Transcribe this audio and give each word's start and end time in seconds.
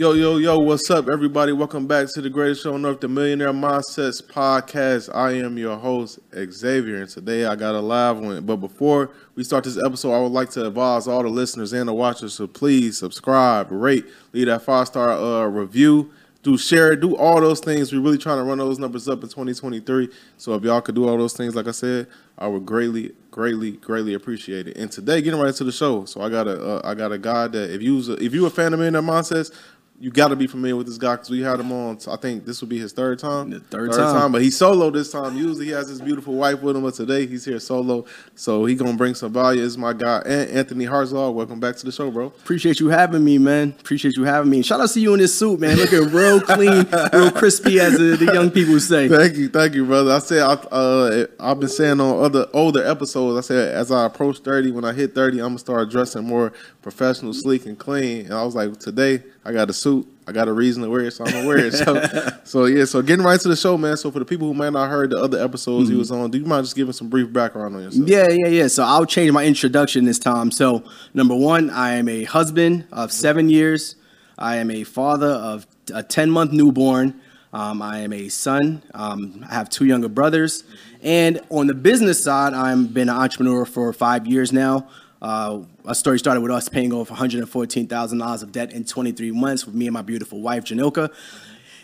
Yo, 0.00 0.14
yo, 0.14 0.38
yo, 0.38 0.58
what's 0.58 0.90
up, 0.90 1.10
everybody? 1.10 1.52
Welcome 1.52 1.86
back 1.86 2.08
to 2.14 2.22
the 2.22 2.30
greatest 2.30 2.62
show 2.62 2.72
on 2.72 2.86
earth, 2.86 3.02
the 3.02 3.08
Millionaire 3.08 3.52
Mindsets 3.52 4.22
Podcast. 4.22 5.14
I 5.14 5.32
am 5.32 5.58
your 5.58 5.76
host, 5.76 6.20
Xavier, 6.34 7.02
and 7.02 7.10
today 7.10 7.44
I 7.44 7.54
got 7.54 7.74
a 7.74 7.80
live 7.80 8.18
one. 8.18 8.42
But 8.46 8.56
before 8.56 9.10
we 9.34 9.44
start 9.44 9.64
this 9.64 9.76
episode, 9.76 10.14
I 10.14 10.20
would 10.20 10.32
like 10.32 10.48
to 10.52 10.66
advise 10.66 11.06
all 11.06 11.22
the 11.22 11.28
listeners 11.28 11.74
and 11.74 11.86
the 11.86 11.92
watchers 11.92 12.38
to 12.38 12.48
please 12.48 12.96
subscribe, 12.96 13.70
rate, 13.70 14.06
leave 14.32 14.46
that 14.46 14.62
five 14.62 14.86
star 14.86 15.10
uh, 15.10 15.44
review, 15.44 16.10
do 16.42 16.56
share, 16.56 16.96
do 16.96 17.14
all 17.14 17.38
those 17.38 17.60
things. 17.60 17.92
We're 17.92 18.00
really 18.00 18.16
trying 18.16 18.38
to 18.38 18.44
run 18.44 18.56
those 18.56 18.78
numbers 18.78 19.06
up 19.06 19.22
in 19.22 19.28
2023. 19.28 20.08
So 20.38 20.54
if 20.54 20.62
y'all 20.62 20.80
could 20.80 20.94
do 20.94 21.06
all 21.06 21.18
those 21.18 21.34
things, 21.34 21.54
like 21.54 21.68
I 21.68 21.72
said, 21.72 22.06
I 22.38 22.46
would 22.46 22.64
greatly, 22.64 23.12
greatly, 23.30 23.72
greatly 23.72 24.14
appreciate 24.14 24.66
it. 24.66 24.78
And 24.78 24.90
today, 24.90 25.20
getting 25.20 25.38
right 25.38 25.48
into 25.48 25.64
the 25.64 25.72
show, 25.72 26.06
so 26.06 26.22
I 26.22 26.30
got 26.30 26.48
a, 26.48 26.58
uh, 26.58 26.80
I 26.84 26.94
got 26.94 27.12
a 27.12 27.18
guy 27.18 27.48
that 27.48 27.70
if 27.70 27.82
you 27.82 27.96
was 27.96 28.08
a, 28.08 28.14
if 28.14 28.32
you 28.32 28.46
a 28.46 28.50
fan 28.50 28.72
of 28.72 28.78
Millionaire 28.78 29.02
Mindsets, 29.02 29.54
you 30.00 30.10
got 30.10 30.28
to 30.28 30.36
be 30.36 30.46
familiar 30.46 30.76
with 30.76 30.86
this 30.86 30.96
guy 30.96 31.14
because 31.14 31.28
we 31.28 31.42
had 31.42 31.60
him 31.60 31.70
on. 31.70 31.98
I 32.08 32.16
think 32.16 32.46
this 32.46 32.62
would 32.62 32.70
be 32.70 32.78
his 32.78 32.90
third 32.94 33.18
time. 33.18 33.50
The 33.50 33.60
third 33.60 33.92
time. 33.92 34.32
but 34.32 34.40
he's 34.40 34.56
solo 34.56 34.88
this 34.88 35.12
time. 35.12 35.36
Usually 35.36 35.66
he 35.66 35.72
has 35.72 35.90
his 35.90 36.00
beautiful 36.00 36.32
wife 36.32 36.62
with 36.62 36.74
him, 36.74 36.82
but 36.82 36.94
today 36.94 37.26
he's 37.26 37.44
here 37.44 37.60
solo. 37.60 38.06
So 38.34 38.64
he 38.64 38.74
gonna 38.74 38.96
bring 38.96 39.14
some 39.14 39.30
value. 39.30 39.60
Is 39.60 39.76
my 39.76 39.92
guy 39.92 40.22
and 40.24 40.50
Anthony 40.50 40.86
Hartzlaw. 40.86 41.34
Welcome 41.34 41.60
back 41.60 41.76
to 41.76 41.84
the 41.84 41.92
show, 41.92 42.10
bro. 42.10 42.28
Appreciate 42.28 42.80
you 42.80 42.88
having 42.88 43.22
me, 43.22 43.36
man. 43.36 43.74
Appreciate 43.78 44.16
you 44.16 44.24
having 44.24 44.50
me. 44.50 44.62
Shout 44.62 44.80
out 44.80 44.88
to 44.88 45.00
you 45.00 45.12
in 45.12 45.20
this 45.20 45.38
suit, 45.38 45.60
man. 45.60 45.76
Looking 45.76 46.08
real 46.08 46.40
clean, 46.56 46.86
real 47.12 47.30
crispy, 47.30 47.78
as 47.78 47.98
the, 47.98 48.16
the 48.16 48.32
young 48.32 48.50
people 48.50 48.80
say. 48.80 49.06
Thank 49.06 49.36
you, 49.36 49.50
thank 49.50 49.74
you, 49.74 49.84
brother. 49.84 50.12
I 50.12 50.20
said 50.20 50.42
I, 50.42 50.52
uh, 50.52 51.26
I've 51.38 51.60
been 51.60 51.68
saying 51.68 52.00
on 52.00 52.24
other 52.24 52.46
older 52.54 52.82
episodes. 52.86 53.36
I 53.36 53.46
said 53.46 53.74
as 53.74 53.92
I 53.92 54.06
approach 54.06 54.38
thirty, 54.38 54.70
when 54.70 54.86
I 54.86 54.94
hit 54.94 55.14
thirty, 55.14 55.40
I'm 55.40 55.48
gonna 55.48 55.58
start 55.58 55.90
dressing 55.90 56.24
more 56.24 56.54
professional, 56.80 57.34
sleek, 57.34 57.66
and 57.66 57.78
clean. 57.78 58.24
And 58.24 58.34
I 58.34 58.44
was 58.44 58.54
like, 58.54 58.78
today 58.78 59.22
I 59.44 59.52
got 59.52 59.68
a 59.68 59.74
suit. 59.74 59.89
I 60.26 60.32
got 60.32 60.46
a 60.48 60.52
reason 60.52 60.82
to 60.84 60.88
wear 60.90 61.00
it, 61.00 61.10
so 61.12 61.24
I'm 61.24 61.32
gonna 61.32 61.46
wear 61.48 61.58
it. 61.58 61.72
So, 61.72 62.02
so 62.44 62.64
yeah. 62.66 62.84
So 62.84 63.02
getting 63.02 63.24
right 63.24 63.40
to 63.40 63.48
the 63.48 63.56
show, 63.56 63.76
man. 63.76 63.96
So 63.96 64.10
for 64.10 64.18
the 64.20 64.24
people 64.24 64.46
who 64.46 64.54
might 64.54 64.72
not 64.72 64.88
heard 64.88 65.10
the 65.10 65.18
other 65.18 65.42
episodes 65.42 65.84
Mm-hmm. 65.88 65.92
he 65.94 65.98
was 65.98 66.10
on, 66.12 66.30
do 66.30 66.38
you 66.38 66.44
mind 66.46 66.64
just 66.64 66.76
giving 66.76 66.92
some 66.92 67.08
brief 67.08 67.32
background 67.32 67.74
on 67.76 67.82
yourself? 67.82 68.08
Yeah, 68.08 68.28
yeah, 68.30 68.48
yeah. 68.48 68.66
So 68.68 68.84
I'll 68.84 69.06
change 69.06 69.32
my 69.32 69.44
introduction 69.44 70.04
this 70.04 70.18
time. 70.18 70.50
So 70.52 70.84
number 71.14 71.34
one, 71.34 71.68
I 71.70 71.94
am 71.94 72.08
a 72.08 72.24
husband 72.24 72.86
of 72.92 73.10
seven 73.12 73.48
years. 73.48 73.96
I 74.38 74.56
am 74.56 74.70
a 74.70 74.84
father 74.84 75.26
of 75.28 75.66
a 75.92 76.02
ten 76.02 76.30
month 76.30 76.52
newborn. 76.52 77.20
Um, 77.52 77.82
I 77.82 77.98
am 77.98 78.12
a 78.12 78.28
son. 78.28 78.82
Um, 78.94 79.44
I 79.50 79.54
have 79.54 79.68
two 79.68 79.84
younger 79.84 80.08
brothers. 80.08 80.62
And 81.02 81.40
on 81.50 81.66
the 81.66 81.74
business 81.74 82.22
side, 82.22 82.54
I've 82.54 82.94
been 82.94 83.08
an 83.08 83.16
entrepreneur 83.16 83.64
for 83.64 83.92
five 83.92 84.26
years 84.28 84.52
now. 84.52 84.86
Uh, 85.22 85.60
our 85.84 85.94
story 85.94 86.18
started 86.18 86.40
with 86.40 86.50
us 86.50 86.68
paying 86.68 86.92
off 86.92 87.08
$114,000 87.10 88.42
of 88.42 88.52
debt 88.52 88.72
in 88.72 88.84
23 88.84 89.30
months 89.32 89.66
with 89.66 89.74
me 89.74 89.86
and 89.86 89.94
my 89.94 90.02
beautiful 90.02 90.40
wife, 90.40 90.64
Janilka. 90.64 91.12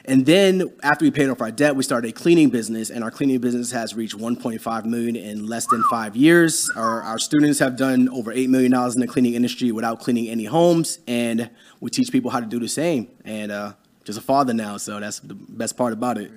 And 0.08 0.24
then 0.24 0.72
after 0.84 1.04
we 1.04 1.10
paid 1.10 1.28
off 1.28 1.40
our 1.40 1.50
debt, 1.50 1.74
we 1.74 1.82
started 1.82 2.08
a 2.08 2.12
cleaning 2.12 2.48
business, 2.48 2.90
and 2.90 3.02
our 3.02 3.10
cleaning 3.10 3.40
business 3.40 3.72
has 3.72 3.94
reached 3.94 4.16
1.5 4.16 4.84
million 4.84 5.16
in 5.16 5.46
less 5.46 5.66
than 5.66 5.82
five 5.90 6.14
years. 6.14 6.70
Our, 6.76 7.02
our 7.02 7.18
students 7.18 7.58
have 7.58 7.76
done 7.76 8.08
over 8.10 8.30
eight 8.30 8.48
million 8.48 8.70
dollars 8.70 8.94
in 8.94 9.00
the 9.00 9.08
cleaning 9.08 9.34
industry 9.34 9.72
without 9.72 9.98
cleaning 9.98 10.28
any 10.28 10.44
homes, 10.44 11.00
and 11.08 11.50
we 11.80 11.90
teach 11.90 12.12
people 12.12 12.30
how 12.30 12.38
to 12.38 12.46
do 12.46 12.60
the 12.60 12.68
same. 12.68 13.08
And 13.24 13.50
uh, 13.50 13.72
just 14.04 14.18
a 14.18 14.22
father 14.22 14.54
now, 14.54 14.76
so 14.76 15.00
that's 15.00 15.18
the 15.18 15.34
best 15.34 15.76
part 15.76 15.92
about 15.92 16.18
it. 16.18 16.30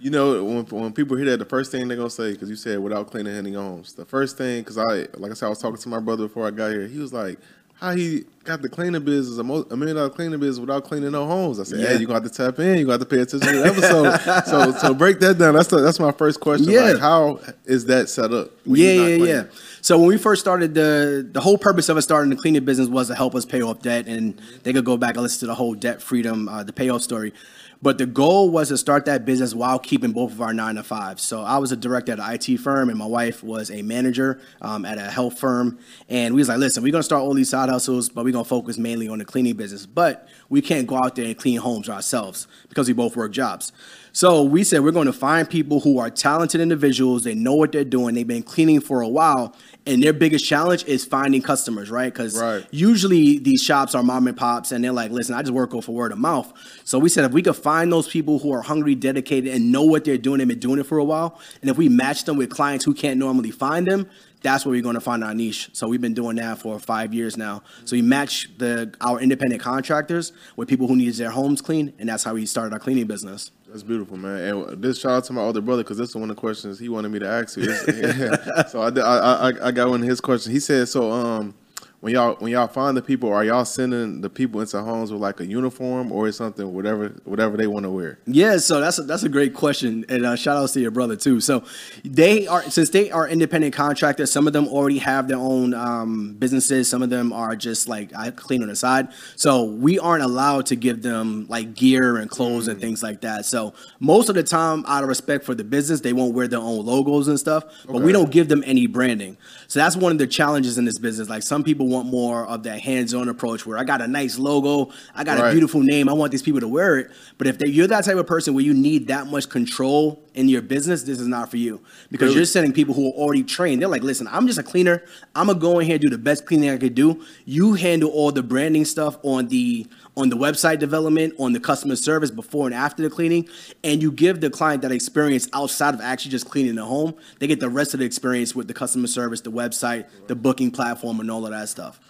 You 0.00 0.10
know, 0.10 0.42
when, 0.42 0.64
when 0.66 0.92
people 0.92 1.16
hear 1.16 1.26
that, 1.26 1.38
the 1.38 1.44
first 1.44 1.70
thing 1.70 1.86
they're 1.86 1.96
gonna 1.96 2.08
say, 2.08 2.32
because 2.32 2.48
you 2.48 2.56
said 2.56 2.78
without 2.78 3.10
cleaning 3.10 3.34
any 3.36 3.52
homes, 3.52 3.92
the 3.92 4.04
first 4.06 4.38
thing, 4.38 4.62
because 4.62 4.78
I, 4.78 5.06
like 5.18 5.30
I 5.30 5.34
said, 5.34 5.46
I 5.46 5.48
was 5.50 5.58
talking 5.58 5.76
to 5.76 5.88
my 5.90 6.00
brother 6.00 6.26
before 6.26 6.46
I 6.46 6.50
got 6.50 6.70
here. 6.70 6.86
He 6.86 6.98
was 6.98 7.12
like, 7.12 7.38
"How 7.74 7.92
he 7.92 8.24
got 8.44 8.62
the 8.62 8.70
cleaning 8.70 9.04
business, 9.04 9.36
a, 9.38 9.44
mo- 9.44 9.66
a 9.70 9.76
million 9.76 9.96
dollar 9.96 10.08
cleaning 10.08 10.40
business 10.40 10.58
without 10.58 10.84
cleaning 10.84 11.12
no 11.12 11.26
homes?" 11.26 11.60
I 11.60 11.64
said, 11.64 11.80
Yeah. 11.80 11.90
"Yeah, 11.92 11.98
you 11.98 12.06
gonna 12.06 12.22
have 12.22 12.32
to 12.32 12.34
tap 12.34 12.58
in. 12.60 12.78
You 12.78 12.84
gonna 12.86 12.94
have 12.98 13.00
to 13.00 13.14
pay 13.14 13.20
attention 13.20 13.52
to 13.52 13.58
the 13.58 13.66
episode." 13.66 14.44
so, 14.46 14.72
so 14.78 14.94
break 14.94 15.20
that 15.20 15.36
down. 15.36 15.54
That's 15.54 15.68
the, 15.68 15.80
that's 15.80 16.00
my 16.00 16.12
first 16.12 16.40
question. 16.40 16.70
Yeah. 16.70 16.92
Like, 16.92 16.98
how 16.98 17.40
is 17.66 17.84
that 17.86 18.08
set 18.08 18.32
up? 18.32 18.52
Yeah, 18.64 18.92
yeah, 18.92 19.04
cleaning? 19.04 19.26
yeah. 19.26 19.42
So 19.82 19.98
when 19.98 20.08
we 20.08 20.16
first 20.16 20.40
started 20.40 20.72
the 20.72 21.28
the 21.30 21.40
whole 21.40 21.58
purpose 21.58 21.90
of 21.90 21.98
us 21.98 22.04
starting 22.04 22.30
the 22.30 22.36
cleaning 22.36 22.64
business 22.64 22.88
was 22.88 23.08
to 23.08 23.14
help 23.14 23.34
us 23.34 23.44
pay 23.44 23.60
off 23.60 23.80
debt, 23.80 24.06
and 24.06 24.40
they 24.62 24.72
could 24.72 24.86
go 24.86 24.96
back 24.96 25.16
and 25.16 25.22
listen 25.22 25.40
to 25.40 25.46
the 25.46 25.54
whole 25.54 25.74
debt 25.74 26.00
freedom, 26.00 26.48
uh, 26.48 26.62
the 26.64 26.72
payoff 26.72 27.02
story. 27.02 27.34
But 27.82 27.96
the 27.96 28.04
goal 28.04 28.50
was 28.50 28.68
to 28.68 28.76
start 28.76 29.06
that 29.06 29.24
business 29.24 29.54
while 29.54 29.78
keeping 29.78 30.12
both 30.12 30.32
of 30.32 30.42
our 30.42 30.52
nine 30.52 30.74
to 30.74 30.82
fives. 30.82 31.22
So 31.22 31.40
I 31.40 31.56
was 31.56 31.72
a 31.72 31.76
director 31.76 32.12
at 32.12 32.20
an 32.20 32.34
IT 32.34 32.58
firm, 32.58 32.90
and 32.90 32.98
my 32.98 33.06
wife 33.06 33.42
was 33.42 33.70
a 33.70 33.80
manager 33.80 34.38
um, 34.60 34.84
at 34.84 34.98
a 34.98 35.10
health 35.10 35.38
firm. 35.38 35.78
And 36.08 36.34
we 36.34 36.40
was 36.40 36.48
like, 36.48 36.58
listen, 36.58 36.82
we're 36.82 36.92
gonna 36.92 37.02
start 37.02 37.22
all 37.22 37.32
these 37.32 37.48
side 37.48 37.70
hustles, 37.70 38.10
but 38.10 38.24
we're 38.24 38.32
gonna 38.32 38.44
focus 38.44 38.76
mainly 38.76 39.08
on 39.08 39.18
the 39.18 39.24
cleaning 39.24 39.56
business. 39.56 39.86
But 39.86 40.28
we 40.50 40.60
can't 40.60 40.86
go 40.86 40.96
out 40.96 41.14
there 41.16 41.24
and 41.24 41.38
clean 41.38 41.58
homes 41.58 41.88
ourselves 41.88 42.46
because 42.68 42.86
we 42.86 42.92
both 42.92 43.16
work 43.16 43.32
jobs. 43.32 43.72
So 44.12 44.42
we 44.42 44.64
said 44.64 44.82
we're 44.82 44.90
going 44.90 45.06
to 45.06 45.12
find 45.12 45.48
people 45.48 45.80
who 45.80 45.98
are 45.98 46.10
talented 46.10 46.60
individuals. 46.60 47.22
They 47.22 47.34
know 47.34 47.54
what 47.54 47.70
they're 47.70 47.84
doing. 47.84 48.14
They've 48.14 48.26
been 48.26 48.42
cleaning 48.42 48.80
for 48.80 49.00
a 49.02 49.08
while, 49.08 49.54
and 49.90 50.02
their 50.02 50.12
biggest 50.12 50.44
challenge 50.44 50.84
is 50.84 51.04
finding 51.04 51.42
customers, 51.42 51.90
right? 51.90 52.12
Because 52.12 52.40
Right. 52.40 52.64
usually 52.70 53.38
these 53.38 53.62
shops 53.62 53.94
are 53.94 54.02
mom 54.02 54.28
and 54.28 54.36
pops, 54.36 54.72
and 54.72 54.82
they're 54.84 54.92
like, 54.92 55.10
"Listen, 55.10 55.34
I 55.34 55.42
just 55.42 55.52
work 55.52 55.74
off 55.74 55.86
for 55.86 55.92
word 55.92 56.12
of 56.12 56.18
mouth." 56.18 56.52
So 56.84 56.98
we 56.98 57.08
said 57.08 57.24
if 57.24 57.32
we 57.32 57.42
could 57.42 57.56
find 57.56 57.92
those 57.92 58.08
people 58.08 58.38
who 58.38 58.52
are 58.52 58.62
hungry, 58.62 58.94
dedicated, 58.94 59.52
and 59.52 59.72
know 59.72 59.82
what 59.82 60.04
they're 60.04 60.16
doing, 60.18 60.38
they've 60.38 60.48
been 60.48 60.58
doing 60.58 60.78
it 60.78 60.86
for 60.86 60.98
a 60.98 61.04
while, 61.04 61.38
and 61.60 61.70
if 61.70 61.76
we 61.76 61.88
match 61.88 62.24
them 62.24 62.36
with 62.36 62.50
clients 62.50 62.84
who 62.84 62.94
can't 62.94 63.18
normally 63.18 63.50
find 63.50 63.86
them. 63.86 64.06
That's 64.42 64.64
where 64.64 64.70
we're 64.70 64.80
going 64.80 64.94
to 64.94 65.02
find 65.02 65.22
our 65.22 65.34
niche. 65.34 65.68
So 65.74 65.86
we've 65.86 66.00
been 66.00 66.14
doing 66.14 66.36
that 66.36 66.58
for 66.58 66.78
five 66.78 67.12
years 67.12 67.36
now. 67.36 67.62
So 67.84 67.94
we 67.94 68.00
match 68.00 68.48
the 68.56 68.90
our 69.02 69.20
independent 69.20 69.60
contractors 69.60 70.32
with 70.56 70.66
people 70.66 70.88
who 70.88 70.96
need 70.96 71.12
their 71.12 71.28
homes 71.28 71.60
cleaned, 71.60 71.92
and 71.98 72.08
that's 72.08 72.24
how 72.24 72.32
we 72.32 72.46
started 72.46 72.72
our 72.72 72.78
cleaning 72.78 73.06
business. 73.06 73.50
That's 73.70 73.84
beautiful, 73.84 74.16
man. 74.16 74.40
And 74.42 74.82
this 74.82 74.98
shout 74.98 75.12
out 75.12 75.24
to 75.24 75.32
my 75.32 75.42
older 75.42 75.60
brother 75.60 75.84
because 75.84 75.96
this 75.96 76.08
is 76.08 76.16
one 76.16 76.28
of 76.28 76.34
the 76.34 76.40
questions 76.40 76.76
he 76.80 76.88
wanted 76.88 77.10
me 77.10 77.20
to 77.20 77.28
ask 77.28 77.56
you. 77.56 77.72
So 78.68 78.80
I, 78.80 78.88
I, 78.88 79.50
I 79.50 79.68
I 79.68 79.70
got 79.70 79.88
one 79.88 80.02
of 80.02 80.08
his 80.08 80.20
questions. 80.20 80.52
He 80.52 80.58
said, 80.58 80.88
so 80.88 81.12
um, 81.12 81.54
when 82.00 82.14
y'all 82.14 82.34
when 82.36 82.50
y'all 82.50 82.66
find 82.66 82.96
the 82.96 83.02
people, 83.02 83.30
are 83.30 83.44
y'all 83.44 83.66
sending 83.66 84.22
the 84.22 84.30
people 84.30 84.60
into 84.62 84.80
homes 84.80 85.12
with 85.12 85.20
like 85.20 85.38
a 85.40 85.46
uniform 85.46 86.10
or 86.10 86.32
something 86.32 86.72
whatever 86.72 87.08
whatever 87.24 87.58
they 87.58 87.66
want 87.66 87.84
to 87.84 87.90
wear? 87.90 88.18
Yeah, 88.26 88.56
so 88.56 88.80
that's 88.80 88.98
a, 88.98 89.02
that's 89.02 89.22
a 89.22 89.28
great 89.28 89.52
question, 89.52 90.06
and 90.08 90.24
uh, 90.24 90.34
shout 90.34 90.56
outs 90.56 90.72
to 90.72 90.80
your 90.80 90.92
brother 90.92 91.14
too. 91.14 91.40
So 91.40 91.62
they 92.02 92.46
are 92.46 92.62
since 92.70 92.88
they 92.88 93.10
are 93.10 93.28
independent 93.28 93.74
contractors. 93.74 94.32
Some 94.32 94.46
of 94.46 94.54
them 94.54 94.66
already 94.66 94.96
have 94.98 95.28
their 95.28 95.36
own 95.36 95.74
um, 95.74 96.34
businesses. 96.38 96.88
Some 96.88 97.02
of 97.02 97.10
them 97.10 97.34
are 97.34 97.54
just 97.54 97.86
like 97.86 98.16
I 98.16 98.30
clean 98.30 98.62
on 98.62 98.68
the 98.68 98.76
side. 98.76 99.08
So 99.36 99.64
we 99.64 99.98
aren't 99.98 100.22
allowed 100.22 100.66
to 100.66 100.76
give 100.76 101.02
them 101.02 101.46
like 101.50 101.74
gear 101.74 102.16
and 102.16 102.30
clothes 102.30 102.66
and 102.66 102.80
things 102.80 103.02
like 103.02 103.20
that. 103.20 103.44
So 103.44 103.74
most 103.98 104.30
of 104.30 104.36
the 104.36 104.42
time, 104.42 104.86
out 104.86 105.02
of 105.02 105.10
respect 105.10 105.44
for 105.44 105.54
the 105.54 105.64
business, 105.64 106.00
they 106.00 106.14
won't 106.14 106.32
wear 106.32 106.48
their 106.48 106.60
own 106.60 106.86
logos 106.86 107.28
and 107.28 107.38
stuff. 107.38 107.64
But 107.86 108.00
we 108.00 108.12
don't 108.12 108.30
give 108.30 108.48
them 108.48 108.64
any 108.66 108.86
branding. 108.86 109.36
So 109.66 109.80
that's 109.80 109.96
one 109.96 110.12
of 110.12 110.18
the 110.18 110.26
challenges 110.26 110.78
in 110.78 110.86
this 110.86 110.98
business. 110.98 111.28
Like 111.28 111.42
some 111.42 111.62
people 111.62 111.89
want 111.90 112.06
more 112.08 112.46
of 112.46 112.62
that 112.62 112.80
hands-on 112.80 113.28
approach, 113.28 113.66
where 113.66 113.76
I 113.76 113.84
got 113.84 114.00
a 114.00 114.08
nice 114.08 114.38
logo, 114.38 114.90
I 115.14 115.24
got 115.24 115.38
Right. 115.38 115.50
a 115.50 115.52
beautiful 115.52 115.80
name, 115.82 116.08
I 116.08 116.12
want 116.14 116.32
these 116.32 116.42
people 116.42 116.60
to 116.60 116.68
wear 116.68 116.98
it. 116.98 117.10
But 117.38 117.46
if 117.46 117.58
they, 117.58 117.66
you're 117.66 117.86
that 117.88 118.04
type 118.04 118.16
of 118.16 118.26
person 118.26 118.54
where 118.54 118.64
you 118.64 118.72
need 118.74 119.08
that 119.08 119.26
much 119.26 119.48
control 119.48 120.22
in 120.34 120.48
your 120.48 120.62
business, 120.62 121.02
this 121.02 121.18
is 121.20 121.26
not 121.26 121.50
for 121.50 121.56
you 121.56 121.80
because 122.10 122.28
Really? 122.28 122.36
you're 122.36 122.44
sending 122.46 122.72
people 122.72 122.94
who 122.94 123.08
are 123.08 123.12
already 123.14 123.42
trained. 123.42 123.82
They're 123.82 123.88
like, 123.88 124.02
listen, 124.02 124.28
I'm 124.30 124.46
just 124.46 124.58
a 124.58 124.62
cleaner. 124.62 125.02
I'm 125.34 125.48
gonna 125.48 125.58
go 125.58 125.78
in 125.80 125.86
here 125.86 125.96
and 125.96 126.02
do 126.02 126.08
the 126.08 126.18
best 126.18 126.46
cleaning 126.46 126.70
I 126.70 126.76
could 126.78 126.94
do. 126.94 127.22
You 127.44 127.74
handle 127.74 128.10
all 128.10 128.30
the 128.32 128.42
branding 128.42 128.84
stuff 128.84 129.16
on 129.22 129.48
the 129.48 129.86
on 130.16 130.28
the 130.28 130.36
website 130.36 130.78
development, 130.78 131.34
on 131.38 131.52
the 131.52 131.60
customer 131.60 131.96
service 131.96 132.30
before 132.30 132.66
and 132.66 132.74
after 132.74 133.02
the 133.02 133.10
cleaning, 133.10 133.48
and 133.84 134.02
you 134.02 134.12
give 134.12 134.40
the 134.40 134.50
client 134.50 134.82
that 134.82 134.92
experience 134.92 135.48
outside 135.52 135.94
of 135.94 136.00
actually 136.00 136.30
just 136.30 136.48
cleaning 136.48 136.74
the 136.74 136.84
home. 136.84 137.14
They 137.38 137.46
get 137.46 137.60
the 137.60 137.70
rest 137.70 137.94
of 137.94 138.00
the 138.00 138.06
experience 138.06 138.54
with 138.54 138.68
the 138.68 138.74
customer 138.74 139.06
service, 139.06 139.40
the 139.40 139.52
website, 139.52 140.06
the 140.26 140.34
booking 140.34 140.70
platform, 140.70 141.20
and 141.20 141.30
all 141.30 141.44
of 141.44 141.52
that 141.52 141.68
stuff. 141.68 142.00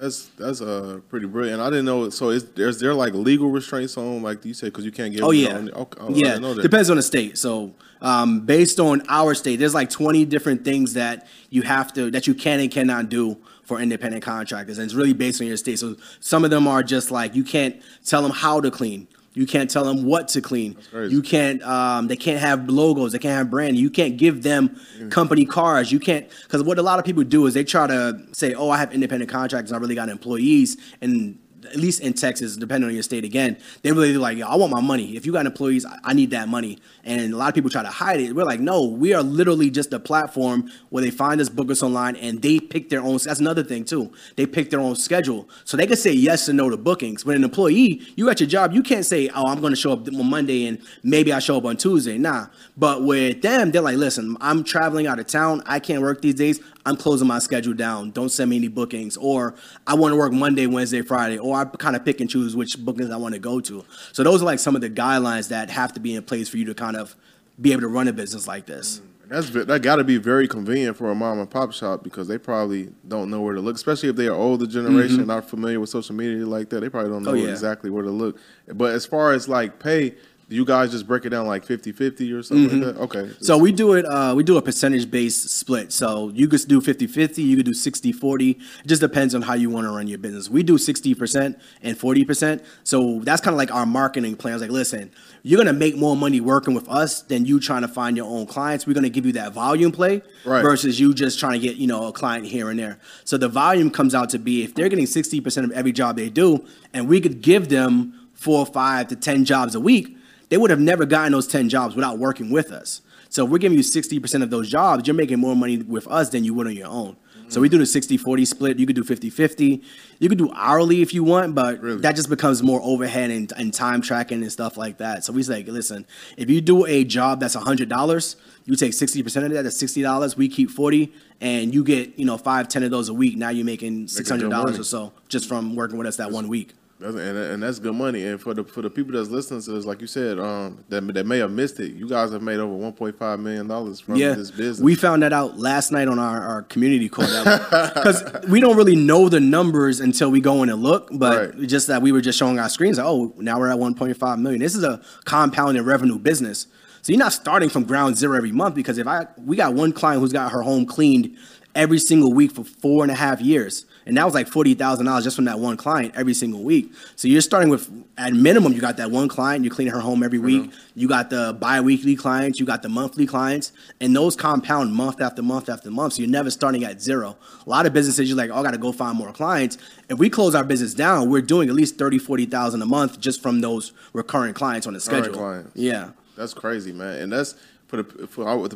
That's 0.00 0.26
that's 0.38 0.60
uh 0.60 1.00
pretty 1.08 1.26
brilliant. 1.26 1.60
I 1.60 1.70
didn't 1.70 1.86
know. 1.86 2.08
So 2.10 2.30
is 2.30 2.48
there's 2.50 2.78
there 2.78 2.94
like 2.94 3.14
legal 3.14 3.50
restraints 3.50 3.96
on 3.96 4.22
like 4.22 4.44
you 4.44 4.54
said 4.54 4.66
because 4.66 4.84
you 4.84 4.92
can't 4.92 5.12
get 5.12 5.22
Oh 5.22 5.32
yeah, 5.32 5.56
okay, 5.56 6.00
oh, 6.00 6.10
yeah. 6.10 6.38
Depends 6.62 6.88
on 6.88 6.96
the 6.96 7.02
state. 7.02 7.36
So 7.36 7.74
um, 8.00 8.40
based 8.40 8.78
on 8.78 9.02
our 9.08 9.34
state, 9.34 9.56
there's 9.56 9.74
like 9.74 9.90
20 9.90 10.24
different 10.26 10.64
things 10.64 10.94
that 10.94 11.26
you 11.50 11.62
have 11.62 11.92
to 11.94 12.10
that 12.12 12.28
you 12.28 12.34
can 12.34 12.60
and 12.60 12.70
cannot 12.70 13.08
do 13.08 13.36
for 13.68 13.78
independent 13.78 14.24
contractors, 14.24 14.78
and 14.78 14.86
it's 14.86 14.94
really 14.94 15.12
based 15.12 15.42
on 15.42 15.46
your 15.46 15.58
state. 15.58 15.78
So 15.78 15.94
some 16.20 16.42
of 16.42 16.50
them 16.50 16.66
are 16.66 16.82
just 16.82 17.10
like 17.10 17.34
you 17.34 17.44
can't 17.44 17.76
tell 18.04 18.22
them 18.22 18.32
how 18.32 18.62
to 18.62 18.70
clean. 18.70 19.06
You 19.34 19.46
can't 19.46 19.70
tell 19.70 19.84
them 19.84 20.04
what 20.04 20.26
to 20.28 20.40
clean. 20.40 20.76
You 21.12 21.20
can't. 21.22 21.62
Um, 21.62 22.08
they 22.08 22.16
can't 22.16 22.40
have 22.40 22.68
logos. 22.68 23.12
They 23.12 23.18
can't 23.18 23.36
have 23.36 23.50
brand. 23.50 23.76
You 23.76 23.90
can't 23.90 24.16
give 24.16 24.42
them 24.42 24.80
company 25.10 25.44
cars. 25.44 25.92
You 25.92 26.00
can't 26.00 26.28
because 26.44 26.62
what 26.62 26.78
a 26.78 26.82
lot 26.82 26.98
of 26.98 27.04
people 27.04 27.22
do 27.24 27.46
is 27.46 27.52
they 27.52 27.62
try 27.62 27.86
to 27.86 28.18
say, 28.32 28.54
"Oh, 28.54 28.70
I 28.70 28.78
have 28.78 28.92
independent 28.92 29.30
contractors. 29.30 29.70
I 29.70 29.76
really 29.76 29.94
got 29.94 30.08
employees." 30.08 30.78
And 31.02 31.38
at 31.66 31.76
least 31.76 32.00
in 32.00 32.12
Texas, 32.12 32.56
depending 32.56 32.88
on 32.88 32.94
your 32.94 33.02
state, 33.02 33.24
again, 33.24 33.56
they 33.82 33.92
really 33.92 34.16
like, 34.16 34.40
I 34.40 34.54
want 34.56 34.72
my 34.72 34.80
money. 34.80 35.16
If 35.16 35.26
you 35.26 35.32
got 35.32 35.46
employees, 35.46 35.86
I- 36.04 36.18
need 36.18 36.30
that 36.32 36.48
money. 36.48 36.78
And 37.04 37.32
a 37.32 37.36
lot 37.36 37.48
of 37.48 37.54
people 37.54 37.70
try 37.70 37.84
to 37.84 37.88
hide 37.88 38.20
it. 38.20 38.34
We're 38.34 38.42
like, 38.44 38.58
no, 38.58 38.84
we 38.84 39.14
are 39.14 39.22
literally 39.22 39.70
just 39.70 39.92
a 39.92 40.00
platform 40.00 40.68
where 40.90 41.00
they 41.02 41.12
find 41.12 41.40
us, 41.40 41.48
book 41.48 41.70
us 41.70 41.80
online, 41.80 42.16
and 42.16 42.42
they 42.42 42.58
pick 42.58 42.88
their 42.88 43.00
own. 43.00 43.18
That's 43.18 43.38
another 43.38 43.62
thing 43.62 43.84
too. 43.84 44.12
They 44.34 44.46
pick 44.46 44.70
their 44.70 44.80
own 44.80 44.96
schedule, 44.96 45.48
so 45.64 45.76
they 45.76 45.86
can 45.86 45.96
say 45.96 46.12
yes 46.12 46.48
or 46.48 46.54
no 46.54 46.68
to 46.70 46.76
bookings. 46.76 47.24
When 47.24 47.36
an 47.36 47.44
employee, 47.44 48.02
you 48.16 48.28
at 48.28 48.40
your 48.40 48.48
job, 48.48 48.72
you 48.72 48.82
can't 48.82 49.06
say, 49.06 49.28
oh, 49.28 49.46
I'm 49.46 49.60
going 49.60 49.72
to 49.72 49.76
show 49.76 49.92
up 49.92 50.08
on 50.08 50.28
Monday 50.28 50.66
and 50.66 50.80
maybe 51.04 51.32
I 51.32 51.38
show 51.38 51.56
up 51.56 51.64
on 51.64 51.76
Tuesday. 51.76 52.18
Nah. 52.18 52.46
But 52.76 53.04
with 53.04 53.40
them, 53.42 53.70
they're 53.70 53.80
like, 53.80 53.96
listen, 53.96 54.36
I'm 54.40 54.64
traveling 54.64 55.06
out 55.06 55.20
of 55.20 55.28
town. 55.28 55.62
I 55.66 55.78
can't 55.78 56.02
work 56.02 56.20
these 56.20 56.34
days. 56.34 56.60
I'm 56.88 56.96
closing 56.96 57.28
my 57.28 57.38
schedule 57.38 57.74
down. 57.74 58.10
Don't 58.12 58.30
send 58.30 58.48
me 58.50 58.56
any 58.56 58.68
bookings. 58.68 59.16
Or 59.18 59.54
I 59.86 59.94
want 59.94 60.12
to 60.12 60.16
work 60.16 60.32
Monday, 60.32 60.66
Wednesday, 60.66 61.02
Friday. 61.02 61.36
Or 61.38 61.56
I 61.56 61.64
kind 61.66 61.94
of 61.96 62.04
pick 62.04 62.20
and 62.20 62.30
choose 62.30 62.56
which 62.56 62.76
bookings 62.78 63.10
I 63.10 63.16
want 63.16 63.34
to 63.34 63.38
go 63.40 63.60
to. 63.60 63.84
So 64.12 64.22
those 64.22 64.40
are 64.42 64.46
like 64.46 64.58
some 64.58 64.74
of 64.74 64.80
the 64.80 64.90
guidelines 64.90 65.48
that 65.48 65.68
have 65.70 65.92
to 65.94 66.00
be 66.00 66.14
in 66.14 66.22
place 66.22 66.48
for 66.48 66.56
you 66.56 66.64
to 66.64 66.74
kind 66.74 66.96
of 66.96 67.14
be 67.60 67.72
able 67.72 67.82
to 67.82 67.88
run 67.88 68.08
a 68.08 68.12
business 68.12 68.46
like 68.48 68.64
this. 68.66 69.02
That's 69.26 69.48
ve- 69.48 69.64
that 69.64 69.82
got 69.82 69.96
to 69.96 70.04
be 70.04 70.16
very 70.16 70.48
convenient 70.48 70.96
for 70.96 71.10
a 71.10 71.14
mom 71.14 71.38
and 71.38 71.50
pop 71.50 71.74
shop 71.74 72.02
because 72.02 72.28
they 72.28 72.38
probably 72.38 72.90
don't 73.06 73.28
know 73.28 73.42
where 73.42 73.54
to 73.54 73.60
look, 73.60 73.76
especially 73.76 74.08
if 74.08 74.16
they 74.16 74.26
are 74.26 74.34
older 74.34 74.66
generation, 74.66 75.26
not 75.26 75.50
familiar 75.50 75.78
with 75.80 75.90
social 75.90 76.14
media 76.14 76.46
like 76.46 76.70
that. 76.70 76.80
They 76.80 76.88
probably 76.88 77.10
don't 77.10 77.24
know 77.24 77.32
Mm-hmm. 77.32 77.42
Oh, 77.42 77.46
yeah. 77.46 77.52
exactly 77.52 77.90
where 77.90 78.04
to 78.04 78.10
look. 78.10 78.38
But 78.72 78.94
as 78.94 79.04
far 79.04 79.32
as 79.34 79.46
like 79.46 79.78
pay, 79.80 80.14
you 80.48 80.64
guys 80.64 80.90
just 80.90 81.06
break 81.06 81.26
it 81.26 81.30
down 81.30 81.46
like 81.46 81.64
50-50 81.66 82.34
or 82.34 82.42
something 82.42 82.80
like 82.80 82.94
that? 82.94 83.00
Okay. 83.02 83.18
Mm-hmm. 83.24 83.44
So 83.44 83.58
we 83.58 83.70
do 83.72 83.92
it, 83.94 84.06
uh, 84.06 84.32
we 84.34 84.42
do 84.42 84.56
a 84.56 84.62
percentage 84.62 85.10
based 85.10 85.50
split. 85.50 85.92
So 85.92 86.30
you 86.30 86.48
could 86.48 86.60
do 86.66 86.80
50 86.80 87.06
50, 87.06 87.42
you 87.42 87.56
could 87.56 87.66
do 87.66 87.74
60 87.74 88.12
40. 88.12 88.50
It 88.50 88.58
just 88.86 89.00
depends 89.00 89.34
on 89.34 89.42
how 89.42 89.54
you 89.54 89.70
want 89.70 89.86
to 89.86 89.90
run 89.90 90.06
your 90.06 90.18
business. 90.18 90.48
We 90.48 90.62
do 90.62 90.78
60% 90.78 91.60
and 91.82 91.98
40%. 91.98 92.64
So 92.84 93.20
that's 93.20 93.40
kind 93.40 93.52
of 93.54 93.58
like 93.58 93.72
our 93.72 93.86
marketing 93.86 94.36
plan. 94.36 94.54
It's 94.54 94.62
like, 94.62 94.70
listen, 94.70 95.10
you're 95.42 95.58
going 95.62 95.66
to 95.66 95.78
make 95.78 95.96
more 95.96 96.16
money 96.16 96.40
working 96.40 96.74
with 96.74 96.88
us 96.88 97.22
than 97.22 97.44
you 97.44 97.60
trying 97.60 97.82
to 97.82 97.88
find 97.88 98.16
your 98.16 98.26
own 98.26 98.46
clients. 98.46 98.86
We're 98.86 98.94
going 98.94 99.04
to 99.04 99.10
give 99.10 99.26
you 99.26 99.32
that 99.32 99.52
volume 99.52 99.92
play 99.92 100.22
Right. 100.44 100.62
versus 100.62 100.98
you 100.98 101.14
just 101.14 101.38
trying 101.38 101.60
to 101.60 101.66
get, 101.66 101.76
you 101.76 101.86
know, 101.86 102.06
a 102.08 102.12
client 102.12 102.46
here 102.46 102.70
and 102.70 102.78
there. 102.78 102.98
So 103.24 103.36
the 103.36 103.48
volume 103.48 103.90
comes 103.90 104.14
out 104.14 104.30
to 104.30 104.38
be 104.38 104.62
if 104.64 104.74
they're 104.74 104.88
getting 104.88 105.04
60% 105.06 105.64
of 105.64 105.72
every 105.72 105.92
job 105.92 106.16
they 106.16 106.30
do, 106.30 106.64
and 106.94 107.08
we 107.08 107.20
could 107.20 107.42
give 107.42 107.68
them 107.68 108.14
four, 108.34 108.64
five 108.66 109.08
to 109.08 109.16
10 109.16 109.44
jobs 109.44 109.74
a 109.74 109.80
week, 109.80 110.16
they 110.48 110.56
would 110.56 110.70
have 110.70 110.80
never 110.80 111.04
gotten 111.06 111.32
those 111.32 111.46
10 111.46 111.68
jobs 111.68 111.94
without 111.94 112.18
working 112.18 112.50
with 112.50 112.70
us. 112.72 113.02
So 113.30 113.44
if 113.44 113.50
we're 113.50 113.58
giving 113.58 113.76
you 113.76 113.84
60% 113.84 114.42
of 114.42 114.50
those 114.50 114.70
jobs, 114.70 115.06
you're 115.06 115.14
making 115.14 115.38
more 115.38 115.54
money 115.54 115.78
with 115.78 116.06
us 116.08 116.30
than 116.30 116.44
you 116.44 116.54
would 116.54 116.66
on 116.66 116.74
your 116.74 116.88
own. 116.88 117.16
So 117.50 117.62
we 117.62 117.70
do 117.70 117.78
the 117.78 117.84
60-40 117.84 118.46
split. 118.46 118.78
You 118.78 118.84
could 118.86 118.96
do 118.96 119.02
50-50. 119.02 119.82
You 120.18 120.28
could 120.28 120.36
do 120.36 120.50
hourly 120.54 121.00
if 121.00 121.14
you 121.14 121.24
want, 121.24 121.54
but 121.54 121.80
Really? 121.80 122.00
that 122.02 122.14
just 122.14 122.28
becomes 122.28 122.62
more 122.62 122.78
overhead 122.82 123.30
and, 123.30 123.50
and 123.56 123.72
time 123.72 124.02
tracking 124.02 124.42
and 124.42 124.52
stuff 124.52 124.76
like 124.76 124.98
that. 124.98 125.24
So 125.24 125.32
we 125.32 125.42
say, 125.42 125.62
listen, 125.62 126.06
if 126.36 126.50
you 126.50 126.60
do 126.60 126.84
a 126.84 127.04
job 127.04 127.40
that's 127.40 127.56
$100, 127.56 128.36
you 128.66 128.76
take 128.76 128.92
60% 128.92 129.44
of 129.44 129.50
that, 129.52 129.62
that's 129.62 129.82
$60. 129.82 130.36
We 130.36 130.48
keep 130.48 130.70
40 130.70 131.10
and 131.40 131.72
you 131.74 131.84
get, 131.84 132.18
you 132.18 132.26
know, 132.26 132.36
five, 132.36 132.68
10 132.68 132.82
of 132.82 132.90
those 132.90 133.08
a 133.08 133.14
week. 133.14 133.38
Now 133.38 133.48
you're 133.48 133.64
making 133.64 134.06
$600 134.06 134.78
or 134.78 134.84
so 134.84 135.12
just 135.28 135.48
from 135.48 135.74
working 135.74 135.96
with 135.96 136.06
us 136.06 136.16
that 136.16 136.30
one 136.30 136.48
week. 136.48 136.74
That's, 137.00 137.14
and, 137.14 137.38
and 137.38 137.62
that's 137.62 137.78
good 137.78 137.94
money. 137.94 138.26
And 138.26 138.40
for 138.40 138.54
the 138.54 138.64
for 138.64 138.82
the 138.82 138.90
people 138.90 139.12
that's 139.12 139.28
listening 139.28 139.62
to 139.62 139.70
this, 139.70 139.84
like 139.84 140.00
you 140.00 140.08
said, 140.08 140.40
um, 140.40 140.84
that 140.88 141.00
that 141.14 141.26
may 141.26 141.38
have 141.38 141.52
missed 141.52 141.78
it. 141.78 141.92
You 141.92 142.08
guys 142.08 142.32
have 142.32 142.42
made 142.42 142.58
over 142.58 142.74
1.5 142.74 143.40
million 143.40 143.68
dollars 143.68 144.00
from 144.00 144.16
yeah, 144.16 144.32
this 144.34 144.50
business. 144.50 144.80
we 144.80 144.96
found 144.96 145.22
that 145.22 145.32
out 145.32 145.58
last 145.58 145.92
night 145.92 146.08
on 146.08 146.18
our, 146.18 146.40
our 146.42 146.62
community 146.62 147.08
call 147.08 147.26
because 147.26 148.24
we 148.48 148.58
don't 148.60 148.76
really 148.76 148.96
know 148.96 149.28
the 149.28 149.38
numbers 149.38 150.00
until 150.00 150.30
we 150.30 150.40
go 150.40 150.62
in 150.64 150.70
and 150.70 150.82
look. 150.82 151.08
But 151.12 151.54
Right. 151.54 151.68
just 151.68 151.86
that 151.86 152.02
we 152.02 152.10
were 152.10 152.20
just 152.20 152.38
showing 152.38 152.58
our 152.58 152.68
screens. 152.68 152.98
Like, 152.98 153.06
oh, 153.06 153.32
now 153.38 153.58
we're 153.60 153.70
at 153.70 153.78
1.5 153.78 154.40
million. 154.40 154.60
This 154.60 154.74
is 154.74 154.82
a 154.82 155.00
compounding 155.24 155.84
revenue 155.84 156.18
business. 156.18 156.66
So 157.02 157.12
you're 157.12 157.20
not 157.20 157.32
starting 157.32 157.68
from 157.68 157.84
ground 157.84 158.18
zero 158.18 158.36
every 158.36 158.50
month 158.52 158.74
because 158.74 158.98
if 158.98 159.06
I 159.06 159.28
we 159.36 159.56
got 159.56 159.72
one 159.74 159.92
client 159.92 160.20
who's 160.20 160.32
got 160.32 160.50
her 160.50 160.62
home 160.62 160.84
cleaned 160.84 161.36
every 161.74 161.98
single 162.00 162.32
week 162.32 162.50
for 162.50 162.64
four 162.64 163.04
and 163.04 163.12
a 163.12 163.14
half 163.14 163.40
years. 163.40 163.84
And 164.08 164.16
that 164.16 164.24
was 164.24 164.34
like 164.34 164.48
forty 164.48 164.74
thousand 164.74 165.06
dollars 165.06 165.22
just 165.22 165.36
from 165.36 165.44
that 165.44 165.60
one 165.60 165.76
client 165.76 166.14
every 166.16 166.34
single 166.34 166.62
week. 166.62 166.92
So 167.14 167.28
you're 167.28 167.42
starting 167.42 167.68
with 167.68 167.88
at 168.16 168.32
minimum, 168.32 168.72
you 168.72 168.80
got 168.80 168.96
that 168.96 169.10
one 169.10 169.28
client, 169.28 169.64
you're 169.64 169.74
cleaning 169.74 169.92
her 169.92 170.00
home 170.00 170.22
every 170.22 170.38
week. 170.38 170.62
Mm-hmm. 170.64 170.98
You 170.98 171.08
got 171.08 171.30
the 171.30 171.56
bi-weekly 171.60 172.16
clients, 172.16 172.58
you 172.58 172.66
got 172.66 172.82
the 172.82 172.88
monthly 172.88 173.26
clients, 173.26 173.72
and 174.00 174.16
those 174.16 174.34
compound 174.34 174.94
month 174.94 175.20
after 175.20 175.42
month 175.42 175.68
after 175.68 175.90
month. 175.90 176.14
So 176.14 176.22
you're 176.22 176.30
never 176.30 176.50
starting 176.50 176.84
at 176.84 177.00
zero. 177.00 177.36
A 177.66 177.70
lot 177.70 177.86
of 177.86 177.92
businesses, 177.92 178.28
you're 178.28 178.36
like, 178.36 178.50
oh, 178.50 178.56
I 178.56 178.62
gotta 178.62 178.78
go 178.78 178.90
find 178.92 179.16
more 179.16 179.32
clients. 179.32 179.78
If 180.08 180.18
we 180.18 180.30
close 180.30 180.54
our 180.54 180.64
business 180.64 180.94
down, 180.94 181.28
we're 181.28 181.42
doing 181.42 181.68
at 181.68 181.74
least 181.74 181.98
30, 181.98 182.18
40,000 182.18 182.80
a 182.80 182.86
month 182.86 183.20
just 183.20 183.42
from 183.42 183.60
those 183.60 183.92
recurring 184.14 184.54
clients 184.54 184.86
on 184.86 184.94
the 184.94 185.00
schedule. 185.00 185.64
Yeah. 185.74 186.10
That's 186.38 186.54
crazy, 186.54 186.92
man. 186.92 187.20
And 187.20 187.32
that's 187.32 187.56
for 187.88 188.02
the 188.02 188.26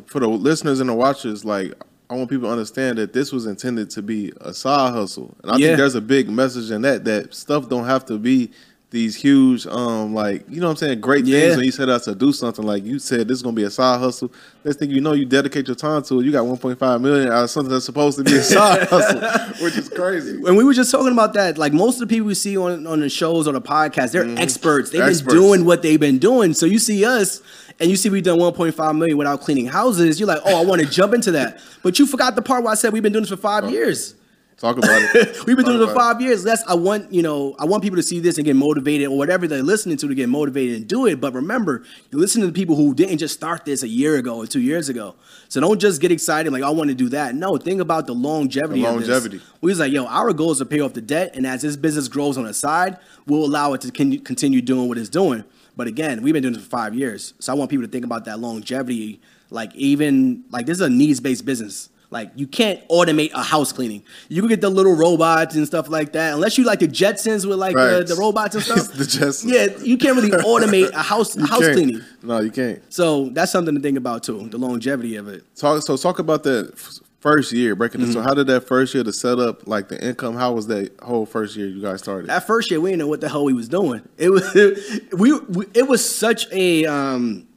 for 0.05 0.19
the 0.19 0.27
listeners 0.27 0.79
and 0.79 0.89
the 0.89 0.93
watchers. 0.93 1.45
Like, 1.45 1.73
I 2.09 2.15
want 2.15 2.29
people 2.29 2.47
to 2.47 2.51
understand 2.51 2.97
that 2.99 3.13
this 3.13 3.31
was 3.31 3.45
intended 3.45 3.89
to 3.91 4.01
be 4.01 4.31
a 4.41 4.53
side 4.53 4.93
hustle, 4.93 5.35
and 5.41 5.51
I 5.51 5.57
Yeah. 5.57 5.67
think 5.67 5.77
there's 5.77 5.95
a 5.95 6.01
big 6.01 6.29
message 6.29 6.69
in 6.71 6.81
that 6.83 7.05
that 7.05 7.33
stuff 7.33 7.69
don't 7.69 7.85
have 7.85 8.05
to 8.07 8.17
be 8.17 8.51
these 8.91 9.15
huge, 9.15 9.65
um, 9.65 10.13
like 10.13 10.45
you 10.47 10.59
know 10.61 10.67
what 10.67 10.71
I'm 10.73 10.77
saying, 10.77 10.99
great 10.99 11.25
Yeah. 11.25 11.39
things 11.39 11.55
when 11.55 11.65
you 11.65 11.71
set 11.71 11.89
out 11.89 12.03
to 12.03 12.13
do 12.13 12.31
something. 12.31 12.63
Like 12.63 12.85
you 12.85 12.99
said, 12.99 13.27
this 13.27 13.37
is 13.37 13.41
gonna 13.41 13.55
be 13.55 13.63
a 13.63 13.71
side 13.71 13.99
hustle. 13.99 14.31
Next 14.63 14.77
thing 14.77 14.91
you 14.91 15.01
know, 15.01 15.13
you 15.13 15.25
dedicate 15.25 15.65
your 15.67 15.75
time 15.75 16.03
to 16.03 16.19
it. 16.19 16.25
You 16.25 16.31
got 16.31 16.45
1.5 16.45 17.01
million 17.01 17.29
out 17.31 17.45
of 17.45 17.49
something 17.49 17.71
that's 17.73 17.85
supposed 17.85 18.19
to 18.19 18.23
be 18.23 18.35
a 18.35 18.43
side 18.43 18.87
hustle, 18.89 19.63
which 19.65 19.75
is 19.77 19.89
crazy. 19.89 20.39
And 20.45 20.55
we 20.55 20.63
were 20.63 20.75
just 20.75 20.91
talking 20.91 21.11
about 21.11 21.33
that. 21.33 21.57
Like 21.57 21.73
most 21.73 21.95
of 21.95 22.07
the 22.07 22.13
people 22.15 22.27
we 22.27 22.35
see 22.35 22.55
on, 22.55 22.85
on 22.85 22.99
the 22.99 23.09
shows 23.09 23.47
on 23.47 23.55
the 23.55 23.61
podcast, 23.61 24.11
they're 24.11 24.29
experts. 24.37 24.91
They've. 24.91 25.01
Experts. 25.01 25.33
been 25.33 25.41
doing 25.41 25.65
what 25.65 25.81
they've 25.81 25.99
been 25.99 26.19
doing. 26.19 26.53
So 26.53 26.67
you 26.67 26.77
see 26.77 27.03
us 27.03 27.41
and 27.79 27.89
you 27.89 27.95
see 27.95 28.09
we've 28.09 28.23
done 28.23 28.39
1.5 28.39 28.97
million 28.97 29.17
without 29.17 29.41
cleaning 29.41 29.67
houses. 29.67 30.19
You're 30.19 30.27
like, 30.27 30.41
oh, 30.45 30.61
I 30.61 30.65
want 30.65 30.81
to 30.81 30.87
jump 30.87 31.13
into 31.13 31.31
that. 31.31 31.59
But 31.81 31.99
you 31.99 32.05
forgot 32.05 32.35
the 32.35 32.41
part 32.41 32.63
where 32.63 32.71
I 32.71 32.75
said 32.75 32.93
we've 32.93 33.03
been 33.03 33.13
doing 33.13 33.23
this 33.23 33.31
for 33.31 33.37
five 33.37 33.69
years. 33.69 34.15
Talk 34.57 34.77
about 34.77 35.01
it. 35.15 35.45
We've 35.45 35.57
been 35.57 35.65
doing 35.65 35.81
it 35.81 35.87
for 35.87 35.93
five 35.93 36.21
years. 36.21 36.43
That's 36.43 36.63
I 36.67 36.75
want 36.75 37.11
you 37.11 37.21
know 37.21 37.55
I 37.59 37.65
want 37.65 37.83
people 37.83 37.97
to 37.97 38.03
see 38.03 38.19
this 38.19 38.37
and 38.37 38.45
get 38.45 38.55
motivated 38.55 39.07
or 39.07 39.17
whatever 39.17 39.47
they're 39.47 39.63
listening 39.63 39.97
to 39.97 40.07
to 40.07 40.15
get 40.15 40.29
motivated 40.29 40.77
and 40.77 40.87
do 40.87 41.05
it. 41.07 41.19
But 41.19 41.33
remember, 41.33 41.83
you're 42.11 42.21
listening 42.21 42.43
to 42.43 42.47
the 42.47 42.53
people 42.53 42.75
who 42.75 42.93
didn't 42.93 43.17
just 43.17 43.33
start 43.33 43.65
this 43.65 43.83
a 43.83 43.87
year 43.87 44.15
ago 44.15 44.37
or 44.37 44.47
two 44.47 44.61
years 44.61 44.89
ago. 44.89 45.15
So 45.49 45.59
don't 45.59 45.81
just 45.81 45.99
get 45.99 46.11
excited 46.11 46.53
like 46.53 46.63
oh, 46.63 46.67
I 46.67 46.69
want 46.69 46.89
to 46.89 46.95
do 46.95 47.09
that. 47.09 47.35
No, 47.35 47.57
think 47.57 47.81
about 47.81 48.05
the 48.05 48.13
longevity. 48.13 48.81
The 48.81 48.87
of 48.87 48.99
this. 48.99 49.09
longevity. 49.09 49.41
We 49.59 49.71
was 49.71 49.79
like, 49.79 49.91
yo, 49.91 50.05
our 50.05 50.31
goal 50.33 50.51
is 50.51 50.59
to 50.59 50.65
pay 50.65 50.79
off 50.79 50.93
the 50.93 51.01
debt, 51.01 51.35
and 51.35 51.45
as 51.47 51.63
this 51.63 51.75
business 51.75 52.07
grows 52.07 52.37
on 52.37 52.45
the 52.45 52.53
side, 52.53 52.99
we'll 53.25 53.45
allow 53.45 53.73
it 53.73 53.81
to 53.81 53.91
con- 53.91 54.19
continue 54.19 54.61
doing 54.61 54.87
what 54.87 54.97
it's 54.97 55.09
doing. 55.09 55.43
But 55.75 55.87
again, 55.87 56.21
we've 56.21 56.33
been 56.33 56.43
doing 56.43 56.53
this 56.53 56.63
for 56.63 56.69
five 56.69 56.93
years, 56.95 57.33
so 57.39 57.51
I 57.51 57.55
want 57.55 57.69
people 57.71 57.85
to 57.85 57.91
think 57.91 58.05
about 58.05 58.25
that 58.25 58.39
longevity. 58.39 59.19
Like 59.49 59.73
even 59.75 60.43
like 60.51 60.65
this 60.65 60.77
is 60.77 60.81
a 60.81 60.89
needs 60.89 61.19
based 61.19 61.45
business. 61.45 61.89
Like 62.09 62.31
you 62.35 62.45
can't 62.45 62.87
automate 62.89 63.31
a 63.33 63.41
house 63.41 63.71
cleaning. 63.71 64.03
You 64.29 64.41
can 64.43 64.49
get 64.49 64.61
the 64.61 64.69
little 64.69 64.95
robots 64.95 65.55
and 65.55 65.65
stuff 65.65 65.89
like 65.89 66.13
that, 66.13 66.35
unless 66.35 66.59
you 66.59 66.63
like 66.63 66.77
the 66.79 66.87
Jetsons 66.87 67.43
with 67.47 67.57
like 67.57 67.75
the, 67.75 67.81
Right. 67.97 68.05
the 68.07 68.13
robots 68.15 68.53
and 68.53 68.63
stuff. 68.65 68.93
The 68.93 69.03
Jetsons. 69.03 69.45
Yeah, 69.51 69.83
you 69.83 69.97
can't 69.97 70.15
really 70.15 70.29
automate 70.29 70.91
a 70.91 71.01
house 71.01 71.33
house 71.49 71.61
Can't. 71.61 71.73
cleaning. 71.73 72.01
No, 72.21 72.39
you 72.39 72.51
can't. 72.51 72.81
So 72.93 73.29
that's 73.29 73.51
something 73.51 73.73
to 73.73 73.81
think 73.81 73.97
about 73.97 74.21
too, 74.23 74.47
the 74.49 74.59
longevity 74.59 75.15
of 75.15 75.27
it. 75.27 75.43
Talk 75.55 75.81
so 75.81 75.97
talk 75.97 76.19
about 76.19 76.43
that 76.43 76.71
f- 76.73 76.99
first 77.23 77.51
year 77.53 77.73
breaking 77.75 78.01
it. 78.01 78.07
So 78.11 78.19
Mm-hmm. 78.19 78.27
how 78.27 78.33
did 78.35 78.47
that 78.47 78.67
first 78.67 78.93
year 78.93 79.03
to 79.03 79.13
set 79.13 79.39
up 79.39 79.65
like 79.67 79.87
the 79.87 79.99
income? 80.05 80.35
How 80.35 80.51
was 80.53 80.67
that 80.67 80.91
whole 81.01 81.25
first 81.25 81.55
year 81.55 81.67
you 81.67 81.81
guys 81.81 81.99
started? 82.01 82.27
That 82.29 82.45
first 82.45 82.69
year, 82.69 82.79
we 82.79 82.89
didn't 82.91 82.99
know 82.99 83.07
what 83.07 83.21
the 83.21 83.29
hell 83.29 83.45
we 83.45 83.53
was 83.53 83.67
doing. 83.69 84.07
It 84.17 84.29
was 84.29 84.43
we, 85.17 85.39
we 85.39 85.65
it 85.73 85.87
was 85.87 86.07
such 86.07 86.45
a 86.51 86.85
um 86.85 87.47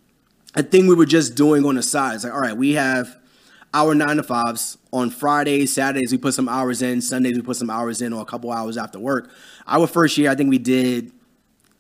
a 0.55 0.63
thing 0.63 0.87
we 0.87 0.95
were 0.95 1.05
just 1.05 1.35
doing 1.35 1.67
on 1.67 1.75
the 1.75 1.83
side. 1.83 2.15
It's 2.15 2.25
like, 2.25 2.33
all 2.33 2.41
right, 2.41 2.57
we 2.57 2.73
have 2.75 3.19
our 3.75 3.95
nine 3.95 4.17
to 4.17 4.23
fives 4.23 4.79
on 4.93 5.11
Fridays, 5.11 5.73
Saturdays. 5.75 6.11
We 6.13 6.17
put 6.19 6.33
some 6.33 6.49
hours 6.49 6.81
in. 6.81 7.03
Sundays 7.03 7.37
we 7.37 7.43
put 7.43 7.57
some 7.57 7.69
hours 7.69 8.01
in, 8.01 8.13
or 8.15 8.23
a 8.23 8.25
couple 8.25 8.51
hours 8.53 8.79
after 8.79 8.99
work. 8.99 9.31
Our 9.67 9.87
first 9.87 10.17
year, 10.17 10.31
I 10.31 10.35
think 10.35 10.49
we 10.49 10.59
did 10.59 11.13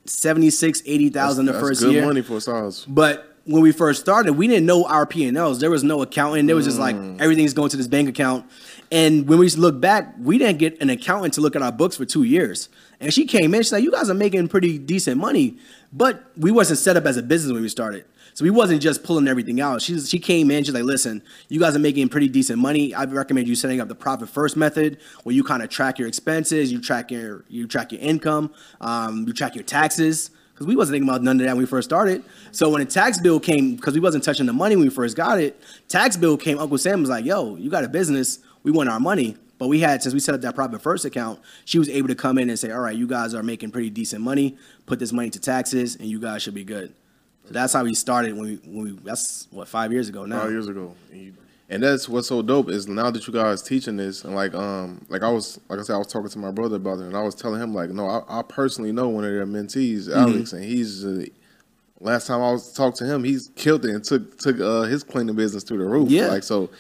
76, 0.05 0.83
80,000 0.85 1.47
the 1.47 1.53
That's 1.53 1.65
first 1.65 1.81
good 1.83 1.93
year. 1.93 2.05
money 2.05 2.23
for 2.23 2.41
size. 2.41 2.85
But 2.87 3.36
when 3.47 3.63
we 3.63 3.73
first 3.73 4.01
started, 4.01 4.33
we 4.35 4.47
didn't 4.49 4.67
know 4.67 4.85
our 4.85 5.07
P 5.07 5.25
and 5.27 5.37
Ls. 5.37 5.61
There 5.61 5.71
was 5.71 5.85
no 5.85 6.03
accountant. 6.03 6.47
There 6.47 6.57
was 6.57 6.65
just 6.67 6.79
like 6.79 6.97
Mm. 6.97 7.21
everything's 7.21 7.55
going 7.55 7.71
to 7.71 7.77
this 7.77 7.87
bank 7.87 8.09
account. 8.09 8.45
And 8.93 9.27
when 9.29 9.39
we 9.39 9.49
look 9.51 9.81
back, 9.81 10.15
we 10.21 10.39
didn't 10.39 10.59
get 10.59 10.81
an 10.81 10.91
accountant 10.91 11.35
to 11.35 11.41
look 11.41 11.57
at 11.57 11.63
our 11.63 11.73
books 11.73 11.97
for 11.97 12.05
two 12.05 12.23
years. 12.23 12.69
And 13.01 13.13
she 13.13 13.25
came 13.27 13.55
in, 13.55 13.63
she's 13.63 13.73
like, 13.73 13.83
"You 13.85 13.91
guys 13.91 14.09
are 14.11 14.15
making 14.15 14.49
pretty 14.49 14.79
decent 14.79 15.19
money," 15.21 15.57
but 15.93 16.25
we 16.37 16.51
wasn't 16.51 16.79
set 16.79 16.97
up 16.97 17.05
as 17.07 17.17
a 17.17 17.23
business 17.23 17.53
when 17.53 17.63
we 17.63 17.69
started. 17.69 18.05
So 18.35 18.45
we 18.45 18.51
wasn't 18.51 18.83
just 18.83 19.03
pulling 19.03 19.29
everything 19.29 19.61
out. 19.61 19.81
She 19.83 19.99
she 20.01 20.19
came 20.19 20.51
in, 20.51 20.63
she's 20.65 20.75
like, 20.75 20.85
"Listen, 20.85 21.23
you 21.49 21.59
guys 21.59 21.75
are 21.75 21.79
making 21.81 22.09
pretty 22.11 22.29
decent 22.29 22.59
money. 22.59 22.95
I 22.95 23.05
recommend 23.05 23.49
you 23.49 23.55
setting 23.55 23.81
up 23.81 23.89
the 23.89 23.95
profit 23.95 24.29
first 24.29 24.57
method, 24.57 24.99
where 25.25 25.35
you 25.35 25.43
kind 25.43 25.63
of 25.63 25.69
track 25.71 25.99
your 25.99 26.07
expenses, 26.09 26.71
you 26.73 26.81
track 26.81 27.11
your 27.11 27.45
you 27.49 27.67
track 27.67 27.93
your 27.93 28.01
income, 28.03 28.51
um, 28.81 29.25
you 29.27 29.33
track 29.33 29.55
your 29.55 29.65
taxes." 29.65 30.31
Because 30.57 30.67
we 30.67 30.75
wasn't 30.75 30.95
thinking 30.95 31.09
about 31.09 31.23
none 31.23 31.39
of 31.39 31.45
that 31.45 31.53
when 31.53 31.59
we 31.59 31.67
first 31.67 31.87
started. 31.87 32.25
So 32.51 32.71
when 32.71 32.81
the 32.81 32.91
tax 32.91 33.21
bill 33.21 33.39
came, 33.39 33.77
because 33.77 33.93
we 33.93 34.01
wasn't 34.01 34.25
touching 34.25 34.47
the 34.47 34.55
money 34.55 34.75
when 34.75 34.87
we 34.87 34.91
first 34.91 35.15
got 35.15 35.39
it, 35.39 35.61
tax 35.87 36.17
bill 36.17 36.39
came. 36.39 36.59
Uncle 36.59 36.79
Sam 36.79 37.03
was 37.03 37.11
like, 37.11 37.27
"Yo, 37.27 37.57
you 37.57 37.69
got 37.69 37.85
a 37.85 37.89
business. 37.89 38.39
We 38.63 38.71
want 38.71 38.89
our 38.89 38.99
money." 38.99 39.37
But 39.59 39.69
we 39.69 39.81
had 39.81 40.03
since 40.03 40.15
we 40.15 40.21
set 40.21 40.35
up 40.35 40.41
that 40.41 40.55
profit 40.55 40.81
first 40.81 41.05
account, 41.05 41.41
she 41.67 41.79
was 41.79 41.91
able 41.91 42.09
to 42.09 42.15
come 42.15 42.39
in 42.39 42.49
and 42.49 42.59
say, 42.59 42.71
"All 42.71 42.81
right, 42.81 42.97
you 42.97 43.07
guys 43.07 43.35
are 43.35 43.43
making 43.43 43.71
pretty 43.71 43.91
decent 43.91 44.23
money. 44.23 44.57
Put 44.87 44.99
this 44.99 45.13
money 45.13 45.29
to 45.29 45.39
taxes, 45.39 45.97
and 45.97 46.09
you 46.09 46.19
guys 46.19 46.43
should 46.43 46.55
be 46.55 46.65
good." 46.65 46.95
So 47.45 47.53
that's 47.53 47.75
how 47.75 47.85
we 47.85 47.93
started. 47.95 48.35
When 48.35 48.45
we, 48.45 48.55
when 48.65 48.85
we 48.85 48.91
that's 49.05 49.49
what 49.51 49.69
five 49.69 49.93
years 49.93 50.09
ago 50.09 50.25
now. 50.25 50.41
Five 50.41 50.53
years 50.53 50.69
ago. 50.69 50.95
And, 51.13 51.21
you, 51.21 51.35
and 51.69 51.83
that's 51.83 52.09
what's 52.09 52.29
so 52.29 52.43
dope 52.43 52.69
is 52.69 52.87
now 52.87 53.11
that 53.11 53.27
you 53.27 53.33
guys 53.33 53.61
teaching 53.63 53.97
this 53.97 54.25
and 54.25 54.35
like 54.35 54.55
um 54.55 55.05
like 55.09 55.23
I 55.23 55.31
was 55.31 55.59
like 55.69 55.79
I 55.79 55.83
said 55.83 55.95
I 55.95 55.99
was 55.99 56.07
talking 56.07 56.29
to 56.31 56.39
my 56.39 56.51
brother 56.53 56.77
about 56.77 56.99
it 57.01 57.07
and 57.07 57.17
I 57.17 57.23
was 57.23 57.35
telling 57.35 57.61
him 57.61 57.75
like 57.75 57.91
no 57.91 58.07
I, 58.07 58.39
I 58.41 58.43
personally 58.43 58.93
know 58.93 59.09
one 59.09 59.25
of 59.25 59.31
their 59.33 59.47
mentees 59.47 60.09
Alex 60.15 60.53
and 60.53 60.63
he's 60.65 61.05
uh, 61.05 61.25
last 62.01 62.27
time 62.29 62.41
I 62.43 62.53
was 62.53 62.73
talked 62.73 62.99
to 62.99 63.05
him 63.07 63.25
he's 63.25 63.51
killed 63.57 63.85
it 63.85 63.95
and 63.95 64.05
took 64.05 64.39
took 64.39 64.61
uh, 64.61 64.83
his 64.83 65.03
cleaning 65.03 65.35
business 65.35 65.65
to 65.65 65.77
the 65.77 65.85
roof 65.85 66.11
Yeah. 66.11 66.29
like 66.29 66.43
so 66.45 66.71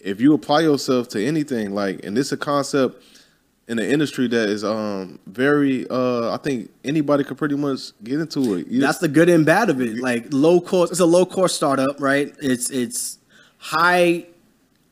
if 0.00 0.20
you 0.20 0.34
apply 0.34 0.60
yourself 0.62 1.08
to 1.10 1.24
anything 1.24 1.74
like 1.74 2.04
and 2.04 2.16
this 2.16 2.26
is 2.26 2.32
a 2.32 2.36
concept 2.36 3.02
in 3.68 3.76
the 3.78 3.88
industry 3.88 4.26
that 4.28 4.48
is 4.48 4.64
um 4.64 5.18
very 5.26 5.86
uh 5.88 6.34
I 6.34 6.38
think 6.38 6.70
anybody 6.84 7.24
could 7.24 7.38
pretty 7.38 7.54
much 7.56 7.92
get 8.02 8.20
into 8.20 8.54
it 8.56 8.66
You- 8.66 8.80
That's 8.80 8.98
the 8.98 9.08
good 9.08 9.28
and 9.28 9.46
bad 9.46 9.70
of 9.70 9.80
it. 9.80 9.96
Like 9.98 10.26
low 10.32 10.60
cost, 10.60 10.90
it's 10.92 11.00
a 11.00 11.06
low 11.06 11.24
cost 11.24 11.54
startup, 11.56 12.00
right? 12.00 12.34
It's 12.42 12.68
it's 12.70 13.18
high 13.64 14.26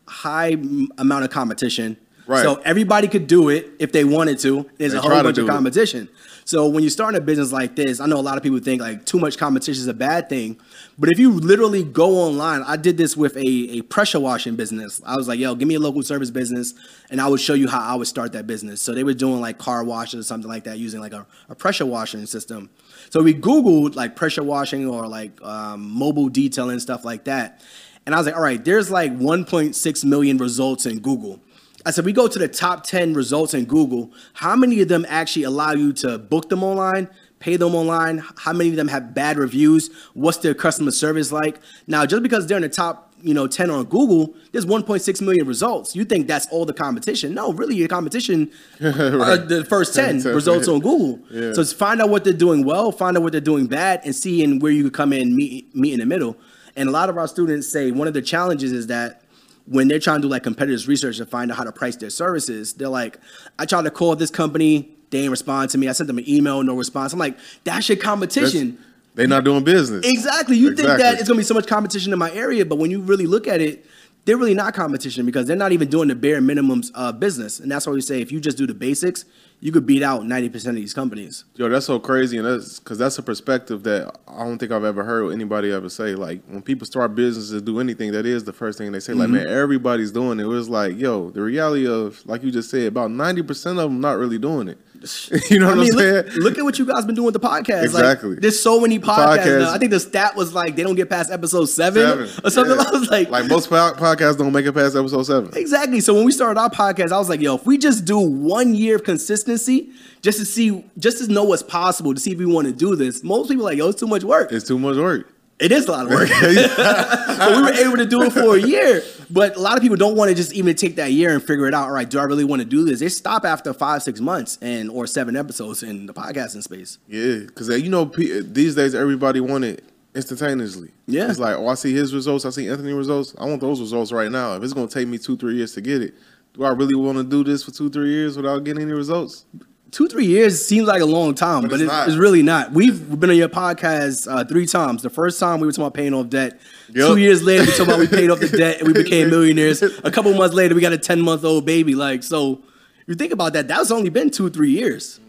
high 0.09 0.57
amount 0.99 1.25
of 1.25 1.31
competition. 1.31 1.97
Right. 2.27 2.43
So 2.43 2.55
everybody 2.65 3.09
could 3.09 3.27
do 3.27 3.49
it 3.51 3.71
if 3.79 3.93
they 3.93 4.05
wanted 4.05 4.39
to. 4.41 4.69
There's 4.79 4.93
They 4.93 4.99
a 4.99 5.01
whole 5.01 5.11
bunch 5.11 5.27
of 5.27 5.35
do 5.35 5.45
it. 5.45 5.49
competition. 5.49 6.09
So 6.45 6.69
when 6.69 6.83
you 6.83 6.91
start 6.91 7.15
a 7.15 7.21
business 7.21 7.53
like 7.53 7.77
this, 7.77 8.01
I 8.01 8.07
know 8.07 8.19
a 8.19 8.23
lot 8.23 8.37
of 8.37 8.43
people 8.43 8.59
think 8.61 8.81
like 8.81 9.05
too 9.05 9.19
much 9.19 9.37
competition 9.39 9.81
is 9.81 9.87
a 9.89 9.95
bad 9.95 10.29
thing. 10.29 10.59
But 10.99 11.11
if 11.11 11.19
you 11.19 11.33
literally 11.33 11.83
go 11.83 12.17
online, 12.19 12.63
I 12.63 12.77
did 12.77 12.97
this 12.97 13.17
with 13.17 13.37
a, 13.37 13.47
a 13.79 13.83
pressure 13.83 14.21
washing 14.21 14.57
business. 14.57 15.01
I 15.05 15.17
was 15.17 15.29
like, 15.29 15.39
yo, 15.39 15.55
give 15.55 15.69
me 15.69 15.75
a 15.75 15.81
local 15.81 16.03
service 16.03 16.31
business 16.31 16.75
and 17.11 17.21
I 17.21 17.29
would 17.29 17.41
show 17.41 17.55
you 17.55 17.69
how 17.69 17.81
I 17.81 17.95
would 17.97 18.09
start 18.09 18.33
that 18.33 18.47
business. 18.47 18.81
So 18.81 18.95
they 18.95 19.05
were 19.05 19.15
doing 19.15 19.41
like 19.41 19.59
car 19.59 19.85
washes 19.85 20.21
or 20.21 20.23
something 20.23 20.49
like 20.51 20.65
that 20.65 20.79
using 20.79 21.01
like 21.01 21.13
a, 21.13 21.27
a 21.49 21.55
pressure 21.55 21.87
washing 21.87 22.25
system. 22.27 22.71
So 23.11 23.23
we 23.23 23.35
Googled 23.35 23.95
like 23.95 24.17
pressure 24.17 24.43
washing 24.45 24.89
or 24.89 25.07
like 25.07 25.43
um, 25.43 25.91
mobile 25.91 26.29
detailing 26.29 26.81
stuff 26.81 27.05
like 27.05 27.25
that. 27.25 27.61
And 28.07 28.15
I 28.15 28.19
was 28.19 28.27
like, 28.27 28.37
all 28.37 28.43
right, 28.43 28.63
there's 28.65 28.91
like 28.91 29.13
1.6 29.17 30.05
million 30.05 30.39
results 30.39 30.87
in 30.87 30.99
Google. 31.01 31.41
I 31.85 31.91
said, 31.91 32.05
we 32.05 32.13
go 32.13 32.29
to 32.29 32.39
the 32.39 32.49
top 32.49 32.85
10 32.85 33.15
results 33.15 33.55
in 33.55 33.65
Google. 33.65 34.13
How 34.35 34.55
many 34.57 34.81
of 34.81 34.89
them 34.89 35.05
actually 35.09 35.43
allow 35.45 35.73
you 35.73 35.93
to 35.95 36.17
book 36.19 36.49
them 36.49 36.63
online, 36.63 37.09
pay 37.41 37.57
them 37.57 37.75
online? 37.75 38.23
How 38.39 38.53
many 38.53 38.71
of 38.71 38.77
them 38.77 38.89
have 38.89 39.15
bad 39.15 39.37
reviews? 39.37 39.91
What's 40.15 40.39
their 40.39 40.55
customer 40.55 40.93
service 40.93 41.33
like? 41.33 41.61
Now, 41.89 42.07
just 42.07 42.23
because 42.23 42.47
they're 42.47 42.57
in 42.57 42.63
the 42.63 42.69
top, 42.69 43.13
you 43.21 43.35
know, 43.35 43.47
10 43.49 43.71
on 43.71 43.85
Google, 43.85 44.35
there's 44.53 44.67
1.6 44.67 45.23
million 45.23 45.47
results. 45.47 45.95
You 45.97 46.05
think 46.05 46.27
that's 46.29 46.47
all 46.53 46.65
the 46.65 46.73
competition? 46.73 47.35
No, 47.35 47.53
really, 47.53 47.75
your 47.77 47.89
competition 47.89 48.51
are 48.81 48.89
uh, 49.21 49.37
the 49.37 49.65
first 49.69 49.95
10 49.97 50.23
Right. 50.23 50.35
results 50.35 50.67
on 50.69 50.81
Google. 50.81 51.21
Yeah. 51.31 51.53
So 51.53 51.65
find 51.65 52.01
out 52.01 52.11
what 52.11 52.23
they're 52.25 52.33
doing 52.33 52.65
well, 52.65 52.91
find 52.93 53.17
out 53.17 53.23
what 53.25 53.31
they're 53.33 53.41
doing 53.41 53.67
bad, 53.67 54.03
and 54.05 54.15
seeing 54.15 54.59
where 54.61 54.73
you 54.73 54.85
could 54.85 54.95
come 54.95 55.13
in, 55.13 55.35
meet, 55.37 55.75
meet 55.75 55.95
in 55.95 56.01
the 56.01 56.07
middle. 56.07 56.37
And 56.77 56.89
a 56.89 56.93
lot 56.93 57.09
of 57.09 57.19
our 57.19 57.29
students 57.29 57.69
say 57.69 57.91
one 57.91 58.09
of 58.09 58.15
the 58.15 58.23
challenges 58.23 58.73
is 58.73 58.87
that 58.89 59.23
when 59.67 59.89
they're 59.89 59.99
trying 59.99 60.19
to 60.19 60.23
do 60.23 60.29
like 60.29 60.43
competitors 60.43 60.89
research 60.89 61.19
to 61.19 61.27
find 61.27 61.51
out 61.51 61.57
how 61.57 61.65
to 61.65 61.73
price 61.73 61.97
their 61.97 62.11
services, 62.11 62.75
they're 62.75 62.89
like, 62.89 63.19
I 63.59 63.67
tried 63.67 63.83
to 63.83 63.91
call 63.91 64.17
this 64.17 64.31
company, 64.31 64.91
they 65.11 65.19
didn't 65.19 65.31
respond 65.31 65.71
to 65.71 65.79
me. 65.79 65.89
I 65.89 65.93
sent 65.93 66.07
them 66.07 66.19
an 66.19 66.29
email, 66.29 66.63
no 66.63 66.75
response. 66.75 67.13
I'm 67.13 67.19
like, 67.19 67.39
that's 67.65 67.89
your 67.89 67.99
competition. 67.99 68.79
they're 69.15 69.27
not 69.27 69.45
doing 69.45 69.63
business 69.63 70.07
Exactly. 70.09 70.57
You 70.57 70.75
think 70.75 70.89
that 70.89 71.19
it's 71.19 71.29
gonna 71.29 71.39
be 71.39 71.45
so 71.45 71.55
much 71.55 71.67
competition 71.67 72.13
in 72.13 72.19
my 72.19 72.33
area, 72.33 72.65
but 72.65 72.79
when 72.79 72.91
you 72.91 73.01
really 73.01 73.27
look 73.27 73.47
at 73.47 73.61
it, 73.61 73.85
they're 74.25 74.37
really 74.37 74.55
not 74.55 74.73
competition 74.75 75.27
because 75.27 75.47
they're 75.47 75.57
not 75.57 75.73
even 75.73 75.89
doing 75.89 76.09
the 76.09 76.15
bare 76.15 76.41
minimums 76.41 76.93
of 76.95 77.19
business. 77.19 77.59
And 77.61 77.71
that's 77.71 77.87
why 77.87 77.93
we 77.93 78.01
say 78.01 78.21
if 78.21 78.31
you 78.31 78.41
just 78.41 78.57
do 78.57 78.67
the 78.67 78.75
basics, 78.75 79.25
you 79.65 79.71
could 79.71 79.87
beat 79.87 80.03
out 80.03 80.23
90% 80.23 80.67
of 80.71 80.75
these 80.75 80.93
companies. 80.93 81.45
Yo, 81.55 81.69
that's 81.69 81.87
so 81.87 82.01
crazy, 82.01 82.37
and 82.37 82.45
that's 82.45 82.81
because 82.81 82.99
that's 82.99 83.17
a 83.17 83.23
perspective 83.23 83.85
that 83.85 84.13
I 84.27 84.43
don't 84.45 84.59
think 84.59 84.73
I've 84.73 84.83
ever 84.85 85.05
heard 85.05 85.31
anybody 85.33 85.71
ever 85.71 85.89
say. 85.89 86.17
Like 86.17 86.43
when 86.49 86.63
people 86.63 86.85
start 86.85 87.15
businesses, 87.15 87.63
do 87.63 87.79
anything, 87.79 88.11
that 88.11 88.27
is 88.27 88.43
the 88.43 88.53
first 88.53 88.77
thing 88.77 88.91
they 88.91 88.99
say. 89.01 89.13
Like, 89.13 89.29
Mm-hmm. 89.29 89.37
man, 89.37 89.47
everybody's 89.47 90.11
doing 90.11 90.41
it. 90.41 90.43
It 90.43 90.47
was 90.49 90.69
like, 90.69 90.99
yo, 90.99 91.31
the 91.31 91.43
reality 91.43 91.87
of, 91.87 92.21
like 92.27 92.43
you 92.43 92.51
just 92.51 92.71
said, 92.71 92.87
about 92.89 93.13
ninety 93.13 93.43
percent 93.43 93.79
of 93.79 93.85
them 93.91 94.01
not 94.01 94.19
really 94.19 94.39
doing 94.39 94.67
it. 94.69 94.79
you 95.51 95.59
know 95.59 95.67
what 95.67 95.79
I 95.79 95.81
mean, 95.81 95.91
am 95.93 95.97
look, 95.97 96.27
saying? 96.29 96.39
look 96.43 96.59
at 96.59 96.65
what 96.65 96.79
you 96.79 96.87
guys 96.87 97.05
been 97.05 97.15
doing 97.15 97.27
with 97.27 97.35
the 97.35 97.41
podcast. 97.41 97.85
Exactly. 97.85 98.31
Like, 98.31 98.41
there's 98.41 98.61
so 98.63 98.81
many 98.81 98.99
podcasts. 98.99 99.39
podcast- 99.39 99.67
I 99.67 99.79
think 99.79 99.91
the 99.91 100.01
stat 100.01 100.37
was 100.37 100.55
like 100.55 100.77
they 100.77 100.83
don't 100.83 100.95
get 100.95 101.11
past 101.11 101.31
episode 101.33 101.65
seven, 101.67 102.03
Seven. 102.07 102.25
or 102.45 102.51
something. 102.51 102.77
Yeah. 102.77 102.85
I 102.89 102.91
was 102.93 103.11
like, 103.11 103.29
like 103.31 103.47
most 103.47 103.69
podcasts 103.71 104.39
don't 104.39 104.53
make 104.53 104.67
it 104.67 104.73
past 104.73 104.95
episode 104.97 105.23
seven. 105.25 105.51
exactly. 105.57 106.01
So 106.01 106.15
when 106.15 106.25
we 106.25 106.33
started 106.33 106.61
our 106.61 106.71
podcast, 106.71 107.13
I 107.13 107.19
was 107.19 107.29
like, 107.29 107.41
yo, 107.41 107.57
if 107.57 107.67
we 107.67 107.79
just 107.79 108.05
do 108.05 108.19
one 108.19 108.75
year 108.75 108.97
of 108.97 109.05
consistency, 109.05 109.91
just 110.23 110.39
to 110.39 110.45
see, 110.45 110.85
just 110.99 111.19
to 111.25 111.33
know 111.33 111.45
what's 111.45 111.63
possible, 111.63 112.15
to 112.15 112.21
see 112.21 112.33
if 112.33 112.39
we 112.39 112.47
want 112.47 112.69
to 112.69 112.73
do 112.73 112.95
this. 112.97 113.25
Most 113.25 113.49
people 113.49 113.65
are 113.67 113.71
like, 113.71 113.79
yo, 113.79 113.89
it's 113.89 113.99
too 114.01 114.07
much 114.07 114.23
work. 114.25 114.53
It's 114.53 114.67
too 114.67 114.79
much 114.79 114.97
work. 114.97 115.29
It 115.59 115.71
is 115.71 115.87
a 115.87 115.93
lot 115.93 116.07
of 116.07 116.11
work. 116.11 116.29
but 116.41 117.51
we 117.57 117.63
were 117.63 117.73
able 117.73 117.97
to 117.99 118.07
do 118.07 118.23
it 118.23 118.33
for 118.33 118.57
a 118.57 118.61
year. 118.61 119.03
But 119.31 119.57
a 119.57 119.61
lot 119.61 119.77
of 119.77 119.83
people 119.83 119.97
don't 119.97 120.17
want 120.17 120.29
to 120.29 120.35
just 120.35 120.53
even 120.53 120.75
take 120.75 120.97
that 120.97 121.13
year 121.13 121.33
and 121.33 121.43
figure 121.43 121.67
it 121.67 121.75
out. 121.75 121.85
All 121.85 121.93
right, 121.93 122.09
do 122.09 122.19
I 122.19 122.25
really 122.25 122.45
want 122.45 122.61
to 122.61 122.67
do 122.67 122.85
this? 122.85 123.01
They 123.01 123.09
stop 123.09 123.45
after 123.45 123.73
five, 123.73 124.03
six 124.03 124.21
months 124.21 124.59
and 124.61 124.91
or 124.91 125.07
seven 125.07 125.37
episodes 125.37 125.83
in 125.83 126.07
the 126.07 126.13
podcasting 126.13 126.63
space. 126.63 126.99
Yeah, 127.09 127.39
because 127.47 127.71
uh, 127.71 127.75
you 127.75 127.91
know 127.91 128.03
uh, 128.03 128.43
these 128.43 128.75
days 128.75 128.95
everybody 128.95 129.41
want 129.41 129.65
it 129.65 129.85
instantaneously. 130.15 130.91
Yeah. 131.07 131.31
it's 131.31 131.39
like 131.39 131.57
oh, 131.57 131.69
I 131.69 131.75
see 131.75 131.93
his 131.95 132.15
results, 132.15 132.45
I 132.45 132.51
see 132.51 132.69
Anthony 132.69 132.93
results. 132.93 133.35
I 133.39 133.47
want 133.47 133.61
those 133.61 133.81
results 133.81 134.13
right 134.13 134.31
now. 134.31 134.57
If 134.57 134.63
it's 134.63 134.73
gonna 134.73 134.89
take 134.89 135.09
me 135.09 135.19
two, 135.19 135.37
three 135.37 135.57
years 135.57 135.73
to 135.75 135.81
get 135.81 136.03
it, 136.03 136.15
do 136.55 136.65
I 136.65 136.71
really 136.71 136.95
want 136.95 137.19
to 137.19 137.25
do 137.25 137.45
this 137.45 137.63
for 137.65 137.71
two, 137.71 137.89
three 137.89 138.11
years 138.11 138.37
without 138.37 138.65
getting 138.65 138.83
any 138.83 138.93
results? 138.93 139.45
Two, 139.93 140.09
three 140.09 140.25
years 140.25 140.65
seems 140.65 140.89
like 140.89 141.03
a 141.03 141.07
long 141.07 141.35
time, 141.35 141.61
But 141.61 141.71
but, 141.73 141.81
it's 141.83 141.93
it's, 141.93 142.09
it's 142.09 142.17
really 142.17 142.43
not. 142.43 142.73
We've 142.73 143.21
been 143.21 143.29
on 143.29 143.37
your 143.37 143.51
podcast 143.51 144.27
uh, 144.27 144.43
three 144.43 144.65
times. 144.65 145.03
The 145.03 145.11
first 145.11 145.39
time 145.39 145.61
we 145.61 145.67
were 145.67 145.73
talking 145.73 145.85
about 145.85 145.95
paying 145.95 146.15
off 146.15 146.31
debt. 146.31 146.59
Yup. 146.95 147.09
Two 147.09 147.17
years 147.19 147.43
later, 147.43 147.65
we 147.65 147.71
talking 147.73 147.85
about 147.85 147.99
we 147.99 148.07
paid 148.07 148.31
off 148.31 148.41
the 148.41 148.49
debt 148.57 148.79
and 148.79 148.89
we 148.89 148.95
became 148.95 149.29
millionaires. 149.29 149.83
A 149.83 150.11
couple 150.11 150.33
months 150.33 150.55
later, 150.55 150.75
we 150.75 150.81
got 150.81 150.95
a 150.95 150.99
10 150.99 151.21
month 151.21 151.45
old 151.45 151.67
baby. 151.67 151.95
Like, 151.95 152.23
so 152.23 152.63
you 153.07 153.15
think 153.15 153.35
about 153.35 153.53
that, 153.53 153.69
that's 153.69 153.91
only 153.91 154.09
been 154.09 154.31
two, 154.31 154.49
three 154.49 154.71
years. 154.71 155.21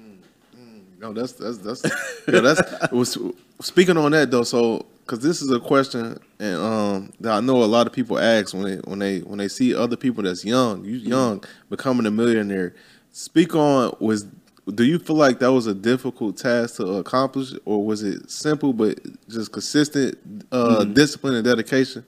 No, 0.98 1.12
that's 1.12 1.34
that's 1.34 1.58
that's 1.58 1.84
yeah, 2.32 2.40
that's 2.40 2.62
was 2.94 3.18
speaking 3.60 3.98
on 3.98 4.14
that 4.14 4.32
though. 4.32 4.44
So 4.44 4.86
because 5.06 5.20
this 5.20 5.42
is 5.42 5.52
a 5.52 5.60
question 5.60 6.18
and 6.40 6.56
um 6.56 7.14
that 7.20 7.34
I 7.34 7.40
know 7.42 7.62
a 7.62 7.66
lot 7.66 7.86
of 7.86 7.92
people 7.92 8.18
ask 8.18 8.54
when 8.54 8.64
they 8.64 8.76
when 8.86 9.00
they 9.00 9.20
when 9.20 9.40
they 9.40 9.50
see 9.50 9.76
other 9.76 9.98
people 9.98 10.24
that's 10.24 10.46
young, 10.46 10.86
you 10.86 10.96
young 10.96 11.44
becoming 11.70 12.06
a 12.06 12.12
millionaire. 12.12 12.74
Speak 13.12 13.54
on 13.54 13.94
was 14.00 14.26
do 14.74 14.84
you 14.84 15.00
feel 15.00 15.16
like 15.16 15.40
that 15.40 15.52
was 15.52 15.68
a 15.68 15.74
difficult 15.74 16.38
task 16.38 16.78
to 16.78 16.86
accomplish 16.98 17.54
or 17.66 17.86
was 17.86 18.04
it 18.04 18.30
simple 18.30 18.74
but 18.74 19.00
just 19.28 19.52
consistent 19.52 20.18
uh 20.52 20.84
discipline 20.84 21.36
and 21.36 21.44
dedication? 21.44 22.06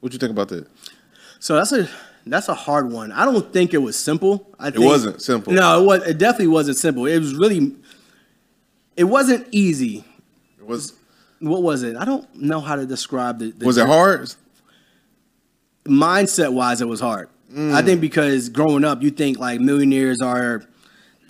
What 0.00 0.12
you 0.12 0.18
think 0.18 0.32
about 0.32 0.48
that? 0.48 0.66
So 1.38 1.56
that's 1.56 1.72
a 1.72 1.88
that's 2.26 2.48
a 2.48 2.54
hard 2.54 2.90
one. 2.90 3.12
I 3.12 3.24
don't 3.24 3.52
think 3.52 3.74
it 3.74 3.78
was 3.78 3.98
simple. 3.98 4.48
I 4.58 4.70
think, 4.70 4.84
it 4.84 4.86
wasn't 4.86 5.22
simple. 5.22 5.52
No, 5.52 5.82
it 5.82 5.86
was. 5.86 6.06
It 6.06 6.18
definitely 6.18 6.48
wasn't 6.48 6.76
simple. 6.76 7.06
It 7.06 7.18
was 7.18 7.34
really. 7.34 7.74
It 8.96 9.04
wasn't 9.04 9.46
easy. 9.52 10.04
It 10.58 10.66
was 10.66 10.94
What 11.38 11.62
was 11.62 11.82
it? 11.82 11.96
I 11.96 12.04
don't 12.04 12.32
know 12.34 12.60
how 12.60 12.76
to 12.76 12.84
describe 12.86 13.38
the. 13.38 13.52
the 13.52 13.66
was 13.66 13.78
it 13.78 13.86
hard? 13.86 14.34
mindset 15.84 16.52
wise, 16.52 16.80
it 16.80 16.88
was 16.88 17.00
hard. 17.00 17.30
I 17.56 17.80
think 17.80 18.02
because 18.02 18.50
growing 18.50 18.84
up, 18.84 19.02
you 19.02 19.10
think 19.10 19.38
like 19.38 19.58
millionaires 19.58 20.20
are 20.20 20.64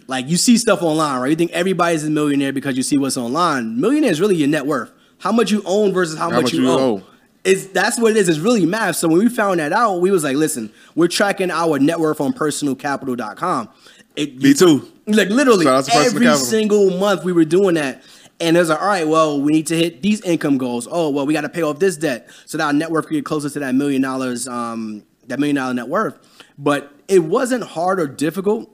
like 0.09 0.29
you 0.29 0.37
see 0.37 0.57
stuff 0.57 0.83
online, 0.83 1.21
right? 1.21 1.31
You 1.31 1.37
think 1.37 1.53
everybody's 1.53 2.05
a 2.05 2.11
millionaire 2.11 2.53
because 2.53 2.77
you 2.77 2.83
see 2.83 2.99
what's 2.99 3.17
online. 3.17 3.81
Millionaire 3.81 4.11
is 4.11 4.21
really 4.21 4.35
your 4.35 4.49
net 4.49 4.67
worth, 4.67 4.91
how 5.19 5.31
much 5.31 5.53
you 5.53 5.63
own 5.65 5.93
versus 5.93 6.19
how, 6.19 6.31
much, 6.31 6.53
you, 6.53 6.69
owe. 6.69 7.03
It's 7.45 7.67
that's 7.67 8.01
what 8.01 8.13
it 8.13 8.17
is. 8.17 8.29
It's 8.29 8.39
really 8.39 8.67
math. 8.67 8.97
So 8.97 9.07
when 9.07 9.19
we 9.19 9.29
found 9.29 9.61
that 9.61 9.73
out, 9.73 10.01
we 10.01 10.11
was 10.11 10.25
like, 10.25 10.37
listen, 10.37 10.73
we're 10.95 11.09
tracking 11.09 11.51
our 11.51 11.79
net 11.79 12.01
worth 12.01 12.21
on 12.21 12.33
personalcapital.com. 12.33 13.69
It, 14.17 14.43
Me 14.43 14.55
too. 14.55 14.91
like 15.07 15.29
literally 15.29 15.65
to 15.65 15.91
every 15.95 16.35
single 16.37 16.99
month 16.99 17.23
we 17.23 17.33
were 17.33 17.45
doing 17.45 17.77
that. 17.77 18.03
And 18.41 18.57
it 18.57 18.61
was 18.61 18.69
like, 18.69 18.81
all 18.81 18.87
right, 18.87 19.07
well, 19.07 19.41
we 19.41 19.53
need 19.53 19.67
to 19.69 19.77
hit 19.77 20.01
these 20.01 20.21
income 20.23 20.59
goals. 20.59 20.87
Oh, 20.91 21.11
well, 21.11 21.27
we 21.27 21.35
got 21.35 21.41
to 21.41 21.49
pay 21.49 21.63
off 21.63 21.81
this 21.81 21.97
debt 21.97 22.29
so 22.47 22.57
that 22.59 22.65
our 22.65 22.73
net 22.73 22.91
worth 22.91 23.09
can 23.09 23.17
get 23.17 23.25
closer 23.25 23.51
to 23.51 23.59
that 23.59 23.75
million 23.75 24.01
dollars, 24.01 24.47
um, 24.47 25.03
that 25.27 25.39
million 25.39 25.57
dollar 25.57 25.75
net 25.75 25.89
worth. 25.89 26.19
But 26.57 26.93
it 27.09 27.21
wasn't 27.21 27.65
hard 27.65 28.01
or 28.01 28.07
difficult. 28.07 28.71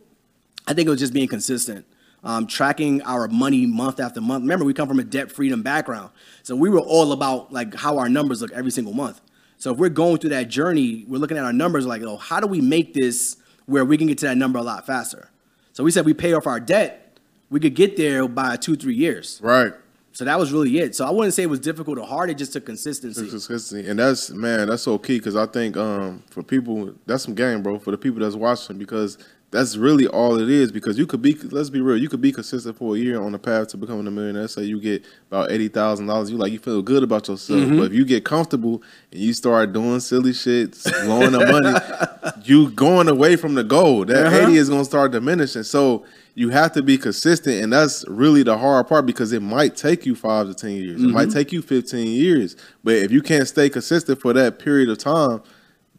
I 0.67 0.75
think 0.75 0.87
it 0.87 0.91
was 0.91 1.01
just 1.01 1.13
being 1.13 1.29
consistent, 1.29 1.87
um, 2.23 2.47
tracking 2.47 3.03
our 3.03 3.29
money 3.29 3.67
month 3.67 4.01
after 4.01 4.21
month. 4.21 4.43
Remember, 4.43 4.65
we 4.65 4.75
come 4.75 4.89
from 4.89 4.99
a 4.99 5.05
debt 5.05 5.31
freedom 5.31 5.63
background, 5.63 6.11
so 6.43 6.57
we 6.57 6.71
were 6.71 6.81
all 6.81 7.13
about 7.13 7.53
like 7.53 7.75
how 7.75 7.99
our 7.99 8.09
numbers 8.09 8.41
look 8.41 8.53
every 8.53 8.71
single 8.71 8.95
month. 8.95 9.21
So 9.59 9.73
if 9.73 9.79
we're 9.79 9.89
going 9.89 10.19
through 10.19 10.31
that 10.31 10.49
journey, 10.49 11.05
we're 11.09 11.19
looking 11.19 11.39
at 11.39 11.45
our 11.45 11.53
numbers 11.53 11.87
like, 11.87 12.03
oh, 12.03 12.17
how 12.17 12.41
do 12.41 12.47
we 12.47 12.61
make 12.61 12.93
this 12.93 13.37
where 13.67 13.85
we 13.85 13.97
can 13.97 14.07
get 14.07 14.19
to 14.19 14.27
that 14.27 14.37
number 14.37 14.59
a 14.59 14.63
lot 14.63 14.87
faster? 14.87 15.31
So 15.73 15.85
we 15.85 15.91
said 15.91 16.05
we 16.05 16.15
pay 16.15 16.33
off 16.33 16.47
our 16.47 16.61
debt, 16.61 17.19
we 17.51 17.61
could 17.61 17.75
get 17.75 17.97
there 17.97 18.27
by 18.29 18.57
two, 18.57 18.77
three 18.77 18.95
years. 18.95 19.41
Right. 19.43 19.73
so 20.13 20.25
that 20.25 20.39
was 20.39 20.53
really 20.53 20.79
it. 20.79 20.95
So 20.95 21.07
I 21.07 21.11
wouldn't 21.11 21.35
say 21.35 21.45
it 21.45 21.51
was 21.51 21.61
difficult 21.61 21.99
or 21.99 22.07
hard. 22.07 22.31
It 22.31 22.39
just 22.39 22.53
took 22.53 22.67
consistency. 22.67 23.29
Consistency, 23.29 23.89
and 23.89 23.99
that's 23.99 24.31
man, 24.31 24.69
that's 24.69 24.83
so 24.83 24.99
key 24.99 25.19
because 25.19 25.37
I 25.37 25.47
think 25.47 25.77
um, 25.77 26.23
for 26.31 26.43
people, 26.43 26.95
that's 27.07 27.25
some 27.25 27.35
game, 27.35 27.63
bro. 27.63 27.79
For 27.79 27.91
the 27.91 27.99
people 27.99 28.21
that's 28.21 28.35
watching, 28.37 28.79
because 28.79 29.19
that's 29.55 29.77
really 29.77 30.07
all 30.07 30.39
it 30.39 30.51
is. 30.51 30.71
Because 30.73 30.99
you 30.99 31.07
could 31.07 31.23
be, 31.23 31.35
let's 31.51 31.71
be 31.71 31.81
real, 31.81 31.97
you 31.97 32.09
could 32.09 32.21
be 32.21 32.33
consistent 32.33 32.77
for 32.77 32.95
a 32.97 32.99
year 32.99 33.21
on 33.21 33.33
the 33.33 33.39
path 33.39 33.69
to 33.69 33.77
becoming 33.77 34.07
a 34.07 34.11
millionaire. 34.11 34.49
Say 34.49 34.65
you 34.65 34.81
get 34.81 35.05
about 35.31 35.51
eighty 35.51 35.69
thousand 35.69 36.07
dollars, 36.07 36.31
you 36.31 36.37
like 36.37 36.53
you 36.53 36.59
feel 36.59 36.83
good 36.83 37.03
about 37.03 37.29
yourself. 37.29 37.61
Mm-hmm. 37.61 37.77
But 37.79 37.85
if 37.87 37.93
you 37.95 38.05
get 38.05 38.25
comfortable 38.25 38.83
and 39.11 39.21
you 39.21 39.33
start 39.33 39.73
doing 39.73 40.01
silly 40.01 40.33
shit, 40.35 40.77
blowing 41.05 41.33
the 41.33 41.47
money, 41.47 42.33
you 42.45 42.71
going 42.73 43.09
away 43.09 43.37
from 43.37 43.55
the 43.55 43.65
goal. 43.65 44.05
That 44.05 44.27
Uh-huh. 44.27 44.37
eighty 44.49 44.57
is 44.57 44.69
gonna 44.69 44.85
start 44.85 45.13
diminishing. 45.13 45.63
So 45.63 46.05
you 46.37 46.49
have 46.49 46.73
to 46.73 46.83
be 46.83 46.99
consistent, 46.99 47.63
and 47.63 47.73
that's 47.73 48.05
really 48.09 48.43
the 48.43 48.59
hard 48.59 48.89
part 48.89 49.07
because 49.07 49.33
it 49.33 49.41
might 49.41 49.77
take 49.77 50.05
you 50.05 50.17
five 50.17 50.49
to 50.49 50.55
ten 50.55 50.73
years. 50.73 51.01
It 51.01 51.05
Mm-hmm. 51.05 51.13
might 51.13 51.31
take 51.31 51.53
you 51.53 51.63
fifteen 51.63 52.09
years, 52.09 52.57
but 52.83 52.95
if 52.95 53.13
you 53.13 53.23
can't 53.23 53.47
stay 53.47 53.69
consistent 53.69 54.21
for 54.21 54.33
that 54.33 54.59
period 54.59 54.89
of 54.89 54.99
time, 54.99 55.43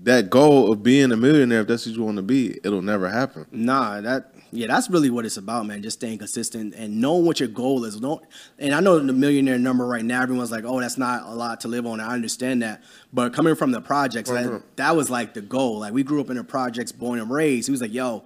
that 0.02 0.30
goal 0.30 0.72
of 0.72 0.84
being 0.84 1.12
a 1.12 1.18
millionaire, 1.18 1.62
if 1.62 1.68
that's 1.68 1.86
what 1.86 1.96
you 1.96 2.04
want 2.04 2.18
to 2.18 2.24
be, 2.24 2.60
it'll 2.64 2.82
never 2.82 3.10
happen. 3.10 3.46
Nah, 3.52 4.02
that 4.02 4.32
yeah, 4.52 4.68
that's 4.68 4.90
really 4.90 5.10
what 5.10 5.26
it's 5.26 5.38
about, 5.38 5.66
man. 5.66 5.82
Just 5.82 6.00
staying 6.00 6.18
consistent 6.20 6.74
and 6.76 7.02
knowing 7.02 7.26
what 7.26 7.40
your 7.40 7.50
goal 7.50 7.84
is. 7.86 8.00
Don't 8.00 8.24
and 8.60 8.74
I 8.74 8.80
know 8.80 9.00
the 9.00 9.14
millionaire 9.14 9.58
number 9.58 9.86
right 9.86 10.04
now, 10.06 10.22
everyone's 10.22 10.52
like, 10.52 10.64
oh, 10.66 10.80
that's 10.80 10.98
not 10.98 11.24
a 11.24 11.34
lot 11.34 11.62
to 11.62 11.68
live 11.68 11.86
on. 11.86 12.00
I 12.00 12.14
understand 12.14 12.62
that. 12.62 12.84
But 13.14 13.34
coming 13.34 13.56
from 13.56 13.72
the 13.72 13.82
projects, 13.82 14.30
Mhm. 14.30 14.44
that, 14.52 14.76
that 14.78 14.96
was 14.96 15.10
like 15.10 15.34
the 15.34 15.42
goal. 15.42 15.80
Like 15.80 15.94
we 15.94 16.04
grew 16.04 16.22
up 16.22 16.30
in 16.30 16.38
the 16.38 16.44
projects, 16.44 16.92
born 16.92 17.20
and 17.20 17.30
raised. 17.30 17.68
He 17.68 17.72
was 17.72 17.82
like, 17.82 17.94
yo, 17.94 18.24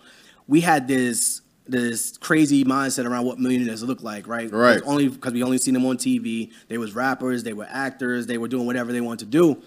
we 0.48 0.62
had 0.62 0.88
this 0.88 1.42
this 1.68 2.18
crazy 2.18 2.64
mindset 2.66 3.06
around 3.06 3.26
what 3.28 3.38
millionaires 3.38 3.84
look 3.84 4.02
like, 4.02 4.28
right? 4.28 4.52
Right. 4.52 4.82
Only 4.86 5.08
because 5.08 5.34
we 5.34 5.44
only 5.44 5.60
seen 5.60 5.76
them 5.76 5.86
on 5.86 5.98
TV. 5.98 6.50
They 6.68 6.80
was 6.80 6.96
rappers, 6.96 7.44
they 7.44 7.54
were 7.54 7.68
actors, 7.70 8.26
they 8.26 8.40
were 8.40 8.48
doing 8.48 8.66
whatever 8.66 8.92
they 8.92 9.02
wanted 9.02 9.20
to 9.20 9.26
do. 9.28 9.62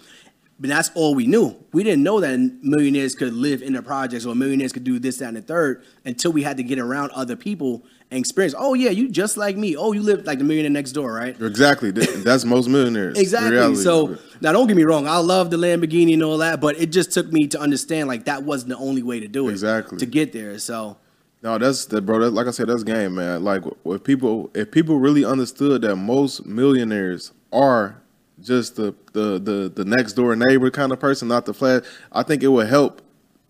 But 0.60 0.68
that's 0.68 0.90
all 0.94 1.14
we 1.14 1.26
knew. 1.26 1.56
We 1.72 1.82
didn't 1.82 2.04
know 2.04 2.20
that 2.20 2.38
millionaires 2.62 3.14
could 3.14 3.32
live 3.32 3.62
in 3.62 3.72
the 3.72 3.82
projects 3.82 4.24
or 4.24 4.34
millionaires 4.34 4.72
could 4.72 4.84
do 4.84 4.98
this, 5.00 5.18
that, 5.18 5.28
and 5.28 5.36
the 5.36 5.42
third 5.42 5.84
until 6.04 6.32
we 6.32 6.42
had 6.44 6.56
to 6.58 6.62
get 6.62 6.78
around 6.78 7.10
other 7.12 7.34
people 7.34 7.84
and 8.12 8.20
experience. 8.20 8.54
Oh 8.56 8.74
yeah, 8.74 8.90
you 8.90 9.08
just 9.08 9.36
like 9.36 9.56
me. 9.56 9.74
Oh, 9.76 9.92
you 9.92 10.02
live 10.02 10.24
like 10.24 10.38
the 10.38 10.44
millionaire 10.44 10.70
next 10.70 10.92
door, 10.92 11.12
right? 11.12 11.40
Exactly. 11.40 11.90
That's 11.90 12.44
most 12.44 12.68
millionaires. 12.68 13.18
Exactly. 13.18 13.74
So 13.76 14.18
now, 14.40 14.52
don't 14.52 14.68
get 14.68 14.76
me 14.76 14.84
wrong. 14.84 15.08
I 15.08 15.16
love 15.16 15.50
the 15.50 15.56
Lamborghini 15.56 16.12
and 16.12 16.22
all 16.22 16.38
that, 16.38 16.60
but 16.60 16.78
it 16.78 16.92
just 16.92 17.10
took 17.12 17.32
me 17.32 17.48
to 17.48 17.58
understand 17.60 18.06
like 18.06 18.26
that 18.26 18.44
wasn't 18.44 18.70
the 18.70 18.76
only 18.76 19.02
way 19.02 19.18
to 19.20 19.28
do 19.28 19.48
it. 19.48 19.52
Exactly. 19.52 19.98
To 19.98 20.06
get 20.06 20.32
there. 20.32 20.58
So 20.58 20.96
No, 21.42 21.58
that's 21.58 21.86
that, 21.86 22.02
bro. 22.02 22.20
That, 22.20 22.30
like 22.32 22.46
I 22.46 22.50
said, 22.50 22.68
that's 22.68 22.84
game, 22.84 23.16
man. 23.16 23.42
Like 23.42 23.62
if 23.86 24.04
people, 24.04 24.50
if 24.54 24.70
people 24.70 24.98
really 24.98 25.24
understood 25.24 25.82
that 25.82 25.96
most 25.96 26.46
millionaires 26.46 27.32
are 27.52 28.01
just 28.42 28.76
the 28.76 28.94
the 29.12 29.38
the, 29.38 29.72
the 29.74 29.84
next 29.84 30.14
door 30.14 30.34
neighbor 30.36 30.70
kind 30.70 30.92
of 30.92 31.00
person, 31.00 31.28
not 31.28 31.46
the 31.46 31.54
flash, 31.54 31.84
I 32.12 32.22
think 32.22 32.42
it 32.42 32.48
would 32.48 32.68
help 32.68 33.02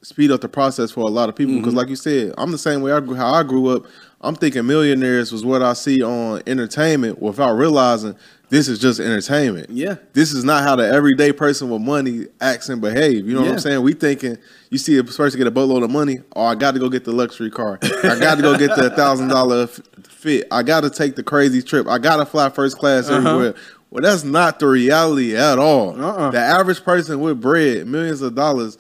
speed 0.03 0.31
up 0.31 0.41
the 0.41 0.49
process 0.49 0.91
for 0.91 1.01
a 1.01 1.11
lot 1.11 1.29
of 1.29 1.37
people. 1.37 1.55
Mm-hmm. 1.55 1.63
Because, 1.63 1.75
like 1.75 1.89
you 1.89 1.97
said, 1.97 2.35
I'm 2.37 2.51
the 2.51 2.59
same 2.59 2.83
way. 2.83 2.93
I 2.93 3.01
grew, 3.01 3.15
how 3.15 3.33
I 3.33 3.43
grew 3.43 3.69
up. 3.69 3.87
I'm 4.21 4.37
thinking 4.37 4.67
millionaires 4.67 5.33
was 5.33 5.45
what 5.45 5.63
I 5.63 5.73
see 5.73 6.03
on 6.03 6.43
entertainment 6.47 7.21
without 7.21 7.53
realizing 7.55 8.17
this 8.51 8.69
is 8.69 8.79
just 8.79 9.01
entertainment. 9.01 9.71
Yeah. 9.71 9.97
This 10.13 10.33
is 10.33 10.45
not 10.45 10.63
how 10.63 10.77
the 10.77 10.87
everyday 10.87 11.33
person 11.33 11.71
with 11.71 11.81
money 11.81 12.27
acts 12.41 12.69
and 12.69 12.81
behave. 12.81 13.27
You 13.27 13.35
know 13.35 13.41
what 13.41 13.51
I'm 13.51 13.59
saying? 13.59 13.83
We 13.83 13.95
thinking 13.95 14.37
you 14.71 14.79
see 14.79 14.97
a 14.99 15.03
person 15.03 15.39
get 15.39 15.47
a 15.49 15.51
boatload 15.51 15.83
of 15.83 15.91
money. 15.91 16.19
Oh, 16.37 16.45
I 16.45 16.55
got 16.55 16.75
to 16.75 16.79
go 16.79 16.89
get 16.89 17.05
the 17.05 17.13
luxury 17.13 17.51
car. 17.51 17.79
I 17.83 18.19
got 18.21 18.37
to 18.37 18.43
go 18.43 18.57
get 18.57 18.77
the 18.77 18.91
thousand 18.97 19.29
dollar 19.29 19.67
fit. 19.67 20.47
I 20.53 20.63
got 20.63 20.83
to 20.83 20.91
take 20.91 21.17
the 21.17 21.23
crazy 21.25 21.63
trip. 21.63 21.89
I 21.89 21.99
got 21.99 22.19
to 22.19 22.27
fly 22.27 22.49
first 22.51 22.79
class 22.79 23.09
Uh-huh. 23.09 23.55
Well, 23.93 24.03
that's 24.03 24.25
not 24.25 24.59
the 24.59 24.67
reality 24.69 25.37
at 25.37 25.59
all. 25.59 25.91
Uh-uh. 26.03 26.31
The 26.31 26.39
average 26.39 26.83
person 26.83 27.21
with 27.21 27.41
bread, 27.43 27.87
millions 27.87 28.23
of 28.23 28.35
dollars, 28.35 28.79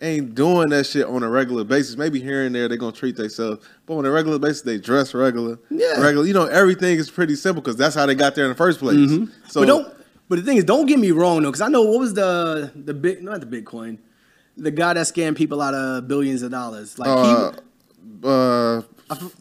ain't 0.00 0.34
doing 0.34 0.70
that 0.70 0.86
shit 0.86 1.06
on 1.06 1.22
a 1.22 1.28
regular 1.28 1.64
basis. 1.64 1.96
Maybe 1.98 2.18
here 2.18 2.46
and 2.46 2.54
there 2.54 2.66
they're 2.66 2.78
gonna 2.78 2.92
treat 2.92 3.16
themselves, 3.16 3.66
but 3.84 3.96
on 3.96 4.06
a 4.06 4.10
regular 4.10 4.38
basis 4.38 4.62
they 4.62 4.78
dress 4.78 5.12
regular. 5.12 5.58
Yeah. 5.70 6.00
regular. 6.00 6.26
You 6.26 6.32
know, 6.32 6.46
everything 6.46 6.96
is 6.96 7.10
pretty 7.10 7.36
simple 7.36 7.60
because 7.60 7.76
that's 7.76 7.94
how 7.94 8.06
they 8.06 8.14
got 8.14 8.34
there 8.34 8.44
in 8.46 8.50
the 8.50 8.56
first 8.56 8.80
place. 8.80 8.96
So 8.96 9.00
Mm-hmm. 9.16 9.60
but 9.60 9.66
don't. 9.66 9.94
But 10.30 10.36
the 10.36 10.42
thing 10.42 10.56
is, 10.56 10.64
don't 10.64 10.86
get 10.86 10.98
me 10.98 11.10
wrong 11.10 11.42
though, 11.42 11.50
because 11.50 11.60
I 11.60 11.68
know 11.68 11.82
what 11.82 12.00
was 12.00 12.14
the 12.14 12.72
the 12.74 12.94
big 12.94 13.22
not 13.22 13.40
the 13.40 13.46
Bitcoin, 13.46 13.98
the 14.56 14.70
guy 14.70 14.94
that 14.94 15.06
scammed 15.06 15.36
people 15.36 15.60
out 15.60 15.74
of 15.74 16.08
billions 16.08 16.40
of 16.40 16.50
dollars. 16.50 16.98
Like 16.98 17.10
uh, 17.10 17.52
he, 17.52 17.58
uh, 18.24 18.82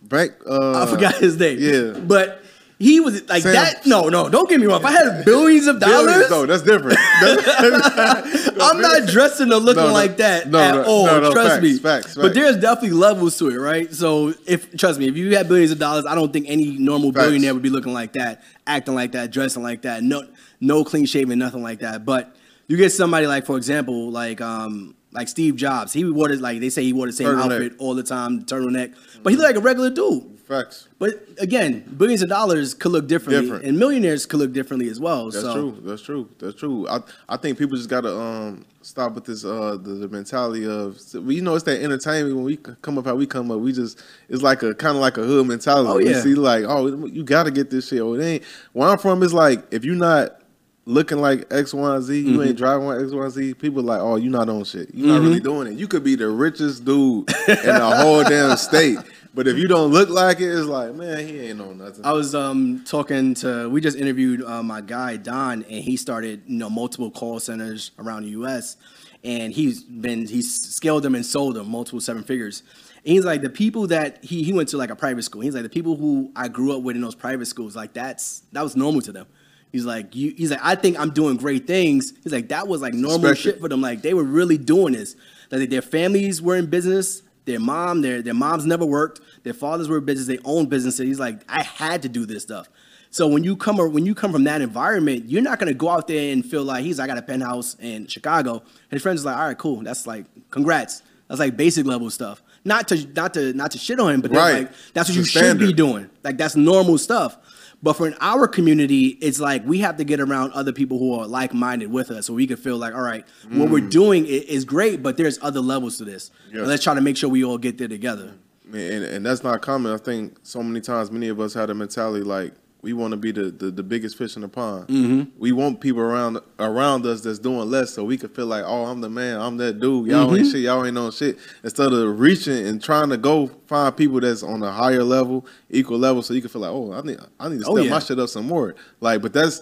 bank. 0.04 0.34
Uh, 0.45 0.84
I 0.84 0.86
forgot 0.86 1.15
his 1.15 1.38
name. 1.39 1.58
yeah. 1.60 1.98
but 2.02 2.43
he 2.84 3.00
was 3.00 3.28
like 3.30 3.43
Sam- 3.43 3.54
that. 3.54 3.86
No, 3.86 4.10
no, 4.10 4.30
don't 4.30 4.50
get 4.50 4.60
me 4.60 4.65
wrong. 4.67 4.80
If 4.82 4.86
I 4.86 4.91
had 4.91 5.26
billions 5.26 5.67
of 5.67 5.80
Billions, 5.80 6.30
dollars, 6.30 6.30
No, 6.30 6.46
that's 6.46 6.63
different. 6.63 6.98
That's- 7.22 8.50
I'm 8.60 8.82
not 8.82 9.08
dressing 9.08 9.52
or 9.52 9.58
looking 9.58 9.82
No, 9.84 9.88
no, 9.88 9.93
like 9.93 10.17
that 10.17 10.50
no, 10.50 10.60
at 10.60 10.86
all. 10.86 11.06
no, 11.06 11.19
no, 11.19 11.32
trust 11.32 11.50
facts, 11.52 11.63
me. 11.63 11.78
facts, 11.78 12.06
facts. 12.08 12.15
But 12.17 12.34
there's 12.34 12.58
definitely 12.58 12.98
levels 12.98 13.38
to 13.39 13.50
it, 13.50 13.58
right? 13.58 13.93
So 13.93 14.34
if 14.46 14.76
trust 14.78 15.00
me, 15.00 15.08
if 15.08 15.17
you 15.17 15.36
had 15.36 15.48
billions 15.48 15.72
of 15.72 15.80
dollars, 15.80 16.06
I 16.06 16.15
don't 16.15 16.32
think 16.32 16.48
any 16.50 16.78
normal 16.78 17.12
billionaire 17.12 17.54
would 17.54 17.63
be 17.63 17.69
looking 17.69 17.93
like 17.93 18.13
that, 18.13 18.43
acting 18.67 18.96
like 18.96 19.13
that, 19.13 19.32
dressing 19.32 19.63
like 19.63 19.82
that. 19.84 20.04
No, 20.04 20.24
no 20.60 20.84
clean 20.84 21.06
shaven, 21.06 21.39
nothing 21.39 21.63
like 21.63 21.80
that. 21.80 22.06
But 22.06 22.36
you 22.67 22.78
get 22.78 22.91
somebody 22.91 23.28
like, 23.28 23.46
for 23.46 23.58
example, 23.58 24.12
like 24.12 24.41
um 24.41 24.96
like 25.12 25.28
Steve 25.28 25.56
Jobs. 25.56 25.93
He 25.93 26.04
wore 26.06 26.32
it 26.32 26.41
like 26.41 26.60
they 26.60 26.69
say 26.69 26.84
he 26.84 26.93
wore 26.93 27.06
the 27.08 27.13
same 27.13 27.28
Turtleneck. 27.28 27.52
outfit 27.54 27.74
all 27.80 27.96
the 27.96 28.04
time, 28.04 28.43
turtleneck. 28.46 28.93
But 29.22 29.32
he 29.32 29.38
looked 29.38 29.50
like 29.50 29.58
a 29.58 29.62
regular 29.65 29.89
dude. 29.89 30.33
Facts. 30.47 30.89
But 30.99 31.25
again, 31.39 31.84
billions 31.97 32.21
of 32.21 32.27
dollars 32.29 32.73
could 32.73 32.91
look 32.91 33.08
differently, 33.08 33.41
Different. 33.45 33.65
and 33.65 33.79
millionaires 33.79 34.25
could 34.25 34.39
look 34.39 34.51
differently 34.51 34.89
as 34.89 34.99
well. 34.99 35.29
That's 35.32 35.41
so 35.43 35.53
true. 35.53 35.77
That's 35.86 36.01
true. 36.01 36.29
That's 36.39 36.56
true. 36.56 36.88
I 36.89 36.99
I 37.29 37.38
think 37.38 37.58
people 37.58 37.77
just 37.77 37.89
gotta 37.89 38.13
um 38.17 38.65
stop 38.82 39.13
with 39.15 39.23
this 39.23 39.45
uh 39.45 39.77
the, 39.82 39.93
the 39.93 40.08
mentality 40.10 40.65
of 40.67 40.99
you 41.13 41.41
know 41.41 41.56
it's 41.56 41.63
that 41.63 41.82
entertainment 41.82 42.36
when 42.36 42.43
we 42.43 42.58
come 42.58 42.97
up 42.97 43.06
how 43.06 43.15
we 43.15 43.25
come 43.25 43.49
up 43.51 43.60
we 43.62 43.71
just 43.71 44.03
it's 44.27 44.41
like 44.43 44.62
a 44.63 44.75
kind 44.75 44.97
of 44.97 45.01
like 45.01 45.17
a 45.17 45.23
hood 45.23 45.47
mentality. 45.47 45.89
Oh, 45.89 45.95
We 45.97 46.10
yeah. 46.10 46.21
see 46.21 46.36
like 46.36 46.65
oh 46.65 47.06
you 47.06 47.23
gotta 47.23 47.49
get 47.51 47.69
this 47.69 47.88
shit. 47.88 48.01
Oh 48.01 48.13
it 48.15 48.23
ain't 48.23 48.43
where 48.73 48.89
I'm 48.89 48.97
from 48.97 49.23
is 49.23 49.34
like 49.34 49.63
if 49.71 49.86
you're 49.86 49.95
not 49.95 50.41
looking 50.86 51.19
like 51.19 51.45
X 51.53 51.73
Y 51.73 51.95
and 51.95 52.03
Z 52.03 52.19
you 52.19 52.32
Mm-hmm. 52.34 52.41
ain't 52.49 52.58
driving 52.58 52.86
like 52.88 53.01
X 53.01 53.12
Y 53.13 53.23
and 53.23 53.32
Z 53.32 53.53
people 53.53 53.82
like 53.82 54.01
oh 54.01 54.17
you 54.17 54.29
not 54.29 54.49
on 54.49 54.65
shit 54.65 54.93
you're 54.93 55.08
not 55.08 55.21
really 55.21 55.39
doing 55.39 55.71
it. 55.71 55.79
You 55.79 55.88
could 55.88 56.03
be 56.03 56.15
the 56.15 56.27
richest 56.27 56.84
dude 56.84 57.29
in 57.47 57.56
the 57.75 57.95
whole 58.01 58.25
damn 58.25 58.58
state. 58.58 58.97
But 59.36 59.48
if 59.48 59.58
you 59.58 59.67
don't 59.67 59.91
look 59.91 60.10
like 60.10 60.39
it, 60.39 60.50
it's 60.50 60.67
like, 60.67 60.93
man, 60.93 61.28
he 61.28 61.39
ain't 61.48 61.60
on 61.60 61.80
nothing. 61.80 62.06
I 62.06 62.12
was 62.12 62.36
um, 62.36 62.84
talking 62.86 63.34
to. 63.36 63.67
We 63.67 63.82
just 63.82 63.98
interviewed 63.98 64.43
uh, 64.43 64.62
my 64.62 64.82
guy 64.82 65.17
Don, 65.17 65.63
and 65.63 65.84
he 65.84 65.98
started 65.98 66.43
you 66.46 66.58
know 66.60 66.69
multiple 66.69 67.10
call 67.10 67.39
centers 67.39 67.91
around 67.98 68.24
the 68.24 68.30
U.S. 68.30 68.78
And 69.24 69.54
he's 69.54 69.84
been 69.84 70.28
he's 70.28 70.76
scaled 70.76 71.04
them 71.04 71.15
and 71.15 71.26
sold 71.26 71.56
them 71.56 71.69
multiple 71.69 72.02
seven 72.02 72.24
figures. 72.24 72.62
And 73.06 73.13
he's 73.13 73.26
like 73.26 73.41
the 73.41 73.50
people 73.50 73.88
that 73.88 74.24
he 74.24 74.43
he 74.43 74.54
went 74.54 74.69
to 74.69 74.78
like 74.78 74.91
a 74.91 74.96
private 74.96 75.24
school. 75.24 75.41
He's 75.41 75.56
like 75.56 75.63
the 75.63 75.69
people 75.69 75.96
who 75.96 76.32
I 76.36 76.48
grew 76.48 76.76
up 76.76 76.84
with 76.84 76.96
in 76.96 77.02
those 77.02 77.15
private 77.15 77.48
schools. 77.48 77.76
Like 77.76 77.93
that's 77.93 78.43
that 78.52 78.62
was 78.62 78.76
normal 78.76 79.02
to 79.02 79.12
them. 79.12 79.26
He's 79.72 79.86
like 79.86 80.15
you. 80.15 80.34
He's 80.38 80.52
like 80.52 80.60
I 80.62 80.76
think 80.76 81.00
I'm 81.00 81.10
doing 81.10 81.38
great 81.38 81.65
things. 81.65 82.13
He's 82.24 82.32
like 82.32 82.50
that 82.50 82.67
was 82.67 82.82
like 82.82 82.93
normal 82.93 83.32
Expected. 83.32 83.54
shit 83.54 83.62
for 83.62 83.67
them. 83.67 83.82
Like 83.82 84.04
they 84.04 84.13
were 84.13 84.24
really 84.24 84.58
doing 84.60 84.93
this. 84.93 85.15
Like 85.50 85.69
their 85.69 85.82
families 85.82 86.41
were 86.41 86.56
in 86.56 86.67
business. 86.67 87.24
Their 87.45 87.60
mom, 87.60 88.01
their 88.01 88.21
their 88.21 88.34
moms 88.34 88.65
never 88.65 88.86
worked. 88.86 89.19
Their 89.43 89.53
fathers 89.53 89.89
were 89.89 89.99
business. 90.01 90.27
They 90.27 90.39
owned 90.45 90.69
businesses. 90.69 91.06
He's 91.06 91.19
like, 91.19 91.41
I 91.49 91.63
had 91.63 92.01
to 92.03 92.10
do 92.10 92.25
this 92.25 92.43
stuff. 92.43 92.69
So 93.10 93.27
when 93.27 93.43
you 93.43 93.56
come 93.56 93.79
or 93.79 93.88
when 93.89 94.06
you 94.06 94.15
come 94.15 94.32
from 94.32 94.43
that 94.45 94.62
environment, 94.62 95.25
you're 95.29 95.41
not 95.41 95.60
gonna 95.60 95.73
go 95.73 95.89
out 95.89 96.08
there 96.08 96.32
and 96.34 96.43
feel 96.45 96.63
like 96.63 96.84
he's 96.84 96.99
I 96.99 97.06
got 97.08 97.17
a 97.17 97.21
penthouse 97.21 97.75
in 97.79 98.08
Chicago. 98.08 98.53
And 98.60 98.91
his 98.91 99.01
friends 99.01 99.21
are 99.23 99.25
like, 99.25 99.38
all 99.38 99.47
right, 99.47 99.58
cool. 99.58 99.82
That's 99.84 100.08
like, 100.08 100.25
congrats. 100.49 101.03
That's 101.27 101.39
like 101.39 101.56
basic 101.58 101.86
level 101.86 102.10
stuff. 102.10 102.41
Not 102.65 102.88
to 102.88 103.06
not 103.13 103.34
to 103.34 103.53
not 103.53 103.71
to 103.71 103.77
shit 103.77 103.99
on 103.99 104.13
him, 104.13 104.21
but 104.21 104.32
Right. 104.32 104.53
like 104.63 104.71
that's 104.93 105.10
what 105.10 105.17
It's 105.17 105.34
you 105.36 105.41
the 105.41 105.47
should 105.47 105.60
be 105.60 105.73
doing. 105.73 106.10
Like 106.23 106.38
that's 106.38 106.56
normal 106.56 106.97
stuff. 106.97 107.38
But 107.84 107.93
for 107.93 108.08
in 108.08 108.15
our 108.22 108.48
community, 108.48 109.17
it's 109.19 109.41
like 109.41 109.65
we 109.65 109.80
have 109.80 109.98
to 109.98 110.06
get 110.06 110.22
around 110.22 110.54
other 110.54 110.72
people 110.72 110.98
who 110.98 111.19
are 111.19 111.28
like 111.28 111.54
minded 111.54 111.91
with 111.91 112.10
us, 112.12 112.26
so 112.26 112.34
we 112.34 112.48
can 112.48 112.56
feel 112.56 112.78
like, 112.78 112.96
all 112.96 113.02
right, 113.02 113.26
what 113.50 113.69
we're 113.69 113.88
doing 113.88 114.26
is 114.26 114.63
great, 114.63 115.04
but 115.04 115.17
there's 115.17 115.38
other 115.41 115.60
levels 115.60 115.98
to 115.98 116.06
this. 116.06 116.32
Mm. 116.50 116.60
And 116.60 116.67
let's 116.67 116.82
try 116.82 116.93
to 116.93 117.02
make 117.02 117.17
sure 117.17 117.30
we 117.30 117.43
all 117.43 117.58
get 117.58 117.78
there 117.78 117.89
together. 117.89 118.36
and, 118.72 119.04
and 119.04 119.26
that's 119.26 119.43
not 119.43 119.62
common. 119.62 119.93
I 119.93 119.98
think 119.98 120.39
so 120.43 120.63
many 120.63 120.80
times, 120.80 121.12
many 121.12 121.28
of 121.28 121.41
us 121.41 121.54
had 121.54 121.69
a 121.69 121.76
mentality 121.76 122.24
like 122.24 122.54
we 122.84 122.91
want 122.93 123.12
to 123.12 123.17
be 123.17 123.32
the, 123.32 123.46
the, 123.50 123.72
the 123.72 123.82
biggest 123.82 124.17
fish 124.17 124.36
in 124.36 124.41
the 124.41 124.48
pond. 124.50 124.88
Mm-hmm. 124.89 125.39
We 125.39 125.54
want 125.54 125.80
people 125.80 126.02
around 126.02 126.39
around 126.60 127.06
us 127.06 127.22
that's 127.22 127.39
doing 127.39 127.72
less, 127.72 127.93
so 127.93 128.04
we 128.04 128.17
can 128.17 128.30
feel 128.30 128.46
like, 128.46 128.63
oh, 128.67 128.86
I'm 128.86 129.02
the 129.02 129.10
man, 129.10 129.39
I'm 129.39 129.58
that 129.58 129.80
dude. 129.80 130.08
Y'all 130.10 130.36
ain't 130.36 130.46
shit, 130.48 130.62
y'all 130.62 130.86
ain't 130.86 130.98
on 130.98 131.12
shit. 131.12 131.39
Instead 131.63 131.93
of 131.93 132.19
reaching 132.19 132.67
and 132.67 132.84
trying 132.84 133.10
to 133.10 133.17
go 133.17 133.48
find 133.67 133.96
people 133.96 134.19
that's 134.19 134.43
on 134.43 134.62
a 134.62 134.72
higher 134.72 135.04
level, 135.04 135.46
equal 135.69 135.98
level, 135.98 136.22
so 136.22 136.34
you 136.34 136.41
can 136.41 136.50
feel 136.50 136.62
like, 136.62 136.72
oh, 136.72 136.91
I 136.93 137.02
need 137.02 137.19
I 137.39 137.50
need 137.50 137.62
to 137.62 137.65
Oh, 137.67 137.76
step 137.76 137.86
yeah. 137.86 137.91
my 137.91 138.00
shit 138.00 138.19
up 138.19 138.30
some 138.30 138.46
more. 138.48 138.76
Like, 139.00 139.22
but 139.22 139.34
that's. 139.34 139.62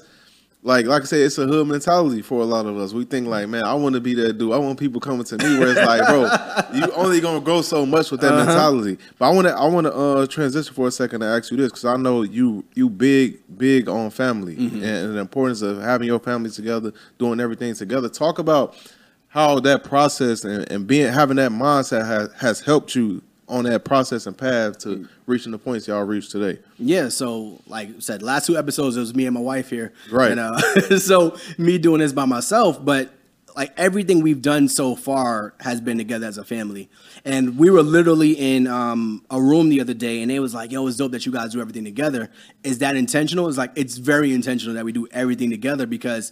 Like 0.63 0.85
like 0.85 1.01
I 1.01 1.05
said, 1.05 1.21
it's 1.21 1.37
a 1.39 1.47
hood 1.47 1.67
mentality 1.67 2.21
for 2.21 2.41
a 2.41 2.45
lot 2.45 2.65
of 2.67 2.77
us. 2.77 2.93
We 2.93 3.03
think 3.05 3.27
like, 3.27 3.47
man, 3.49 3.63
I 3.63 3.73
want 3.73 3.95
to 3.95 4.01
be 4.01 4.13
that 4.15 4.37
dude. 4.37 4.53
I 4.53 4.57
want 4.57 4.79
people 4.79 5.01
coming 5.01 5.23
to 5.23 5.37
me. 5.37 5.57
Where 5.59 5.69
it's 5.69 5.79
like, 5.85 6.05
bro, 6.07 6.21
you 6.77 6.91
only 6.95 7.19
gonna 7.19 7.39
grow 7.41 7.61
so 7.63 7.85
much 7.85 8.11
with 8.11 8.21
that 8.21 8.33
Uh-huh. 8.33 8.45
mentality. 8.45 8.97
But 9.17 9.25
I 9.25 9.33
want 9.33 9.47
to 9.47 9.53
I 9.55 9.65
want 9.67 9.87
to 9.87 9.93
uh, 9.93 10.27
transition 10.27 10.73
for 10.73 10.87
a 10.87 10.91
second 10.91 11.21
to 11.21 11.25
ask 11.25 11.49
you 11.49 11.57
this 11.57 11.71
because 11.71 11.85
I 11.85 11.97
know 11.97 12.21
you 12.21 12.63
you 12.75 12.89
big 12.89 13.39
big 13.57 13.89
on 13.89 14.11
family 14.11 14.55
Mm-hmm. 14.55 14.75
and, 14.77 14.83
and 14.85 15.15
the 15.15 15.19
importance 15.19 15.61
of 15.63 15.81
having 15.81 16.07
your 16.07 16.19
family 16.19 16.51
together, 16.51 16.91
doing 17.17 17.39
everything 17.39 17.73
together. 17.73 18.07
Talk 18.09 18.37
about 18.37 18.75
how 19.29 19.59
that 19.61 19.83
process 19.83 20.43
and, 20.43 20.69
and 20.71 20.85
being 20.85 21.11
having 21.11 21.37
that 21.37 21.51
mindset 21.51 22.05
has 22.05 22.29
has 22.33 22.59
helped 22.61 22.93
you 22.95 23.21
on 23.51 23.65
that 23.65 23.83
process 23.83 24.25
and 24.25 24.37
path 24.37 24.79
to 24.79 25.07
reaching 25.25 25.51
the 25.51 25.57
points 25.57 25.87
y'all 25.87 26.03
reached 26.03 26.31
today. 26.31 26.59
Yeah, 26.79 27.09
so 27.09 27.61
like 27.67 27.89
I 27.89 27.99
said, 27.99 28.23
last 28.23 28.47
two 28.47 28.57
episodes 28.57 28.95
it 28.95 29.01
was 29.01 29.13
me 29.13 29.25
and 29.25 29.33
my 29.33 29.41
wife 29.41 29.69
here. 29.69 29.93
Right. 30.09 30.31
And 30.31 30.39
uh, 30.39 30.97
so 30.99 31.37
me 31.57 31.77
doing 31.77 31.99
this 31.99 32.13
by 32.13 32.25
myself, 32.25 32.83
but 32.83 33.13
like 33.55 33.73
everything 33.77 34.21
we've 34.21 34.41
done 34.41 34.69
so 34.69 34.95
far 34.95 35.53
has 35.59 35.81
been 35.81 35.97
together 35.97 36.25
as 36.25 36.37
a 36.37 36.45
family. 36.45 36.89
And 37.25 37.57
we 37.57 37.69
were 37.69 37.83
literally 37.83 38.31
in 38.31 38.67
um, 38.67 39.25
a 39.29 39.41
room 39.41 39.67
the 39.69 39.81
other 39.81 39.93
day, 39.93 40.21
and 40.21 40.31
it 40.31 40.39
was 40.39 40.53
like, 40.53 40.71
"Yo, 40.71 40.87
it's 40.87 40.97
dope 40.97 41.11
that 41.11 41.25
you 41.25 41.31
guys 41.31 41.51
do 41.51 41.61
everything 41.61 41.83
together." 41.83 42.29
Is 42.63 42.79
that 42.79 42.95
intentional? 42.95 43.49
It's 43.49 43.57
like 43.57 43.71
it's 43.75 43.97
very 43.97 44.33
intentional 44.33 44.75
that 44.75 44.85
we 44.85 44.91
do 44.91 45.07
everything 45.11 45.49
together 45.49 45.85
because. 45.85 46.31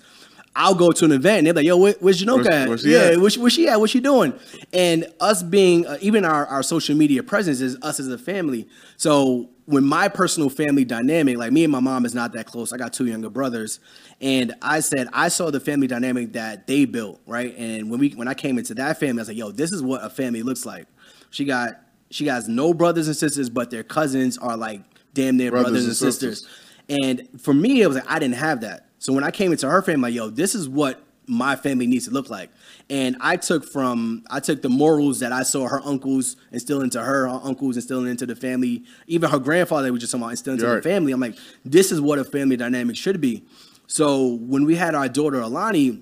I'll 0.55 0.75
go 0.75 0.89
to 0.91 1.05
an 1.05 1.12
event 1.12 1.39
and 1.39 1.47
they're 1.47 1.53
like, 1.53 1.65
"Yo, 1.65 1.77
where, 1.77 1.95
where's 1.99 2.21
Janoka 2.21 2.35
Where's- 2.45 2.47
at? 2.47 2.67
where's 2.69 2.81
she 2.81 2.91
yeah, 2.93 2.99
at?" 2.99 3.17
where's, 3.19 3.38
where's 3.38 3.53
she 3.53 3.67
at? 3.67 3.79
What's 3.79 3.91
she 3.91 3.99
doing?" 3.99 4.33
And 4.73 5.07
us 5.19 5.43
being 5.43 5.85
uh, 5.85 5.97
even 6.01 6.25
our, 6.25 6.45
our 6.47 6.63
social 6.63 6.95
media 6.95 7.23
presence 7.23 7.62
is 7.62 7.77
us 7.81 7.99
as 7.99 8.07
a 8.07 8.17
family. 8.17 8.67
So 8.97 9.49
when 9.65 9.83
my 9.83 10.07
personal 10.07 10.49
family 10.49 10.83
dynamic, 10.83 11.38
like 11.38 11.51
me 11.51 11.63
and 11.63 11.71
my 11.71 11.79
mom 11.79 12.03
is 12.05 12.15
not 12.15 12.33
that 12.33 12.47
close. 12.47 12.73
I 12.73 12.77
got 12.77 12.91
two 12.93 13.05
younger 13.05 13.29
brothers, 13.29 13.79
and 14.19 14.53
I 14.62 14.79
said 14.79 15.07
I 15.13 15.27
saw 15.29 15.51
the 15.51 15.59
family 15.59 15.88
dynamic 15.88 16.33
that 16.33 16.65
they 16.67 16.85
built, 16.85 17.21
right? 17.27 17.55
And 17.57 17.89
when 17.91 17.99
we 17.99 18.09
when 18.12 18.27
I 18.27 18.33
came 18.33 18.57
into 18.57 18.73
that 18.75 18.99
family, 18.99 19.19
I 19.19 19.21
was 19.21 19.27
like, 19.29 19.38
"Yo, 19.38 19.51
this 19.51 19.71
is 19.71 19.81
what 19.83 20.03
a 20.03 20.09
family 20.09 20.41
looks 20.41 20.65
like." 20.65 20.88
She 21.29 21.45
got 21.45 21.79
she 22.09 22.25
has 22.25 22.49
no 22.49 22.73
brothers 22.73 23.07
and 23.07 23.15
sisters, 23.15 23.49
but 23.51 23.69
their 23.69 23.83
cousins 23.83 24.38
are 24.39 24.57
like 24.57 24.81
damn 25.13 25.38
near 25.38 25.51
brothers, 25.51 25.65
Brothers 25.71 25.83
and 25.83 25.89
and 25.89 25.97
sisters. 25.97 26.39
sisters. 26.39 26.55
And 26.89 27.41
for 27.41 27.53
me, 27.53 27.81
it 27.83 27.88
was 27.88 27.97
like 27.97 28.09
I 28.12 28.17
didn't 28.17 28.35
have 28.38 28.62
that. 28.62 28.88
So 28.99 29.13
when 29.13 29.23
I 29.23 29.31
came 29.31 29.51
into 29.51 29.69
her 29.69 29.81
family, 29.81 30.12
like, 30.12 30.15
yo, 30.15 30.29
this 30.29 30.53
is 30.55 30.67
what 30.69 31.01
my 31.25 31.55
family 31.55 31.85
needs 31.88 32.05
to 32.07 32.12
look 32.12 32.29
like. 32.29 32.49
And 32.89 33.15
I 33.21 33.35
took 33.38 33.63
from 33.63 34.23
I 34.31 34.39
took 34.39 34.62
the 34.63 34.69
morals 34.69 35.19
that 35.19 35.31
I 35.31 35.43
saw 35.43 35.67
her 35.67 35.79
uncles 35.85 36.35
instill 36.51 36.81
into 36.81 36.99
her, 37.01 37.27
her 37.27 37.39
uncles 37.43 37.75
instilling 37.75 38.07
into 38.07 38.25
the 38.25 38.35
family, 38.35 38.83
even 39.07 39.29
her 39.29 39.38
grandfather 39.39 39.91
was 39.91 40.01
just 40.01 40.12
talking 40.12 40.23
about 40.23 40.31
instilling 40.31 40.59
into 40.59 40.69
Right. 40.71 40.83
the 40.83 40.89
family. 40.89 41.12
I'm 41.12 41.19
like, 41.19 41.35
this 41.63 41.91
is 41.91 42.01
what 42.01 42.17
a 42.19 42.23
family 42.23 42.57
dynamic 42.57 42.95
should 42.97 43.21
be. 43.21 43.43
So 43.88 44.35
when 44.41 44.65
we 44.65 44.75
had 44.75 44.95
our 44.95 45.07
daughter 45.07 45.39
Alani, 45.39 46.01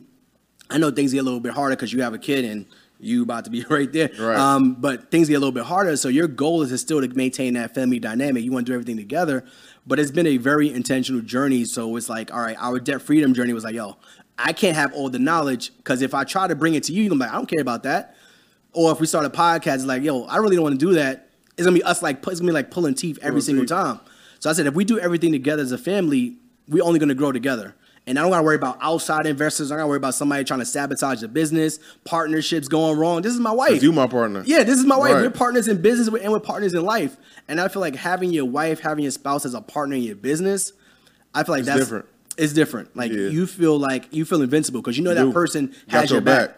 I 0.70 0.78
know 0.78 0.92
things 0.92 1.12
get 1.14 1.20
a 1.20 1.24
little 1.24 1.40
bit 1.40 1.54
harder 1.54 1.76
because 1.76 1.92
you 1.94 2.02
have 2.04 2.14
a 2.14 2.18
kid 2.20 2.46
and 2.46 2.66
you 3.00 3.24
about 3.24 3.46
to 3.46 3.52
be 3.52 3.64
right 3.70 3.92
there. 3.92 4.10
Right. 4.20 4.38
Um, 4.38 4.76
but 4.76 5.12
things 5.12 5.28
get 5.28 5.36
a 5.36 5.40
little 5.40 5.52
bit 5.52 5.64
harder. 5.66 5.96
So 5.98 6.08
your 6.10 6.28
goal 6.28 6.62
is 6.64 6.70
to 6.70 6.78
still 6.78 7.02
to 7.02 7.08
maintain 7.10 7.54
that 7.56 7.76
family 7.76 8.00
dynamic. 8.00 8.44
You 8.44 8.52
want 8.54 8.66
to 8.66 8.72
do 8.72 8.74
everything 8.76 8.98
together. 8.98 9.46
But 9.88 10.00
it's 10.00 10.12
been 10.12 10.28
a 10.28 10.38
very 10.38 10.72
intentional 10.72 11.22
journey. 11.22 11.64
So 11.66 11.96
it's 11.96 12.10
like, 12.10 12.34
all 12.34 12.42
right, 12.42 12.58
our 12.60 12.78
debt 12.80 13.02
freedom 13.02 13.34
journey 13.34 13.54
was 13.54 13.64
like, 13.64 13.74
yo, 13.74 13.96
I 14.38 14.52
can't 14.54 14.76
have 14.76 14.94
all 14.94 15.10
the 15.10 15.18
knowledge 15.20 15.72
because 15.78 16.02
if 16.02 16.14
I 16.14 16.26
try 16.26 16.48
to 16.48 16.56
bring 16.56 16.76
it 16.76 16.84
to 16.84 16.94
you, 16.94 17.04
you're 17.04 17.10
gonna 17.10 17.20
be 17.20 17.26
like, 17.26 17.34
I 17.34 17.38
don't 17.38 17.50
care 17.50 17.62
about 17.62 17.84
that. 17.84 18.16
Or 18.74 18.92
if 18.92 19.00
we 19.00 19.08
start 19.08 19.26
a 19.26 19.30
podcast, 19.30 19.76
it's 19.76 19.86
like, 19.86 20.04
yo, 20.04 20.26
I 20.26 20.38
really 20.38 20.56
don't 20.58 20.64
want 20.64 20.80
to 20.80 20.86
do 20.86 20.94
that. 20.96 21.30
It's 21.58 21.66
gonna 21.66 21.74
be 21.78 21.84
us 21.84 22.04
like 22.04 22.18
it's 22.28 22.40
gonna 22.40 22.52
be 22.52 22.54
like 22.54 22.70
pulling 22.70 22.94
teeth 22.96 23.18
every 23.22 23.32
Pulling 23.42 23.42
single 23.42 23.64
teeth. 23.64 23.70
time. 23.70 24.00
So 24.40 24.50
I 24.50 24.54
said, 24.54 24.68
if 24.68 24.76
we 24.76 24.84
do 24.86 25.00
everything 25.00 25.32
together 25.32 25.64
as 25.64 25.72
a 25.72 25.78
family, 25.78 26.36
we're 26.68 26.84
only 26.84 27.00
gonna 27.00 27.16
grow 27.16 27.32
together. 27.32 27.74
And 28.08 28.18
I 28.18 28.22
don't 28.22 28.32
gotta 28.32 28.44
worry 28.44 28.56
about 28.56 28.78
outside 28.82 29.26
investors. 29.26 29.70
I 29.70 29.76
don't 29.76 29.82
gotta 29.82 29.90
worry 29.90 29.98
about 29.98 30.16
somebody 30.16 30.44
trying 30.46 30.62
to 30.62 30.66
sabotage 30.66 31.20
the 31.20 31.28
business, 31.28 31.78
partnerships 32.06 32.68
going 32.70 32.98
wrong. 32.98 33.22
This 33.22 33.34
is 33.34 33.40
my 33.40 33.52
wife. 33.52 33.84
you 33.84 33.92
my 33.92 34.08
partner. 34.08 34.44
Yeah, 34.46 34.64
this 34.64 34.80
is 34.80 34.86
my 34.86 34.96
wife. 34.98 35.14
Right. 35.16 35.22
We're 35.24 35.30
partners 35.30 35.68
in 35.68 35.82
business 35.82 36.08
and 36.08 36.32
we're 36.32 36.40
partners 36.40 36.74
in 36.74 36.84
life. 36.84 37.18
And 37.50 37.60
I 37.60 37.68
feel 37.68 37.82
like 37.82 37.96
having 37.98 38.32
your 38.32 38.46
wife, 38.46 38.80
having 38.80 39.04
your 39.04 39.12
spouse 39.12 39.46
as 39.46 39.54
a 39.54 39.62
partner 39.62 39.96
in 39.98 40.04
your 40.04 40.16
business, 40.16 40.72
I 41.36 41.44
feel 41.44 41.54
like 41.54 41.60
It's 41.60 41.68
that's 41.68 41.80
different. 41.82 42.06
It's 42.38 42.54
different. 42.54 42.96
Like 42.96 43.12
Yeah. 43.12 43.28
you 43.28 43.46
feel 43.46 43.78
like 43.78 44.08
you 44.12 44.24
feel 44.24 44.42
invincible 44.42 44.82
because 44.82 44.98
you 44.98 45.04
know 45.04 45.14
that 45.14 45.24
Dude, 45.26 45.34
person 45.34 45.76
got 45.90 46.02
has 46.02 46.12
your 46.12 46.22
back. 46.22 46.56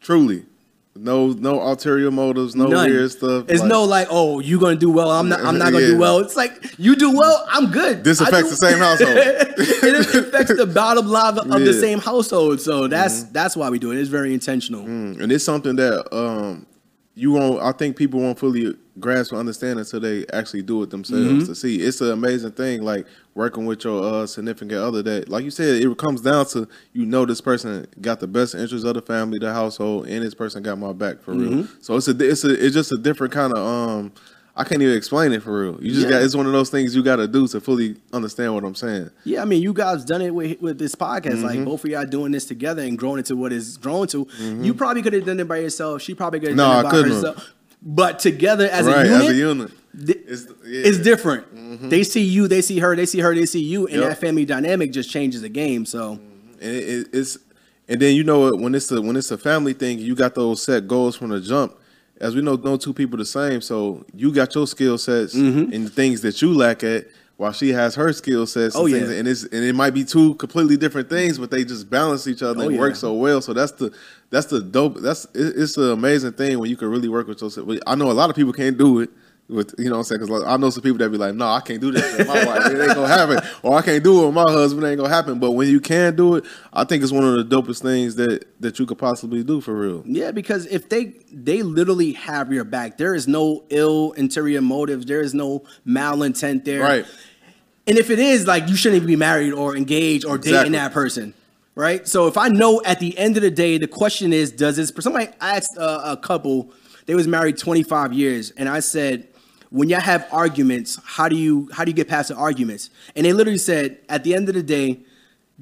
Truly. 0.00 0.46
No 0.96 1.28
no 1.28 1.60
ulterior 1.60 2.10
motives, 2.10 2.56
no 2.56 2.66
None. 2.66 2.90
weird 2.90 3.10
stuff. 3.12 3.44
It's 3.48 3.60
like- 3.60 3.68
no 3.68 3.84
like, 3.84 4.08
oh, 4.10 4.40
you 4.40 4.58
gonna 4.58 4.74
do 4.76 4.90
well. 4.90 5.10
I'm 5.10 5.28
not. 5.28 5.40
I'm 5.40 5.56
not 5.56 5.72
gonna 5.72 5.84
Yeah. 5.84 5.92
do 5.92 5.98
well. 5.98 6.18
It's 6.18 6.36
like 6.36 6.74
you 6.78 6.96
do 6.96 7.16
well. 7.16 7.46
I'm 7.48 7.70
good. 7.70 8.02
This 8.02 8.20
affects 8.20 8.50
the 8.50 8.56
same 8.56 8.78
household. 8.78 9.16
it 9.16 10.14
affects 10.16 10.54
the 10.56 10.66
bottom 10.66 11.06
line 11.06 11.38
of 11.38 11.48
the 11.48 11.58
Yeah. 11.60 11.66
Mm-hmm. 11.70 11.80
same 11.80 11.98
household. 12.00 12.60
So 12.60 12.88
that's 12.88 13.22
that's 13.24 13.56
why 13.56 13.70
we 13.70 13.78
do 13.78 13.92
it. 13.92 13.98
It's 13.98 14.10
very 14.10 14.34
intentional. 14.34 14.84
and 14.84 15.30
it's 15.30 15.44
something 15.44 15.76
that 15.76 16.12
um 16.14 16.66
you 17.14 17.30
won't 17.32 17.62
I 17.62 17.70
think 17.72 17.96
people 17.96 18.20
won't 18.20 18.38
fully 18.38 18.74
grasp 19.00 19.32
or 19.32 19.36
understand 19.36 19.78
until 19.78 20.00
they 20.00 20.26
actually 20.32 20.62
do 20.62 20.82
it 20.82 20.90
themselves 20.90 21.24
Mm-hmm. 21.26 21.46
to 21.46 21.54
see. 21.54 21.76
It's 21.80 22.00
an 22.00 22.10
amazing 22.10 22.52
thing, 22.52 22.82
like 22.82 23.06
working 23.34 23.66
with 23.66 23.84
your 23.84 24.02
uh, 24.02 24.26
significant 24.26 24.72
other 24.80 25.02
that 25.02 25.28
like 25.28 25.44
you 25.44 25.50
said, 25.50 25.82
it 25.82 25.98
comes 25.98 26.20
down 26.20 26.46
to 26.48 26.68
you 26.92 27.06
know 27.06 27.24
this 27.26 27.40
person 27.40 27.86
got 28.00 28.20
the 28.20 28.26
best 28.28 28.54
interest 28.54 28.84
of 28.84 28.94
the 28.94 29.02
family, 29.02 29.38
the 29.38 29.52
household, 29.52 30.06
and 30.06 30.22
this 30.24 30.34
person 30.34 30.62
got 30.62 30.78
my 30.78 30.92
back 30.92 31.20
for 31.22 31.32
real. 31.32 31.50
Mm-hmm. 31.50 31.74
So 31.80 31.96
it's 31.96 32.08
a 32.08 32.16
it's 32.30 32.44
a 32.44 32.64
it's 32.66 32.74
just 32.74 32.92
a 32.92 32.98
different 32.98 33.32
kind 33.32 33.52
of 33.52 33.58
um 33.58 34.12
I 34.56 34.64
can't 34.64 34.82
even 34.82 34.96
explain 34.96 35.32
it 35.32 35.42
for 35.42 35.58
real. 35.62 35.78
You 35.82 35.92
just 35.94 36.02
Yeah. 36.04 36.10
got 36.10 36.22
it's 36.22 36.34
one 36.34 36.44
of 36.44 36.52
those 36.52 36.68
things 36.70 36.94
you 36.94 37.02
gotta 37.02 37.26
do 37.28 37.46
to 37.48 37.60
fully 37.60 37.96
understand 38.12 38.52
what 38.52 38.64
I'm 38.64 38.74
saying. 38.74 39.08
Yeah, 39.24 39.40
I 39.42 39.44
mean, 39.46 39.62
you 39.62 39.72
guys 39.72 40.04
done 40.04 40.20
it 40.20 40.34
with 40.34 40.60
with 40.60 40.76
this 40.78 40.94
podcast. 40.94 41.34
Mm-hmm. 41.36 41.44
Like 41.44 41.64
both 41.64 41.84
of 41.84 41.90
y'all 41.90 42.04
doing 42.04 42.32
this 42.32 42.44
together 42.46 42.82
and 42.82 42.98
growing 42.98 43.18
into 43.18 43.36
what 43.36 43.52
is 43.52 43.76
grown 43.78 44.06
to. 44.08 44.26
You 44.38 44.74
probably 44.74 45.02
could 45.02 45.12
have 45.14 45.24
done 45.24 45.40
it 45.40 45.48
by 45.48 45.58
yourself. 45.58 46.02
She 46.02 46.14
probably 46.14 46.40
could 46.40 46.48
have 46.50 46.56
No, 46.58 46.64
done 46.64 46.80
it 46.80 46.82
by 46.82 46.90
couldn't 46.90 47.24
have. 47.24 47.44
But 47.82 48.18
together 48.18 48.68
as 48.70 48.86
right, 48.86 49.06
a 49.06 49.08
unit, 49.08 49.22
as 49.22 49.28
a 49.30 49.34
unit. 49.34 49.70
th- 50.06 50.18
It's, 50.26 50.46
it's 50.64 50.98
yeah. 50.98 51.04
different. 51.04 51.88
They 51.90 52.02
see 52.04 52.22
you, 52.22 52.46
they 52.46 52.60
see 52.62 52.78
her, 52.78 52.94
they 52.94 53.06
see 53.06 53.20
her, 53.20 53.34
they 53.34 53.46
see 53.46 53.62
you, 53.62 53.86
and 53.86 53.96
Yep. 54.00 54.08
that 54.10 54.18
family 54.20 54.44
dynamic 54.44 54.92
just 54.92 55.08
changes 55.10 55.40
the 55.42 55.48
game. 55.48 55.86
So 55.86 56.12
and 56.12 56.20
it, 56.60 56.88
it- 56.88 57.08
it's 57.12 57.38
and 57.88 58.00
then 58.00 58.14
you 58.14 58.22
know 58.22 58.54
when 58.54 58.74
it's 58.74 58.90
a 58.92 59.00
when 59.00 59.16
it's 59.16 59.30
a 59.30 59.38
family 59.38 59.72
thing 59.72 59.98
you 59.98 60.14
got 60.14 60.34
those 60.34 60.62
set 60.62 60.86
goals 60.86 61.16
from 61.16 61.30
the 61.30 61.40
jump 61.40 61.76
as 62.20 62.34
we 62.36 62.42
know 62.42 62.54
no 62.56 62.76
two 62.76 62.92
people 62.92 63.16
the 63.18 63.24
same 63.24 63.60
so 63.62 64.04
you 64.14 64.30
got 64.30 64.54
your 64.54 64.66
skill 64.66 64.96
sets 64.98 65.34
Mm-hmm. 65.34 65.72
and 65.72 65.86
the 65.86 65.90
things 65.90 66.20
that 66.20 66.40
you 66.42 66.52
lack 66.54 66.84
at 66.84 67.06
while 67.40 67.52
she 67.52 67.70
has 67.70 67.94
her 67.94 68.12
skill 68.12 68.46
sets 68.46 68.74
and 68.74 68.84
Oh, 68.84 68.86
things, 68.86 69.08
yeah. 69.10 69.16
and 69.16 69.26
it's 69.26 69.44
and 69.44 69.64
it 69.64 69.74
might 69.74 69.94
be 69.94 70.04
two 70.04 70.34
completely 70.34 70.76
different 70.76 71.08
things 71.08 71.38
but 71.38 71.50
they 71.50 71.64
just 71.64 71.88
balance 71.88 72.26
each 72.26 72.42
other 72.42 72.60
Oh, 72.60 72.66
and 72.66 72.74
yeah. 72.74 72.80
work 72.80 72.96
so 72.96 73.14
well 73.14 73.40
so 73.40 73.54
that's 73.54 73.72
the 73.72 73.92
that's 74.28 74.46
the 74.48 74.60
dope 74.60 74.98
that's 74.98 75.24
it, 75.34 75.54
it's 75.56 75.76
an 75.78 75.90
amazing 75.90 76.32
thing 76.32 76.58
when 76.58 76.68
you 76.68 76.76
can 76.76 76.88
really 76.88 77.08
work 77.08 77.26
with 77.28 77.40
yourself 77.40 77.66
I 77.86 77.94
know 77.94 78.10
a 78.10 78.12
lot 78.12 78.28
of 78.28 78.36
people 78.36 78.52
can't 78.52 78.76
do 78.76 79.00
it 79.00 79.08
with 79.48 79.74
you 79.78 79.86
know 79.86 79.92
what 79.92 79.96
I'm 79.98 80.04
saying 80.04 80.20
because 80.20 80.42
like, 80.42 80.48
I 80.48 80.56
know 80.58 80.70
some 80.70 80.82
people 80.84 80.98
that 80.98 81.08
be 81.10 81.16
like 81.16 81.34
no 81.34 81.48
I 81.48 81.60
can't 81.60 81.80
do 81.80 81.90
this 81.90 82.18
with 82.18 82.28
my 82.28 82.44
wife 82.44 82.66
it 82.66 82.78
ain't 82.78 82.94
gonna 82.94 83.08
happen 83.08 83.38
or 83.64 83.76
I 83.76 83.82
can't 83.82 84.04
do 84.04 84.22
it 84.22 84.26
with 84.26 84.34
my 84.34 84.42
husband 84.48 84.84
it 84.86 84.90
ain't 84.90 85.00
gonna 85.00 85.12
happen 85.12 85.40
but 85.40 85.52
when 85.52 85.66
you 85.68 85.80
can 85.80 86.14
do 86.14 86.36
it 86.36 86.44
I 86.72 86.84
think 86.84 87.02
it's 87.02 87.10
one 87.10 87.24
of 87.24 87.34
the 87.48 87.56
dopest 87.56 87.80
things 87.82 88.14
that 88.16 88.44
that 88.60 88.78
you 88.78 88.84
could 88.86 88.98
possibly 88.98 89.42
do 89.42 89.60
for 89.62 89.74
real 89.74 90.02
Yeah, 90.06 90.30
because 90.30 90.66
if 90.66 90.88
they 90.90 91.14
they 91.32 91.62
literally 91.62 92.12
have 92.12 92.52
your 92.52 92.64
back, 92.64 92.98
there 92.98 93.14
is 93.14 93.26
no 93.26 93.64
ill 93.70 94.12
interior 94.12 94.60
motives. 94.60 95.06
There 95.06 95.20
is 95.22 95.32
no 95.34 95.64
malintent 95.86 96.64
there. 96.64 96.80
right 96.82 97.06
And 97.86 97.98
if 97.98 98.10
it 98.10 98.18
is, 98.18 98.46
like 98.46 98.68
you 98.68 98.76
shouldn't 98.76 98.96
even 98.96 99.06
be 99.08 99.16
married 99.16 99.52
or 99.52 99.76
engaged 99.76 100.24
or 100.24 100.38
dating 100.38 100.52
Exactly. 100.54 100.72
that 100.78 100.92
person. 100.92 101.34
Right. 101.74 102.06
So 102.06 102.26
if 102.26 102.36
I 102.36 102.48
know 102.48 102.82
at 102.84 103.00
the 103.00 103.16
end 103.16 103.36
of 103.36 103.42
the 103.42 103.50
day, 103.50 103.78
the 103.78 103.86
question 103.88 104.32
is, 104.32 104.50
does 104.52 104.76
this 104.76 104.92
somebody 105.00 105.28
I 105.40 105.56
asked 105.56 105.76
a, 105.76 106.12
a 106.12 106.16
couple, 106.16 106.72
they 107.06 107.14
was 107.14 107.26
married 107.26 107.56
25 107.58 108.12
years, 108.12 108.50
and 108.52 108.68
I 108.68 108.80
said, 108.80 109.28
when 109.70 109.88
y'all 109.88 110.00
have 110.00 110.26
arguments, 110.32 110.98
how 111.04 111.28
do 111.28 111.36
you 111.36 111.68
how 111.72 111.84
do 111.84 111.90
you 111.90 111.94
get 111.94 112.08
past 112.08 112.28
the 112.28 112.34
arguments? 112.34 112.90
And 113.16 113.24
they 113.24 113.32
literally 113.32 113.56
said, 113.58 113.98
at 114.08 114.24
the 114.24 114.34
end 114.34 114.48
of 114.48 114.56
the 114.56 114.62
day, 114.64 115.00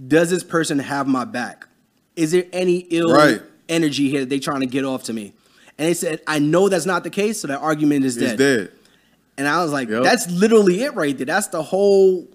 does 0.07 0.31
this 0.31 0.43
person 0.43 0.79
have 0.79 1.07
my 1.07 1.25
back? 1.25 1.67
Is 2.17 2.33
there 2.33 2.45
any 2.53 2.79
ill 2.91 3.13
Right. 3.13 3.43
energy 3.69 4.09
here 4.11 4.21
that 4.21 4.29
they 4.31 4.39
trying 4.41 4.61
to 4.61 4.67
get 4.67 4.85
off 4.85 5.05
to 5.05 5.13
me? 5.13 5.35
And 5.77 5.87
they 5.87 5.95
said, 5.95 6.21
I 6.27 6.39
know 6.41 6.69
that's 6.69 6.87
not 6.87 7.05
the 7.05 7.11
case, 7.11 7.41
so 7.41 7.49
that 7.49 7.61
argument 7.61 8.05
is 8.05 8.17
it's 8.17 8.31
dead. 8.33 8.39
dead 8.39 8.71
And 9.39 9.49
I 9.49 9.63
was 9.63 9.73
like, 9.73 9.89
Yep. 9.89 10.03
that's 10.03 10.31
literally 10.31 10.83
it 10.83 10.95
right 10.95 11.17
there. 11.17 11.27
That's 11.27 11.49
the 11.49 11.63
whole. 11.63 12.27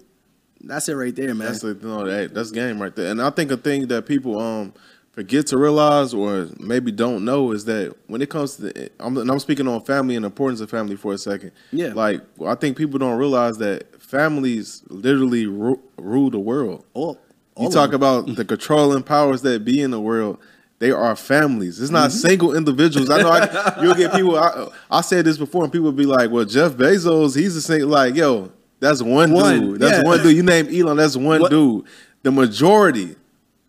That's 0.60 0.88
it 0.88 0.94
right 0.94 1.14
there, 1.14 1.34
man. 1.34 1.48
That's 1.48 1.62
a, 1.62 1.74
no, 1.74 2.04
that, 2.06 2.32
that's 2.34 2.50
game 2.50 2.80
right 2.80 2.94
there. 2.96 3.10
And 3.10 3.20
I 3.20 3.28
think 3.30 3.50
a 3.52 3.56
thing 3.56 3.86
that 3.88 4.06
people 4.06 4.40
um 4.40 4.72
forget 5.12 5.46
to 5.48 5.58
realize 5.58 6.12
or 6.12 6.48
maybe 6.58 6.90
don't 6.90 7.24
know 7.24 7.52
is 7.52 7.66
that 7.66 7.94
when 8.08 8.20
it 8.20 8.30
comes 8.30 8.56
to 8.56 8.90
I'm, 8.98 9.16
and 9.16 9.30
I'm 9.30 9.38
speaking 9.38 9.68
on 9.68 9.80
family 9.84 10.16
and 10.16 10.24
the 10.24 10.28
importance 10.28 10.60
of 10.60 10.70
family 10.70 10.96
for 10.96 11.12
a 11.12 11.18
second. 11.18 11.52
Yeah. 11.70 11.92
Like 11.92 12.22
I 12.44 12.54
think 12.54 12.76
people 12.78 12.98
don't 12.98 13.18
realize 13.18 13.58
that 13.58 14.00
families 14.02 14.82
literally 14.88 15.46
ru- 15.46 15.80
rule 15.98 16.30
the 16.30 16.38
world. 16.40 16.84
all 16.94 17.20
You 17.60 17.70
talk 17.70 17.92
about 17.92 18.26
the 18.34 18.44
controlling 18.44 19.02
powers 19.02 19.42
that 19.42 19.64
be 19.64 19.82
in 19.82 19.90
the 19.90 20.00
world. 20.00 20.38
They 20.84 20.90
are 20.90 21.16
families. 21.16 21.80
It's 21.80 21.86
Mm-hmm. 21.86 21.94
not 21.94 22.12
single 22.12 22.54
individuals. 22.54 23.08
I 23.08 23.22
know 23.22 23.30
I, 23.30 23.78
you'll 23.82 23.94
get 23.94 24.12
people. 24.12 24.36
I, 24.38 24.68
I 24.90 25.00
said 25.00 25.24
this 25.24 25.38
before, 25.38 25.64
and 25.64 25.72
people 25.72 25.90
be 25.92 26.04
like, 26.04 26.30
"Well, 26.30 26.44
Jeff 26.44 26.72
Bezos, 26.72 27.34
he's 27.34 27.54
the 27.54 27.62
same." 27.62 27.88
Like, 27.88 28.14
yo, 28.14 28.52
that's 28.80 29.00
one, 29.00 29.32
One, 29.32 29.60
dude. 29.60 29.80
That's 29.80 30.02
yeah. 30.02 30.04
one 30.04 30.22
dude. 30.22 30.36
You 30.36 30.42
name 30.42 30.66
Elon, 30.68 30.98
that's 30.98 31.16
one 31.16 31.40
What- 31.40 31.50
dude. 31.50 31.86
the 32.22 32.30
majority. 32.30 33.16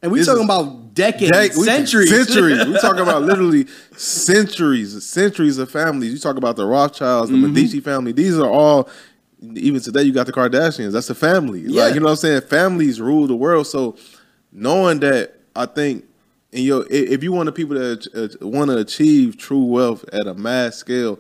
And 0.02 0.12
we 0.12 0.26
talking 0.26 0.44
about 0.44 0.94
decades, 0.94 1.32
Dec- 1.32 1.58
we- 1.58 1.64
centuries. 1.64 2.10
Centuries. 2.10 2.66
we 2.68 2.78
talking 2.80 3.00
about 3.02 3.22
literally 3.24 3.66
centuries, 3.96 5.02
centuries 5.06 5.58
of 5.58 5.72
families. 5.72 6.12
You 6.12 6.20
talk 6.20 6.36
about 6.36 6.58
the 6.58 6.66
Rothschilds, 6.66 7.30
the 7.32 7.38
Mm-hmm. 7.38 7.54
Medici 7.54 7.80
family. 7.80 8.12
These 8.12 8.38
are 8.38 8.50
all. 8.50 8.90
Even 9.42 9.80
today, 9.80 10.02
you 10.04 10.12
got 10.12 10.26
the 10.26 10.34
Kardashians. 10.34 10.92
That's 10.92 11.08
the 11.08 11.16
family. 11.16 11.62
Yeah. 11.62 11.84
Like 11.86 11.94
you 11.94 12.00
know 12.02 12.08
what 12.08 12.12
I'm 12.12 12.18
saying. 12.18 12.42
Families 12.42 13.00
rule 13.00 13.26
the 13.28 13.36
world. 13.36 13.68
So 13.68 13.96
knowing 14.52 15.00
that, 15.00 15.36
I 15.56 15.66
think, 15.66 16.04
and 16.56 16.84
i- 16.84 16.94
if 16.96 17.24
you 17.24 17.32
want 17.32 17.46
the 17.48 17.52
people 17.52 17.76
that 17.76 18.08
uh, 18.42 18.48
want 18.48 18.72
to 18.72 18.78
achieve 18.78 19.38
true 19.38 19.64
wealth 19.66 20.06
at 20.14 20.28
a 20.28 20.34
mass 20.34 20.76
scale. 20.78 21.20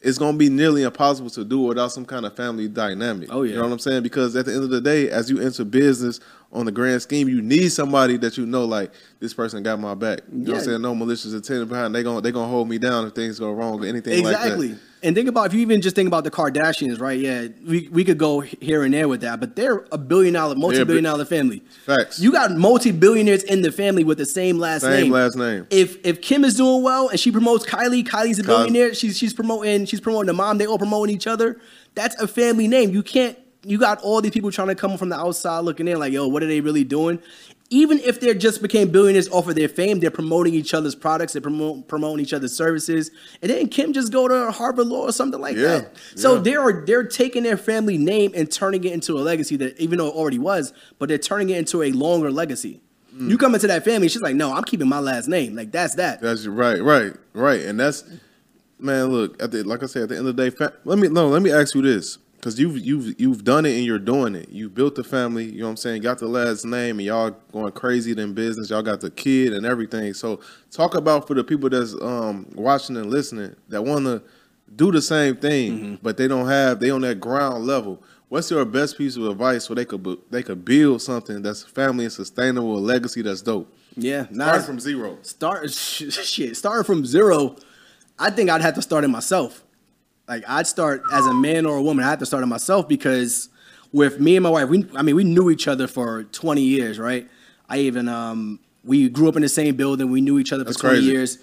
It's 0.00 0.16
gonna 0.16 0.38
be 0.38 0.48
nearly 0.48 0.84
impossible 0.84 1.28
to 1.30 1.44
do 1.44 1.58
without 1.58 1.90
some 1.90 2.04
kind 2.04 2.24
of 2.24 2.36
family 2.36 2.68
dynamic. 2.68 3.30
Oh, 3.32 3.42
yeah. 3.42 3.50
You 3.50 3.56
know 3.56 3.64
what 3.64 3.72
I'm 3.72 3.78
saying? 3.80 4.04
Because 4.04 4.36
at 4.36 4.46
the 4.46 4.54
end 4.54 4.62
of 4.62 4.70
the 4.70 4.80
day, 4.80 5.10
as 5.10 5.28
you 5.28 5.40
enter 5.40 5.64
business 5.64 6.20
on 6.50 6.64
the 6.64 6.72
grand 6.72 7.02
scheme, 7.02 7.28
you 7.28 7.42
need 7.42 7.68
somebody 7.70 8.16
that 8.16 8.38
you 8.38 8.46
know, 8.46 8.64
like 8.64 8.90
this 9.20 9.34
person 9.34 9.62
got 9.62 9.78
my 9.78 9.94
back. 9.94 10.20
You 10.32 10.38
know 10.38 10.52
what 10.52 10.58
I'm 10.60 10.64
saying? 10.64 10.82
No 10.82 10.94
malicious 10.94 11.32
intent 11.34 11.68
behind. 11.68 11.94
They 11.94 12.02
gonna 12.02 12.20
they 12.22 12.32
gonna 12.32 12.48
hold 12.48 12.68
me 12.68 12.78
down 12.78 13.06
if 13.06 13.12
things 13.12 13.38
go 13.38 13.52
wrong 13.52 13.82
or 13.82 13.86
anything 13.86 14.24
like 14.24 14.34
Exactly. 14.34 14.68
that. 14.68 14.80
and 15.02 15.14
think 15.14 15.28
about 15.28 15.48
if 15.48 15.52
you 15.54 15.60
even 15.60 15.82
just 15.82 15.94
think 15.94 16.06
about 16.06 16.24
the 16.24 16.30
Kardashians, 16.30 17.00
right? 17.00 17.18
Yeah, 17.18 17.48
we, 17.66 17.88
we 17.92 18.02
could 18.02 18.16
go 18.16 18.40
here 18.40 18.82
and 18.82 18.94
there 18.94 19.08
with 19.08 19.20
that, 19.20 19.40
but 19.40 19.56
they're 19.56 19.84
a 19.92 19.98
billion 19.98 20.32
dollar, 20.32 20.54
multi 20.54 20.82
billion 20.84 21.04
dollar 21.04 21.26
family. 21.26 21.62
Facts. 21.84 22.18
You 22.18 22.32
got 22.32 22.50
multi 22.52 22.92
billionaires 22.92 23.42
in 23.42 23.60
the 23.60 23.70
family 23.70 24.02
with 24.02 24.16
the 24.16 24.24
same 24.26 24.58
last 24.58 24.80
Same 24.82 24.90
name. 24.92 25.02
Same 25.02 25.12
last 25.12 25.36
name. 25.36 25.66
If 25.68 25.98
if 26.06 26.22
Kim 26.22 26.44
is 26.46 26.54
doing 26.54 26.82
well 26.82 27.10
and 27.10 27.20
she 27.20 27.30
promotes 27.30 27.66
Kylie, 27.66 28.04
Kylie's 28.04 28.38
a 28.38 28.44
billionaire. 28.44 28.94
She's 28.94 29.18
she's 29.18 29.34
promoting 29.34 29.84
she's 29.84 30.00
promoting 30.00 30.28
the 30.28 30.32
mom. 30.32 30.56
They 30.56 30.66
all 30.66 30.78
promoting 30.78 31.14
each 31.14 31.26
other. 31.26 31.60
That's 31.94 32.18
a 32.22 32.26
family 32.26 32.68
name. 32.68 32.88
You 32.90 33.02
can't. 33.02 33.36
You 33.64 33.78
got 33.78 34.00
all 34.02 34.20
these 34.20 34.30
people 34.30 34.50
trying 34.52 34.68
to 34.68 34.74
come 34.74 34.96
from 34.96 35.08
the 35.08 35.16
outside 35.16 35.60
looking 35.60 35.88
in, 35.88 35.98
like, 35.98 36.12
yo, 36.12 36.28
what 36.28 36.42
are 36.42 36.46
they 36.46 36.60
really 36.60 36.84
doing? 36.84 37.20
Even 37.70 37.98
if 37.98 38.18
they 38.20 38.32
just 38.34 38.62
became 38.62 38.88
billionaires 38.90 39.28
off 39.28 39.46
of 39.46 39.54
their 39.54 39.68
fame, 39.68 40.00
they're 40.00 40.10
promoting 40.10 40.54
each 40.54 40.72
other's 40.72 40.94
products, 40.94 41.34
they're 41.34 41.42
promote, 41.42 41.86
promoting 41.86 42.24
each 42.24 42.32
other's 42.32 42.56
services, 42.56 43.10
and 43.42 43.50
then 43.50 43.68
Kim 43.68 43.92
just 43.92 44.10
go 44.10 44.26
to 44.26 44.50
Harvard 44.52 44.86
Law 44.86 45.02
or 45.02 45.12
something 45.12 45.38
like 45.40 45.54
Yeah, 45.56 45.66
that. 45.80 45.96
So 46.14 46.36
yeah. 46.36 46.40
they 46.40 46.54
are 46.54 46.84
they're 46.86 47.04
taking 47.04 47.42
their 47.42 47.58
family 47.58 47.98
name 47.98 48.32
and 48.34 48.50
turning 48.50 48.84
it 48.84 48.92
into 48.92 49.18
a 49.18 49.20
legacy 49.20 49.56
that 49.56 49.78
even 49.78 49.98
though 49.98 50.06
it 50.06 50.14
already 50.14 50.38
was, 50.38 50.72
but 50.98 51.10
they're 51.10 51.18
turning 51.18 51.50
it 51.50 51.58
into 51.58 51.82
a 51.82 51.92
longer 51.92 52.30
legacy. 52.30 52.80
Mm. 53.14 53.28
You 53.28 53.36
come 53.36 53.54
into 53.54 53.66
that 53.66 53.84
family, 53.84 54.08
she's 54.08 54.22
like, 54.22 54.36
no, 54.36 54.54
I'm 54.54 54.64
keeping 54.64 54.88
my 54.88 55.00
last 55.00 55.28
name. 55.28 55.54
Like 55.54 55.70
that's 55.70 55.94
that. 55.96 56.22
That's 56.22 56.46
right, 56.46 56.80
right, 56.82 57.12
right. 57.34 57.60
And 57.60 57.78
that's 57.78 58.02
man. 58.78 59.06
Look, 59.08 59.42
at 59.42 59.50
the, 59.50 59.62
like 59.64 59.82
I 59.82 59.86
said, 59.86 60.04
at 60.04 60.08
the 60.08 60.16
end 60.16 60.26
of 60.26 60.36
the 60.36 60.42
day, 60.42 60.56
fa- 60.56 60.72
let 60.84 60.98
me 60.98 61.08
no. 61.08 61.28
Let 61.28 61.42
me 61.42 61.50
ask 61.52 61.74
you 61.74 61.82
this, 61.82 62.16
because 62.38 62.58
you've 62.58 62.78
you've 62.78 63.20
you've 63.20 63.44
done 63.44 63.66
it 63.66 63.74
and 63.76 63.84
you're 63.84 63.98
doing 63.98 64.34
it. 64.34 64.48
You 64.48 64.68
built 64.70 64.94
the 64.94 65.04
family. 65.04 65.44
You 65.44 65.58
know 65.60 65.64
what 65.66 65.70
I'm 65.70 65.76
saying? 65.76 66.02
Got 66.02 66.18
the 66.18 66.28
last 66.28 66.64
name, 66.64 66.98
and 66.98 67.06
y'all 67.06 67.30
going 67.52 67.72
crazy 67.72 68.12
in 68.12 68.32
business. 68.34 68.70
Y'all 68.70 68.82
got 68.82 69.00
the 69.00 69.10
kid 69.10 69.52
and 69.52 69.66
everything. 69.66 70.14
So 70.14 70.40
talk 70.70 70.94
about 70.94 71.26
for 71.26 71.34
the 71.34 71.44
people 71.44 71.68
that's 71.68 71.94
um, 72.00 72.46
watching 72.54 72.96
and 72.96 73.10
listening 73.10 73.54
that 73.68 73.82
want 73.82 74.04
to 74.06 74.22
do 74.76 74.92
the 74.92 75.02
same 75.02 75.36
thing, 75.36 75.98
but 76.02 76.16
they 76.16 76.28
don't 76.28 76.46
have 76.46 76.78
they 76.80 76.90
on 76.90 77.00
that 77.02 77.20
ground 77.20 77.64
level. 77.66 78.02
What's 78.28 78.50
your 78.50 78.64
best 78.66 78.98
piece 78.98 79.16
of 79.16 79.26
advice 79.26 79.64
so 79.64 79.74
they 79.74 79.84
could 79.86 80.06
they 80.30 80.42
could 80.42 80.64
build 80.64 81.00
something 81.02 81.42
that's 81.42 81.62
family 81.64 82.04
and 82.04 82.12
sustainable, 82.12 82.76
a 82.76 82.78
legacy 82.78 83.22
that's 83.22 83.40
dope? 83.42 83.74
Yeah, 83.96 84.26
Starting 84.32 84.62
from 84.66 84.78
zero. 84.80 85.18
start 85.22 85.70
shit 85.72 86.56
starting 86.56 86.84
from 86.84 87.04
zero 87.04 87.56
i 88.16 88.30
think 88.30 88.48
i'd 88.48 88.60
have 88.60 88.74
to 88.74 88.82
start 88.82 89.02
it 89.02 89.08
myself 89.08 89.64
like 90.28 90.44
i'd 90.48 90.66
start 90.66 91.02
as 91.12 91.26
a 91.26 91.34
man 91.34 91.66
or 91.66 91.76
a 91.76 91.82
woman 91.82 92.04
i 92.04 92.08
have 92.10 92.18
to 92.18 92.26
start 92.26 92.42
on 92.42 92.48
myself 92.48 92.86
because 92.88 93.48
with 93.92 94.20
me 94.20 94.36
and 94.36 94.42
my 94.42 94.50
wife 94.50 94.68
we 94.68 94.86
i 94.96 95.02
mean 95.02 95.16
we 95.16 95.24
knew 95.24 95.50
each 95.50 95.66
other 95.66 95.86
for 95.86 96.24
20 96.24 96.60
years 96.60 96.98
right? 96.98 97.28
I 97.68 97.78
even 97.80 98.08
um 98.08 98.60
we 98.84 99.08
grew 99.08 99.28
up 99.28 99.36
in 99.36 99.42
the 99.42 99.48
same 99.48 99.74
building 99.76 100.10
we 100.10 100.20
knew 100.20 100.38
each 100.38 100.52
other 100.52 100.64
for 100.64 100.70
That's 100.70 100.80
20 100.80 100.96
crazy. 100.96 101.10
years. 101.10 101.38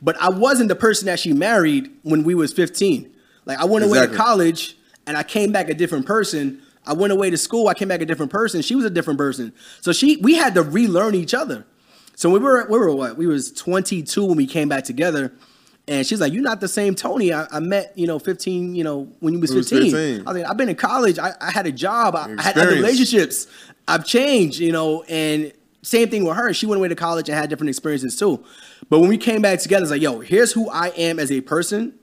But 0.00 0.16
i 0.20 0.28
wasn't 0.28 0.68
the 0.68 0.76
person 0.76 1.06
that 1.06 1.18
she 1.18 1.32
married 1.32 1.90
when 2.02 2.22
we 2.24 2.34
was 2.34 2.52
15 2.52 3.10
like 3.44 3.58
i 3.58 3.64
went 3.64 3.84
away 3.84 4.06
to 4.06 4.14
college 4.14 4.76
and 5.06 5.16
i 5.16 5.22
came 5.22 5.52
back 5.52 5.68
a 5.68 5.74
different 5.74 6.06
person. 6.06 6.62
I 6.86 6.94
went 6.94 7.12
away 7.12 7.30
to 7.30 7.36
school 7.36 7.68
i 7.68 7.74
came 7.74 7.88
back 7.88 8.00
a 8.00 8.06
different 8.06 8.32
person. 8.32 8.62
She 8.62 8.74
was 8.74 8.84
a 8.84 8.90
different 8.90 9.18
person. 9.18 9.52
So 9.80 9.92
she 9.92 10.16
we 10.18 10.34
had 10.34 10.54
to 10.54 10.62
relearn 10.62 11.14
each 11.14 11.34
other. 11.34 11.64
So 12.14 12.30
we 12.30 12.38
were 12.40 12.66
we 12.68 12.78
were 12.78 12.92
what? 12.94 13.16
We 13.16 13.26
was 13.26 13.52
22 13.52 14.24
when 14.24 14.36
we 14.36 14.46
came 14.46 14.68
back 14.68 14.84
together. 14.84 15.32
And 15.88 16.06
she's 16.06 16.20
like, 16.20 16.32
"You're 16.32 16.42
not 16.42 16.60
the 16.60 16.68
same 16.68 16.94
Tony 16.94 17.32
I, 17.32 17.46
I 17.50 17.60
met, 17.60 17.92
you 17.96 18.06
know, 18.06 18.18
15, 18.18 18.74
you 18.74 18.84
know, 18.84 19.10
when 19.20 19.32
you 19.34 19.40
was 19.40 19.50
When 19.50 19.56
you 19.56 19.60
was 19.60 19.70
15." 19.70 19.90
15. 19.90 20.20
I 20.20 20.32
was 20.32 20.42
like, 20.42 20.50
"I've 20.50 20.56
been 20.56 20.68
in 20.68 20.76
college. 20.76 21.18
I, 21.18 21.32
I 21.40 21.50
had 21.50 21.66
a 21.66 21.72
job. 21.72 22.14
I, 22.14 22.34
I 22.38 22.42
had 22.42 22.58
other 22.58 22.70
relationships. 22.70 23.46
I've 23.88 24.04
changed, 24.04 24.60
you 24.60 24.70
know." 24.70 25.02
And 25.08 25.52
same 25.82 26.10
thing 26.10 26.24
with 26.24 26.36
her. 26.36 26.52
She 26.52 26.66
went 26.66 26.78
away 26.78 26.88
to 26.88 26.94
college 26.94 27.28
and 27.28 27.38
had 27.38 27.48
different 27.48 27.70
experiences 27.70 28.16
too. 28.18 28.44
But 28.90 29.00
when 29.00 29.08
we 29.08 29.16
came 29.16 29.42
back 29.42 29.60
together, 29.60 29.82
it's 29.82 29.90
like, 29.90 30.02
"Yo, 30.02 30.20
here's 30.20 30.52
who 30.52 30.68
I 30.70 30.88
am 30.88 31.18
as 31.18 31.32
a 31.32 31.40
person, 31.40 31.94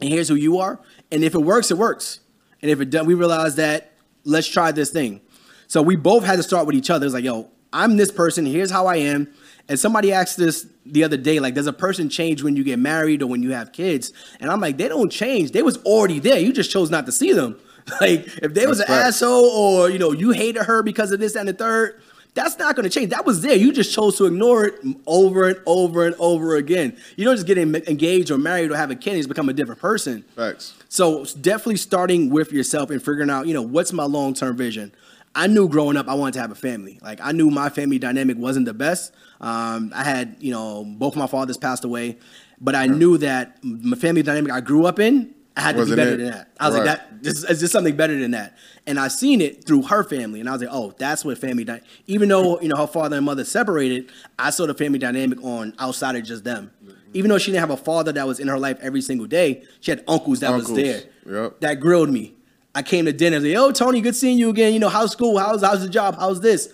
and 0.00 0.10
here's 0.10 0.28
who 0.28 0.34
you 0.34 0.58
are. 0.58 0.78
And 1.10 1.24
if 1.24 1.34
it 1.34 1.40
works, 1.40 1.70
it 1.70 1.78
works. 1.78 2.20
And 2.62 2.70
if 2.70 2.80
it 2.80 2.90
doesn't, 2.90 3.06
we 3.06 3.14
realize 3.14 3.56
that 3.56 3.92
let's 4.24 4.48
try 4.48 4.72
this 4.72 4.90
thing. 4.90 5.20
So 5.68 5.82
we 5.82 5.96
both 5.96 6.24
had 6.24 6.36
to 6.36 6.42
start 6.42 6.66
with 6.66 6.76
each 6.76 6.90
other. 6.90 7.06
It's 7.06 7.14
like, 7.14 7.24
yo, 7.24 7.50
I'm 7.72 7.96
this 7.96 8.10
person. 8.10 8.46
Here's 8.46 8.70
how 8.70 8.86
I 8.86 8.96
am. 8.96 9.32
And 9.68 9.78
somebody 9.78 10.12
asked 10.12 10.36
this 10.36 10.66
the 10.84 11.02
other 11.02 11.16
day, 11.16 11.40
like, 11.40 11.54
does 11.54 11.66
a 11.66 11.72
person 11.72 12.08
change 12.08 12.42
when 12.42 12.56
you 12.56 12.62
get 12.62 12.78
married 12.78 13.22
or 13.22 13.26
when 13.26 13.42
you 13.42 13.52
have 13.52 13.72
kids? 13.72 14.12
And 14.40 14.50
I'm 14.50 14.60
like, 14.60 14.76
they 14.76 14.88
don't 14.88 15.10
change. 15.10 15.50
They 15.50 15.62
was 15.62 15.76
already 15.78 16.20
there. 16.20 16.38
You 16.38 16.52
just 16.52 16.70
chose 16.70 16.90
not 16.90 17.06
to 17.06 17.12
see 17.12 17.32
them. 17.32 17.58
Like, 18.00 18.26
if 18.42 18.52
they 18.52 18.66
was 18.66 18.80
an 18.80 18.88
facts. 18.88 19.22
asshole 19.22 19.44
or 19.44 19.88
you 19.88 20.00
know 20.00 20.10
you 20.10 20.32
hated 20.32 20.64
her 20.64 20.82
because 20.82 21.12
of 21.12 21.20
this 21.20 21.36
and 21.36 21.48
the 21.48 21.52
third, 21.52 22.02
that's 22.36 22.58
not 22.58 22.76
going 22.76 22.82
to 22.82 22.90
change. 22.90 23.10
That 23.10 23.24
was 23.24 23.40
there. 23.40 23.56
You 23.56 23.72
just 23.72 23.94
chose 23.94 24.18
to 24.18 24.26
ignore 24.26 24.66
it 24.66 24.74
over 25.06 25.48
and 25.48 25.60
over 25.66 26.04
and 26.06 26.14
over 26.18 26.56
again. 26.56 26.96
You 27.16 27.24
don't 27.24 27.34
just 27.34 27.46
get 27.46 27.58
engaged 27.58 28.30
or 28.30 28.38
married 28.38 28.70
or 28.70 28.76
have 28.76 28.90
a 28.90 28.94
kid 28.94 29.12
and 29.12 29.18
just 29.20 29.28
become 29.28 29.48
a 29.48 29.52
different 29.52 29.80
person. 29.80 30.22
Facts. 30.34 30.74
So 30.88 31.24
definitely 31.40 31.76
starting 31.76 32.28
with 32.28 32.52
yourself 32.52 32.90
and 32.90 33.00
figuring 33.02 33.30
out, 33.30 33.46
you 33.46 33.54
know, 33.54 33.62
what's 33.62 33.92
my 33.92 34.04
long 34.04 34.34
term 34.34 34.56
vision. 34.56 34.92
I 35.36 35.46
knew 35.46 35.68
growing 35.68 35.96
up 35.96 36.08
I 36.08 36.14
wanted 36.14 36.32
to 36.34 36.40
have 36.40 36.50
a 36.50 36.54
family. 36.56 36.98
Like 37.02 37.20
I 37.22 37.30
knew 37.32 37.50
my 37.50 37.68
family 37.68 37.98
dynamic 37.98 38.36
wasn't 38.38 38.66
the 38.66 38.74
best. 38.74 39.12
Um, 39.40 39.92
I 39.94 40.02
had, 40.02 40.36
you 40.40 40.50
know, 40.50 40.84
both 40.84 41.14
my 41.14 41.26
fathers 41.28 41.56
passed 41.58 41.84
away, 41.84 42.18
but 42.60 42.74
I 42.74 42.86
knew 42.86 43.18
that 43.18 43.58
my 43.62 43.96
family 43.96 44.22
dynamic 44.22 44.50
I 44.50 44.60
grew 44.60 44.86
up 44.86 44.98
in, 44.98 45.34
I 45.58 45.60
had 45.62 45.72
to 45.76 45.80
Wasn't 45.82 45.96
be 45.96 46.02
better 46.02 46.14
it? 46.14 46.18
than 46.18 46.30
that. 46.32 46.50
I 46.60 46.68
was 46.68 46.76
Right. 46.78 46.86
like, 46.86 46.98
that 47.10 47.22
this 47.22 47.44
is 47.44 47.60
just 47.60 47.72
something 47.72 47.96
better 47.96 48.18
than 48.18 48.32
that. 48.32 48.56
And 48.86 49.00
I 49.00 49.08
seen 49.08 49.40
it 49.40 49.64
through 49.66 49.82
her 49.82 50.04
family, 50.04 50.38
and 50.40 50.48
I 50.48 50.52
was 50.52 50.60
like, 50.60 50.70
oh, 50.70 50.94
that's 50.98 51.24
what 51.24 51.38
family. 51.38 51.64
Dy-. 51.64 51.80
Even 52.06 52.28
though 52.28 52.60
you 52.60 52.68
know 52.68 52.76
her 52.76 52.86
father 52.86 53.16
and 53.16 53.24
mother 53.24 53.44
separated, 53.44 54.10
I 54.38 54.50
saw 54.50 54.66
the 54.66 54.74
family 54.74 54.98
dynamic 54.98 55.42
on 55.42 55.72
outside 55.78 56.14
of 56.16 56.24
just 56.24 56.44
them. 56.44 56.70
Even 57.14 57.30
though 57.30 57.38
she 57.38 57.52
didn't 57.52 57.60
have 57.60 57.70
a 57.70 57.76
father 57.82 58.12
that 58.12 58.26
was 58.26 58.38
in 58.38 58.48
her 58.48 58.58
life 58.58 58.78
every 58.82 59.00
single 59.00 59.26
day, 59.26 59.62
she 59.80 59.90
had 59.90 60.04
uncles 60.06 60.40
that 60.40 60.50
Uncles, 60.52 60.72
was 60.72 60.76
there. 60.82 61.02
yep. 61.44 61.60
That 61.60 61.80
grilled 61.80 62.10
me. 62.10 62.34
I 62.76 62.82
came 62.82 63.06
to 63.06 63.12
dinner. 63.12 63.38
And 63.38 63.46
I 63.46 63.48
was 63.48 63.54
like, 63.54 63.80
"Yo, 63.80 63.86
Tony, 63.86 64.00
good 64.02 64.14
seeing 64.14 64.36
you 64.36 64.50
again. 64.50 64.74
You 64.74 64.78
know, 64.78 64.90
how's 64.90 65.10
school? 65.10 65.38
How's 65.38 65.62
how's 65.62 65.80
the 65.80 65.88
job? 65.88 66.16
How's 66.18 66.42
this?" 66.42 66.68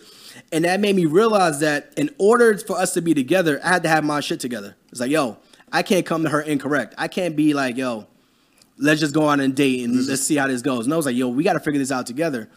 And 0.50 0.64
that 0.64 0.80
made 0.80 0.96
me 0.96 1.06
realize 1.06 1.60
that 1.60 1.92
in 1.96 2.10
order 2.18 2.58
for 2.58 2.76
us 2.76 2.92
to 2.94 3.00
be 3.00 3.14
together, 3.14 3.60
I 3.64 3.68
had 3.68 3.82
to 3.84 3.88
have 3.88 4.04
my 4.04 4.20
shit 4.20 4.40
together. 4.40 4.76
It's 4.90 5.00
like, 5.00 5.10
yo, 5.10 5.38
I 5.72 5.82
can't 5.82 6.04
come 6.04 6.24
to 6.24 6.28
her 6.28 6.42
incorrect. 6.42 6.94
I 6.98 7.08
can't 7.08 7.36
be 7.36 7.54
like, 7.54 7.76
yo, 7.76 8.06
let's 8.76 9.00
just 9.00 9.14
go 9.14 9.24
on 9.24 9.40
and 9.40 9.54
date 9.54 9.84
and 9.84 9.94
mm-hmm. 9.94 10.10
let's 10.10 10.22
see 10.22 10.36
how 10.36 10.48
this 10.48 10.60
goes. 10.60 10.84
And 10.84 10.92
I 10.92 10.96
was 10.96 11.06
like, 11.06 11.16
yo, 11.16 11.28
we 11.28 11.42
got 11.44 11.54
to 11.54 11.60
figure 11.60 11.78
this 11.78 11.90
out 11.90 12.06
together. 12.06 12.50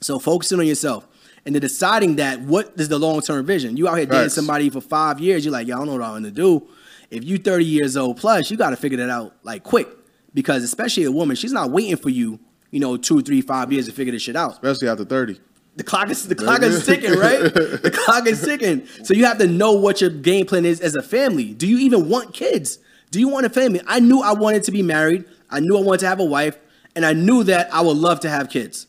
So 0.00 0.18
focusing 0.20 0.60
on 0.60 0.66
yourself 0.66 1.08
and 1.44 1.54
then 1.54 1.62
deciding 1.62 2.16
that 2.16 2.40
what 2.40 2.72
is 2.76 2.88
the 2.88 2.98
long 2.98 3.20
term 3.20 3.44
vision. 3.44 3.76
You 3.76 3.88
out 3.88 3.96
here 3.96 4.06
dating 4.06 4.28
somebody 4.30 4.70
for 4.70 4.80
five 4.80 5.18
years, 5.18 5.44
you're 5.44 5.52
like, 5.52 5.66
yo, 5.66 5.74
I 5.74 5.78
don't 5.78 5.86
know 5.86 5.94
what 5.94 6.02
I'm 6.02 6.14
gonna 6.14 6.30
do. 6.30 6.68
If 7.10 7.24
you 7.24 7.38
30 7.38 7.64
years 7.64 7.96
old 7.96 8.18
plus, 8.18 8.50
you 8.50 8.56
got 8.56 8.70
to 8.70 8.76
figure 8.76 8.98
that 8.98 9.08
out 9.08 9.34
like 9.42 9.64
quick 9.64 9.88
because 10.34 10.62
especially 10.62 11.04
a 11.04 11.10
woman, 11.10 11.34
she's 11.36 11.52
not 11.52 11.70
waiting 11.70 11.96
for 11.96 12.10
you, 12.10 12.38
you 12.70 12.80
know, 12.80 12.96
two, 12.96 13.22
three, 13.22 13.40
five 13.40 13.72
years 13.72 13.86
to 13.86 13.92
figure 13.92 14.12
this 14.12 14.22
shit 14.22 14.36
out. 14.36 14.52
Especially 14.52 14.88
after 14.88 15.04
30. 15.04 15.40
The 15.76 15.84
clock 15.84 16.10
is 16.10 16.26
the 16.26 16.34
clock 16.34 16.60
is 16.62 16.84
ticking, 16.84 17.12
right? 17.12 17.40
The 17.54 17.92
clock 18.04 18.26
is 18.26 18.42
ticking. 18.42 18.86
So 19.04 19.14
you 19.14 19.26
have 19.26 19.38
to 19.38 19.46
know 19.46 19.74
what 19.74 20.00
your 20.00 20.10
game 20.10 20.44
plan 20.44 20.64
is 20.64 20.80
as 20.80 20.96
a 20.96 21.02
family. 21.02 21.54
Do 21.54 21.68
you 21.68 21.78
even 21.78 22.08
want 22.08 22.34
kids? 22.34 22.80
Do 23.12 23.20
you 23.20 23.28
want 23.28 23.46
a 23.46 23.48
family? 23.48 23.80
I 23.86 24.00
knew 24.00 24.20
I 24.20 24.32
wanted 24.32 24.64
to 24.64 24.72
be 24.72 24.82
married. 24.82 25.24
I 25.48 25.60
knew 25.60 25.78
I 25.78 25.80
wanted 25.80 26.00
to 26.00 26.08
have 26.08 26.18
a 26.18 26.24
wife, 26.24 26.58
and 26.96 27.06
I 27.06 27.12
knew 27.12 27.44
that 27.44 27.72
I 27.72 27.80
would 27.80 27.96
love 27.96 28.18
to 28.20 28.28
have 28.28 28.50
kids. 28.50 28.88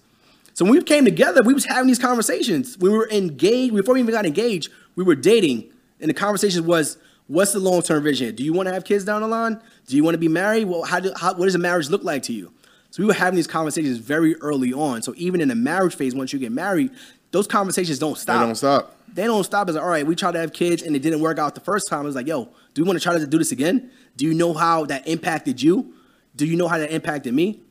So 0.53 0.65
when 0.65 0.73
we 0.73 0.81
came 0.81 1.05
together, 1.05 1.41
we 1.43 1.53
was 1.53 1.65
having 1.65 1.87
these 1.87 1.99
conversations. 1.99 2.75
We 2.77 2.89
were 2.89 3.07
engaged 3.11 3.75
before 3.75 3.93
we 3.93 4.01
even 4.01 4.13
got 4.13 4.25
engaged. 4.25 4.71
We 4.95 5.03
were 5.03 5.15
dating, 5.15 5.71
and 6.01 6.09
the 6.09 6.13
conversation 6.15 6.65
was, 6.65 6.97
"What's 7.27 7.53
the 7.53 7.59
long 7.59 7.83
term 7.83 8.03
vision? 8.03 8.35
Do 8.35 8.43
you 8.43 8.51
want 8.51 8.67
to 8.67 8.73
have 8.73 8.83
kids 8.83 9.05
down 9.05 9.21
the 9.21 9.27
line? 9.27 9.61
Do 9.87 9.95
you 9.95 10.03
want 10.03 10.15
to 10.15 10.19
be 10.19 10.27
married? 10.27 10.65
Well, 10.65 10.83
how 10.83 10.99
do 10.99 11.13
how, 11.15 11.35
what 11.35 11.45
does 11.45 11.55
a 11.55 11.59
marriage 11.59 11.89
look 11.89 12.03
like 12.03 12.23
to 12.23 12.33
you?" 12.33 12.51
So 12.91 13.03
we 13.03 13.07
were 13.07 13.13
having 13.13 13.35
these 13.35 13.47
conversations 13.47 13.97
very 13.97 14.35
early 14.37 14.73
on. 14.73 15.01
So 15.01 15.13
even 15.15 15.41
in 15.41 15.47
the 15.47 15.55
marriage 15.55 15.95
phase, 15.95 16.15
once 16.15 16.33
you 16.33 16.39
get 16.39 16.51
married, 16.51 16.91
those 17.31 17.47
conversations 17.47 17.99
don't 17.99 18.17
stop. 18.17 18.39
They 18.39 18.45
don't 18.45 18.55
stop. 18.55 18.95
They 19.13 19.23
don't 19.25 19.43
stop. 19.43 19.67
It's 19.67 19.75
like, 19.75 19.83
all 19.83 19.89
right, 19.89 20.05
we 20.05 20.15
tried 20.15 20.31
to 20.31 20.39
have 20.39 20.53
kids 20.53 20.81
and 20.81 20.95
it 20.95 20.99
didn't 20.99 21.19
work 21.19 21.37
out 21.37 21.55
the 21.55 21.61
first 21.61 21.87
time. 21.87 22.05
It's 22.05 22.15
like, 22.15 22.27
yo, 22.27 22.45
do 22.45 22.81
you 22.81 22.85
want 22.85 22.97
to 22.97 23.03
try 23.03 23.17
to 23.17 23.27
do 23.27 23.37
this 23.37 23.51
again? 23.51 23.91
Do 24.15 24.25
you 24.25 24.33
know 24.33 24.53
how 24.53 24.85
that 24.85 25.07
impacted 25.07 25.61
you? 25.61 25.93
Do 26.35 26.45
you 26.45 26.55
know 26.55 26.67
how 26.67 26.77
that 26.77 26.91
impacted 26.91 27.33
me? 27.33 27.61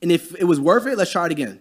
And 0.00 0.10
if 0.10 0.34
it 0.34 0.44
was 0.44 0.60
worth 0.60 0.86
it, 0.86 0.96
let's 0.96 1.10
try 1.10 1.26
it 1.26 1.32
again. 1.32 1.60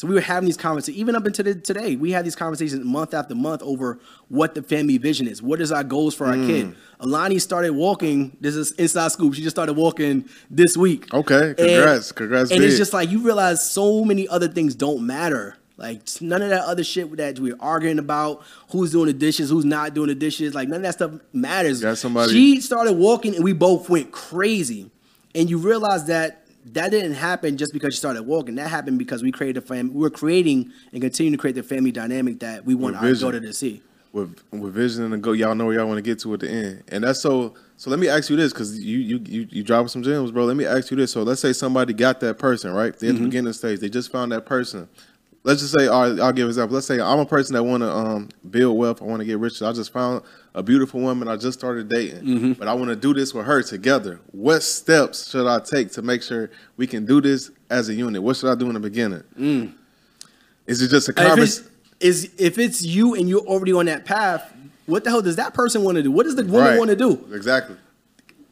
So 0.00 0.06
we 0.08 0.14
were 0.14 0.22
having 0.22 0.46
these 0.46 0.56
conversations, 0.56 0.98
even 0.98 1.14
up 1.14 1.26
into 1.26 1.54
today. 1.56 1.94
We 1.94 2.10
had 2.10 2.24
these 2.24 2.34
conversations 2.34 2.82
month 2.86 3.12
after 3.12 3.34
month 3.34 3.60
over 3.62 3.98
what 4.28 4.54
the 4.54 4.62
family 4.62 4.96
vision 4.96 5.28
is. 5.28 5.42
What 5.42 5.60
is 5.60 5.70
our 5.70 5.84
goals 5.84 6.14
for 6.14 6.26
our 6.26 6.36
Mm. 6.36 6.46
kid? 6.46 6.74
Alani 7.00 7.38
started 7.38 7.72
walking. 7.72 8.34
This 8.40 8.56
is 8.56 8.72
inside 8.72 9.12
scoop. 9.12 9.34
She 9.34 9.42
just 9.42 9.54
started 9.54 9.74
walking 9.74 10.24
this 10.50 10.74
week. 10.74 11.12
Okay, 11.12 11.52
congrats, 11.54 12.12
congrats, 12.12 12.50
And 12.50 12.64
it's 12.64 12.78
just 12.78 12.94
like 12.94 13.10
you 13.10 13.18
realize 13.18 13.70
so 13.70 14.02
many 14.02 14.26
other 14.26 14.48
things 14.48 14.74
don't 14.74 15.06
matter. 15.06 15.56
Like 15.76 16.00
none 16.22 16.40
of 16.40 16.48
that 16.48 16.64
other 16.64 16.82
shit 16.82 17.14
that 17.18 17.38
we're 17.38 17.58
arguing 17.60 17.98
about, 17.98 18.40
who's 18.70 18.92
doing 18.92 19.08
the 19.08 19.12
dishes, 19.12 19.50
who's 19.50 19.66
not 19.66 19.92
doing 19.92 20.08
the 20.08 20.14
dishes, 20.14 20.54
like 20.54 20.66
none 20.68 20.76
of 20.76 20.82
that 20.84 20.94
stuff 20.94 21.10
matters. 21.34 21.82
Got 21.82 21.98
somebody- 21.98 22.32
She 22.32 22.62
started 22.62 22.94
walking, 22.94 23.34
and 23.34 23.44
we 23.44 23.52
both 23.52 23.90
went 23.90 24.12
crazy. 24.12 24.90
And 25.34 25.50
you 25.50 25.58
realize 25.58 26.06
that 26.06 26.46
that 26.66 26.90
didn't 26.90 27.14
happen 27.14 27.56
just 27.56 27.72
because 27.72 27.94
she 27.94 27.98
started 27.98 28.22
walking. 28.24 28.54
That 28.56 28.68
happened 28.68 28.98
because 28.98 29.22
we 29.22 29.32
created 29.32 29.56
a 29.62 29.66
family. 29.66 29.92
We're 29.94 30.10
creating 30.10 30.70
and 30.92 31.00
continuing 31.00 31.32
to 31.32 31.38
create 31.38 31.54
the 31.56 31.62
family 31.62 31.90
dynamic 31.92 32.40
that 32.40 32.64
we 32.64 32.74
want 32.74 32.94
With 32.94 33.02
our 33.02 33.08
vision. 33.08 33.26
daughter 33.26 33.40
to 33.40 33.52
see. 33.52 33.82
with 34.12 34.42
with 34.50 34.74
vision 34.74 35.12
and 35.12 35.22
go. 35.22 35.32
Y'all 35.32 35.54
know 35.54 35.66
where 35.66 35.76
y'all 35.76 35.86
want 35.86 35.98
to 35.98 36.02
get 36.02 36.18
to 36.20 36.34
at 36.34 36.40
the 36.40 36.50
end, 36.50 36.82
and 36.88 37.04
that's 37.04 37.20
so. 37.20 37.54
So 37.76 37.88
let 37.88 37.98
me 37.98 38.08
ask 38.08 38.28
you 38.28 38.36
this, 38.36 38.52
because 38.52 38.78
you 38.84 38.98
you 38.98 39.20
you 39.24 39.46
you 39.50 39.62
dropping 39.62 39.88
some 39.88 40.02
gems, 40.02 40.32
bro. 40.32 40.44
Let 40.44 40.56
me 40.56 40.66
ask 40.66 40.90
you 40.90 40.96
this. 40.98 41.12
So 41.12 41.22
let's 41.22 41.40
say 41.40 41.52
somebody 41.54 41.94
got 41.94 42.20
that 42.20 42.38
person, 42.38 42.72
right? 42.72 42.94
They're 42.98 43.08
in 43.10 43.16
Mm-hmm. 43.16 43.24
the 43.24 43.28
beginning 43.30 43.52
stage. 43.54 43.80
They 43.80 43.88
just 43.88 44.12
found 44.12 44.32
that 44.32 44.44
person. 44.44 44.86
Let's 45.42 45.60
just 45.62 45.72
say, 45.72 45.86
all 45.86 46.10
right, 46.10 46.20
I'll 46.20 46.32
give 46.34 46.44
an 46.44 46.50
example. 46.50 46.74
Let's 46.74 46.86
say 46.86 47.00
I'm 47.00 47.18
a 47.20 47.24
person 47.24 47.54
that 47.54 47.62
want 47.62 47.82
to 47.82 47.90
um, 47.90 48.28
build 48.50 48.76
wealth. 48.76 49.00
I 49.00 49.06
want 49.06 49.20
to 49.20 49.24
get 49.24 49.38
rich. 49.38 49.62
I 49.62 49.72
just 49.72 49.90
found 49.90 50.22
a 50.54 50.62
beautiful 50.62 51.00
woman. 51.00 51.28
I 51.28 51.36
just 51.36 51.58
started 51.58 51.88
dating, 51.88 52.22
Mm-hmm. 52.22 52.52
but 52.54 52.66
I 52.68 52.74
want 52.74 52.88
to 52.90 52.96
do 52.96 53.14
this 53.14 53.32
with 53.34 53.46
her 53.46 53.62
together. 53.62 54.20
What 54.32 54.62
steps 54.62 55.30
should 55.30 55.46
I 55.46 55.60
take 55.60 55.92
to 55.92 56.02
make 56.02 56.22
sure 56.22 56.50
we 56.76 56.86
can 56.86 57.06
do 57.06 57.20
this 57.20 57.50
as 57.70 57.88
a 57.88 57.94
unit? 57.94 58.22
What 58.22 58.36
should 58.36 58.50
I 58.50 58.54
do 58.56 58.66
in 58.68 58.74
the 58.74 58.80
beginning? 58.80 59.22
Is 60.66 60.82
it 60.82 60.88
just 60.88 61.08
a 61.08 61.12
Mm. 61.12 61.26
Conversation? 61.26 61.66
is 62.00 62.30
if 62.38 62.58
it's 62.58 62.82
you 62.82 63.14
and 63.14 63.28
you're 63.28 63.42
already 63.46 63.72
on 63.74 63.84
that 63.86 64.06
path, 64.06 64.50
what 64.86 65.04
the 65.04 65.10
hell 65.10 65.20
does 65.20 65.36
that 65.36 65.52
person 65.52 65.82
want 65.84 65.96
to 65.96 66.02
do? 66.02 66.10
What 66.10 66.24
does 66.24 66.34
the 66.34 66.44
woman 66.44 66.78
want 66.78 66.88
to 66.90 66.96
do? 66.96 67.26
Exactly. 67.34 67.76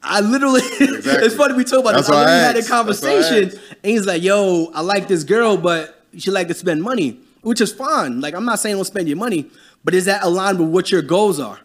I 0.03 0.21
literally, 0.21 0.61
it's 0.65 1.35
funny 1.35 1.55
we 1.55 1.65
talk 1.65 1.81
about 1.81 1.95
That's 1.95 2.09
this. 2.09 2.17
I 2.17 2.23
why 2.25 2.31
I 2.31 2.35
literally 2.37 2.45
had 2.45 2.55
a 2.57 2.59
asked. 2.59 2.69
That's 2.69 3.03
why 3.03 3.09
I 3.09 3.23
conversation, 3.23 3.61
and 3.83 3.91
he's 3.91 4.07
like, 4.07 4.23
"Yo, 4.23 4.71
I 4.75 4.81
like 4.83 5.09
this 5.09 5.25
girl, 5.25 5.57
but 5.57 6.05
she 6.17 6.31
like 6.31 6.47
to 6.49 6.55
spend 6.55 6.83
money, 6.83 7.19
which 7.43 7.61
is 7.61 7.73
fine. 7.73 8.21
Like, 8.21 8.35
I'm 8.35 8.45
not 8.45 8.61
saying 8.61 8.77
don't 8.77 8.85
spend 8.85 9.09
your 9.09 9.17
money, 9.17 9.47
but 9.83 9.95
is 9.95 10.05
that 10.05 10.23
aligned 10.23 10.61
with 10.61 10.69
what 10.69 10.93
your 10.93 11.03
goals 11.03 11.41
are? 11.41 11.59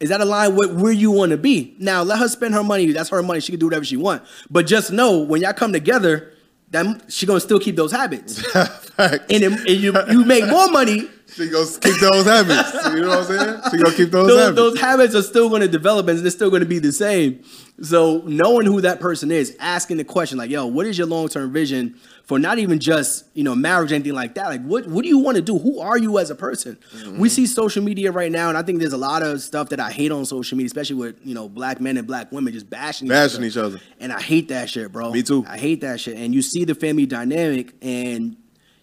Is 0.00 0.10
that 0.10 0.20
aligned 0.20 0.56
with 0.56 0.72
where 0.80 0.92
you 0.92 1.10
want 1.10 1.30
to 1.30 1.36
be? 1.36 1.74
Now, 1.78 2.02
let 2.02 2.18
her 2.20 2.28
spend 2.28 2.54
her 2.54 2.62
money. 2.62 2.92
That's 2.92 3.08
her 3.10 3.22
money. 3.22 3.40
She 3.40 3.50
can 3.52 3.58
do 3.58 3.66
whatever 3.66 3.84
she 3.84 3.96
want. 3.96 4.22
But 4.48 4.66
just 4.66 4.92
know 4.92 5.18
when 5.18 5.40
y'all 5.42 5.52
come 5.52 5.72
together, 5.72 6.32
that 6.70 7.10
she 7.10 7.24
gonna 7.26 7.40
still 7.40 7.58
keep 7.58 7.76
those 7.76 7.90
habits, 7.92 8.44
and, 8.54 9.20
it- 9.30 9.52
and 9.52 9.68
you 9.68 9.92
you 10.10 10.24
make 10.24 10.46
more 10.48 10.70
money. 10.70 11.08
She 11.30 11.50
gonna 11.50 11.66
keep 11.66 12.00
those 12.00 12.24
habits. 12.24 12.72
You 12.86 13.02
know 13.02 13.08
what 13.10 13.18
I'm 13.18 13.24
saying? 13.26 13.60
She 13.70 13.76
gonna 13.76 13.94
keep 13.94 14.10
those, 14.10 14.28
those, 14.28 14.40
habits. 14.40 14.56
those 14.56 14.80
habits 14.80 15.14
are 15.14 15.22
still 15.22 15.48
going 15.50 15.60
to 15.60 15.68
develop 15.68 16.08
and 16.08 16.18
they're 16.18 16.30
still 16.30 16.48
going 16.50 16.60
to 16.62 16.66
be 16.66 16.78
the 16.78 16.90
same. 16.90 17.44
So 17.80 18.22
knowing 18.26 18.66
who 18.66 18.80
that 18.80 18.98
person 18.98 19.30
is, 19.30 19.56
asking 19.60 19.98
the 19.98 20.04
question 20.04 20.36
like, 20.36 20.50
"Yo, 20.50 20.66
what 20.66 20.86
is 20.86 20.98
your 20.98 21.06
long 21.06 21.28
term 21.28 21.52
vision 21.52 21.94
for 22.24 22.38
not 22.38 22.58
even 22.58 22.80
just 22.80 23.24
you 23.34 23.44
know 23.44 23.54
marriage, 23.54 23.92
anything 23.92 24.14
like 24.14 24.34
that? 24.34 24.46
Like, 24.48 24.64
what 24.64 24.86
what 24.88 25.02
do 25.02 25.08
you 25.08 25.18
want 25.18 25.36
to 25.36 25.42
do? 25.42 25.58
Who 25.58 25.78
are 25.78 25.96
you 25.96 26.18
as 26.18 26.30
a 26.30 26.34
person?" 26.34 26.76
Mm-hmm. 26.96 27.18
We 27.18 27.28
see 27.28 27.46
social 27.46 27.84
media 27.84 28.10
right 28.10 28.32
now, 28.32 28.48
and 28.48 28.58
I 28.58 28.62
think 28.62 28.80
there's 28.80 28.92
a 28.92 28.98
lot 28.98 29.22
of 29.22 29.40
stuff 29.42 29.68
that 29.68 29.78
I 29.78 29.92
hate 29.92 30.10
on 30.10 30.24
social 30.24 30.56
media, 30.56 30.66
especially 30.66 30.96
with 30.96 31.16
you 31.24 31.34
know 31.34 31.48
black 31.48 31.80
men 31.80 31.96
and 31.96 32.06
black 32.06 32.32
women 32.32 32.52
just 32.52 32.68
bashing 32.68 33.06
Bashing 33.06 33.44
each 33.44 33.52
each 33.52 33.56
other. 33.56 33.80
and 34.00 34.12
I 34.12 34.20
hate 34.20 34.48
that 34.48 34.68
shit, 34.68 34.90
bro. 34.90 35.12
Me 35.12 35.22
too. 35.22 35.44
I 35.48 35.56
hate 35.56 35.80
that 35.82 36.00
shit. 36.00 36.16
And 36.16 36.34
you 36.34 36.42
see 36.42 36.64
the 36.64 36.74
family 36.74 37.06
dynamic, 37.06 37.74
and 37.80 38.36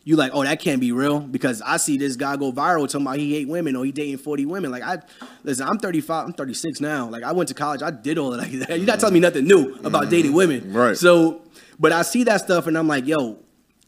you 0.08 0.16
like, 0.16 0.32
oh, 0.34 0.44
that 0.44 0.60
can't 0.62 0.80
be 0.80 0.92
real 0.92 1.20
because 1.20 1.62
I 1.64 1.78
see 1.78 1.98
this 1.98 2.16
guy 2.16 2.38
go 2.38 2.52
viral 2.54 2.88
talking 2.88 3.02
about 3.08 3.18
he 3.18 3.34
hate 3.34 3.48
women 3.48 3.76
or 3.76 3.84
he 3.84 3.92
dating 3.92 4.20
forty 4.20 4.46
women. 4.46 4.70
Like 4.72 4.84
I, 4.84 5.00
listen, 5.44 5.68
I'm 5.68 5.80
35, 5.80 6.28
I'm 6.28 6.34
36 6.34 6.80
now. 6.80 7.10
Like 7.10 7.24
I 7.24 7.32
went 7.34 7.50
to 7.50 7.56
college, 7.56 7.82
I 7.82 7.90
did 7.92 8.18
all 8.20 8.34
of 8.34 8.40
that. 8.40 8.50
You're 8.78 8.86
not 8.86 9.00
telling 9.00 9.16
me 9.16 9.20
nothing 9.20 9.46
new 9.46 9.76
about 9.84 10.10
dating 10.10 10.34
women, 10.34 10.62
Mm-hmm. 10.62 10.78
Right. 10.78 10.96
So, 10.98 11.42
but 11.80 11.92
I 11.92 12.04
see 12.04 12.24
that 12.26 12.38
stuff, 12.42 12.68
and 12.68 12.78
I'm 12.78 12.88
like, 12.88 13.06
yo, 13.08 13.40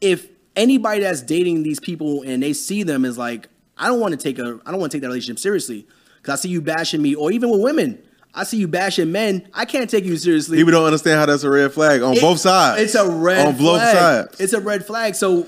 if 0.02 0.28
anybody 0.56 1.02
that's 1.02 1.22
dating 1.22 1.62
these 1.64 1.80
people 1.80 2.24
and 2.24 2.42
they 2.44 2.52
see 2.54 2.82
them 2.84 3.06
as 3.06 3.18
like, 3.18 3.48
I 3.78 3.88
don't 3.88 4.00
want 4.00 4.12
to 4.14 4.18
take 4.18 4.40
a, 4.40 4.60
I 4.66 4.72
don't 4.72 4.80
want 4.80 4.92
to 4.92 4.98
take 4.98 5.04
that 5.04 5.10
relationship 5.10 5.38
seriously 5.40 5.88
because 6.18 6.40
I 6.40 6.42
see 6.42 6.50
you 6.50 6.62
bashing 6.62 7.02
me, 7.02 7.14
or 7.14 7.32
even 7.32 7.52
with 7.52 7.62
women. 7.62 8.02
I 8.34 8.44
see 8.44 8.58
you 8.58 8.68
bashing 8.68 9.12
men. 9.12 9.48
I 9.54 9.66
can't 9.66 9.90
take 9.90 10.04
you 10.04 10.16
seriously. 10.18 10.58
People 10.58 10.72
don't 10.72 10.86
understand 10.86 11.20
how 11.20 11.26
that's 11.28 11.44
a 11.44 11.50
red 11.50 11.72
flag 11.74 12.02
on 12.02 12.16
It- 12.16 12.22
both 12.22 12.40
sides. 12.40 12.82
It's 12.82 12.96
a 12.96 13.08
red 13.10 13.46
on 13.48 13.54
both 13.58 13.80
flag. 13.82 13.96
sides. 13.96 14.40
It's 14.42 14.54
a 14.54 14.60
red 14.60 14.86
flag. 14.86 15.16
So 15.16 15.48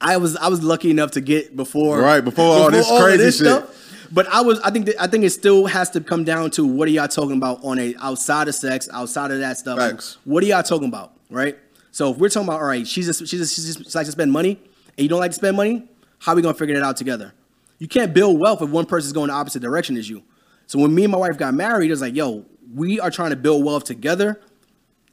I 0.00 0.16
was 0.16 0.36
I 0.36 0.48
was 0.48 0.62
lucky 0.62 0.90
enough 0.90 1.12
to 1.12 1.20
get 1.20 1.56
before 1.56 2.00
Right, 2.00 2.20
before 2.20 2.44
all 2.44 2.70
this 2.70 2.90
of 2.90 3.00
crazy 3.00 3.44
shit. 3.44 3.64
But 4.10 4.26
I 4.28 4.40
was 4.40 4.60
I 4.60 4.70
think 4.70 4.86
that, 4.86 5.00
I 5.00 5.06
think 5.06 5.24
it 5.24 5.30
still 5.30 5.66
has 5.66 5.90
to 5.90 6.00
come 6.00 6.24
down 6.24 6.50
to 6.52 6.64
what 6.64 6.88
are 6.88 6.90
y'all 6.90 7.08
talking 7.08 7.36
about 7.36 7.62
on 7.62 7.78
a 7.78 7.94
outside 8.00 8.48
of 8.48 8.54
sex, 8.54 8.88
outside 8.92 9.30
of 9.30 9.40
that 9.40 9.58
stuff. 9.58 10.16
What 10.24 10.42
are 10.42 10.46
y'all 10.46 10.62
talking 10.62 10.88
about, 10.88 11.12
right? 11.30 11.58
So 11.90 12.12
if 12.12 12.18
we're 12.18 12.28
talking 12.28 12.48
about 12.48 12.60
all 12.60 12.66
right, 12.66 12.86
she's 12.86 13.06
just, 13.06 13.26
she's 13.26 13.40
just, 13.40 13.54
she's 13.54 13.76
just 13.76 13.94
likes 13.94 14.08
to 14.08 14.12
spend 14.12 14.32
money, 14.32 14.60
and 14.96 15.02
you 15.02 15.08
don't 15.08 15.20
like 15.20 15.32
to 15.32 15.36
spend 15.36 15.56
money, 15.56 15.88
how 16.20 16.32
are 16.32 16.36
we 16.36 16.42
gonna 16.42 16.54
figure 16.54 16.74
that 16.76 16.84
out 16.84 16.96
together? 16.96 17.34
You 17.78 17.88
can't 17.88 18.14
build 18.14 18.38
wealth 18.40 18.62
if 18.62 18.70
one 18.70 18.86
person's 18.86 19.12
going 19.12 19.28
the 19.28 19.34
opposite 19.34 19.60
direction 19.60 19.96
as 19.96 20.08
you. 20.08 20.22
So 20.66 20.78
when 20.78 20.94
me 20.94 21.04
and 21.04 21.12
my 21.12 21.18
wife 21.18 21.36
got 21.36 21.54
married, 21.54 21.88
it 21.88 21.92
was 21.92 22.00
like, 22.00 22.14
yo, 22.14 22.44
we 22.74 23.00
are 23.00 23.10
trying 23.10 23.30
to 23.30 23.36
build 23.36 23.64
wealth 23.64 23.84
together. 23.84 24.40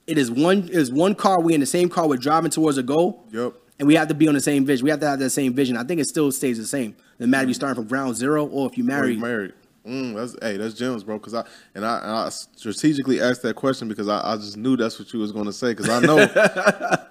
It 0.08 0.18
is 0.18 0.30
one 0.30 0.70
it 0.70 0.76
is 0.76 0.92
one 0.92 1.16
car. 1.16 1.42
We 1.42 1.54
in 1.54 1.60
the 1.60 1.66
same 1.66 1.90
car. 1.90 2.08
We're 2.08 2.18
driving 2.18 2.52
towards 2.52 2.78
a 2.78 2.84
goal. 2.84 3.26
Yep. 3.32 3.54
And 3.78 3.88
we 3.88 3.96
have 3.96 4.08
to 4.08 4.14
be 4.14 4.28
on 4.28 4.34
the 4.34 4.42
same 4.42 4.66
vision. 4.66 4.86
We 4.86 4.90
have 4.90 5.02
to 5.02 5.08
have 5.08 5.20
that 5.20 5.32
same 5.32 5.54
vision. 5.54 5.76
I 5.76 5.84
think 5.84 6.00
it 6.00 6.08
still 6.08 6.32
stays 6.32 6.58
the 6.58 6.66
same. 6.66 6.96
No 7.20 7.28
matter 7.28 7.44
if 7.44 7.50
you 7.50 7.54
starting 7.54 7.76
from 7.76 7.88
ground 7.88 8.16
zero 8.16 8.46
or 8.46 8.68
if 8.68 8.78
you 8.78 8.84
married. 8.84 9.20
married. 9.20 9.54
Mm, 9.86 10.16
that's 10.16 10.36
hey, 10.42 10.58
that's 10.58 10.74
gems, 10.74 11.04
bro. 11.04 11.20
Because 11.20 11.36
I 11.36 11.46
and 11.76 11.86
I, 11.86 12.00
and 12.00 12.10
I 12.10 12.30
strategically 12.30 13.22
asked 13.22 13.44
that 13.44 13.56
question 13.56 13.88
because 13.88 14.08
I, 14.08 14.34
I 14.34 14.36
just 14.36 14.58
knew 14.58 14.76
that's 14.76 14.98
what 14.98 15.14
you 15.14 15.20
was 15.20 15.32
going 15.32 15.46
to 15.46 15.54
say. 15.54 15.74
Because 15.74 15.90
I 15.90 16.00
know 16.00 16.18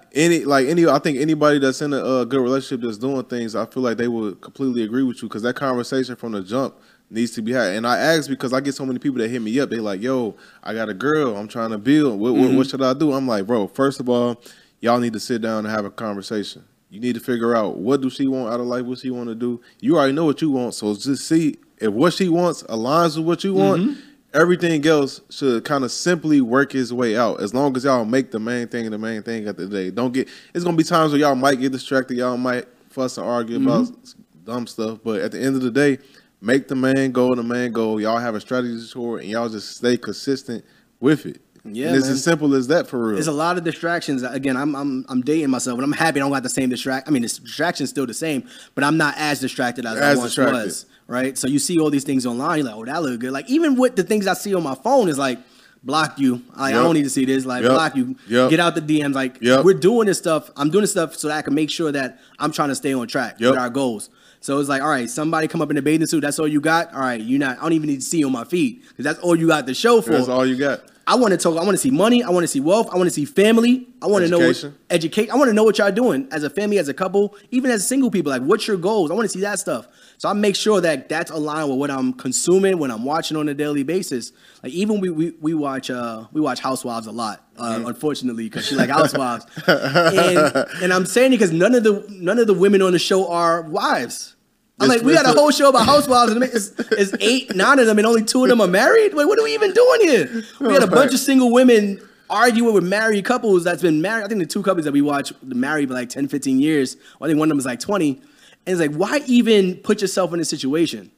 any 0.13 0.43
like 0.43 0.67
any 0.67 0.85
I 0.85 0.99
think 0.99 1.17
anybody 1.17 1.59
that's 1.59 1.81
in 1.81 1.93
a 1.93 1.97
uh, 1.97 2.23
good 2.25 2.41
relationship 2.41 2.85
that's 2.85 2.97
doing 2.97 3.23
things, 3.23 3.55
I 3.55 3.65
feel 3.65 3.81
like 3.81 3.97
they 3.97 4.09
would 4.09 4.41
completely 4.41 4.83
agree 4.83 5.03
with 5.03 5.21
you 5.21 5.29
because 5.29 5.43
that 5.43 5.55
conversation 5.55 6.17
from 6.17 6.33
the 6.33 6.41
jump 6.41 6.75
needs 7.09 7.31
to 7.31 7.41
be 7.41 7.53
had. 7.53 7.75
And 7.75 7.87
I 7.87 7.97
asked 7.97 8.27
because 8.29 8.51
I 8.51 8.59
get 8.59 8.75
so 8.75 8.85
many 8.85 8.99
people 8.99 9.19
that 9.19 9.29
hit 9.29 9.41
me 9.41 9.57
up. 9.61 9.69
They 9.69 9.77
like, 9.77 10.01
"Yo, 10.01 10.35
I 10.61 10.73
got 10.73 10.89
a 10.89 10.93
girl. 10.93 11.37
I'm 11.37 11.47
trying 11.47 11.69
to 11.69 11.77
build. 11.77 12.19
What, 12.19 12.35
what, 12.35 12.51
what 12.51 12.67
should 12.67 12.81
I 12.81 12.93
do?" 12.93 13.13
I'm 13.13 13.25
like, 13.25 13.47
"Bro, 13.47 13.67
first 13.67 14.01
of 14.01 14.09
all, 14.09 14.41
y'all 14.85 14.99
need 14.99 15.13
to 15.13 15.19
sit 15.19 15.41
down 15.41 15.65
and 15.65 15.75
have 15.75 15.85
a 15.85 15.91
conversation." 15.91 16.63
You 16.89 17.01
need 17.01 17.15
to 17.15 17.19
figure 17.19 17.55
out 17.55 17.77
what 17.77 17.99
do 17.99 18.09
she 18.09 18.25
want 18.27 18.53
out 18.53 18.61
of 18.61 18.67
life, 18.67 18.85
what 18.85 18.99
she 18.99 19.09
want 19.09 19.27
to 19.27 19.35
do. 19.35 19.59
You 19.81 19.97
already 19.97 20.13
know 20.13 20.23
what 20.23 20.41
you 20.41 20.49
want, 20.49 20.75
so 20.75 20.95
just 20.95 21.27
see 21.27 21.57
if 21.79 21.91
what 21.91 22.13
she 22.13 22.29
wants 22.29 22.63
aligns 22.63 23.17
with 23.17 23.25
what 23.25 23.43
you 23.43 23.53
want. 23.53 23.81
Mm-hmm. 23.81 23.99
Everything 24.33 24.85
else 24.85 25.21
should 25.29 25.63
kind 25.65 25.83
of 25.83 25.91
simply 25.91 26.41
work 26.41 26.75
its 26.75 26.91
way 26.91 27.17
out. 27.17 27.41
As 27.41 27.53
long 27.53 27.75
as 27.75 27.85
y'all 27.85 28.05
make 28.05 28.31
the 28.31 28.39
main 28.39 28.67
thing 28.67 28.89
the 28.89 28.97
main 28.97 29.23
thing 29.23 29.47
at 29.47 29.57
the 29.57 29.65
day. 29.65 29.91
Don't 29.91 30.13
get. 30.13 30.29
It's 30.53 30.63
gonna 30.63 30.77
be 30.77 30.83
times 30.83 31.11
where 31.11 31.19
y'all 31.19 31.35
might 31.35 31.59
get 31.59 31.71
distracted. 31.71 32.17
Y'all 32.17 32.37
might 32.37 32.65
fuss 32.89 33.17
and 33.17 33.27
argue 33.27 33.57
about 33.57 33.85
mm-hmm. 33.85 34.45
dumb 34.45 34.67
stuff. 34.67 34.99
But 35.03 35.21
at 35.21 35.31
the 35.31 35.41
end 35.41 35.55
of 35.55 35.61
the 35.61 35.71
day, 35.71 35.99
make 36.39 36.67
the 36.67 36.75
main 36.75 37.11
goal 37.11 37.35
the 37.35 37.43
main 37.43 37.71
goal. 37.71 37.99
Y'all 37.99 38.19
have 38.19 38.35
a 38.35 38.41
strategy 38.41 38.85
toward, 38.89 39.23
and 39.23 39.31
y'all 39.31 39.49
just 39.49 39.77
stay 39.77 39.97
consistent 39.97 40.63
with 40.99 41.25
it. 41.25 41.41
Yeah, 41.67 41.87
and 41.87 41.95
it's 41.95 42.05
man. 42.05 42.13
as 42.13 42.23
simple 42.23 42.53
as 42.53 42.67
that 42.67 42.87
for 42.87 42.99
real. 43.07 43.15
There's 43.15 43.27
a 43.27 43.31
lot 43.31 43.57
of 43.57 43.63
distractions. 43.63 44.21
Again, 44.23 44.55
I'm 44.55 44.75
I'm 44.75 45.05
I'm 45.09 45.21
dating 45.21 45.49
myself, 45.49 45.77
and 45.79 45.83
I'm 45.83 45.91
happy 45.91 46.19
I 46.19 46.23
don't 46.23 46.31
got 46.31 46.43
the 46.43 46.49
same 46.49 46.69
distract. 46.69 47.07
I 47.07 47.11
mean, 47.11 47.23
the 47.23 47.27
distraction's 47.27 47.89
still 47.89 48.05
the 48.05 48.13
same, 48.13 48.47
but 48.75 48.83
I'm 48.83 48.97
not 48.97 49.15
as 49.17 49.39
distracted 49.39 49.85
as, 49.85 49.97
As 49.97 50.17
I 50.17 50.19
once 50.19 50.31
distracted. 50.35 50.53
was. 50.65 50.85
Right. 51.07 51.37
So 51.37 51.47
you 51.47 51.59
see 51.59 51.79
all 51.79 51.89
these 51.89 52.03
things 52.03 52.25
online, 52.25 52.59
you're 52.59 52.67
like, 52.67 52.75
oh, 52.75 52.85
that 52.85 53.01
look 53.03 53.19
good. 53.19 53.31
Like 53.31 53.49
even 53.49 53.75
with 53.75 53.95
the 53.95 54.03
things 54.03 54.27
I 54.27 54.33
see 54.33 54.53
on 54.55 54.63
my 54.63 54.75
phone 54.75 55.09
is 55.09 55.17
like. 55.17 55.39
Block 55.83 56.17
you. 56.17 56.41
Like, 56.57 56.73
I 56.73 56.81
don't 56.81 56.95
need 56.95 57.03
to 57.03 57.11
see 57.11 57.25
this. 57.25 57.45
Like, 57.45 57.61
Yep. 57.61 57.71
block 57.71 57.95
you. 57.95 58.15
Yep. 58.27 58.49
Get 58.49 58.59
out 58.59 58.73
the 58.73 58.81
DMs. 58.81 59.13
Like, 59.13 59.37
Yep. 59.39 59.63
we're 59.65 59.75
doing 59.75 60.07
this 60.07 60.17
stuff. 60.17 60.49
I'm 60.57 60.71
doing 60.71 60.81
this 60.81 60.89
stuff 60.89 61.15
so 61.15 61.27
that 61.27 61.37
I 61.37 61.41
can 61.43 61.53
make 61.53 61.69
sure 61.69 61.91
that 61.91 62.19
I'm 62.39 62.51
trying 62.51 62.69
to 62.69 62.75
stay 62.75 62.91
on 62.95 63.07
track 63.07 63.35
Yep. 63.37 63.51
with 63.51 63.59
our 63.59 63.69
goals. 63.69 64.09
So 64.39 64.57
it's 64.57 64.67
like, 64.67 64.81
all 64.81 64.89
right, 64.89 65.07
somebody 65.07 65.47
come 65.47 65.61
up 65.61 65.69
in 65.69 65.77
a 65.77 65.83
bathing 65.83 66.07
suit. 66.07 66.21
That's 66.21 66.39
all 66.39 66.47
you 66.47 66.59
got. 66.59 66.91
All 66.91 67.01
right, 67.01 67.21
you 67.21 67.37
not. 67.37 67.59
I 67.59 67.61
don't 67.61 67.73
even 67.73 67.87
need 67.87 67.97
to 67.99 68.01
see 68.05 68.17
you 68.17 68.25
on 68.25 68.31
my 68.31 68.45
feed 68.45 68.81
because 68.89 69.03
that's 69.03 69.19
all 69.19 69.35
you 69.35 69.45
got 69.45 69.67
to 69.67 69.75
show 69.75 70.01
for. 70.01 70.13
That's 70.13 70.27
all 70.27 70.43
you 70.43 70.55
got. 70.57 70.81
I 71.07 71.15
want 71.15 71.33
to 71.33 71.37
talk. 71.37 71.53
I 71.57 71.63
want 71.63 71.71
to 71.71 71.77
see 71.77 71.91
money. 71.91 72.23
I 72.23 72.29
want 72.31 72.43
to 72.45 72.47
see 72.47 72.59
wealth. 72.59 72.89
I 72.91 72.95
want 72.97 73.05
to 73.05 73.11
see 73.13 73.25
family. 73.25 73.87
I 74.01 74.07
want 74.07 74.25
to 74.25 74.29
know 74.31 74.39
what 74.39 74.45
Education. 74.49 74.75
educate. 74.89 75.29
I 75.29 75.35
want 75.35 75.49
to 75.49 75.53
know 75.53 75.63
what 75.63 75.77
y'all 75.77 75.91
doing 75.91 76.27
as 76.31 76.43
a 76.43 76.49
family, 76.49 76.79
as 76.79 76.87
a 76.87 76.95
couple, 76.95 77.35
even 77.51 77.69
as 77.69 77.87
single 77.87 78.09
people. 78.09 78.31
Like, 78.31 78.41
what's 78.41 78.67
your 78.67 78.77
goals? 78.77 79.11
I 79.11 79.13
want 79.13 79.25
to 79.25 79.29
see 79.29 79.41
that 79.41 79.59
stuff. 79.59 79.87
So 80.17 80.29
I 80.29 80.33
make 80.33 80.55
sure 80.55 80.81
that 80.81 81.07
that's 81.07 81.29
aligned 81.29 81.69
with 81.69 81.77
what 81.77 81.91
I'm 81.91 82.11
consuming, 82.13 82.79
when 82.79 82.89
I'm 82.89 83.03
watching 83.05 83.37
on 83.37 83.47
a 83.49 83.53
daily 83.53 83.83
basis. 83.83 84.31
Like, 84.63 84.71
even 84.73 84.99
we 84.99 85.11
we, 85.11 85.31
we 85.39 85.53
watch 85.53 85.91
uh 85.91 86.25
we 86.31 86.41
watch 86.41 86.59
Housewives 86.59 87.05
a 87.05 87.11
lot, 87.11 87.45
uh, 87.57 87.75
Mm-hmm. 87.75 87.85
unfortunately, 87.87 88.45
because 88.45 88.65
she 88.65 88.73
like 88.75 88.89
Housewives, 88.89 89.45
and 89.67 90.65
and 90.81 90.91
I'm 90.93 91.05
saying 91.05 91.33
it 91.33 91.37
because 91.37 91.51
none 91.51 91.75
of 91.75 91.83
the 91.83 92.03
none 92.09 92.39
of 92.39 92.47
the 92.47 92.53
women 92.53 92.81
on 92.81 92.93
the 92.93 92.99
show 92.99 93.29
are 93.31 93.61
wives. 93.61 94.34
I'm 94.79 94.89
like, 94.89 95.01
we 95.03 95.13
got 95.13 95.25
a 95.25 95.29
whole 95.39 95.51
show 95.51 95.69
about 95.69 95.85
housewives, 95.85 96.33
and 96.33 96.43
it's, 96.43 96.71
it's 96.91 97.13
eight, 97.21 97.55
nine 97.55 97.79
of 97.79 97.85
them, 97.85 97.97
and 97.97 98.05
only 98.05 98.23
two 98.23 98.43
of 98.43 98.49
them 98.49 98.59
are 98.59 98.67
married. 98.67 99.13
Wait, 99.13 99.25
what 99.25 99.39
are 99.39 99.43
we 99.43 99.53
even 99.53 99.71
doing 99.71 100.01
here? 100.01 100.43
We 100.59 100.73
had 100.73 100.83
a 100.83 100.87
bunch 100.87 101.13
of 101.13 101.19
single 101.19 101.51
women 101.53 102.01
arguing 102.29 102.73
with 102.73 102.83
married 102.83 103.23
couples 103.23 103.63
that's 103.63 103.81
been 103.81 104.01
married. 104.01 104.25
I 104.25 104.27
think 104.27 104.39
the 104.39 104.45
two 104.45 104.61
couples 104.63 104.83
that 104.85 104.91
we 104.91 105.01
watch 105.01 105.31
married 105.43 105.87
for 105.87 105.93
like 105.93 106.09
10, 106.09 106.27
15 106.27 106.59
years. 106.59 106.97
I 107.21 107.27
think 107.27 107.39
one 107.39 107.47
of 107.47 107.49
them 107.49 107.59
is 107.59 107.65
like 107.65 107.79
20. 107.79 108.09
And 108.09 108.21
it's 108.67 108.79
like, 108.79 108.93
why 108.95 109.21
even 109.27 109.75
put 109.77 110.01
yourself 110.01 110.33
in 110.33 110.39
this 110.39 110.49
situation? 110.49 111.11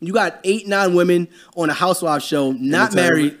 You 0.00 0.12
got 0.12 0.40
eight, 0.44 0.66
nine 0.66 0.94
women 0.94 1.28
on 1.56 1.70
a 1.70 1.72
housewife 1.74 2.22
show, 2.22 2.50
not 2.52 2.92
married. 2.94 3.38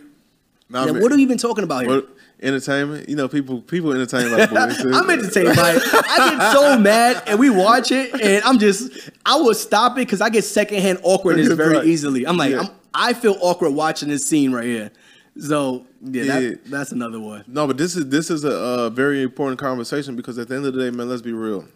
Nah, 0.70 0.86
Now, 0.86 0.92
what 1.00 1.12
are 1.12 1.16
we 1.16 1.22
even 1.22 1.36
talking 1.38 1.64
about 1.64 1.82
here? 1.84 1.96
what- 1.96 2.11
entertainment? 2.42 3.08
You 3.08 3.16
know, 3.16 3.28
people 3.28 3.60
people 3.62 3.92
entertain 3.92 4.30
like 4.30 4.50
boys. 4.50 4.84
I'm 4.94 5.08
entertained 5.08 5.56
by 5.56 5.72
it. 5.76 5.82
I 5.84 6.30
get 6.36 6.52
so 6.52 6.78
mad 6.78 7.22
and 7.26 7.38
we 7.38 7.50
watch 7.50 7.90
it 7.92 8.12
and 8.20 8.42
I'm 8.44 8.58
just 8.58 9.10
I 9.24 9.36
will 9.36 9.54
stop 9.54 9.92
it 9.92 10.06
because 10.06 10.20
I 10.20 10.28
get 10.30 10.44
secondhand 10.44 10.98
awkwardness 11.02 11.48
very 11.52 11.76
Right. 11.76 11.86
easily. 11.86 12.26
I'm 12.26 12.36
like 12.36 12.50
Yeah. 12.50 12.60
I'm, 12.60 12.68
I 12.94 13.12
feel 13.14 13.36
awkward 13.40 13.70
watching 13.70 14.08
this 14.08 14.26
scene 14.26 14.52
right 14.52 14.64
here. 14.64 14.90
So 15.38 15.86
yeah, 16.02 16.22
Yeah. 16.24 16.40
That, 16.40 16.64
that's 16.66 16.92
another 16.92 17.20
one. 17.20 17.44
No, 17.46 17.66
but 17.66 17.78
this 17.78 17.96
is 17.96 18.08
this 18.08 18.30
is 18.30 18.44
a 18.44 18.50
uh, 18.54 18.90
very 18.90 19.22
important 19.22 19.58
conversation 19.58 20.16
because 20.16 20.36
at 20.38 20.48
the 20.48 20.56
end 20.56 20.66
of 20.66 20.74
the 20.74 20.80
day, 20.80 20.90
man, 20.96 21.08
let's 21.08 21.22
be 21.22 21.32
real. 21.32 21.66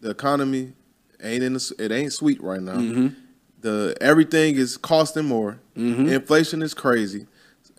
The 0.00 0.10
economy 0.10 0.72
ain't 1.22 1.42
in 1.42 1.54
the, 1.54 1.74
it 1.78 1.90
ain't 1.92 2.12
sweet 2.12 2.42
right 2.42 2.60
now. 2.60 2.74
Mm-hmm. 2.76 3.08
The 3.62 3.96
everything 4.02 4.56
is 4.56 4.76
costing 4.76 5.24
more. 5.24 5.58
Inflation 5.76 6.60
is 6.60 6.74
crazy. 6.74 7.26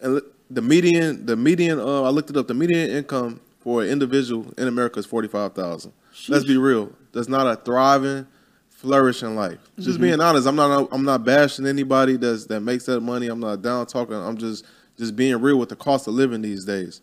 And 0.01 0.21
the 0.49 0.61
median 0.61 1.25
the 1.25 1.35
median 1.35 1.79
uh, 1.79 2.03
I 2.03 2.09
looked 2.09 2.29
it 2.29 2.37
up. 2.37 2.47
The 2.47 2.53
median 2.53 2.89
income 2.89 3.39
for 3.59 3.83
an 3.83 3.89
individual 3.89 4.53
in 4.57 4.67
America 4.67 4.99
is 4.99 5.05
forty 5.05 5.27
five 5.27 5.53
thousand. 5.53 5.93
Let's 6.29 6.45
be 6.45 6.57
real. 6.57 6.91
That's 7.11 7.27
not 7.29 7.47
a 7.47 7.55
thriving, 7.55 8.27
flourishing 8.69 9.35
life. 9.35 9.59
Just 9.77 9.89
Mm-hmm. 9.95 10.01
being 10.03 10.21
honest. 10.21 10.47
I'm 10.47 10.55
not 10.55 10.87
I'm 10.91 11.03
not 11.03 11.23
bashing 11.25 11.65
anybody 11.65 12.17
that's 12.17 12.45
that 12.45 12.61
makes 12.61 12.85
that 12.85 13.01
money. 13.01 13.27
I'm 13.27 13.39
not 13.39 13.61
down 13.61 13.85
talking. 13.87 14.15
I'm 14.15 14.37
just 14.37 14.65
just 14.97 15.15
being 15.15 15.41
real 15.41 15.57
with 15.57 15.69
the 15.69 15.75
cost 15.75 16.07
of 16.07 16.13
living 16.13 16.41
these 16.41 16.63
days. 16.65 17.01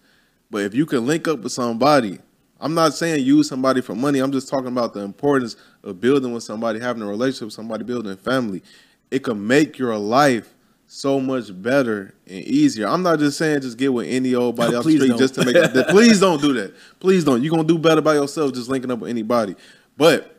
But 0.50 0.62
if 0.62 0.74
you 0.74 0.86
can 0.86 1.06
link 1.06 1.26
up 1.28 1.40
with 1.40 1.52
somebody, 1.52 2.18
I'm 2.60 2.74
not 2.74 2.94
saying 2.94 3.24
use 3.24 3.48
somebody 3.48 3.80
for 3.80 3.94
money. 3.94 4.18
I'm 4.20 4.32
just 4.32 4.48
talking 4.48 4.68
about 4.68 4.94
the 4.94 5.00
importance 5.00 5.56
of 5.82 6.00
building 6.00 6.32
with 6.32 6.42
somebody, 6.44 6.78
having 6.78 7.02
a 7.02 7.06
relationship 7.06 7.46
with 7.46 7.54
somebody, 7.54 7.84
building 7.84 8.12
a 8.12 8.16
family. 8.16 8.62
It 9.10 9.24
can 9.24 9.46
make 9.46 9.78
your 9.78 9.96
life 9.96 10.54
so 10.92 11.18
much 11.18 11.46
better 11.62 12.12
and 12.26 12.44
easier. 12.44 12.86
I'm 12.86 13.02
not 13.02 13.18
just 13.18 13.38
saying 13.38 13.62
just 13.62 13.78
get 13.78 13.92
with 13.94 14.06
any 14.08 14.34
old 14.34 14.56
body 14.56 14.72
No, 14.72 14.78
off 14.78 14.84
the 14.84 14.90
please 14.90 14.96
street 14.98 15.08
don't. 15.08 15.18
just 15.18 15.34
to 15.36 15.44
make 15.46 15.56
it. 15.56 15.88
Please 15.88 16.20
don't 16.20 16.40
do 16.40 16.52
that. 16.52 16.74
Please 17.00 17.24
don't. 17.24 17.42
You're 17.42 17.50
gonna 17.50 17.64
do 17.64 17.78
better 17.78 18.02
by 18.02 18.14
yourself 18.14 18.52
just 18.52 18.68
linking 18.68 18.90
up 18.90 18.98
with 18.98 19.08
anybody. 19.08 19.56
But 19.96 20.36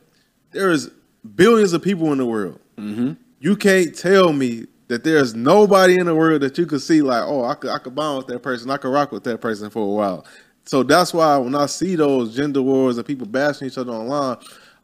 there 0.51 0.69
is 0.69 0.91
billions 1.35 1.73
of 1.73 1.81
people 1.81 2.11
in 2.11 2.19
the 2.19 2.25
world. 2.27 2.59
Mm-hmm. 2.77 3.13
You 3.39 3.55
can't 3.55 3.97
tell 3.97 4.31
me 4.31 4.67
that 4.89 5.03
there's 5.03 5.33
nobody 5.33 5.97
in 5.97 6.05
the 6.05 6.13
world 6.13 6.41
that 6.43 6.55
you 6.57 6.67
could 6.67 6.81
see 6.83 7.01
like, 7.01 7.23
oh, 7.23 7.43
I 7.45 7.55
could 7.55 7.71
I 7.71 7.79
could 7.79 7.95
bond 7.95 8.19
with 8.19 8.27
that 8.27 8.39
person, 8.43 8.69
I 8.69 8.77
could 8.77 8.91
rock 8.91 9.11
with 9.11 9.23
that 9.23 9.41
person 9.41 9.71
for 9.71 9.81
a 9.83 9.89
while. 9.89 10.23
So 10.65 10.83
that's 10.83 11.15
why 11.15 11.35
when 11.37 11.55
I 11.55 11.65
see 11.65 11.95
those 11.95 12.35
gender 12.35 12.61
wars 12.61 12.97
and 12.97 13.07
people 13.07 13.25
bashing 13.25 13.67
each 13.67 13.77
other 13.79 13.91
online, 13.91 14.37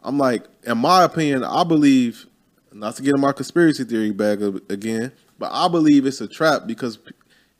I'm 0.03 0.17
like, 0.17 0.45
in 0.63 0.79
my 0.79 1.03
opinion, 1.03 1.43
I 1.43 1.63
believe, 1.63 2.25
not 2.73 2.95
to 2.95 3.03
get 3.03 3.13
in 3.13 3.21
my 3.21 3.33
conspiracy 3.33 3.83
theory 3.83 4.11
bag 4.11 4.41
again, 4.69 5.11
but 5.39 5.51
I 5.51 5.67
believe 5.67 6.05
it's 6.05 6.21
a 6.21 6.27
trap 6.27 6.67
because 6.67 6.99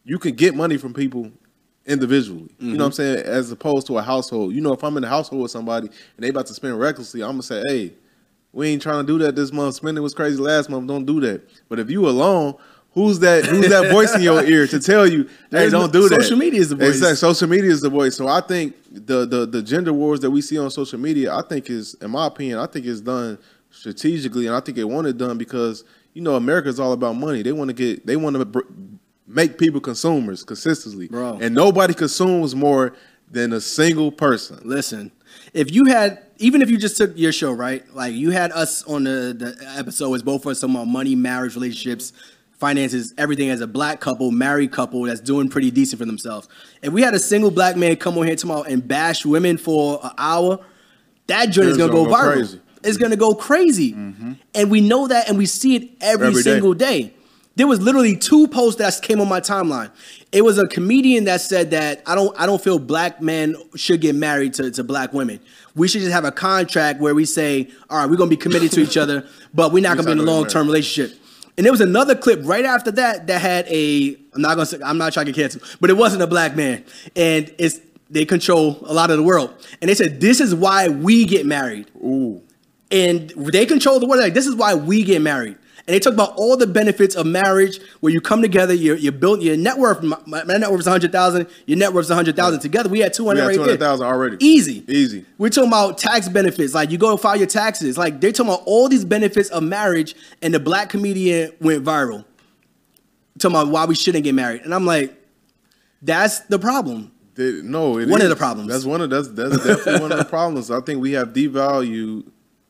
you 0.03 0.19
can 0.19 0.35
get 0.35 0.53
money 0.53 0.77
from 0.77 0.93
people 0.93 1.31
individually. 1.85 2.49
You 2.59 2.77
know 2.77 2.85
what 2.85 2.99
I'm 2.99 3.05
mm-hmm. 3.05 3.15
saying? 3.21 3.25
As 3.25 3.51
opposed 3.51 3.87
to 3.87 3.97
a 3.97 4.01
household. 4.01 4.53
You 4.53 4.61
know, 4.61 4.73
if 4.73 4.83
I'm 4.83 4.95
in 4.97 5.03
a 5.03 5.09
household 5.09 5.41
with 5.41 5.51
somebody 5.51 5.87
and 5.87 6.23
they 6.23 6.29
about 6.29 6.45
to 6.47 6.53
spend 6.53 6.79
recklessly, 6.79 7.23
I'm 7.23 7.31
gonna 7.31 7.43
say, 7.43 7.63
hey, 7.67 7.93
we 8.51 8.69
ain't 8.69 8.81
trying 8.81 9.05
to 9.05 9.07
do 9.11 9.17
that 9.25 9.35
this 9.35 9.51
month. 9.51 9.75
Spending 9.75 10.03
was 10.03 10.13
crazy 10.13 10.37
last 10.37 10.69
month. 10.69 10.87
Don't 10.87 11.05
do 11.05 11.19
that. 11.21 11.41
But 11.67 11.79
if 11.79 11.89
you 11.89 12.07
alone, 12.07 12.55
who's 12.91 13.19
that? 13.19 13.45
Who's 13.45 13.69
that 13.69 13.91
voice 13.91 14.15
in 14.15 14.21
your 14.21 14.43
ear 14.43 14.67
to 14.67 14.79
tell 14.79 15.07
you, 15.07 15.29
hey, 15.51 15.69
don't 15.69 15.93
do 15.93 16.09
that? 16.09 16.21
social 16.21 16.37
media 16.37 16.59
is 16.59 16.69
the 16.69 16.75
voice. 16.75 16.89
Exactly. 16.89 17.15
Social 17.15 17.47
media 17.47 17.71
is 17.71 17.81
the 17.81 17.89
voice. 17.89 18.15
So 18.15 18.27
I 18.27 18.41
think 18.41 18.75
the 18.91 19.25
the 19.25 19.45
the 19.45 19.61
gender 19.61 19.93
wars 19.93 20.19
that 20.21 20.31
we 20.31 20.41
see 20.41 20.57
on 20.57 20.69
social 20.71 20.99
media, 20.99 21.33
I 21.33 21.41
think 21.41 21.69
is, 21.69 21.95
in 21.95 22.11
my 22.11 22.27
opinion, 22.27 22.59
I 22.59 22.65
think 22.65 22.85
it's 22.85 23.01
done 23.01 23.37
strategically, 23.71 24.47
and 24.47 24.55
I 24.55 24.59
think 24.59 24.77
it 24.77 24.83
wanted 24.83 25.17
done 25.17 25.37
because 25.37 25.83
you 26.13 26.21
know 26.21 26.35
America 26.35 26.69
is 26.69 26.79
all 26.79 26.93
about 26.93 27.15
money. 27.15 27.41
They 27.41 27.51
want 27.51 27.69
to 27.69 27.73
get, 27.73 28.05
they 28.05 28.15
want 28.15 28.35
to 28.35 28.45
br- 28.45 28.61
make 29.27 29.57
people 29.57 29.79
consumers 29.79 30.43
consistently, 30.43 31.07
Bro. 31.07 31.39
And 31.41 31.53
nobody 31.55 31.93
consumes 31.93 32.55
more 32.55 32.95
than 33.31 33.53
a 33.53 33.61
single 33.61 34.11
person. 34.11 34.59
Listen, 34.63 35.11
if 35.53 35.71
you 35.71 35.85
had, 35.85 36.25
even 36.37 36.61
if 36.61 36.69
you 36.69 36.77
just 36.77 36.97
took 36.97 37.11
your 37.15 37.31
show, 37.31 37.51
right? 37.51 37.83
Like 37.93 38.13
you 38.13 38.31
had 38.31 38.51
us 38.51 38.83
on 38.83 39.03
the, 39.03 39.35
the 39.37 39.73
episode 39.77 40.13
as 40.15 40.23
both 40.23 40.45
of 40.45 40.51
us 40.51 40.59
talking 40.59 40.75
about 40.75 40.87
money, 40.87 41.15
marriage, 41.15 41.55
relationships, 41.55 42.11
finances, 42.59 43.13
everything 43.17 43.49
as 43.49 43.61
a 43.61 43.67
black 43.67 43.99
couple, 43.99 44.31
married 44.31 44.71
couple 44.71 45.03
that's 45.03 45.21
doing 45.21 45.47
pretty 45.47 45.71
decent 45.71 45.99
for 45.99 46.05
themselves. 46.05 46.49
If 46.81 46.91
we 46.91 47.01
had 47.01 47.13
a 47.13 47.19
single 47.19 47.51
black 47.51 47.75
man 47.77 47.95
come 47.95 48.17
on 48.17 48.25
here 48.25 48.35
tomorrow 48.35 48.63
and 48.63 48.85
bash 48.85 49.25
women 49.25 49.57
for 49.57 49.99
an 50.03 50.11
hour, 50.17 50.59
that 51.27 51.47
joint 51.47 51.69
is 51.69 51.77
gonna 51.77 51.93
gonna 51.93 52.05
go 52.05 52.09
go 52.09 52.15
viral. 52.15 52.33
crazy. 52.33 52.61
Mm-hmm. 52.79 52.87
It's 52.87 52.97
gonna 52.97 53.15
go 53.15 53.35
crazy. 53.35 53.93
And 54.55 54.71
we 54.71 54.81
know 54.81 55.07
that 55.07 55.29
and 55.29 55.37
we 55.37 55.45
see 55.45 55.75
it 55.75 55.89
every, 56.01 56.27
Every 56.27 56.43
day. 56.43 56.51
single 56.51 56.73
day. 56.73 57.13
There 57.55 57.67
was 57.67 57.81
literally 57.81 58.15
two 58.15 58.47
posts 58.47 58.77
that 58.79 59.01
came 59.01 59.19
on 59.19 59.27
my 59.27 59.41
timeline. 59.41 59.91
It 60.31 60.43
was 60.43 60.57
a 60.57 60.65
comedian 60.67 61.25
that 61.25 61.41
said 61.41 61.71
that 61.71 62.01
I 62.05 62.15
don't 62.15 62.33
I 62.39 62.45
don't 62.45 62.61
feel 62.61 62.79
black 62.79 63.21
men 63.21 63.55
should 63.75 63.99
get 63.99 64.15
married 64.15 64.53
to, 64.55 64.71
to 64.71 64.83
black 64.83 65.11
women. 65.11 65.39
We 65.75 65.87
should 65.89 65.99
just 66.01 66.13
have 66.13 66.23
a 66.23 66.31
contract 66.31 67.01
where 67.01 67.13
we 67.13 67.25
say, 67.25 67.69
all 67.89 67.97
right, 67.97 68.09
we're 68.09 68.15
gonna 68.15 68.29
be 68.29 68.37
committed 68.37 68.71
to 68.73 68.81
each 68.81 68.95
other, 68.95 69.27
but 69.53 69.73
we're 69.73 69.83
not 69.83 69.97
gonna 69.97 70.05
be 70.07 70.11
in 70.13 70.19
a 70.19 70.23
long 70.23 70.45
term 70.47 70.67
relationship. 70.67 71.17
And 71.57 71.65
there 71.65 71.73
was 71.73 71.81
another 71.81 72.15
clip 72.15 72.39
right 72.43 72.63
after 72.63 72.91
that 72.91 73.27
that 73.27 73.41
had 73.41 73.67
a 73.67 74.15
I'm 74.33 74.41
not 74.41 74.55
gonna 74.55 74.65
say 74.65 74.79
I'm 74.81 74.97
not 74.97 75.11
trying 75.11 75.25
to 75.25 75.33
get 75.33 75.41
canceled, 75.41 75.77
but 75.81 75.89
it 75.89 75.97
wasn't 75.97 76.21
a 76.21 76.27
black 76.27 76.55
man. 76.55 76.85
And 77.17 77.53
it's 77.57 77.81
they 78.09 78.23
control 78.23 78.77
a 78.87 78.93
lot 78.93 79.11
of 79.11 79.17
the 79.17 79.23
world. 79.23 79.53
And 79.81 79.89
they 79.89 79.95
said 79.95 80.21
this 80.21 80.39
is 80.39 80.55
why 80.55 80.87
we 80.87 81.25
get 81.25 81.45
married 81.45 81.87
Ooh, 81.97 82.41
and 82.91 83.29
they 83.31 83.65
control 83.65 83.99
the 83.99 84.07
world. 84.07 84.21
Like 84.21 84.33
this 84.33 84.47
is 84.47 84.55
why 84.55 84.73
we 84.75 85.03
get 85.03 85.21
married. 85.21 85.57
And 85.87 85.95
they 85.95 85.99
talk 85.99 86.13
about 86.13 86.33
all 86.35 86.55
the 86.55 86.67
benefits 86.67 87.15
of 87.15 87.25
marriage, 87.25 87.79
where 87.99 88.13
you 88.13 88.21
come 88.21 88.43
together, 88.43 88.73
you 88.75 88.93
you 88.95 89.11
build 89.11 89.41
your 89.41 89.57
net 89.57 89.77
worth. 89.79 90.03
My, 90.03 90.19
my 90.27 90.43
net 90.57 90.69
worth 90.69 90.81
is 90.81 90.85
hundred 90.87 91.11
thousand. 91.11 91.47
Your 91.65 91.79
net 91.79 91.93
worth 91.93 92.05
is 92.05 92.11
hundred 92.11 92.35
thousand. 92.35 92.59
Together, 92.59 92.89
we 92.89 92.99
had 92.99 93.11
two 93.13 93.23
we 93.23 93.29
hundred 93.29 93.41
got 93.41 93.47
right 93.47 93.55
two 93.55 93.61
hundred 93.61 93.79
thousand 93.79 94.05
already. 94.05 94.37
Easy, 94.39 94.83
easy. 94.87 95.25
We're 95.39 95.49
talking 95.49 95.69
about 95.69 95.97
tax 95.97 96.29
benefits. 96.29 96.75
Like 96.75 96.91
you 96.91 96.99
go 96.99 97.17
file 97.17 97.37
your 97.37 97.47
taxes. 97.47 97.97
Like 97.97 98.21
they're 98.21 98.31
talking 98.31 98.53
about 98.53 98.63
all 98.67 98.87
these 98.87 99.03
benefits 99.05 99.49
of 99.49 99.63
marriage. 99.63 100.15
And 100.43 100.53
the 100.53 100.59
black 100.59 100.89
comedian 100.89 101.53
went 101.59 101.83
viral, 101.83 102.23
talking 103.39 103.55
about 103.55 103.71
why 103.71 103.85
we 103.85 103.95
shouldn't 103.95 104.23
get 104.23 104.35
married. 104.35 104.61
And 104.61 104.75
I'm 104.75 104.85
like, 104.85 105.15
that's 106.03 106.41
the 106.41 106.59
problem. 106.59 107.11
They- 107.33 107.61
no, 107.63 107.97
it 107.97 108.09
One 108.09 108.21
of 108.21 108.29
the 108.29 108.35
problems. 108.35 108.69
That's 108.69 108.85
one 108.85 109.01
of 109.01 109.09
that's 109.09 109.29
that's 109.29 109.57
definitely 109.57 110.01
one 110.01 110.11
of 110.11 110.19
the 110.19 110.25
problems. 110.29 110.69
I 110.69 110.81
think 110.81 111.01
we 111.01 111.13
have 111.13 111.29
devalued 111.29 112.29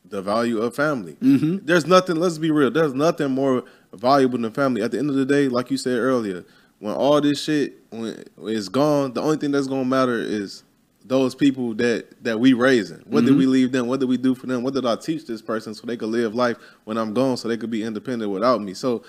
the 0.09 0.21
value 0.21 0.59
of 0.59 0.75
family. 0.75 1.13
Mm-hmm. 1.21 1.65
There's 1.65 1.85
nothing. 1.87 2.15
Let's 2.17 2.37
be 2.37 2.51
real. 2.51 2.71
There's 2.71 2.93
nothing 2.93 3.31
more 3.31 3.63
valuable 3.93 4.37
than 4.39 4.51
family. 4.51 4.81
At 4.81 4.91
the 4.91 4.99
end 4.99 5.09
of 5.09 5.15
the 5.15 5.25
day, 5.25 5.47
like 5.47 5.71
you 5.71 5.77
said 5.77 5.97
earlier, 5.97 6.43
when 6.79 6.93
all 6.93 7.19
this 7.21 7.43
shit 7.43 7.73
when 7.91 8.23
is 8.43 8.69
gone, 8.69 9.13
the 9.13 9.21
only 9.21 9.37
thing 9.37 9.51
that's 9.51 9.67
gonna 9.67 9.85
matter 9.85 10.17
is 10.19 10.63
those 11.05 11.33
people 11.35 11.73
that 11.75 12.23
that 12.23 12.39
we 12.39 12.53
raising. 12.53 12.99
What 13.07 13.25
did 13.25 13.35
we 13.35 13.43
Mm-hmm. 13.43 13.51
leave 13.51 13.71
them? 13.71 13.87
What 13.87 13.99
did 13.99 14.09
we 14.09 14.17
do 14.17 14.35
for 14.35 14.47
them? 14.47 14.63
What 14.63 14.73
did 14.73 14.85
I 14.85 14.95
teach 14.95 15.25
this 15.25 15.41
person 15.41 15.73
so 15.73 15.85
they 15.87 15.97
could 15.97 16.09
live 16.09 16.35
life 16.35 16.57
when 16.85 16.97
I'm 16.97 17.13
gone, 17.13 17.37
so 17.37 17.47
they 17.47 17.57
could 17.57 17.71
be 17.71 17.83
independent 17.83 18.31
without 18.31 18.61
me? 18.61 18.73
So. 18.73 19.03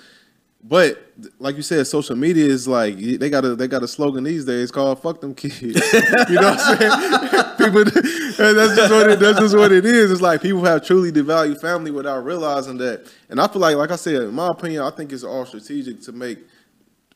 But 0.62 1.14
like 1.38 1.56
you 1.56 1.62
said, 1.62 1.86
social 1.86 2.16
media 2.16 2.44
is 2.44 2.68
like 2.68 2.98
they 2.98 3.30
got 3.30 3.44
a 3.44 3.54
they 3.54 3.66
got 3.66 3.82
a 3.82 3.88
slogan 3.88 4.24
these 4.24 4.44
days 4.44 4.70
called 4.70 5.00
"fuck 5.00 5.20
them 5.20 5.34
kids." 5.34 5.62
you 5.62 5.72
know 5.72 6.50
what 6.50 6.60
I'm 6.60 6.78
saying? 6.78 7.40
people, 7.58 7.84
that's 7.84 8.76
just 8.76 8.92
what 8.92 9.10
it, 9.10 9.20
that's 9.20 9.38
just 9.38 9.56
what 9.56 9.72
it 9.72 9.86
is. 9.86 10.10
It's 10.10 10.20
like 10.20 10.42
people 10.42 10.62
have 10.64 10.84
truly 10.84 11.10
devalued 11.10 11.60
family 11.60 11.90
without 11.90 12.24
realizing 12.24 12.76
that. 12.78 13.10
And 13.30 13.40
I 13.40 13.48
feel 13.48 13.60
like, 13.62 13.76
like 13.76 13.90
I 13.90 13.96
said, 13.96 14.22
in 14.22 14.34
my 14.34 14.48
opinion, 14.48 14.82
I 14.82 14.90
think 14.90 15.12
it's 15.12 15.24
all 15.24 15.46
strategic 15.46 16.02
to 16.02 16.12
make 16.12 16.38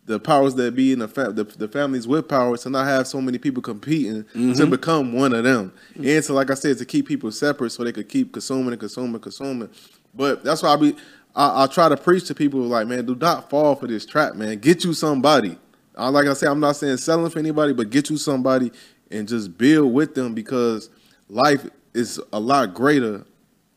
the 0.07 0.19
powers 0.21 0.55
that 0.55 0.75
be 0.75 0.93
in 0.93 1.01
the, 1.01 1.09
fa- 1.09 1.33
the 1.33 1.45
the 1.45 1.69
families 1.69 2.07
with 2.07 2.29
power 2.29 2.57
to 2.57 2.71
not 2.71 2.87
have 2.87 3.07
so 3.07 3.21
many 3.21 3.37
people 3.37 3.63
competing 3.63 4.25
to 4.25 4.39
mm-hmm. 4.39 4.71
become 4.71 5.13
one 5.13 5.35
of 5.35 5.45
them, 5.45 5.71
mm-hmm. 5.93 6.07
and 6.07 6.25
to 6.25 6.33
like 6.33 6.51
I 6.51 6.55
said, 6.55 6.79
to 6.79 6.85
keep 6.85 7.09
people 7.09 7.31
separate 7.31 7.73
so 7.73 7.85
they 7.85 7.93
could 7.93 8.09
keep 8.09 8.33
consuming 8.33 8.73
and 8.73 8.81
consuming, 8.81 9.15
and 9.15 9.23
consuming. 9.23 9.71
But 10.15 10.45
that's 10.45 10.63
why 10.63 10.71
I 10.71 10.77
be 10.77 10.97
I, 11.35 11.65
I 11.65 11.67
try 11.67 11.89
to 11.89 11.97
preach 11.97 12.27
to 12.29 12.35
people 12.35 12.61
like, 12.61 12.87
man, 12.87 13.05
do 13.07 13.15
not 13.15 13.51
fall 13.51 13.75
for 13.75 13.87
this 13.87 14.07
trap, 14.07 14.35
man. 14.35 14.59
Get 14.59 14.85
you 14.85 14.93
somebody. 14.95 15.59
Uh, 15.97 16.11
like 16.11 16.27
I 16.27 16.35
say, 16.35 16.47
I'm 16.47 16.61
not 16.61 16.77
saying 16.77 16.97
selling 16.99 17.31
for 17.31 17.39
anybody, 17.39 17.73
but 17.73 17.91
get 17.91 18.11
you 18.11 18.17
somebody 18.17 18.73
and 19.11 19.29
just 19.29 19.57
build 19.57 19.93
with 19.93 20.15
them 20.15 20.35
because 20.35 20.91
life 21.29 21.67
is 21.93 22.21
a 22.33 22.41
lot 22.41 22.75
greater 22.75 23.25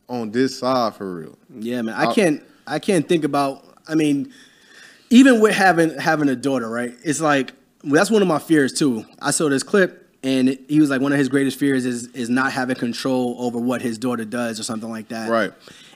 on 0.09 0.31
this 0.31 0.59
side 0.59 0.95
for 0.95 1.15
real. 1.15 1.37
Yeah, 1.59 1.81
man. 1.81 1.95
I 1.95 2.05
Uh, 2.05 2.13
can't 2.13 2.43
I 2.65 2.79
can't 2.79 3.07
think 3.07 3.23
about 3.23 3.63
I 3.87 3.95
mean, 3.95 4.33
even 5.09 5.39
with 5.39 5.53
having 5.53 5.97
having 5.97 6.29
a 6.29 6.35
daughter, 6.35 6.69
right? 6.69 6.93
It's 7.03 7.21
like 7.21 7.53
that's 7.83 8.09
one 8.11 8.21
of 8.21 8.27
my 8.27 8.39
fears 8.39 8.73
too. 8.73 9.05
I 9.21 9.31
saw 9.31 9.49
this 9.49 9.63
clip 9.63 10.09
and 10.23 10.57
he 10.67 10.79
was 10.79 10.89
like 10.89 11.01
one 11.01 11.11
of 11.11 11.17
his 11.19 11.29
greatest 11.29 11.59
fears 11.59 11.85
is 11.85 12.07
is 12.07 12.29
not 12.29 12.51
having 12.51 12.75
control 12.75 13.35
over 13.37 13.59
what 13.59 13.81
his 13.81 13.97
daughter 13.97 14.25
does 14.25 14.59
or 14.59 14.63
something 14.63 14.89
like 14.89 15.09
that. 15.09 15.29
Right. 15.29 15.51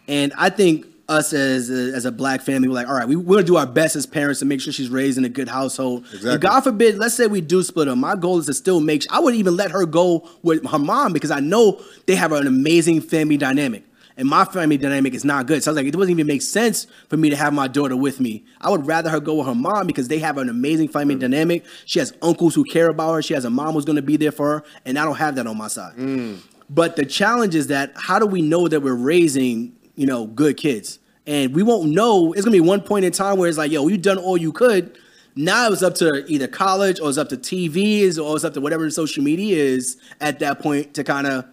And 0.08 0.34
I 0.38 0.50
think 0.50 0.86
us 1.12 1.34
as 1.34 1.70
a, 1.70 1.94
as 1.96 2.06
a 2.06 2.12
black 2.12 2.42
family, 2.42 2.68
we're 2.68 2.74
like, 2.74 2.88
all 2.88 2.94
right, 2.94 3.08
we, 3.08 3.16
we're 3.16 3.36
gonna 3.36 3.48
do 3.48 3.58
our 3.58 3.68
best 3.68 3.96
as 3.96 4.06
parents 4.06 4.40
to 4.40 4.46
make 4.46 4.62
sure 4.62 4.72
she's 4.74 4.90
raised 4.90 5.18
in 5.18 5.26
a 5.26 5.30
good 5.30 5.50
household. 5.50 6.06
Exactly. 6.06 6.32
And 6.32 6.42
God 6.42 6.62
forbid, 6.62 6.98
let's 6.98 7.16
say 7.16 7.28
we 7.28 7.42
do 7.42 7.62
split 7.62 7.88
up. 7.88 7.98
My 7.98 8.16
goal 8.16 8.40
is 8.40 8.46
to 8.48 8.54
still 8.54 8.80
make. 8.80 9.04
I 9.12 9.20
would 9.20 9.36
even 9.36 9.56
let 9.56 9.72
her 9.72 9.86
go 9.86 10.28
with 10.42 10.66
her 10.68 10.80
mom 10.80 11.14
because 11.14 11.32
I 11.32 11.40
know 11.40 11.82
they 12.08 12.16
have 12.16 12.32
an 12.32 12.48
amazing 12.48 13.02
family 13.02 13.38
dynamic. 13.38 13.84
And 14.18 14.28
my 14.30 14.46
family 14.46 14.78
dynamic 14.78 15.14
is 15.14 15.26
not 15.26 15.48
good. 15.48 15.64
So 15.64 15.72
I 15.72 15.74
was 15.74 15.78
like, 15.78 15.88
it 15.88 15.92
doesn't 15.92 16.10
even 16.10 16.28
make 16.28 16.42
sense 16.42 16.86
for 17.10 17.18
me 17.18 17.30
to 17.30 17.36
have 17.36 17.54
my 17.54 17.68
daughter 17.68 17.96
with 17.96 18.20
me. 18.20 18.44
I 18.60 18.70
would 18.70 18.86
rather 18.86 19.10
her 19.10 19.20
go 19.20 19.36
with 19.36 19.48
her 19.48 19.56
mom 19.56 19.88
because 19.88 20.10
they 20.10 20.20
have 20.20 20.38
an 20.38 20.50
amazing 20.50 20.90
family 20.90 21.16
dynamic. 21.16 21.66
She 21.86 22.00
has 22.00 22.14
uncles 22.22 22.54
who 22.54 22.64
care 22.64 22.90
about 22.90 23.14
her. 23.14 23.22
She 23.22 23.34
has 23.34 23.46
a 23.46 23.50
mom 23.50 23.74
who's 23.74 23.86
going 23.86 23.96
to 23.96 24.02
be 24.02 24.18
there 24.18 24.32
for 24.32 24.60
her. 24.60 24.64
And 24.86 25.00
I 25.00 25.06
don't 25.06 25.16
have 25.16 25.36
that 25.36 25.48
on 25.48 25.58
my 25.58 25.70
side. 25.70 25.96
Mm. 25.96 26.40
But 26.70 26.98
the 26.98 27.06
challenge 27.06 27.56
is 27.56 27.68
that 27.68 27.94
how 27.96 28.20
do 28.20 28.26
we 28.26 28.42
know 28.42 28.68
that 28.68 28.82
we're 28.82 28.94
raising, 28.94 29.74
you 29.96 30.06
know, 30.06 30.28
good 30.28 30.56
kids? 30.58 31.00
And 31.28 31.54
we 31.54 31.62
won't 31.64 31.92
know. 31.92 32.34
It's 32.34 32.44
gonna 32.44 32.52
be 32.56 32.60
one 32.62 32.82
point 32.82 33.06
in 33.06 33.12
time 33.12 33.38
where 33.38 33.48
it's 33.48 33.58
like, 33.58 33.72
yo, 33.72 33.88
you've 33.88 34.02
done 34.02 34.18
all 34.18 34.38
you 34.38 34.52
could. 34.52 34.98
Now 35.36 35.68
it 35.68 35.70
was 35.70 35.84
up 35.84 35.96
to 35.96 36.26
either 36.28 36.48
college 36.48 37.00
or 37.00 37.08
it's 37.10 37.18
up 37.18 37.30
to 37.30 37.38
TVs 37.38 38.18
or 38.22 38.36
it's 38.36 38.44
up 38.44 38.54
to 38.56 38.62
whatever 38.62 38.90
social 38.90 39.24
media 39.24 39.56
is 39.64 39.98
at 40.20 40.40
that 40.40 40.60
point 40.60 40.94
to 40.96 41.04
kind 41.04 41.26
of 41.28 41.46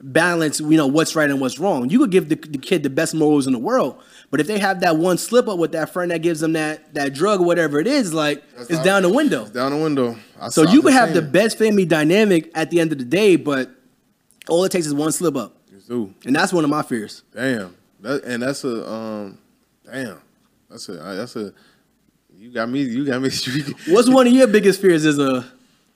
balance, 0.00 0.60
you 0.60 0.76
know, 0.76 0.86
what's 0.86 1.16
right 1.16 1.28
and 1.30 1.40
what's 1.40 1.58
wrong. 1.58 1.90
You 1.90 1.98
could 1.98 2.10
give 2.10 2.28
the, 2.28 2.36
the 2.36 2.58
kid 2.58 2.82
the 2.82 2.90
best 2.90 3.14
morals 3.14 3.46
in 3.46 3.52
the 3.52 3.58
world, 3.58 4.00
but 4.30 4.40
if 4.40 4.46
they 4.46 4.58
have 4.58 4.80
that 4.80 4.96
one 4.96 5.18
slip 5.18 5.48
up 5.48 5.58
with 5.58 5.72
that 5.72 5.90
friend 5.92 6.10
that 6.10 6.22
gives 6.22 6.40
them 6.40 6.52
that 6.52 6.94
that 6.94 7.12
drug 7.14 7.40
or 7.40 7.46
whatever 7.46 7.80
it 7.80 7.86
is, 7.86 8.12
like 8.14 8.42
it's 8.58 8.70
not- 8.70 8.84
down 8.84 9.02
the 9.02 9.10
window. 9.12 9.42
It's 9.42 9.50
down 9.50 9.72
the 9.72 9.78
window. 9.82 10.16
I 10.40 10.48
So 10.48 10.62
you 10.62 10.82
could 10.82 10.92
have 10.92 11.12
the 11.14 11.22
best 11.22 11.58
family 11.58 11.84
dynamic 11.86 12.50
at 12.54 12.70
the 12.70 12.80
end 12.80 12.92
of 12.92 12.98
the 12.98 13.04
day, 13.04 13.36
but 13.36 13.70
all 14.48 14.64
it 14.64 14.70
takes 14.72 14.86
is 14.86 14.94
one 14.94 15.12
slip 15.12 15.36
up, 15.36 15.56
Ooh, 15.90 16.14
and 16.24 16.34
that's 16.36 16.52
one 16.52 16.64
of 16.64 16.70
my 16.70 16.82
fears. 16.82 17.22
damn. 17.34 17.74
That 18.00 18.24
and 18.24 18.42
that's 18.42 18.64
a 18.64 18.90
um, 18.90 19.38
damn. 19.84 20.20
That's 20.68 20.88
a 20.88 20.92
that's 20.92 21.36
a. 21.36 21.52
You 22.36 22.50
got 22.50 22.68
me. 22.68 22.82
You 22.82 23.04
got 23.06 23.22
me. 23.22 23.30
What's 23.88 24.08
one 24.10 24.26
of 24.26 24.32
your 24.32 24.46
biggest 24.46 24.80
fears 24.80 25.06
as 25.06 25.18
a 25.18 25.44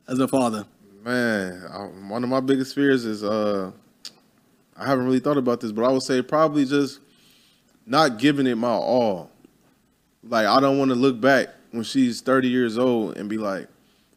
as 0.08 0.18
a 0.18 0.28
father? 0.28 0.64
Man, 1.04 1.66
I, 1.70 1.78
one 2.10 2.22
of 2.24 2.30
my 2.30 2.40
biggest 2.40 2.74
fears 2.74 3.04
is 3.04 3.24
uh, 3.24 3.70
I 4.76 4.86
haven't 4.86 5.04
really 5.04 5.20
thought 5.20 5.36
about 5.36 5.60
this, 5.60 5.72
but 5.72 5.84
I 5.84 5.92
would 5.92 6.02
say 6.02 6.22
probably 6.22 6.64
just 6.64 7.00
not 7.86 8.18
giving 8.18 8.46
it 8.46 8.56
my 8.56 8.68
all. 8.68 9.30
Like 10.22 10.46
I 10.46 10.60
don't 10.60 10.78
want 10.78 10.90
to 10.90 10.94
look 10.94 11.20
back 11.20 11.48
when 11.70 11.82
she's 11.82 12.20
30 12.20 12.48
years 12.48 12.78
old 12.78 13.16
and 13.16 13.28
be 13.28 13.38
like, 13.38 13.68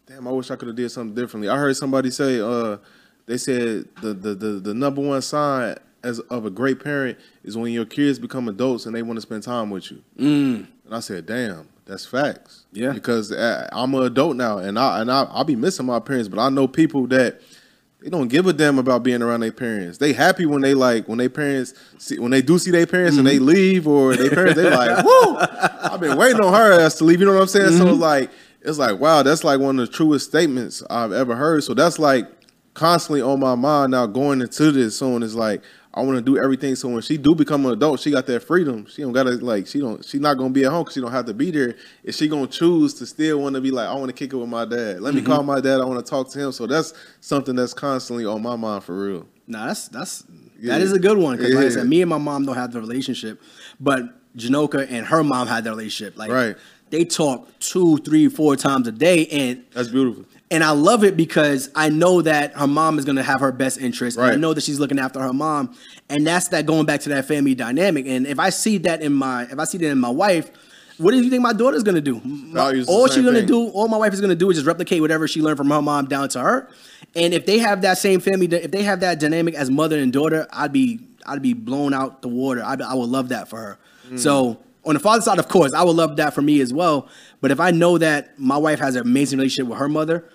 "Damn, 0.06 0.28
I 0.28 0.32
wish 0.32 0.52
I 0.52 0.56
could 0.56 0.68
have 0.68 0.78
did 0.78 0.90
something 0.92 1.16
differently." 1.16 1.50
I 1.50 1.58
heard 1.58 1.76
somebody 1.76 2.12
say, 2.12 2.40
uh, 2.40 2.78
they 3.26 3.38
said 3.38 3.86
the 4.02 4.14
the 4.14 4.36
the, 4.36 4.48
the 4.60 4.74
number 4.74 5.02
one 5.02 5.22
sign 5.22 5.76
as 6.04 6.20
of 6.20 6.45
a 6.45 6.49
great 6.49 6.84
parent 6.84 7.18
is 7.43 7.58
when 7.58 7.72
your 7.72 7.86
kids 7.86 8.20
become 8.20 8.47
adults 8.47 8.86
and 8.86 8.95
they 8.95 9.01
want 9.01 9.18
to 9.18 9.22
spend 9.22 9.43
time 9.43 9.70
with 9.70 9.91
you. 9.91 10.04
Mm. 10.18 10.68
And 10.86 10.95
I 10.95 10.99
said, 10.99 11.26
"Damn, 11.26 11.70
that's 11.86 12.06
facts." 12.06 12.66
Yeah. 12.72 12.91
because 12.91 13.32
uh, 13.32 13.70
I'm 13.72 13.93
an 13.95 14.04
adult 14.04 14.36
now, 14.36 14.58
and 14.58 14.78
I 14.78 15.01
and 15.01 15.12
I 15.12 15.24
I'll 15.24 15.43
be 15.43 15.56
missing 15.56 15.86
my 15.86 15.99
parents, 15.99 16.28
but 16.28 16.39
I 16.39 16.49
know 16.49 16.68
people 16.68 17.08
that 17.08 17.41
they 18.04 18.10
don't 18.10 18.28
give 18.28 18.47
a 18.47 18.54
damn 18.54 18.80
about 18.80 19.04
being 19.04 19.22
around 19.22 19.39
their 19.39 19.54
parents. 19.54 19.97
They 19.97 20.12
happy 20.12 20.45
when 20.45 20.62
they 20.62 20.74
like 20.74 21.08
when 21.08 21.20
they 21.20 21.30
parents 21.30 21.74
see 21.97 22.20
when 22.20 22.32
they 22.32 22.41
do 22.41 22.60
see 22.60 22.72
their 22.72 22.86
parents 22.86 23.18
and 23.18 23.26
they 23.26 23.38
mm-hmm. 23.38 23.45
leave 23.45 23.88
or 23.88 24.16
their 24.16 24.30
parents 24.30 24.56
they 24.56 24.70
like, 24.70 25.06
whoo, 25.06 25.38
I've 25.39 26.01
been 26.01 26.18
waiting 26.18 26.41
on 26.41 26.54
her 26.54 26.82
ass 26.82 26.95
to 26.95 27.06
leave. 27.06 27.22
You 27.22 27.28
know 27.28 27.34
what 27.34 27.43
I'm 27.43 27.47
saying? 27.47 27.78
So 27.78 27.86
mm-hmm. 27.86 28.01
like 28.01 28.30
it's 28.62 28.78
like 28.78 28.99
wow, 28.99 29.24
that's 29.24 29.45
like 29.45 29.62
one 29.62 29.80
of 29.80 29.88
the 29.88 29.93
truest 29.93 30.28
statements 30.28 30.84
I've 30.89 31.14
ever 31.14 31.36
heard. 31.36 31.64
So 31.64 31.74
that's 31.74 31.97
like 31.97 32.28
constantly 32.74 33.22
on 33.22 33.39
my 33.39 33.56
mind 33.56 33.91
now 33.91 34.06
going 34.06 34.41
into 34.41 34.72
this. 34.74 34.97
So 34.97 35.16
it's 35.18 35.34
like 35.34 35.62
I 35.96 36.02
want 36.02 36.18
to 36.18 36.22
do 36.22 36.38
everything. 36.38 36.76
So 36.76 36.89
when 36.89 37.02
she 37.02 37.18
do 37.18 37.36
become 37.36 37.66
an 37.68 37.74
adult, 37.74 38.00
she 38.00 38.10
got 38.10 38.26
that 38.26 38.39
freedom. 38.41 38.88
She 38.88 39.04
don't 39.04 39.12
gotta 39.12 39.32
like 39.32 39.68
she 39.68 39.80
don't 39.80 40.04
she 40.04 40.18
not 40.18 40.38
gonna 40.38 40.50
be 40.50 40.66
at 40.66 40.72
home 40.72 40.84
because 40.84 40.96
she 40.96 41.02
don't 41.02 41.12
have 41.12 41.26
to 41.28 41.34
be 41.36 41.52
there. 41.52 41.76
Is 42.04 42.18
she 42.18 42.28
gonna 42.28 42.48
choose 42.48 42.96
to 42.96 43.06
still 43.06 43.39
want 43.41 43.56
to 43.56 43.62
be 43.62 43.70
like 43.70 43.88
I 43.88 43.94
want 43.94 44.08
to 44.08 44.14
kick 44.14 44.34
it 44.34 44.38
with 44.38 44.50
my 44.50 44.66
dad? 44.66 45.02
Let 45.02 45.14
me 45.14 45.22
mm-hmm. 45.22 45.32
call 45.32 45.44
my 45.44 45.62
dad. 45.62 45.82
I 45.82 45.86
want 45.86 46.04
to 46.04 46.10
talk 46.10 46.30
to 46.32 46.39
him. 46.39 46.52
So 46.52 46.66
that's 46.66 46.94
something 47.22 47.56
that's 47.56 47.76
constantly 47.76 48.26
on 48.26 48.41
my 48.41 48.56
mind 48.56 48.84
for 48.84 48.98
real. 48.98 49.28
Nah, 49.46 49.68
that's 49.68 49.88
that's 49.89 50.24
Yeah. 50.60 50.74
that 50.74 50.82
is 50.82 50.94
a 50.94 51.00
good 51.00 51.18
one 51.18 51.38
because 51.38 51.54
like 51.54 51.66
I 51.66 51.70
said, 51.70 51.88
me 51.88 52.02
and 52.02 52.10
my 52.10 52.18
mom 52.18 52.46
don't 52.46 52.56
have 52.56 52.72
the 52.72 52.82
relationship, 52.82 53.39
but 53.80 54.04
Janoka 54.36 54.88
and 54.89 55.06
her 55.06 55.24
mom 55.24 55.48
had 55.48 55.64
the 55.64 55.70
relationship. 55.70 56.18
Like 56.18 56.32
Right. 56.32 56.56
they 56.89 57.06
talk 57.06 57.48
two, 57.60 57.98
three, 57.98 58.30
four 58.30 58.56
times 58.56 58.88
a 58.88 58.91
day, 58.91 59.28
and 59.28 59.64
That's 59.74 59.89
beautiful. 59.89 60.26
And 60.54 60.64
I 60.64 60.70
love 60.70 61.04
it 61.04 61.18
because 61.18 61.72
I 61.74 61.89
know 61.89 62.22
that 62.22 62.54
her 62.54 62.68
mom 62.68 62.99
is 62.99 63.06
going 63.06 63.16
to 63.16 63.24
have 63.24 63.39
her 63.39 63.51
best 63.51 63.80
interest. 63.80 64.18
and 64.18 64.26
I 64.28 64.36
know 64.36 64.54
that 64.54 64.62
she's 64.62 64.80
looking 64.80 64.99
after 64.99 65.20
her 65.20 65.34
mom, 65.34 65.76
and 66.10 66.28
that's 66.28 66.49
that 66.49 66.68
going 66.68 66.86
back 66.86 67.01
to 67.01 67.10
that 67.10 67.26
family 67.26 67.56
dynamic. 67.56 68.06
And 68.06 68.28
if 68.28 68.38
I 68.38 68.51
see 68.51 68.78
that 68.80 69.01
in 69.01 69.14
my, 69.14 69.43
if 69.43 69.58
I 69.58 69.64
see 69.64 69.80
that 69.80 69.89
in 69.89 69.97
my 69.97 70.12
wife, 70.12 70.51
what 70.99 71.10
do 71.10 71.20
you 71.20 71.28
think 71.32 71.41
my 71.41 71.54
daughter's 71.54 71.82
going 71.82 71.95
to 71.95 72.01
do? 72.01 72.22
My- 72.24 72.84
all 72.88 73.08
she's 73.08 73.24
going 73.24 73.34
to 73.34 73.45
do, 73.45 73.70
all 73.70 73.88
my 73.88 73.97
wife 73.97 74.14
is 74.14 74.22
going 74.22 74.30
to 74.30 74.36
do 74.36 74.51
is 74.51 74.58
just 74.58 74.68
replicate 74.68 75.01
whatever 75.01 75.28
she 75.28 75.41
learned 75.41 75.58
from 75.58 75.72
her 75.72 75.82
mom 75.82 76.06
down 76.06 76.30
to 76.30 76.39
her. 76.39 76.70
And 77.16 77.34
if 77.34 77.47
they 77.47 77.58
have 77.58 77.82
that 77.82 77.97
same 77.97 78.20
family, 78.20 78.45
if 78.45 78.70
they 78.70 78.84
have 78.84 78.99
that 78.99 79.20
dynamic 79.20 79.56
as 79.56 79.72
mother 79.72 79.97
and 79.97 80.14
daughter, 80.14 80.47
I'd 80.54 80.72
be, 80.72 80.99
I'd 81.26 81.41
be 81.41 81.54
blown 81.54 81.95
out 81.95 82.22
the 82.22 82.28
water. 82.28 82.64
I'd, 82.64 82.80
I 82.80 82.93
would 82.93 83.10
love 83.10 83.30
that 83.30 83.47
for 83.49 83.58
her. 83.58 83.80
Mm. 84.08 84.20
So. 84.20 84.60
On 84.86 84.93
the 84.95 84.99
father 84.99 85.22
side, 85.22 85.39
of 85.39 85.47
course, 85.47 85.72
I 85.72 85.82
would 85.82 85.95
love 85.95 86.18
that 86.18 86.34
for 86.34 86.41
me 86.41 86.60
as 86.60 86.74
well. 86.74 87.08
But 87.39 87.51
if 87.51 87.62
I 87.62 87.72
know 87.72 87.97
that 87.99 88.38
my 88.38 88.58
wife 88.58 88.80
has 88.80 88.95
an 88.95 89.01
amazing 89.04 89.39
relationship 89.39 89.70
with 89.70 89.80
her 89.80 89.88
mother, 89.88 90.30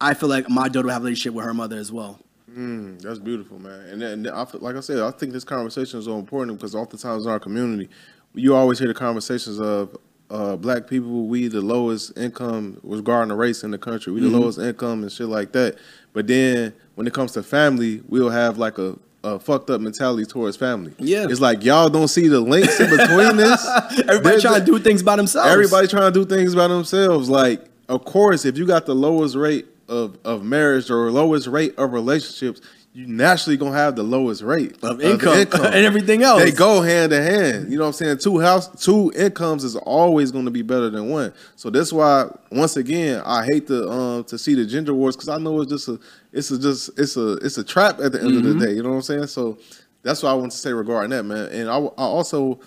I 0.00 0.14
feel 0.14 0.28
like 0.28 0.48
my 0.50 0.68
daughter 0.68 0.86
will 0.86 0.92
have 0.92 1.02
a 1.02 1.04
relationship 1.06 1.34
with 1.34 1.44
her 1.44 1.54
mother 1.54 1.76
as 1.76 1.90
well. 1.92 2.18
Mm, 2.50 3.00
that's 3.02 3.18
beautiful, 3.18 3.58
man. 3.58 3.80
And, 3.88 4.02
and 4.02 4.28
I, 4.28 4.44
feel- 4.44 4.60
like 4.60 4.76
I 4.76 4.80
said, 4.80 4.98
I 5.00 5.10
think 5.10 5.32
this 5.32 5.44
conversation 5.44 5.98
is 5.98 6.04
so 6.06 6.18
important 6.18 6.58
because 6.58 6.74
oftentimes 6.74 7.24
in 7.26 7.30
our 7.30 7.40
community, 7.40 7.88
you 8.34 8.54
always 8.54 8.78
hear 8.78 8.88
the 8.88 8.94
conversations 8.94 9.58
of 9.60 9.96
uh, 10.30 10.56
black 10.56 10.86
people. 10.88 11.26
We 11.26 11.48
the 11.48 11.60
lowest 11.60 12.16
income 12.18 12.78
regarding 12.82 13.28
the 13.28 13.34
race 13.36 13.62
in 13.62 13.70
the 13.70 13.78
country. 13.78 14.12
We 14.12 14.20
the 14.20 14.26
Mm-hmm. 14.28 14.36
lowest 14.38 14.58
income 14.58 15.02
and 15.02 15.10
shit 15.12 15.28
like 15.28 15.52
that. 15.52 15.76
But 16.12 16.26
then 16.26 16.72
when 16.94 17.06
it 17.06 17.12
comes 17.14 17.32
to 17.32 17.42
family, 17.42 18.02
we'll 18.08 18.30
have 18.30 18.58
like 18.58 18.78
a, 18.78 18.98
a 19.24 19.38
fucked 19.38 19.70
up 19.70 19.80
mentality 19.80 20.24
towards 20.24 20.56
family. 20.56 20.94
Yeah. 20.98 21.26
it's 21.28 21.40
like 21.40 21.62
y'all 21.64 21.88
don't 21.88 22.08
see 22.08 22.28
the 22.28 22.40
links 22.40 22.78
in 22.80 22.90
between 22.90 23.36
this. 23.36 23.66
Everybody 24.00 24.20
There's 24.22 24.42
trying 24.42 24.56
a- 24.56 24.60
to 24.60 24.66
do 24.66 24.78
things 24.78 25.02
by 25.02 25.16
themselves. 25.16 25.50
Everybody 25.50 25.88
trying 25.88 26.12
to 26.12 26.18
do 26.18 26.24
things 26.24 26.54
by 26.54 26.68
themselves. 26.68 27.28
Like, 27.28 27.64
of 27.88 28.04
course, 28.04 28.44
if 28.44 28.56
you 28.58 28.66
got 28.66 28.86
the 28.86 28.94
lowest 28.94 29.34
rate 29.36 29.66
of, 29.88 30.18
of 30.24 30.44
marriage 30.44 30.90
or 30.90 31.10
lowest 31.10 31.46
rate 31.46 31.74
of 31.78 31.92
relationships, 31.92 32.60
you 32.92 33.06
naturally 33.06 33.58
gonna 33.58 33.76
have 33.76 33.94
the 33.94 34.02
lowest 34.02 34.40
rate 34.42 34.82
Of 34.82 35.00
income 35.02 35.34
and 35.34 35.74
everything 35.74 36.22
else. 36.22 36.42
They 36.42 36.50
go 36.50 36.80
hand 36.80 37.12
in 37.12 37.22
hand. 37.22 37.70
You 37.70 37.76
know 37.76 37.82
what 37.84 37.88
I'm 37.88 37.92
saying? 37.92 38.18
Two 38.18 38.40
house, 38.40 38.68
two 38.82 39.12
incomes 39.14 39.64
is 39.64 39.76
always 39.76 40.32
gonna 40.32 40.50
be 40.50 40.62
better 40.62 40.88
than 40.88 41.10
one. 41.10 41.34
So 41.56 41.68
that's 41.68 41.92
why, 41.92 42.26
once 42.50 42.76
again, 42.78 43.22
I 43.26 43.44
hate 43.44 43.66
to 43.66 43.88
um 43.90 44.24
to 44.24 44.38
see 44.38 44.54
the 44.54 44.64
gender 44.64 44.94
wars 44.94 45.14
because 45.14 45.28
I 45.28 45.36
know 45.38 45.60
it's 45.60 45.70
just 45.70 45.88
a 45.88 46.00
it's 46.32 46.50
a 46.50 46.58
just 46.58 46.98
it's 46.98 47.16
a 47.18 47.32
it's 47.34 47.58
a 47.58 47.64
trap 47.64 48.00
at 48.00 48.12
the 48.12 48.20
end 48.22 48.30
Mm-hmm. 48.34 48.48
of 48.50 48.58
the 48.58 48.66
day. 48.66 48.72
You 48.72 48.82
know 48.82 48.90
what 48.90 48.96
I'm 48.96 49.02
saying? 49.02 49.26
So 49.26 49.58
that's 50.02 50.22
what 50.22 50.30
I 50.30 50.34
want 50.34 50.52
to 50.52 50.58
say 50.58 50.72
regarding 50.72 51.10
that, 51.10 51.24
man. 51.24 51.48
And 51.52 51.68
I, 51.68 51.76
I 51.76 51.90
also 51.98 52.60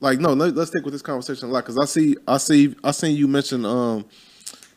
like 0.00 0.18
no 0.20 0.34
let, 0.34 0.54
us 0.58 0.68
stick 0.68 0.84
with 0.84 0.92
this 0.92 1.00
conversation 1.00 1.48
a 1.48 1.52
lot 1.52 1.64
because 1.64 1.78
i 1.78 1.86
see 1.86 2.14
i 2.28 2.36
see 2.36 2.74
i 2.84 2.90
seen 2.90 3.16
you 3.16 3.26
mention 3.26 3.64
um 3.64 4.04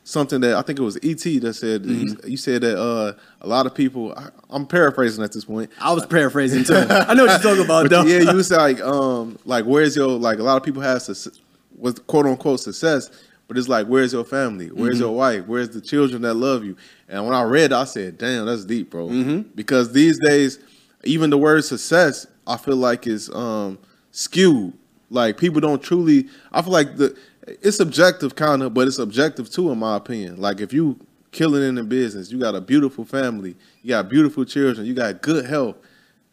something 0.09 0.41
that 0.41 0.55
i 0.55 0.61
think 0.61 0.79
it 0.79 0.81
was 0.81 0.97
et 0.97 1.19
that 1.41 1.53
said 1.53 1.85
you, 1.85 2.05
Mm-hmm. 2.05 2.27
you 2.29 2.37
said 2.37 2.61
that 2.61 2.77
uh 2.79 3.13
a 3.41 3.47
lot 3.47 3.65
of 3.65 3.75
people 3.75 4.13
I, 4.17 4.29
i'm 4.49 4.65
paraphrasing 4.65 5.23
at 5.23 5.31
this 5.31 5.45
point 5.45 5.69
I 5.79 5.93
was 5.93 6.05
paraphrasing 6.05 6.63
too. 6.63 6.73
I 6.89 7.13
know 7.13 7.25
what 7.25 7.31
you're 7.43 7.51
talking 7.55 7.63
about, 7.65 7.89
though. 7.89 8.03
yeah 8.03 8.31
you 8.31 8.41
said 8.43 8.57
like 8.57 8.81
um 8.81 9.37
like 9.45 9.65
where's 9.65 9.95
your 9.95 10.09
like 10.09 10.39
a 10.39 10.43
lot 10.43 10.57
of 10.57 10.63
people 10.63 10.81
have 10.81 11.01
success, 11.01 11.39
with 11.77 12.05
quote 12.07 12.25
unquote 12.25 12.59
success 12.59 13.11
but 13.47 13.57
it's 13.57 13.67
like 13.67 13.85
where's 13.87 14.11
your 14.13 14.25
family 14.25 14.67
where's 14.71 14.95
Mm-hmm. 14.95 15.03
your 15.03 15.15
wife 15.15 15.45
where's 15.45 15.69
the 15.69 15.81
children 15.81 16.21
that 16.23 16.33
love 16.33 16.63
you 16.65 16.75
and 17.07 17.23
when 17.25 17.33
i 17.35 17.43
read 17.43 17.71
i 17.71 17.83
said 17.83 18.17
damn 18.17 18.45
that's 18.47 18.65
deep 18.65 18.89
bro 18.89 19.07
Mm-hmm. 19.09 19.41
because 19.55 19.91
these 19.93 20.19
days 20.19 20.59
even 21.03 21.29
the 21.29 21.37
word 21.37 21.63
success 21.63 22.25
i 22.47 22.57
feel 22.57 22.75
like 22.77 23.05
is 23.07 23.29
um 23.29 23.77
skewed 24.11 24.73
like 25.11 25.37
people 25.37 25.61
don't 25.61 25.81
truly 25.81 26.27
i 26.51 26.61
feel 26.61 26.71
like 26.73 26.97
the 26.97 27.15
it's 27.61 27.79
objective 27.79 28.35
kind 28.35 28.63
of 28.63 28.73
but 28.73 28.87
it's 28.87 28.99
objective 28.99 29.49
too 29.49 29.71
in 29.71 29.79
my 29.79 29.95
opinion 29.97 30.39
like 30.39 30.61
if 30.61 30.73
you 30.73 30.99
killing 31.31 31.63
in 31.63 31.75
the 31.75 31.83
business 31.83 32.31
you 32.31 32.39
got 32.39 32.55
a 32.55 32.61
beautiful 32.61 33.05
family 33.05 33.55
you 33.83 33.89
got 33.89 34.09
beautiful 34.09 34.43
children 34.43 34.85
you 34.85 34.93
got 34.93 35.21
good 35.21 35.45
health 35.45 35.75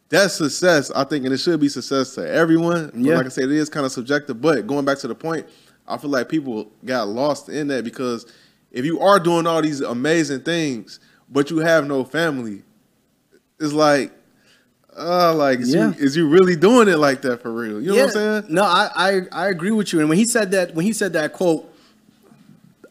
that's 0.09 0.35
success, 0.35 0.89
I 0.91 1.03
think, 1.03 1.25
and 1.25 1.33
it 1.33 1.37
should 1.37 1.59
be 1.59 1.69
success 1.69 2.15
to 2.15 2.29
everyone. 2.29 2.91
Yeah. 2.95 3.17
like 3.17 3.25
I 3.25 3.29
said, 3.29 3.45
it 3.45 3.51
is 3.51 3.69
kind 3.69 3.85
of 3.85 3.91
subjective. 3.91 4.41
But 4.41 4.65
going 4.65 4.85
back 4.85 4.99
to 4.99 5.07
the 5.07 5.15
point, 5.15 5.47
I 5.87 5.97
feel 5.97 6.09
like 6.09 6.29
people 6.29 6.71
got 6.85 7.07
lost 7.07 7.49
in 7.49 7.67
that 7.67 7.83
because 7.83 8.25
if 8.71 8.85
you 8.85 8.99
are 9.01 9.19
doing 9.19 9.45
all 9.45 9.61
these 9.61 9.81
amazing 9.81 10.41
things, 10.41 10.99
but 11.29 11.49
you 11.49 11.57
have 11.57 11.85
no 11.85 12.03
family, 12.05 12.63
it's 13.59 13.73
like, 13.73 14.13
uh, 14.97 15.33
like 15.35 15.59
is, 15.59 15.73
Yeah. 15.73 15.93
you, 15.93 16.05
is 16.05 16.15
you 16.17 16.27
really 16.27 16.55
doing 16.55 16.87
it 16.87 16.97
like 16.97 17.21
that 17.21 17.41
for 17.41 17.51
real? 17.51 17.79
You 17.81 17.91
know 17.91 17.95
what 17.97 18.03
I'm 18.05 18.41
saying? 18.41 18.45
No, 18.49 18.63
I, 18.63 18.89
I 18.95 19.21
I 19.31 19.47
agree 19.49 19.71
with 19.71 19.93
you. 19.93 19.99
And 19.99 20.09
when 20.09 20.17
he 20.17 20.25
said 20.25 20.51
that, 20.51 20.73
when 20.75 20.85
he 20.85 20.93
said 20.93 21.13
that 21.13 21.33
quote, 21.33 21.71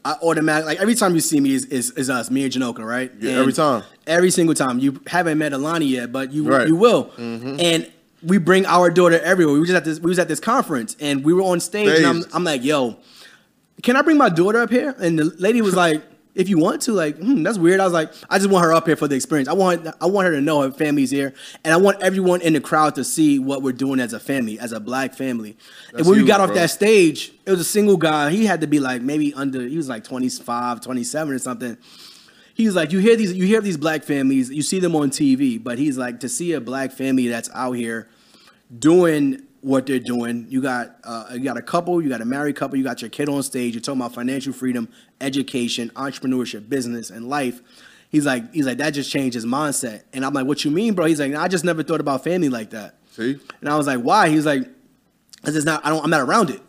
I 0.05 0.15
automatically 0.23 0.75
like 0.75 0.81
every 0.81 0.95
time 0.95 1.15
you 1.15 1.21
see 1.21 1.41
me 1.41 1.53
is 1.55 1.65
is, 1.67 1.91
is 1.93 2.09
us, 2.11 2.31
me 2.31 2.45
and 2.45 2.53
Janoka, 2.53 2.85
right? 2.87 3.11
Yeah, 3.19 3.31
And 3.31 3.39
every 3.41 3.53
time. 3.53 3.83
Every 4.07 4.31
single 4.31 4.55
time. 4.55 4.79
You 4.79 5.01
haven't 5.07 5.39
met 5.39 5.53
Alani 5.53 5.87
yet, 5.87 6.13
but 6.13 6.33
you 6.33 6.45
Right. 6.49 6.61
Mm-hmm. 6.61 6.69
you 6.69 6.77
will. 6.77 7.11
And 7.19 7.91
we 8.23 8.39
bring 8.39 8.67
our 8.67 8.89
daughter 8.91 9.19
everywhere. 9.21 9.55
We 9.55 9.61
were 9.61 9.67
just 9.67 9.77
at 9.77 9.85
this 9.85 10.01
we 10.01 10.09
was 10.09 10.19
at 10.19 10.29
this 10.29 10.41
conference 10.41 10.97
and 11.01 11.25
we 11.25 11.33
were 11.33 11.43
on 11.43 11.61
stage 11.61 11.89
and 11.99 12.07
I'm, 12.07 12.25
I'm 12.33 12.45
like, 12.45 12.63
yo, 12.65 12.97
can 13.83 13.97
I 13.97 14.03
bring 14.03 14.17
my 14.17 14.29
daughter 14.29 14.61
up 14.61 14.71
here? 14.71 14.95
And 14.99 15.19
the 15.19 15.25
lady 15.39 15.61
was 15.61 15.75
like, 15.75 16.03
if 16.37 16.51
you 16.51 16.59
want 16.59 16.83
to, 16.83 16.93
like, 16.93 17.17
hmm, 17.17 17.43
that's 17.43 17.57
weird. 17.57 17.81
I 17.81 17.85
was 17.85 17.95
like, 17.95 18.13
I 18.29 18.39
just 18.39 18.51
want 18.51 18.65
her 18.65 18.73
up 18.73 18.87
here 18.87 18.95
for 18.95 19.09
the 19.09 19.17
experience. 19.17 19.49
I 19.49 19.55
want 19.55 19.89
I 20.01 20.07
want 20.07 20.27
her 20.27 20.33
to 20.33 20.41
know 20.41 20.61
her 20.61 20.71
family's 20.71 21.11
here, 21.11 21.33
and 21.65 21.73
I 21.73 21.79
want 21.79 22.03
everyone 22.03 22.43
in 22.43 22.53
the 22.53 22.61
crowd 22.61 22.95
to 22.97 23.05
see 23.05 23.39
what 23.39 23.63
we're 23.63 23.73
doing 23.73 23.99
as 24.01 24.13
a 24.13 24.21
family, 24.21 24.59
as 24.59 24.73
a 24.73 24.79
black 24.79 25.15
family. 25.15 25.57
and 25.89 25.99
That's 25.99 26.09
when 26.09 26.17
we 26.17 26.21
huge, 26.21 26.29
got 26.29 26.41
off 26.41 26.55
that 26.55 26.71
stage, 26.71 27.33
it 27.47 27.51
was 27.51 27.61
a 27.61 27.65
single 27.65 27.97
guy. 27.97 28.31
He 28.31 28.45
had 28.45 28.61
to 28.61 28.67
be 28.67 28.79
like 28.79 29.01
maybe 29.01 29.33
under. 29.33 29.67
He 29.67 29.79
was 29.79 29.89
like 29.89 30.05
25, 30.05 30.83
27 30.83 31.35
or 31.35 31.39
something. 31.39 31.79
He's 32.55 32.75
like, 32.75 32.93
you 32.93 32.99
hear 33.01 33.17
these, 33.17 33.33
you 33.33 33.47
hear 33.47 33.61
these 33.61 33.77
black 33.77 34.03
families, 34.05 34.51
you 34.51 34.63
see 34.63 34.79
them 34.79 34.95
on 34.95 35.11
TV, 35.11 35.63
but 35.63 35.79
he's 35.79 35.99
like, 35.99 36.21
to 36.21 36.29
see 36.29 36.53
a 36.53 36.61
black 36.61 36.93
family 36.93 37.29
that's 37.29 37.51
out 37.55 37.73
here 37.73 38.09
doing 38.79 39.46
what 39.67 39.85
they're 39.85 39.99
doing. 39.99 40.47
You 40.49 40.63
got 40.63 40.97
uh, 41.03 41.27
you 41.33 41.41
got 41.41 41.57
a 41.57 41.63
couple, 41.63 42.01
you 42.01 42.09
got 42.09 42.21
a 42.21 42.25
married 42.25 42.55
couple, 42.55 42.79
you 42.79 42.85
got 42.85 43.03
your 43.03 43.11
kid 43.11 43.29
on 43.29 43.43
stage. 43.43 43.75
You're 43.75 43.81
talking 43.81 44.01
about 44.01 44.15
financial 44.15 44.53
freedom, 44.53 44.89
education, 45.21 45.91
entrepreneurship, 45.97 46.69
business, 46.69 47.11
and 47.11 47.29
life. 47.29 47.61
He's 48.09 48.25
like, 48.25 48.55
he's 48.55 48.65
like 48.65 48.79
that 48.79 48.91
just 48.91 49.11
changed 49.11 49.35
his 49.35 49.45
mindset. 49.45 50.05
And 50.13 50.25
I'm 50.25 50.33
like, 50.33 50.47
what 50.47 50.65
you 50.65 50.71
mean, 50.71 50.95
bro? 50.95 51.07
He's 51.07 51.19
like, 51.19 51.35
I 51.35 51.49
just 51.49 51.65
never 51.65 51.83
thought 51.83 51.99
about 52.01 52.23
family 52.23 52.49
like 52.49 52.71
that. 52.71 52.95
See, 53.11 53.41
And 53.61 53.69
I 53.69 53.77
was 53.77 53.89
like, 53.89 54.01
why? 54.01 54.29
He's 54.29 54.47
like, 54.47 54.69
because 55.41 55.57
it's 55.57 55.67
not. 55.67 55.85
I 55.85 55.91
don't. 55.91 56.05
I'm 56.05 56.11
not 56.11 56.21
around 56.21 56.51
it. 56.51 56.61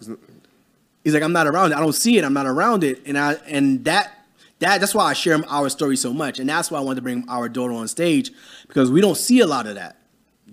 He's 1.04 1.14
like, 1.14 1.22
I'm 1.22 1.34
not 1.34 1.46
around 1.46 1.74
it. 1.74 1.78
I 1.78 1.80
don't 1.80 1.94
see 1.94 2.18
it. 2.18 2.24
I'm 2.24 2.34
not 2.34 2.48
around 2.48 2.84
it. 2.84 3.06
And 3.06 3.16
I 3.16 3.34
and 3.46 3.86
that 3.86 4.12
that 4.58 4.80
that's 4.82 4.96
why 4.96 5.06
I 5.06 5.14
share 5.14 5.40
our 5.48 5.70
story 5.70 5.98
so 5.98 6.12
much. 6.14 6.40
And 6.40 6.50
that's 6.50 6.72
why 6.72 6.80
I 6.80 6.82
wanted 6.82 6.96
to 6.96 7.02
bring 7.04 7.26
our 7.30 7.48
daughter 7.48 7.74
on 7.74 7.88
stage 7.88 8.32
because 8.68 8.90
we 8.90 9.02
don't 9.02 9.18
see 9.18 9.40
a 9.42 9.46
lot 9.46 9.68
of 9.68 9.76
that. 9.76 9.98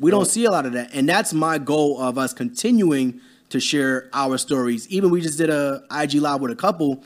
We 0.01 0.11
don't 0.11 0.27
see 0.27 0.45
a 0.45 0.51
lot 0.51 0.67
of 0.67 0.73
that. 0.73 0.91
And 0.93 1.09
that's 1.09 1.33
my 1.33 1.59
goal 1.59 2.01
of 2.01 2.19
us 2.19 2.33
continuing 2.33 3.21
to 3.51 3.61
share 3.61 4.09
our 4.13 4.39
stories. 4.39 4.89
Even 4.89 5.11
we 5.11 5.21
just 5.21 5.39
did 5.39 5.51
a 5.51 5.83
IG 5.91 6.15
live 6.15 6.41
with 6.41 6.51
a 6.51 6.57
couple 6.57 7.05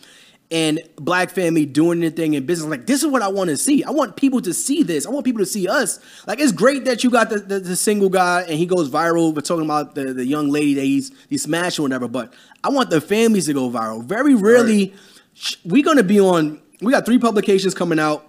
and 0.51 0.81
black 0.97 1.31
family 1.31 1.67
doing 1.67 2.01
their 2.01 2.11
thing 2.11 2.35
in 2.35 2.47
business. 2.47 2.69
Like, 2.69 2.87
this 2.87 3.03
is 3.03 3.09
what 3.09 3.21
I 3.21 3.29
want 3.29 3.51
to 3.51 3.57
see. 3.57 3.85
I 3.85 3.91
want 3.91 4.17
people 4.17 4.41
to 4.43 4.55
see 4.55 4.83
this. 4.83 5.07
I 5.07 5.11
want 5.11 5.25
people 5.25 5.41
to 5.41 5.47
see 5.47 5.69
us. 5.69 6.01
Like, 6.27 6.41
it's 6.41 6.53
great 6.53 6.87
that 6.87 7.05
you 7.05 7.11
got 7.11 7.29
the, 7.29 7.39
the, 7.39 7.61
the 7.61 7.77
single 7.77 8.09
guy 8.09 8.43
and 8.43 8.59
he 8.59 8.65
goes 8.65 8.89
viral. 8.89 9.35
We're 9.35 9.43
talking 9.43 9.65
about 9.65 9.95
the, 9.95 10.15
the 10.15 10.25
young 10.25 10.49
lady 10.49 10.75
that 10.75 10.85
he's, 10.85 11.13
he's 11.29 11.43
smashed 11.43 11.79
or 11.79 11.83
whatever, 11.83 12.09
but 12.09 12.33
I 12.65 12.71
want 12.71 12.91
the 12.91 13.01
families 13.01 13.47
to 13.47 13.53
go 13.53 13.71
viral. 13.71 14.03
Very 14.03 14.35
rarely, 14.35 14.95
sh 15.35 15.57
we're 15.65 15.85
going 15.85 15.99
to 15.99 16.03
be 16.03 16.21
on, 16.21 16.61
we 16.81 16.93
got 16.93 17.05
three 17.05 17.19
publications 17.19 17.75
coming 17.75 17.99
out. 17.99 18.28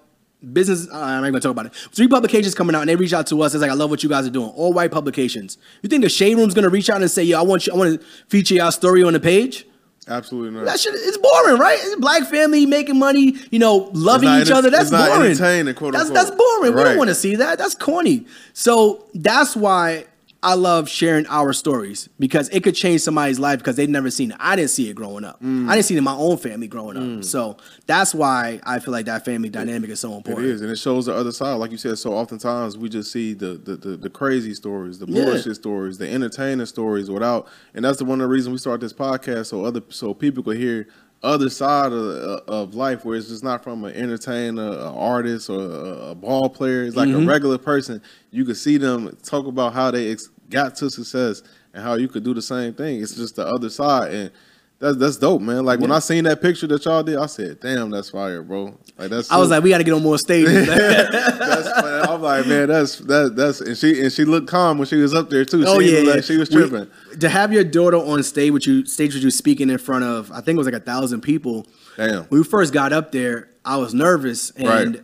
Business, 0.54 0.88
uh, 0.88 0.96
I'm 0.96 1.00
not 1.00 1.18
even 1.20 1.32
gonna 1.34 1.42
talk 1.42 1.52
about 1.52 1.66
it. 1.66 1.74
Three 1.92 2.08
publications 2.08 2.56
coming 2.56 2.74
out, 2.74 2.82
and 2.82 2.90
they 2.90 2.96
reach 2.96 3.12
out 3.12 3.28
to 3.28 3.42
us. 3.42 3.54
It's 3.54 3.62
like, 3.62 3.72
I 3.72 3.74
love 3.74 3.90
what 3.90 4.04
you 4.04 4.10
guys 4.10 4.26
are 4.26 4.30
doing. 4.30 4.50
All 4.52 4.72
white 4.72 4.90
publications. 4.92 5.58
You 5.82 5.90
think 5.90 6.02
the 6.04 6.10
Shade 6.10 6.38
Room's 6.38 6.54
gonna 6.54 6.70
reach 6.70 6.90
out 6.90 7.02
and 7.02 7.12
say, 7.12 7.24
"Yo, 7.24 7.38
I 7.38 7.42
want 7.42 7.68
you, 7.68 7.74
I 7.74 7.76
want 7.76 8.00
to 8.00 8.06
feature 8.28 8.56
your 8.56 8.72
story 8.72 9.04
on 9.04 9.14
the 9.14 9.20
page"? 9.20 9.66
absolutely 10.10 10.52
not. 10.52 10.66
That 10.66 10.80
shit 10.80 10.94
is 10.96 11.18
boring, 11.18 11.60
right? 11.60 11.78
It's 11.80 11.96
black 11.98 12.24
family 12.24 12.66
making 12.66 12.98
money, 12.98 13.36
you 13.52 13.60
know, 13.60 13.90
loving 13.94 14.30
each 14.42 14.52
other. 14.52 14.70
That's 14.70 14.90
boring. 14.90 15.36
quote, 15.76 15.94
that's 15.94 16.10
unquote. 16.10 16.26
that's 16.26 16.32
boring. 16.32 16.74
We 16.76 16.84
don't 16.84 16.98
want 16.98 17.10
to 17.10 17.16
see 17.16 17.36
that. 17.36 17.58
That's 17.58 17.76
corny. 17.76 18.26
So 18.54 19.06
that's 19.14 19.56
why 19.56 20.06
I 20.42 20.54
love 20.54 20.88
sharing 20.88 21.26
our 21.28 21.52
stories 21.52 22.08
because 22.18 22.48
it 22.50 22.64
could 22.64 22.74
change 22.74 23.02
somebody's 23.02 23.40
life 23.40 23.60
because 23.60 23.76
they've 23.76 23.90
never 23.90 24.10
seen 24.10 24.32
it. 24.32 24.38
I 24.40 24.56
didn't 24.56 24.70
see 24.70 24.90
it 24.90 24.94
growing 24.94 25.26
up. 25.26 25.42
Mm. 25.44 25.68
I 25.68 25.74
didn't 25.76 25.86
see 25.88 25.96
it 25.96 25.98
in 25.98 26.04
my 26.06 26.14
own 26.16 26.38
family 26.38 26.68
growing 26.68 27.18
up. 27.18 27.26
So 27.26 27.58
that's 27.88 28.16
why 28.16 28.62
I 28.64 28.80
feel 28.80 28.94
like 28.94 29.06
that 29.08 29.26
family 29.26 29.50
dynamic 29.50 29.90
is 29.90 30.00
so 30.00 30.16
important. 30.16 30.48
is, 30.48 30.62
and 30.62 30.72
it 30.72 30.78
shows 30.78 31.08
the 31.08 31.14
other 31.14 31.34
side. 31.34 31.56
Like 31.56 31.72
you 31.72 31.78
said, 31.78 31.98
so 31.98 32.14
oftentimes 32.14 32.78
we 32.78 32.88
just 32.88 33.12
see 33.12 33.34
the 33.34 33.56
the, 33.56 33.76
the, 33.76 33.98
the 33.98 34.10
crazy 34.10 34.54
stories, 34.54 34.98
the 35.00 35.08
Yeah. 35.08 35.26
bullshit 35.26 35.56
stories, 35.56 35.98
the 35.98 36.10
entertaining 36.10 36.66
stories 36.68 37.12
without, 37.12 37.48
and 37.74 37.84
that's 37.84 37.98
the 37.98 38.06
one 38.06 38.22
of 38.22 38.30
the 38.30 38.34
reasons 38.34 38.54
we 38.54 38.58
start 38.60 38.80
this 38.80 38.94
podcast 38.94 39.48
so 39.48 39.66
other 39.66 39.82
so 39.90 40.14
people 40.14 40.42
could 40.44 40.56
hear 40.58 40.88
other 41.22 41.50
side 41.50 41.92
of, 41.92 42.44
of 42.48 42.76
life 42.76 43.04
where 43.04 43.18
it's 43.18 43.28
just 43.28 43.44
not 43.44 43.64
from 43.64 43.84
an 43.84 43.94
entertainer, 43.94 44.72
an 44.72 44.78
artist, 44.96 45.50
or 45.50 45.60
a, 45.60 46.10
a 46.12 46.16
ball 46.16 46.50
player. 46.50 46.84
It's 46.84 46.96
like 46.96 47.10
Mm-hmm. 47.10 47.24
a 47.28 47.32
regular 47.32 47.58
person. 47.58 48.02
You 48.32 48.46
could 48.46 48.58
see 48.58 48.78
them 48.78 49.18
talk 49.24 49.46
about 49.48 49.74
how 49.74 49.92
they 49.92 50.12
ex- 50.12 50.30
got 50.50 50.76
to 50.78 50.90
success 50.90 51.44
and 51.74 51.84
how 51.84 51.96
you 51.96 52.08
could 52.08 52.24
do 52.24 52.34
the 52.34 52.42
same 52.42 52.74
thing. 52.74 53.02
It's 53.02 53.16
just 53.16 53.36
the 53.36 53.46
other 53.46 53.70
side 53.70 54.14
and. 54.14 54.32
That's, 54.80 54.98
that's 54.98 55.18
dope, 55.18 55.42
man. 55.42 55.66
Like 55.66 55.80
when 55.82 55.92
I 55.92 56.00
seen 56.00 56.24
that 56.24 56.42
picture 56.42 56.66
that 56.68 56.86
y'all 56.86 57.04
did, 57.04 57.18
I 57.18 57.26
said, 57.26 57.60
"Damn, 57.60 57.90
that's 57.90 58.12
fire, 58.12 58.42
bro!" 58.42 58.78
Like 58.98 59.10
that's. 59.10 59.30
I 59.30 59.38
was 59.38 59.50
like, 59.50 59.62
we 59.62 59.72
got 59.72 59.80
to 59.80 59.84
get 59.84 59.94
on 59.94 60.02
more 60.02 60.18
stages. 60.18 60.70
I'm 60.70 62.22
like, 62.22 62.48
man, 62.48 62.70
that's 62.70 62.98
that 63.00 63.36
that's 63.36 63.62
and 63.62 63.78
she 63.78 64.02
and 64.02 64.12
she 64.12 64.26
looked 64.26 64.48
calm 64.48 64.78
when 64.78 64.88
she 64.88 64.96
was 64.96 65.14
up 65.14 65.30
there 65.30 65.44
too. 65.46 65.64
She 65.64 65.68
Oh 65.68 65.80
didn't 65.80 65.94
yeah, 66.06 66.10
yeah. 66.10 66.16
like 66.16 66.24
she 66.24 66.38
was 66.38 66.50
We- 66.50 66.56
tripping. 66.68 66.90
to 67.20 67.30
have 67.30 67.52
your 67.52 67.64
daughter 67.64 67.98
on 67.98 68.24
stage 68.24 68.52
with 68.52 68.66
you, 68.68 68.86
stage 68.86 69.14
with 69.14 69.24
you 69.24 69.32
speaking 69.32 69.70
in 69.70 69.78
front 69.78 70.04
of, 70.06 70.32
I 70.32 70.42
think 70.42 70.56
it 70.56 70.60
was 70.60 70.68
like 70.68 70.76
a 70.76 70.80
thousand 70.80 71.22
people. 71.22 71.68
Damn. 71.98 72.24
When 72.26 72.40
we 72.42 72.44
first 72.46 72.72
got 72.74 72.94
up 72.94 73.12
there, 73.12 73.50
I 73.66 73.76
was 73.78 73.94
nervous, 73.94 74.52
and 74.52 74.68
Right. 74.96 75.04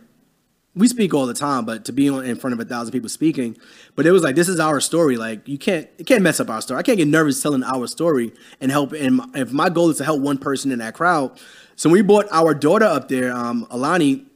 We 0.76 0.86
speak 0.88 1.14
all 1.14 1.26
the 1.26 1.34
time, 1.34 1.64
but 1.64 1.84
to 1.86 1.92
be 1.92 2.08
on 2.10 2.24
in 2.24 2.36
front 2.36 2.52
of 2.54 2.60
a 2.60 2.64
thousand 2.64 2.92
people 2.92 3.08
speaking, 3.08 3.56
but 3.94 4.06
it 4.06 4.12
was 4.12 4.22
like 4.22 4.36
this 4.36 4.48
is 4.48 4.60
our 4.60 4.78
story. 4.80 5.16
Like 5.16 5.48
you 5.48 5.58
can't, 5.58 5.88
you 5.98 6.04
can't 6.04 6.22
mess 6.22 6.38
up 6.38 6.50
our 6.50 6.60
story. 6.60 6.78
I 6.78 6.82
can't 6.82 6.98
get 6.98 7.08
nervous 7.08 7.42
telling 7.42 7.64
our 7.64 7.86
story 7.86 8.32
and 8.60 8.70
help. 8.70 8.92
And 8.92 9.16
my- 9.16 9.28
if 9.34 9.52
my 9.52 9.68
goal 9.70 9.88
is 9.90 9.96
to 9.98 10.04
help 10.04 10.20
one 10.20 10.38
person 10.38 10.70
in 10.70 10.78
that 10.80 10.94
crowd, 10.94 11.38
so 11.76 11.90
we 11.90 12.02
brought 12.02 12.26
our 12.30 12.54
daughter 12.54 12.84
up 12.86 13.08
there, 13.08 13.32
um, 13.32 13.66
Alani. 13.70 14.26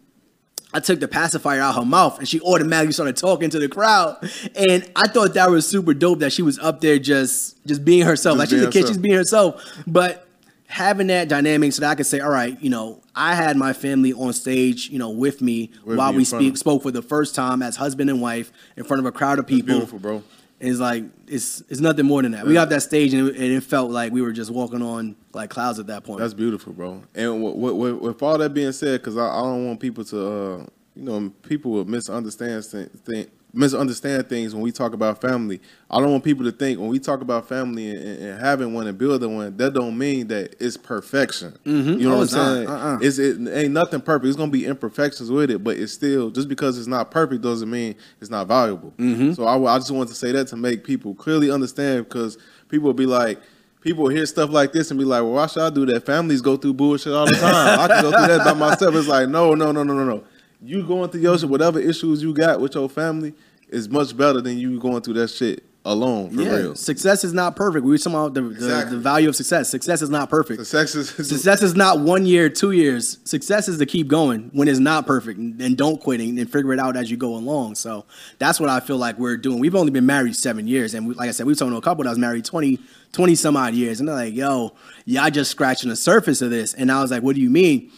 I 0.73 0.79
took 0.79 1.01
the 1.01 1.09
pacifier 1.09 1.61
out 1.61 1.75
her 1.75 1.85
mouth 1.85 2.21
and 2.21 2.29
she 2.29 2.41
automatically 2.43 2.93
started 2.93 3.17
talking 3.17 3.51
to 3.51 3.59
the 3.59 3.69
crowd. 3.69 4.17
And 4.55 4.89
I 4.95 5.09
thought 5.09 5.35
that 5.35 5.51
was 5.51 5.67
super 5.69 5.95
dope 5.95 6.21
that 6.21 6.33
she 6.33 6.43
was 6.43 6.61
up 6.61 6.81
there 6.81 6.97
just 7.01 7.57
just 7.67 7.85
being 7.85 8.03
herself. 8.07 8.39
Just 8.39 8.53
like 8.53 8.57
she's 8.57 8.63
a 8.69 8.71
kid, 8.71 8.75
herself. 8.83 8.89
she's 8.89 8.99
being 8.99 9.17
herself. 9.17 9.83
But 9.89 10.29
having 10.71 11.09
that 11.09 11.29
dynamic 11.29 11.73
so 11.73 11.81
that 11.81 11.91
I 11.91 11.95
could 11.97 12.07
say, 12.07 12.21
all 12.21 12.31
right, 12.31 12.57
you 12.63 12.71
know, 12.71 13.03
I 13.15 13.35
had 13.35 13.57
my 13.57 13.73
family 13.73 14.13
on 14.13 14.33
stage, 14.33 14.89
you 14.89 14.99
know, 14.99 15.11
with 15.11 15.43
me 15.43 15.71
With 15.85 15.99
while 15.99 16.13
you 16.13 16.19
we 16.19 16.25
speak 16.25 16.57
spoke 16.57 16.83
for 16.83 16.93
the 16.93 17.03
first 17.03 17.35
time 17.35 17.61
as 17.61 17.77
husband 17.77 18.09
and 18.09 18.23
wife 18.23 18.53
in 18.77 18.85
front 18.85 19.01
of 19.01 19.07
a 19.07 19.13
crowd 19.13 19.39
of 19.41 19.47
people. 19.47 19.75
beautiful, 19.75 19.99
bro. 19.99 20.23
And 20.61 20.69
it's 20.69 20.79
like 20.79 21.05
it's 21.27 21.63
it's 21.69 21.81
nothing 21.81 22.07
more 22.07 22.23
than 22.23 22.33
that. 22.33 22.47
We 22.47 22.53
got 22.53 22.69
that 22.69 22.83
stage 22.83 23.13
and 23.15 23.29
it, 23.29 23.35
and 23.35 23.45
it 23.47 23.63
felt 23.63 23.91
like 23.91 24.13
we 24.13 24.21
were 24.23 24.31
just 24.33 24.51
walking 24.51 24.83
on 24.83 25.17
like 25.33 25.51
clouds 25.51 25.79
at 25.79 25.87
that 25.89 26.05
point. 26.05 26.21
That's 26.21 26.35
beautiful, 26.35 26.73
bro. 26.73 27.03
And 27.15 27.43
with, 27.43 27.75
with, 27.75 27.95
with 27.95 28.23
all 28.23 28.39
that 28.39 28.53
being 28.55 28.73
said, 28.73 29.01
because 29.01 29.17
I, 29.17 29.27
I 29.27 29.43
don't 29.43 29.67
want 29.67 29.81
people 29.81 30.05
to, 30.05 30.27
uh, 30.27 30.67
you 30.95 31.03
know, 31.03 31.33
people 31.43 31.71
will 31.73 31.87
misunderstand 31.87 32.63
th- 32.71 32.91
th- 33.07 33.29
misunderstand 33.53 34.29
things 34.29 34.55
when 34.55 34.63
we 34.63 34.73
talk 34.73 34.93
about 34.93 35.21
family. 35.21 35.61
I 35.91 35.99
don't 35.99 36.11
want 36.13 36.25
people 36.25 36.45
to 36.45 36.53
think 36.53 36.79
when 36.79 36.89
we 36.89 36.99
talk 36.99 37.21
about 37.21 37.49
family 37.49 37.91
and, 37.91 38.23
and 38.23 38.41
having 38.41 38.75
one 38.75 38.87
and 38.87 38.97
building 38.97 39.35
one, 39.37 39.57
that 39.57 39.75
don't 39.75 39.99
mean 39.99 40.29
that 40.29 40.55
it's 40.61 40.77
perfection. 40.77 41.59
You 41.65 41.97
know 41.97 42.15
Oh, 42.15 42.19
what 42.19 42.23
I'm 42.23 42.29
saying? 42.29 42.69
Uh-uh. 42.69 42.99
It's 43.03 43.19
it 43.19 43.39
ain't 43.53 43.73
nothing 43.73 44.01
perfect. 44.01 44.27
It's 44.27 44.37
gonna 44.37 44.51
be 44.53 44.67
imperfections 44.67 45.31
with 45.31 45.51
it, 45.51 45.65
but 45.65 45.77
it's 45.77 45.93
still 45.93 46.31
just 46.31 46.49
because 46.49 46.79
it's 46.79 46.87
not 46.87 47.11
perfect 47.11 47.43
doesn't 47.43 47.71
mean 47.71 47.97
it's 48.21 48.31
not 48.31 48.47
valuable. 48.47 48.93
Mm-hmm. 48.99 49.33
So 49.33 49.45
I, 49.45 49.75
I 49.75 49.79
just 49.79 49.91
want 49.91 50.09
to 50.11 50.15
say 50.15 50.33
that 50.33 50.49
to 50.49 50.57
make 50.57 50.85
people 50.85 51.15
clearly 51.15 51.51
understand 51.51 52.05
because 52.09 52.39
people 52.69 52.87
will 52.87 52.95
be 52.95 53.07
like. 53.07 53.41
People 53.83 54.03
will 54.03 54.11
hear 54.11 54.27
stuff 54.27 54.51
like 54.51 54.73
this 54.75 54.91
and 54.91 54.99
be 55.01 55.07
like, 55.07 55.23
"Well, 55.23 55.33
why 55.33 55.47
should 55.47 55.63
I 55.63 55.71
do 55.71 55.87
that? 55.87 56.05
Families 56.05 56.43
go 56.43 56.59
through 56.59 56.75
bullshit 56.75 57.15
all 57.15 57.25
the 57.25 57.33
time. 57.33 57.81
I 57.81 57.89
can 57.89 58.03
go 58.03 58.11
through 58.11 58.27
that 58.37 58.45
by 58.45 58.53
myself." 58.53 58.95
It's 58.95 59.09
like, 59.09 59.27
no, 59.31 59.55
no, 59.55 59.73
no, 59.73 59.83
no, 59.83 59.95
no, 59.95 60.05
no. 60.05 60.25
You 60.63 60.87
going 60.87 61.11
through 61.11 61.23
your 61.23 61.39
shit, 61.39 61.49
whatever 61.49 61.81
issues 61.81 62.23
you 62.23 62.35
got 62.35 62.61
with 62.61 62.75
your 62.75 62.89
family, 62.89 63.35
is 63.69 63.89
much 63.89 64.17
better 64.17 64.41
than 64.41 64.59
you 64.59 64.79
going 64.81 65.01
through 65.03 65.15
that 65.15 65.29
shit 65.29 65.65
alone 65.83 66.31
for 66.31 66.43
yeah, 66.43 66.57
real. 66.57 66.75
success 66.75 67.25
is 67.25 67.33
not 67.33 67.57
perfect. 67.57 67.85
We 67.85 67.91
were 67.93 67.97
talking 67.97 68.13
about 68.13 68.35
the, 68.35 68.43
the, 68.43 68.51
Exactly. 68.51 68.97
the 68.97 69.03
value 69.03 69.29
of 69.31 69.37
success. 69.37 69.71
Success 69.71 70.03
is 70.03 70.11
not 70.11 70.29
perfect. 70.29 70.67
Sex 70.67 70.95
is 70.95 71.09
Success 71.09 71.63
is 71.63 71.75
not 71.75 72.01
one 72.01 72.27
year, 72.27 72.51
two 72.51 72.73
years. 72.73 73.17
Success 73.25 73.67
is 73.67 73.79
to 73.79 73.87
keep 73.87 74.07
going 74.07 74.51
when 74.53 74.69
it's 74.69 74.79
not 74.79 75.07
perfect 75.07 75.39
and 75.39 75.79
don't 75.79 75.99
quit 75.99 76.21
and, 76.21 76.39
and 76.39 76.53
figure 76.53 76.75
it 76.75 76.79
out 76.79 76.97
as 76.97 77.11
you 77.11 77.17
go 77.17 77.35
along. 77.35 77.77
So 77.77 78.05
that's 78.39 78.61
what 78.61 78.69
I 78.69 78.81
feel 78.81 78.99
like 78.99 79.19
we're 79.19 79.39
doing. 79.39 79.59
We've 79.59 79.75
only 79.75 79.91
been 79.91 80.05
married 80.05 80.37
seven 80.37 80.67
years. 80.67 80.93
And 80.93 81.09
we, 81.09 81.15
like 81.15 81.31
I 81.31 81.33
said, 81.33 81.47
we've 81.47 81.57
talked 81.57 81.71
to 81.71 81.77
a 81.79 81.81
couple 81.81 82.05
that 82.05 82.11
was 82.11 82.19
married 82.19 82.45
20, 82.45 82.79
20 83.13 83.35
some 83.35 83.57
odd 83.57 83.73
years. 83.73 84.01
And 84.01 84.09
they're 84.09 84.17
like, 84.17 84.35
yo, 84.35 84.75
yeah, 85.07 85.23
I 85.25 85.31
just 85.31 85.51
scratching 85.51 85.89
the 85.89 85.97
surface 85.97 86.43
of 86.43 86.51
this. 86.51 86.75
And 86.75 86.93
I 86.93 87.01
was 87.01 87.11
like, 87.11 87.23
what 87.23 87.37
do 87.37 87.41
you 87.41 87.51
mean? 87.51 87.91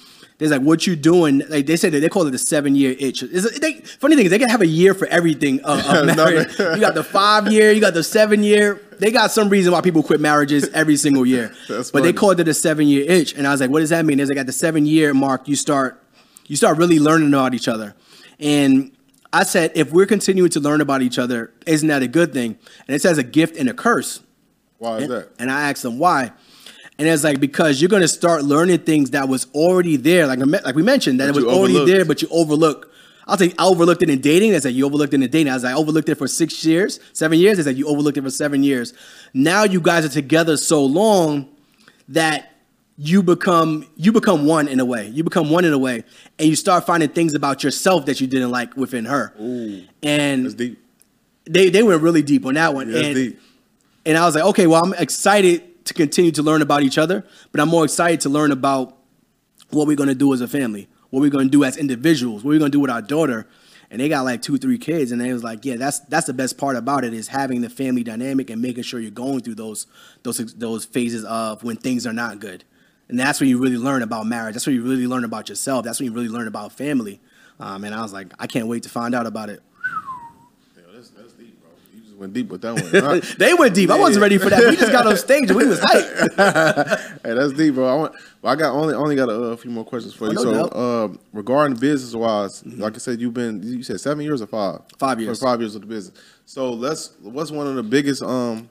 They're 0.43 0.59
like, 0.59 0.67
what 0.67 0.89
you 0.89 0.97
doing? 0.97 1.43
Like 1.49 1.67
they 1.67 1.77
said 1.77 1.93
that 1.93 2.01
they 2.01 2.09
call 2.09 2.27
it 2.27 2.33
the 2.33 2.39
seven 2.39 2.75
year 2.75 2.97
itch. 2.99 3.23
It's, 3.23 3.61
they, 3.61 3.75
funny 3.75 4.17
thing 4.17 4.25
is 4.25 4.31
they 4.33 4.41
can 4.41 4.49
have 4.49 4.61
a 4.61 4.67
year 4.67 4.93
for 4.93 5.07
everything 5.07 5.65
uh, 5.65 5.69
uh, 5.87 6.03
of, 6.03 6.09
of 6.09 6.17
marriage. 6.17 6.59
you 6.59 6.81
got 6.81 6.95
the 6.95 7.05
five 7.05 7.53
year, 7.53 7.71
you 7.71 7.81
got 7.81 7.95
the 7.95 8.03
seven 8.03 8.43
year. 8.43 8.81
They 8.99 9.13
got 9.13 9.31
some 9.31 9.49
reason 9.49 9.73
why 9.73 9.83
people 9.83 10.03
quit 10.03 10.21
marriages 10.21 10.69
every 10.71 10.97
single 10.97 11.25
year. 11.25 11.55
That's 11.69 11.93
but 11.93 12.01
they 12.01 12.09
funny. 12.09 12.19
called 12.19 12.41
it 12.41 12.49
a 12.49 12.55
seven 12.55 12.89
year 12.89 13.09
itch. 13.09 13.35
And 13.35 13.47
I 13.47 13.53
was 13.53 13.61
like, 13.61 13.71
what 13.71 13.81
does 13.81 13.91
that 13.91 14.05
mean? 14.05 14.17
There's 14.17 14.31
like 14.31 14.39
at 14.39 14.47
the 14.47 14.53
seven 14.53 14.85
year 14.85 15.15
mark, 15.15 15.47
you 15.47 15.55
start 15.55 16.03
you 16.49 16.57
start 16.57 16.77
really 16.77 16.99
learning 16.99 17.29
about 17.29 17.55
each 17.55 17.69
other. 17.69 17.95
And 18.41 18.91
I 19.33 19.45
said, 19.45 19.71
if 19.77 19.93
we're 19.93 20.07
continuing 20.07 20.51
to 20.51 20.61
learn 20.61 20.81
about 20.81 21.03
each 21.03 21.19
other, 21.19 21.53
isn't 21.67 21.89
that 21.89 22.03
a 22.03 22.09
good 22.09 22.33
thing? 22.33 22.59
And 22.87 22.97
it 22.97 23.01
says 23.01 23.17
a 23.17 23.23
gift 23.23 23.57
and 23.57 23.69
a 23.69 23.75
curse. 23.75 24.23
Why 24.79 24.99
is 24.99 25.09
that? 25.09 25.31
And 25.39 25.51
I 25.51 25.71
asked 25.71 25.85
them 25.85 25.99
why. 26.01 26.33
And 26.99 27.09
it's 27.09 27.25
like 27.25 27.41
because 27.41 27.81
you're 27.81 27.89
gonna 27.89 28.09
start 28.09 28.45
learning 28.45 28.81
things 28.81 29.11
that 29.11 29.29
was 29.29 29.47
already 29.55 29.97
there, 29.97 30.27
like 30.27 30.39
like 30.65 30.75
we 30.75 30.83
mentioned, 30.83 31.21
that 31.21 31.27
That 31.27 31.41
it 31.41 31.45
was 31.47 31.55
already 31.55 31.85
there, 31.85 32.05
but 32.05 32.23
you 32.23 32.29
overlook 32.31 32.93
I'll 33.27 33.39
say 33.39 33.53
I 33.59 33.67
overlooked 33.67 34.03
it 34.03 34.11
in 34.11 34.21
dating. 34.21 34.53
It's 34.53 34.65
like 34.65 34.75
you 34.75 34.85
overlooked 34.85 35.15
it 35.15 35.23
in 35.23 35.31
dating. 35.31 35.49
I 35.51 35.55
was 35.55 35.65
like, 35.65 35.75
I 35.75 35.77
overlooked 35.77 36.09
it 36.09 36.17
for 36.17 36.27
six 36.27 36.65
years, 36.65 36.99
seven 37.13 37.39
years. 37.39 37.59
It's 37.59 37.67
like 37.67 37.77
you 37.77 37.87
overlooked 37.87 38.19
it 38.19 38.23
for 38.23 38.31
seven 38.31 38.63
years. 38.63 38.95
Now 39.33 39.65
you 39.65 39.81
guys 39.81 40.05
are 40.05 40.09
together 40.09 40.57
so 40.57 40.85
long 40.85 41.49
that 42.09 42.53
you 42.97 43.23
become 43.23 43.87
you 43.97 44.13
become 44.13 44.45
one 44.47 44.69
in 44.69 44.81
a 44.81 44.85
way. 44.85 45.09
You 45.09 45.25
become 45.25 45.51
one 45.51 45.65
in 45.65 45.73
a 45.73 45.79
way, 45.79 46.05
and 46.39 46.49
you 46.49 46.57
start 46.57 46.85
finding 46.85 47.09
things 47.09 47.35
about 47.35 47.63
yourself 47.65 48.07
that 48.07 48.21
you 48.21 48.27
didn't 48.27 48.51
like 48.51 48.77
within 48.77 49.05
her. 49.07 49.33
Ooh, 49.41 49.83
And 50.03 50.77
they 51.45 51.71
they 51.71 51.83
went 51.83 52.03
really 52.03 52.23
deep 52.23 52.45
on 52.45 52.55
that 52.55 52.75
one. 52.75 52.91
Yeah, 52.91 53.01
and, 53.01 53.15
deep. 53.15 53.41
and 54.05 54.19
I 54.19 54.27
was 54.27 54.35
like, 54.35 54.45
okay, 54.45 54.67
well, 54.67 54.83
I'm 54.85 54.95
excited 54.95 55.63
to 55.85 55.95
continue 55.95 56.33
to 56.33 56.43
learn 56.43 56.63
about 56.63 56.83
each 56.83 56.99
other, 56.99 57.25
but 57.51 57.61
I'm 57.61 57.69
more 57.69 57.85
excited 57.85 58.21
to 58.23 58.29
learn 58.29 58.53
about 58.53 58.97
what 59.71 59.87
we're 59.87 59.97
gonna 59.97 60.15
do 60.15 60.33
as 60.33 60.41
a 60.41 60.49
family, 60.49 60.89
what 61.11 61.21
we're 61.21 61.31
gonna 61.31 61.49
do 61.49 61.65
as 61.65 61.77
individuals, 61.77 62.45
what 62.45 62.51
we're 62.51 62.59
gonna 62.59 62.71
do 62.71 62.81
with 62.81 62.91
our 62.91 63.03
daughter. 63.03 63.47
And 63.91 64.01
they 64.01 64.09
got 64.09 64.25
like 64.25 64.41
two, 64.41 64.57
three 64.57 64.79
kids, 64.79 65.13
and 65.13 65.21
they 65.21 65.33
was 65.35 65.45
like, 65.45 65.67
yeah, 65.67 65.77
that's 65.77 66.01
that's 66.01 66.27
the 66.27 66.33
best 66.33 66.57
part 66.57 66.77
about 66.77 67.05
it 67.05 67.13
is 67.13 67.29
having 67.29 67.61
the 67.61 67.69
family 67.69 68.03
dynamic 68.03 68.49
and 68.49 68.63
making 68.63 68.85
sure 68.85 68.99
you're 68.99 69.11
going 69.11 69.41
through 69.41 69.57
those 69.57 69.87
those 70.23 70.39
those 70.55 70.87
phases 70.87 71.25
of 71.25 71.63
when 71.63 71.77
things 71.77 72.07
are 72.07 72.13
not 72.15 72.41
good. 72.41 72.65
And 73.09 73.21
that's 73.21 73.41
when 73.41 73.51
you 73.51 73.59
really 73.59 73.77
learn 73.77 74.03
about 74.03 74.27
marriage. 74.27 74.55
That's 74.55 74.67
when 74.67 74.75
you 74.75 74.83
really 74.83 75.07
learn 75.07 75.25
about 75.25 75.51
yourself. 75.51 75.85
That's 75.85 76.01
when 76.01 76.07
you 76.07 76.15
really 76.15 76.31
learn 76.31 76.49
about 76.49 76.73
family. 76.73 77.21
Um, 77.61 77.85
and 77.85 77.95
I 77.95 78.01
was 78.01 78.15
like, 78.15 78.33
I 78.39 78.47
can't 78.47 78.67
wait 78.69 78.85
to 78.85 78.89
find 78.89 79.15
out 79.15 79.27
about 79.27 79.51
it. 79.51 79.61
Yo, 80.75 80.83
that's, 80.95 81.11
that's 81.11 81.35
deep, 81.35 81.61
bro. 81.61 81.71
You 81.95 82.01
just 82.01 82.12
went 82.23 82.33
deep 82.33 82.49
with 82.49 82.63
that 82.63 82.75
one. 82.75 83.23
They 83.39 83.53
went 83.53 83.75
deep. 83.75 83.91
I 83.91 83.99
wasn't 83.99 84.23
ready 84.23 84.39
for 84.39 84.49
that. 84.49 84.61
We 84.61 84.77
just 84.77 84.93
got 84.93 85.07
on 85.07 85.17
stage 85.17 85.51
and 85.51 85.57
we 85.57 85.67
was 85.67 85.81
hyped. 85.81 87.19
Hey, 87.23 87.35
that's 87.35 87.53
deep, 87.53 87.75
bro. 87.75 87.87
I 87.87 87.95
want. 87.95 88.15
Well, 88.41 88.53
I 88.53 88.57
got 88.57 88.73
only 88.73 88.95
only 88.95 89.17
got 89.17 89.29
a, 89.29 89.53
uh, 89.53 89.57
few 89.57 89.71
more 89.71 89.85
questions 89.85 90.15
for 90.15 90.27
you. 90.27 90.37
Oh, 90.39 90.45
no 90.45 90.53
so. 90.53 90.69
Mm-hmm. 90.69 91.15
uh, 91.15 91.19
regarding 91.33 91.77
business 91.77 92.15
wise, 92.15 92.65
like 92.67 92.95
I 92.95 92.99
said, 92.99 93.21
you've 93.21 93.35
been 93.35 93.63
you 93.63 93.83
said 93.83 94.01
seven 94.01 94.25
years 94.25 94.41
or 94.43 94.47
five? 94.47 94.81
Five 94.99 95.21
years. 95.21 95.41
Five 95.41 95.61
years 95.61 95.75
of 95.75 95.83
the 95.83 95.87
business. 95.87 96.17
So 96.47 96.73
let's. 96.73 97.17
What's 97.21 97.51
one 97.51 97.67
of 97.67 97.75
the 97.75 97.83
biggest 97.83 98.23
um 98.23 98.69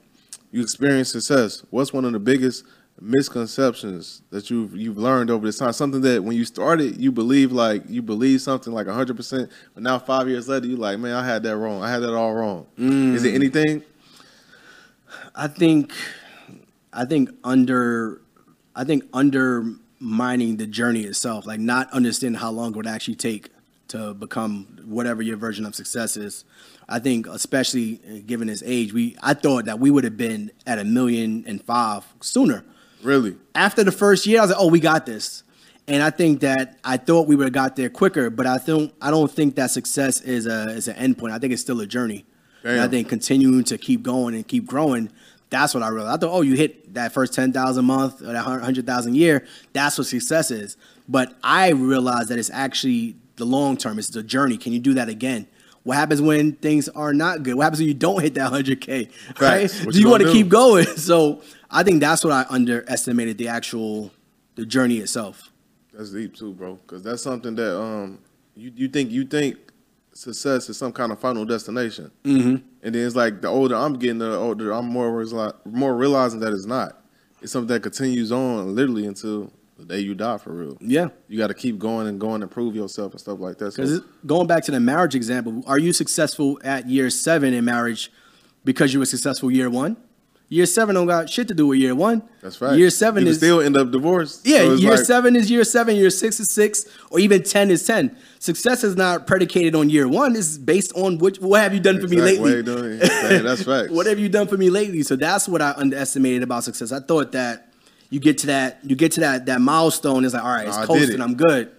you 0.50 0.62
experienced 0.62 1.12
success? 1.12 1.62
What's 1.70 1.92
one 1.92 2.04
of 2.04 2.12
the 2.12 2.18
biggest 2.18 2.64
misconceptions 3.02 4.22
that 4.30 4.48
you've 4.50 4.76
you've 4.76 4.98
learned 4.98 5.30
over 5.30 5.44
this 5.44 5.58
time? 5.58 5.72
Something 5.72 6.00
that 6.02 6.22
when 6.22 6.36
you 6.36 6.44
started, 6.44 7.00
you 7.00 7.12
believe 7.12 7.52
like 7.52 7.82
you 7.88 8.02
believe 8.02 8.40
something 8.40 8.72
like 8.72 8.86
hundred 8.86 9.16
percent, 9.16 9.50
but 9.74 9.82
now 9.82 9.98
five 9.98 10.28
years 10.28 10.48
later, 10.48 10.66
you 10.66 10.76
like, 10.76 10.98
man, 10.98 11.14
I 11.14 11.24
had 11.24 11.42
that 11.42 11.56
wrong. 11.56 11.82
I 11.82 11.90
had 11.90 12.00
that 12.00 12.14
all 12.14 12.32
wrong. 12.32 12.66
Mm. 12.78 13.14
Is 13.14 13.24
it 13.24 13.34
anything? 13.34 13.82
I 15.34 15.48
think, 15.48 15.92
I 16.92 17.04
think 17.04 17.30
under, 17.42 18.20
I 18.76 18.84
think 18.84 19.04
undermining 19.12 20.56
the 20.58 20.66
journey 20.66 21.02
itself, 21.02 21.46
like 21.46 21.60
not 21.60 21.90
understanding 21.92 22.40
how 22.40 22.50
long 22.50 22.70
it 22.70 22.76
would 22.76 22.86
actually 22.86 23.14
take 23.14 23.48
to 23.88 24.14
become 24.14 24.66
whatever 24.84 25.22
your 25.22 25.36
version 25.36 25.66
of 25.66 25.74
success 25.74 26.16
is. 26.16 26.44
I 26.88 26.98
think, 26.98 27.26
especially 27.26 28.00
uh, 28.06 28.20
given 28.26 28.48
his 28.48 28.62
age, 28.64 28.92
we 28.92 29.16
I 29.22 29.34
thought 29.34 29.64
that 29.66 29.80
we 29.80 29.90
would 29.90 30.04
have 30.04 30.16
been 30.16 30.50
at 30.66 30.78
a 30.78 30.84
million 30.84 31.44
and 31.46 31.62
five 31.62 32.04
sooner. 32.20 32.64
Really? 33.02 33.36
after 33.54 33.84
the 33.84 33.92
first 33.92 34.26
year, 34.26 34.38
I 34.38 34.42
was 34.42 34.50
like, 34.50 34.60
"Oh, 34.60 34.68
we 34.68 34.80
got 34.80 35.06
this." 35.06 35.42
And 35.88 36.02
I 36.02 36.10
think 36.10 36.40
that 36.40 36.78
I 36.84 36.96
thought 36.96 37.26
we 37.26 37.34
would 37.34 37.44
have 37.46 37.52
got 37.52 37.74
there 37.76 37.90
quicker, 37.90 38.30
but 38.30 38.46
I 38.46 38.58
don't. 38.58 38.92
I 39.02 39.10
don't 39.10 39.30
think 39.30 39.56
that 39.56 39.70
success 39.70 40.20
is 40.20 40.46
a 40.46 40.70
is 40.70 40.88
an 40.88 40.96
end 40.96 41.18
point. 41.18 41.32
I 41.32 41.38
think 41.38 41.52
it's 41.52 41.62
still 41.62 41.80
a 41.80 41.86
journey. 41.86 42.24
And 42.64 42.80
I 42.80 42.86
think 42.86 43.08
continuing 43.08 43.64
to 43.64 43.76
keep 43.76 44.04
going 44.04 44.36
and 44.36 44.46
keep 44.46 44.66
growing. 44.66 45.10
That's 45.50 45.74
what 45.74 45.82
I 45.82 45.88
realized. 45.88 46.16
I 46.16 46.26
thought, 46.26 46.32
oh, 46.32 46.42
you 46.42 46.54
hit 46.54 46.94
that 46.94 47.12
first 47.12 47.34
ten 47.34 47.52
thousand 47.52 47.80
a 47.84 47.86
month 47.86 48.22
or 48.22 48.26
that 48.32 48.42
hundred 48.44 48.86
thousand 48.86 49.14
a 49.14 49.16
year. 49.16 49.46
That's 49.72 49.98
what 49.98 50.06
success 50.06 50.50
is. 50.52 50.76
But 51.08 51.34
I 51.42 51.70
realized 51.70 52.28
that 52.28 52.38
it's 52.38 52.50
actually 52.50 53.16
the 53.36 53.44
long 53.44 53.76
term. 53.76 53.98
It's 53.98 54.08
the 54.08 54.22
journey. 54.22 54.56
Can 54.56 54.72
you 54.72 54.78
do 54.78 54.94
that 54.94 55.08
again? 55.08 55.48
What 55.82 55.96
happens 55.96 56.22
when 56.22 56.52
things 56.52 56.88
are 56.90 57.12
not 57.12 57.42
good? 57.42 57.56
What 57.56 57.64
happens 57.64 57.80
when 57.80 57.88
you 57.88 57.94
don't 57.94 58.22
hit 58.22 58.34
that 58.34 58.50
hundred 58.50 58.80
k? 58.80 59.08
Right? 59.40 59.62
What 59.84 59.92
Do 59.92 59.98
you 59.98 60.04
you 60.04 60.10
want 60.10 60.22
to 60.22 60.30
keep 60.32 60.48
going? 60.48 60.86
So 60.96 61.42
I 61.72 61.82
think 61.82 62.00
that's 62.00 62.22
what 62.22 62.32
I 62.32 62.44
underestimated 62.48 63.38
the 63.38 63.48
actual 63.48 64.12
the 64.54 64.66
journey 64.66 64.98
itself. 64.98 65.50
That's 65.92 66.10
deep 66.10 66.34
too, 66.36 66.52
bro. 66.52 66.74
Because 66.74 67.02
that's 67.02 67.22
something 67.22 67.54
that 67.56 67.78
um 67.78 68.18
you 68.54 68.72
you 68.74 68.88
think 68.88 69.10
you 69.10 69.24
think 69.24 69.56
success 70.12 70.68
is 70.68 70.76
some 70.76 70.92
kind 70.92 71.10
of 71.10 71.18
final 71.18 71.44
destination, 71.44 72.10
mm-hmm. 72.24 72.56
and 72.82 72.94
then 72.94 73.06
it's 73.06 73.16
like 73.16 73.40
the 73.40 73.48
older 73.48 73.74
I'm 73.74 73.94
getting, 73.94 74.18
the 74.18 74.36
older 74.36 74.72
I'm 74.72 74.86
more 74.86 75.24
more 75.64 75.96
realizing 75.96 76.40
that 76.40 76.52
it's 76.52 76.66
not. 76.66 76.98
It's 77.40 77.52
something 77.52 77.68
that 77.68 77.82
continues 77.82 78.30
on 78.30 78.74
literally 78.74 79.06
until 79.06 79.50
the 79.78 79.84
day 79.84 80.00
you 80.00 80.14
die 80.14 80.38
for 80.38 80.52
real. 80.52 80.78
Yeah. 80.80 81.08
You 81.28 81.38
got 81.38 81.48
to 81.48 81.54
keep 81.54 81.78
going 81.78 82.06
and 82.06 82.20
going 82.20 82.42
and 82.42 82.50
prove 82.50 82.76
yourself 82.76 83.12
and 83.12 83.20
stuff 83.20 83.40
like 83.40 83.58
that. 83.58 83.72
So, 83.72 83.82
Because 83.82 84.00
going 84.24 84.46
back 84.46 84.62
to 84.64 84.70
the 84.70 84.80
marriage 84.80 85.14
example, 85.14 85.64
are 85.66 85.78
you 85.78 85.92
successful 85.92 86.60
at 86.62 86.88
year 86.88 87.10
seven 87.10 87.52
in 87.52 87.64
marriage 87.64 88.12
because 88.64 88.92
you 88.92 89.00
were 89.00 89.06
successful 89.06 89.50
year 89.50 89.68
one? 89.68 89.96
Year 90.52 90.66
seven 90.66 90.94
don't 90.94 91.06
got 91.06 91.30
shit 91.30 91.48
to 91.48 91.54
do 91.54 91.68
with 91.68 91.78
year 91.78 91.94
one. 91.94 92.22
that's 92.42 92.60
right. 92.60 92.76
Year 92.76 92.90
seven 92.90 93.24
you 93.24 93.30
is 93.30 93.38
still 93.38 93.62
end 93.62 93.74
up 93.74 93.90
divorced. 93.90 94.46
yeah. 94.46 94.58
So 94.58 94.74
year 94.74 94.90
like- 94.96 95.06
seven 95.06 95.34
is 95.34 95.50
year 95.50 95.64
seven. 95.64 95.96
Year 95.96 96.10
six 96.10 96.38
is 96.40 96.50
six, 96.50 96.84
or 97.08 97.18
even 97.20 97.42
ten 97.42 97.70
is 97.70 97.86
ten. 97.86 98.14
Success 98.38 98.84
is 98.84 98.94
not 98.94 99.26
predicated 99.26 99.74
on 99.74 99.88
year 99.88 100.06
one. 100.06 100.36
It's 100.36 100.58
based 100.58 100.92
on 100.94 101.16
what 101.16 101.36
what 101.40 101.62
have 101.62 101.72
you 101.72 101.80
done 101.80 102.02
for 102.02 102.06
me 102.06 102.20
lately. 102.20 102.62
doing. 102.62 102.98
That's 102.98 103.62
facts. 103.70 103.90
what 103.92 104.04
have 104.04 104.18
you 104.18 104.28
done 104.28 104.46
for 104.46 104.58
me 104.58 104.68
lately? 104.68 105.02
So 105.04 105.16
that's 105.16 105.48
what 105.48 105.62
I 105.62 105.70
underestimated 105.70 106.42
about 106.42 106.64
success. 106.64 106.92
I 106.92 107.00
thought 107.00 107.32
that 107.32 107.72
you 108.10 108.20
get 108.20 108.36
to 108.38 108.48
that 108.48 108.78
you 108.82 108.94
get 108.94 109.12
to 109.12 109.20
that 109.20 109.46
that 109.46 109.62
milestone. 109.62 110.22
It's 110.22 110.34
like 110.34 110.44
all 110.44 110.50
right, 110.50 110.68
it's 110.68 110.76
coasting. 110.84 111.14
it. 111.14 111.20
I'm 111.22 111.34
good. 111.34 111.70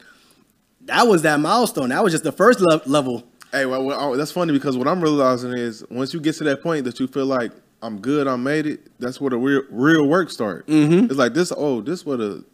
That 0.86 1.08
was 1.08 1.22
that 1.22 1.40
milestone. 1.40 1.90
That 1.90 2.04
was 2.04 2.12
just 2.12 2.24
the 2.24 2.32
first 2.32 2.60
le- 2.60 2.82
level. 2.88 3.24
Hey, 3.52 3.68
well, 3.68 3.86
well, 3.86 3.98
oh, 4.02 4.18
that's 4.18 4.32
funny 4.32 4.52
because 4.52 4.76
what 4.78 4.88
I'm 4.88 5.00
realizing 5.00 5.54
is 5.54 5.86
once 5.92 6.12
you 6.12 6.20
get 6.20 6.34
to 6.38 6.44
that 6.46 6.64
point 6.64 6.86
that 6.86 7.00
you 7.00 7.06
feel 7.06 7.28
like 7.28 7.52
I'm 7.84 8.00
good, 8.00 8.28
I 8.28 8.38
made 8.38 8.66
it. 8.66 8.98
That's 9.00 9.20
where 9.20 9.30
the 9.30 9.38
real 9.38 9.64
real 9.70 10.08
work 10.08 10.32
starts. 10.32 10.70
Mm-hmm. 10.70 11.06
It's 11.06 11.16
like 11.16 11.34
this. 11.34 11.52
Oh, 11.56 11.82
this 11.82 12.06
where 12.06 12.18
the 12.18 12.46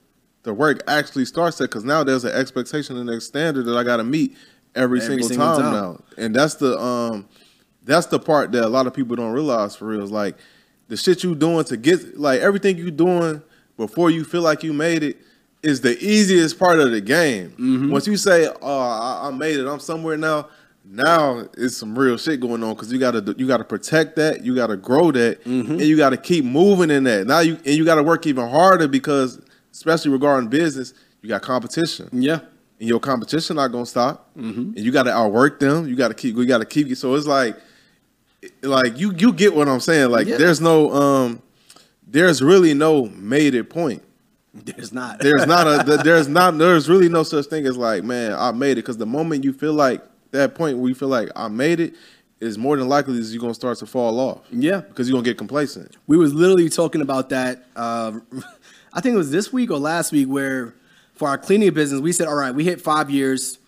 the 0.43 0.53
work 0.53 0.82
actually 0.88 1.25
starts 1.25 1.61
at 1.61 1.69
because 1.69 1.84
now 1.84 2.03
there's 2.03 2.25
an 2.25 2.34
expectation 2.34 2.97
and 2.97 3.09
a 3.09 3.21
standard 3.21 3.65
that 3.65 3.77
I 3.77 3.84
got 3.84 3.97
to 3.97 4.03
meet 4.03 4.36
every, 4.75 4.99
Every 4.99 5.21
single, 5.21 5.27
single 5.30 5.47
time, 5.47 5.61
time. 5.61 5.73
now, 5.73 6.03
and 6.17 6.36
that's 6.36 6.55
the 6.55 6.77
um 6.80 7.27
that's 7.84 8.07
the 8.07 8.19
part 8.19 8.51
that 8.53 8.63
a 8.63 8.67
lot 8.69 8.88
of 8.88 8.93
people 8.93 9.15
don't 9.15 9.32
realize 9.32 9.75
for 9.75 9.86
real. 9.86 10.01
Is 10.01 10.11
like 10.11 10.36
the 10.88 10.97
shit 10.97 11.23
you 11.23 11.36
doing 11.36 11.63
to 11.65 11.77
get 11.77 12.19
like 12.19 12.41
everything 12.41 12.77
you 12.77 12.89
doing 12.89 13.41
before 13.77 14.09
you 14.09 14.23
feel 14.23 14.41
like 14.41 14.63
you 14.63 14.73
made 14.73 15.03
it 15.03 15.17
is 15.61 15.82
the 15.82 15.97
easiest 16.03 16.57
part 16.57 16.80
of 16.80 16.89
the 16.91 17.01
game. 17.01 17.51
Mm-hmm. 17.51 17.91
Once 17.91 18.07
you 18.07 18.17
say, 18.17 18.47
"Oh, 18.61 18.80
I, 18.80 19.27
I 19.27 19.32
made 19.32 19.57
it. 19.57 19.67
I'm 19.67 19.80
somewhere 19.80 20.17
now." 20.17 20.49
Now 20.91 21.45
it's 21.55 21.77
some 21.77 21.97
real 21.97 22.17
shit 22.17 22.39
going 22.39 22.63
on 22.63 22.73
because 22.73 22.91
you 22.91 22.97
gotta 22.99 23.35
you 23.37 23.45
gotta 23.47 23.63
protect 23.63 24.15
that, 24.15 24.43
you 24.43 24.55
gotta 24.55 24.75
grow 24.75 25.11
that, 25.11 25.43
Mm-hmm. 25.43 25.73
and 25.73 25.81
you 25.81 25.95
gotta 25.95 26.17
keep 26.17 26.43
moving 26.43 26.89
in 26.89 27.03
that. 27.03 27.27
Now 27.27 27.39
you 27.41 27.55
and 27.57 27.75
you 27.75 27.85
gotta 27.85 28.01
work 28.01 28.25
even 28.25 28.49
harder 28.49 28.87
because, 28.87 29.39
especially 29.71 30.09
regarding 30.11 30.49
business, 30.49 30.93
you 31.21 31.29
got 31.29 31.43
competition 31.43 32.09
Yeah. 32.11 32.39
and 32.79 32.89
your 32.89 32.99
competition 32.99 33.57
not 33.57 33.67
gonna 33.71 33.85
stop, 33.85 34.31
Mm-hmm. 34.35 34.61
and 34.61 34.79
you 34.79 34.91
got 34.91 35.03
to 35.03 35.11
outwork 35.11 35.59
them. 35.59 35.87
You 35.87 35.95
got 35.95 36.07
to 36.07 36.13
keep. 36.15 36.35
You 36.35 36.45
got 36.47 36.57
to 36.59 36.65
keep. 36.65 36.95
So 36.97 37.13
it's 37.13 37.27
like, 37.27 37.55
like 38.63 38.97
you 38.97 39.13
you 39.15 39.31
get 39.33 39.53
what 39.55 39.67
I'm 39.69 39.79
saying. 39.81 40.09
Like 40.09 40.25
Yeah. 40.27 40.37
there's 40.37 40.59
no 40.61 40.91
um, 40.91 41.41
there's 42.07 42.41
really 42.41 42.73
no 42.73 43.05
made 43.05 43.53
it 43.53 43.69
point. 43.69 44.01
There's 44.55 44.91
not. 44.91 45.19
There's 45.19 45.45
not 45.45 45.67
a 45.67 45.97
there's 46.03 46.27
not 46.27 46.57
there's 46.57 46.89
really 46.89 47.09
no 47.09 47.21
such 47.21 47.45
thing 47.45 47.67
as 47.67 47.77
like 47.77 48.03
man 48.03 48.33
I 48.33 48.51
made 48.51 48.71
it 48.71 48.75
because 48.81 48.97
the 48.97 49.05
moment 49.05 49.43
you 49.43 49.53
feel 49.53 49.73
like 49.73 50.01
that 50.32 50.55
point 50.55 50.77
where 50.77 50.89
you 50.89 50.95
feel 50.95 51.07
like 51.07 51.30
I 51.36 51.47
made 51.47 51.80
it 51.80 51.93
is 52.39 52.57
more 52.57 52.77
than 52.77 52.88
likely 52.88 53.17
is 53.17 53.34
you're 53.34 53.41
gonna 53.41 53.53
start 53.53 53.77
to 53.80 53.86
fall 53.86 54.19
off. 54.19 54.41
Yeah. 54.51 54.82
because 54.82 55.09
you're 55.09 55.15
gonna 55.17 55.25
get 55.25 55.38
complacent. 55.38 55.97
we 56.07 56.17
was 56.17 56.34
literally 56.34 56.69
talking 56.69 57.01
about 57.01 57.30
that. 57.30 57.65
Uh, 57.75 58.19
I 58.93 59.01
think 59.01 59.13
it 59.13 59.17
was 59.17 59.32
this 59.32 59.51
week 59.53 59.71
or 59.71 59.77
last 59.77 60.11
week 60.11 60.27
where 60.27 60.73
for 61.13 61.27
our 61.27 61.38
cleaning 61.38 61.73
business, 61.73 61.99
we 62.01 62.11
said, 62.13 62.27
all 62.27 62.36
right, 62.36 62.53
we 62.55 62.63
hit 62.63 62.80
five 62.82 63.09
years. 63.09 63.59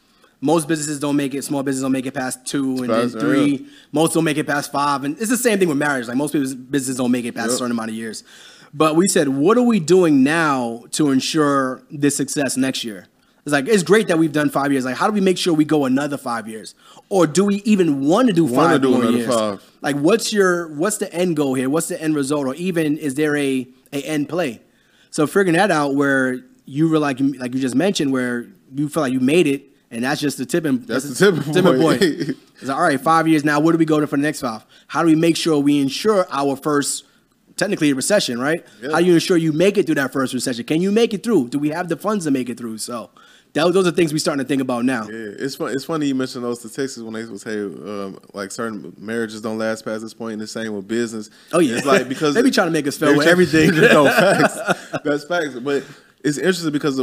Most 0.43 0.68
businesses 0.68 0.99
don't 0.99 1.16
make 1.18 1.36
it. 1.36 1.43
Small 1.43 1.62
businesses 1.62 1.84
don't 1.84 1.91
make 1.91 2.07
it 2.07 2.14
past 2.16 2.47
two, 2.47 2.78
and 2.78 2.89
then 2.89 3.09
three. 3.09 3.45
yeah. 3.57 3.68
Most 3.91 4.14
don't 4.16 4.24
make 4.24 4.38
it 4.38 4.47
past 4.47 4.72
five, 4.72 5.03
and 5.03 5.16
it's 5.20 5.30
the 5.30 5.38
same 5.38 5.59
thing 5.59 5.68
with 5.68 5.78
marriage. 5.78 6.07
Like 6.07 6.18
most 6.18 6.32
people's 6.32 6.55
businesses 6.55 6.97
don't 6.97 7.12
make 7.12 7.26
it 7.26 7.36
past 7.36 7.49
a 7.49 7.53
certain 7.57 7.72
amount 7.72 7.89
of 7.91 7.95
years. 7.95 8.24
But 8.74 8.95
we 8.95 9.07
said, 9.07 9.28
what 9.28 9.57
are 9.57 9.64
we 9.64 9.80
doing 9.80 10.24
now 10.24 10.86
to 10.91 11.12
ensure 11.12 11.84
this 11.91 12.16
success 12.18 12.55
next 12.57 12.84
year? 12.84 13.05
It's 13.44 13.54
like 13.54 13.68
it's 13.68 13.84
great 13.84 14.08
that 14.10 14.20
we've 14.20 14.32
done 14.32 14.50
five 14.50 14.72
years. 14.72 14.86
Like, 14.86 14.96
how 14.98 15.08
do 15.08 15.14
we 15.14 15.22
make 15.22 15.38
sure 15.38 15.54
we 15.54 15.66
go 15.66 15.86
another 15.86 16.18
five 16.18 16.48
years, 16.48 16.76
or 17.10 17.26
do 17.26 17.46
we 17.46 17.56
even 17.64 18.06
want 18.06 18.28
to 18.28 18.34
do 18.34 18.46
Wanna 18.46 18.70
five 18.74 18.82
do 18.82 18.89
more 18.92 19.02
another 19.02 19.18
years? 19.18 19.34
five. 19.36 19.72
Like, 19.82 19.96
what's 19.96 20.32
your 20.32 20.68
what's 20.74 20.98
the 20.98 21.12
end 21.14 21.36
goal 21.38 21.56
here? 21.56 21.70
What's 21.70 21.88
the 21.88 22.00
end 22.00 22.16
result, 22.16 22.46
or 22.46 22.54
even 22.56 22.98
is 22.98 23.16
there 23.16 23.36
a 23.36 23.68
a 23.92 24.02
end 24.04 24.30
play? 24.30 24.62
So 25.10 25.26
figuring 25.26 25.54
that 25.54 25.72
out, 25.72 25.96
where 25.96 26.39
you 26.66 26.88
were 26.88 27.00
like 27.00 27.20
like 27.20 27.54
you 27.56 27.60
just 27.60 27.76
mentioned, 27.76 28.12
where 28.14 28.46
you 28.76 28.88
feel 28.89 29.02
like 29.02 29.12
you 29.12 29.20
made 29.20 29.48
it, 29.48 29.64
and 29.89 30.04
that's 30.04 30.22
just 30.22 30.38
the 30.38 30.46
tipping. 30.46 30.80
That's 30.82 31.10
the 31.18 31.32
tipping 31.52 31.64
point. 31.64 31.82
point. 31.82 32.02
It's 32.04 32.64
like, 32.64 32.78
all 32.78 32.84
right, 32.84 33.02
five 33.02 33.28
years 33.28 33.44
now. 33.44 33.60
Where 33.60 33.72
do 33.72 33.80
we 33.80 33.86
go 33.86 34.00
to 34.00 34.06
for 34.06 34.18
the 34.18 34.22
next 34.22 34.42
five? 34.42 34.64
How 34.86 35.02
do 35.02 35.08
we 35.08 35.16
make 35.16 35.36
sure 35.36 35.58
we 35.58 35.82
ensure 35.82 36.28
our 36.30 36.56
first, 36.56 37.06
technically 37.62 37.91
a 37.91 37.95
recession, 37.95 38.39
right? 38.39 38.66
Yeah. 38.82 38.91
How 38.91 38.99
do 38.99 39.05
you 39.05 39.14
ensure 39.14 39.38
you 39.38 39.53
make 39.53 39.78
it 39.78 39.86
through 39.86 39.95
that 39.95 40.12
first 40.12 40.34
recession? 40.34 40.66
Can 40.66 40.82
you 40.82 40.91
make 40.91 41.14
it 41.14 41.24
through? 41.24 41.49
Do 41.49 41.59
we 41.59 41.70
have 41.70 41.89
the 41.89 41.95
funds 41.95 42.26
to 42.26 42.32
make 42.32 42.49
it 42.49 42.57
through? 42.57 42.80
So 42.80 43.12
that, 43.53 43.72
those 43.72 43.88
are 43.88 43.91
things 43.91 44.12
we're 44.12 44.18
starting 44.20 44.43
to 44.43 44.47
think 44.47 44.64
about 44.64 44.84
now. 44.84 45.03
Yeah, 45.03 45.36
it's 45.38 45.55
fun. 45.55 45.72
It's 45.72 45.86
funny 45.86 46.07
you 46.07 46.16
mentioned 46.16 46.43
those 46.43 46.59
statistics 46.59 47.03
when 47.03 47.14
they 47.14 47.38
say 47.38 47.59
um, 47.62 48.20
like 48.34 48.51
certain 48.51 48.93
marriages 48.97 49.41
don't 49.41 49.59
last 49.59 49.86
past 49.86 50.01
this 50.01 50.14
point, 50.14 50.34
and 50.34 50.41
the 50.41 50.47
same 50.47 50.74
with 50.76 50.88
business. 50.88 51.30
Oh 51.53 51.59
yeah, 51.59 51.78
it's 51.78 51.86
like 51.86 52.09
because 52.09 52.34
they 52.36 52.41
be 52.41 52.49
trying 52.49 52.68
to 52.68 52.72
make 52.72 52.88
us 52.88 52.97
they 52.97 53.14
with 53.14 53.28
everything. 53.28 53.72
no 53.76 54.05
facts. 54.05 54.57
That's 55.03 55.26
facts. 55.26 55.59
But 55.59 55.84
it's 56.24 56.39
interesting 56.39 56.72
because 56.72 56.99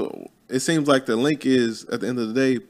it 0.48 0.60
seems 0.60 0.88
like 0.88 1.06
the 1.06 1.16
link 1.16 1.46
is 1.46 1.84
at 1.84 2.00
the 2.00 2.08
end 2.08 2.18
of 2.18 2.34
the 2.34 2.34
day, 2.34 2.64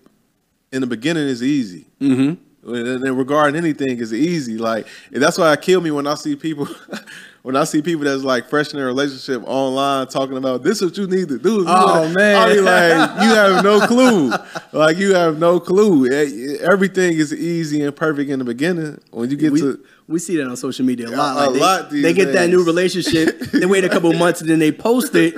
in 0.73 0.83
the 0.83 0.87
beginning 0.87 1.27
is 1.27 1.43
easy. 1.43 1.87
Mm-hmm. 2.01 2.45
And 2.75 3.17
regarding 3.17 3.57
anything 3.57 3.99
is 3.99 4.13
easy. 4.13 4.59
Like 4.59 4.87
that's 5.11 5.39
why 5.39 5.49
I 5.49 5.57
kill 5.57 5.81
me 5.81 5.91
when 5.91 6.07
I 6.07 6.17
see 6.17 6.37
people. 6.37 6.69
When 7.49 7.57
I 7.57 7.65
see 7.65 7.81
people 7.81 8.05
that's 8.05 8.23
like 8.25 8.51
fresh 8.51 8.73
in 8.73 8.77
their 8.77 8.85
relationship 8.85 9.43
online 9.47 10.07
talking 10.09 10.37
about 10.37 10.63
this, 10.63 10.83
is 10.83 10.91
what 10.91 10.99
you 10.99 11.07
need 11.07 11.29
to 11.29 11.39
do. 11.39 11.65
Oh, 11.67 12.07
man. 12.15 12.37
I 12.37 12.53
be 12.53 12.61
like, 12.61 13.23
you 13.23 13.29
have 13.35 13.65
no 13.65 13.87
clue. 13.87 14.31
Like 14.71 14.99
you 14.99 15.15
have 15.15 15.39
no 15.39 15.59
clue. 15.59 16.11
Everything 16.61 17.15
is 17.15 17.33
easy 17.33 17.81
and 17.81 17.97
perfect 17.97 18.29
in 18.29 18.39
the 18.39 18.45
beginning. 18.45 19.01
When 19.13 19.31
you 19.31 19.39
get 19.39 19.53
we, 19.53 19.61
to 19.63 19.83
we 20.07 20.19
see 20.19 20.37
that 20.37 20.47
on 20.47 20.59
social 20.59 20.85
media 20.85 21.09
a 21.09 21.17
lot. 21.17 21.37
A 21.37 21.41
Like 21.47 21.53
they, 21.55 21.59
lot 21.59 21.91
these 21.91 22.03
they 22.03 22.13
get 22.13 22.35
that 22.35 22.51
new 22.51 22.63
relationship, 22.67 23.39
they 23.39 23.65
wait 23.65 23.83
a 23.83 23.89
couple 23.89 24.13
months, 24.25 24.43
and 24.43 24.51
then 24.51 24.59
they 24.59 24.71
post 24.71 25.15
it, 25.15 25.35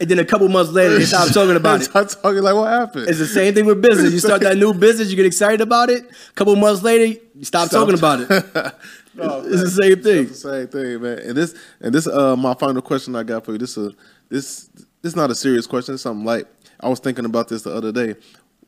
and 0.00 0.10
then 0.10 0.18
a 0.18 0.24
couple 0.24 0.48
months 0.48 0.72
later 0.72 0.98
they 0.98 1.04
stop 1.04 1.32
talking 1.32 1.54
about 1.54 1.82
it. 1.82 1.84
Stop 1.84 2.08
talking 2.20 2.42
like 2.42 2.56
what 2.56 2.68
happened? 2.68 3.08
It's 3.08 3.20
the 3.20 3.28
same 3.28 3.54
thing 3.54 3.66
with 3.66 3.80
business. 3.80 4.12
You 4.12 4.18
start 4.18 4.40
that 4.40 4.56
new 4.56 4.74
business, 4.74 5.08
you 5.08 5.14
get 5.14 5.26
excited 5.26 5.60
about 5.60 5.88
it. 5.88 6.04
A 6.04 6.32
couple 6.32 6.56
months 6.56 6.82
later, 6.82 7.04
you 7.36 7.44
stop, 7.44 7.68
Stop. 7.68 7.86
talking 7.86 7.96
about 7.96 8.26
it. 8.28 8.74
No, 9.16 9.40
It's 9.44 9.62
the 9.62 9.70
same 9.70 10.02
thing. 10.02 10.24
It's 10.24 10.42
the 10.42 10.50
same 10.50 10.68
thing, 10.68 11.00
man. 11.02 11.18
And 11.20 11.36
this 11.36 11.54
and 11.80 11.94
this 11.94 12.06
uh 12.06 12.36
my 12.36 12.54
final 12.54 12.82
question 12.82 13.14
I 13.16 13.22
got 13.22 13.44
for 13.44 13.52
you. 13.52 13.58
This 13.58 13.76
uh 13.78 13.90
this 14.28 14.64
this 15.02 15.12
is 15.12 15.16
not 15.16 15.30
a 15.30 15.34
serious 15.34 15.66
question. 15.66 15.94
It's 15.94 16.02
something 16.02 16.24
light. 16.24 16.46
I 16.80 16.88
was 16.88 16.98
thinking 16.98 17.24
about 17.24 17.48
this 17.48 17.62
the 17.62 17.72
other 17.74 17.92
day. 17.92 18.16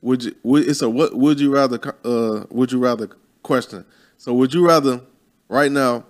Would 0.02 0.24
you? 0.24 0.36
Would, 0.44 0.68
it's 0.68 0.82
a 0.82 0.88
what? 0.90 1.14
Would 1.14 1.40
you 1.40 1.52
rather? 1.52 1.78
Uh, 2.04 2.44
would 2.50 2.70
you 2.70 2.78
rather 2.78 3.08
question? 3.42 3.84
So 4.18 4.32
would 4.34 4.54
you 4.54 4.64
rather 4.66 5.00
right 5.48 5.72
now, 5.72 6.04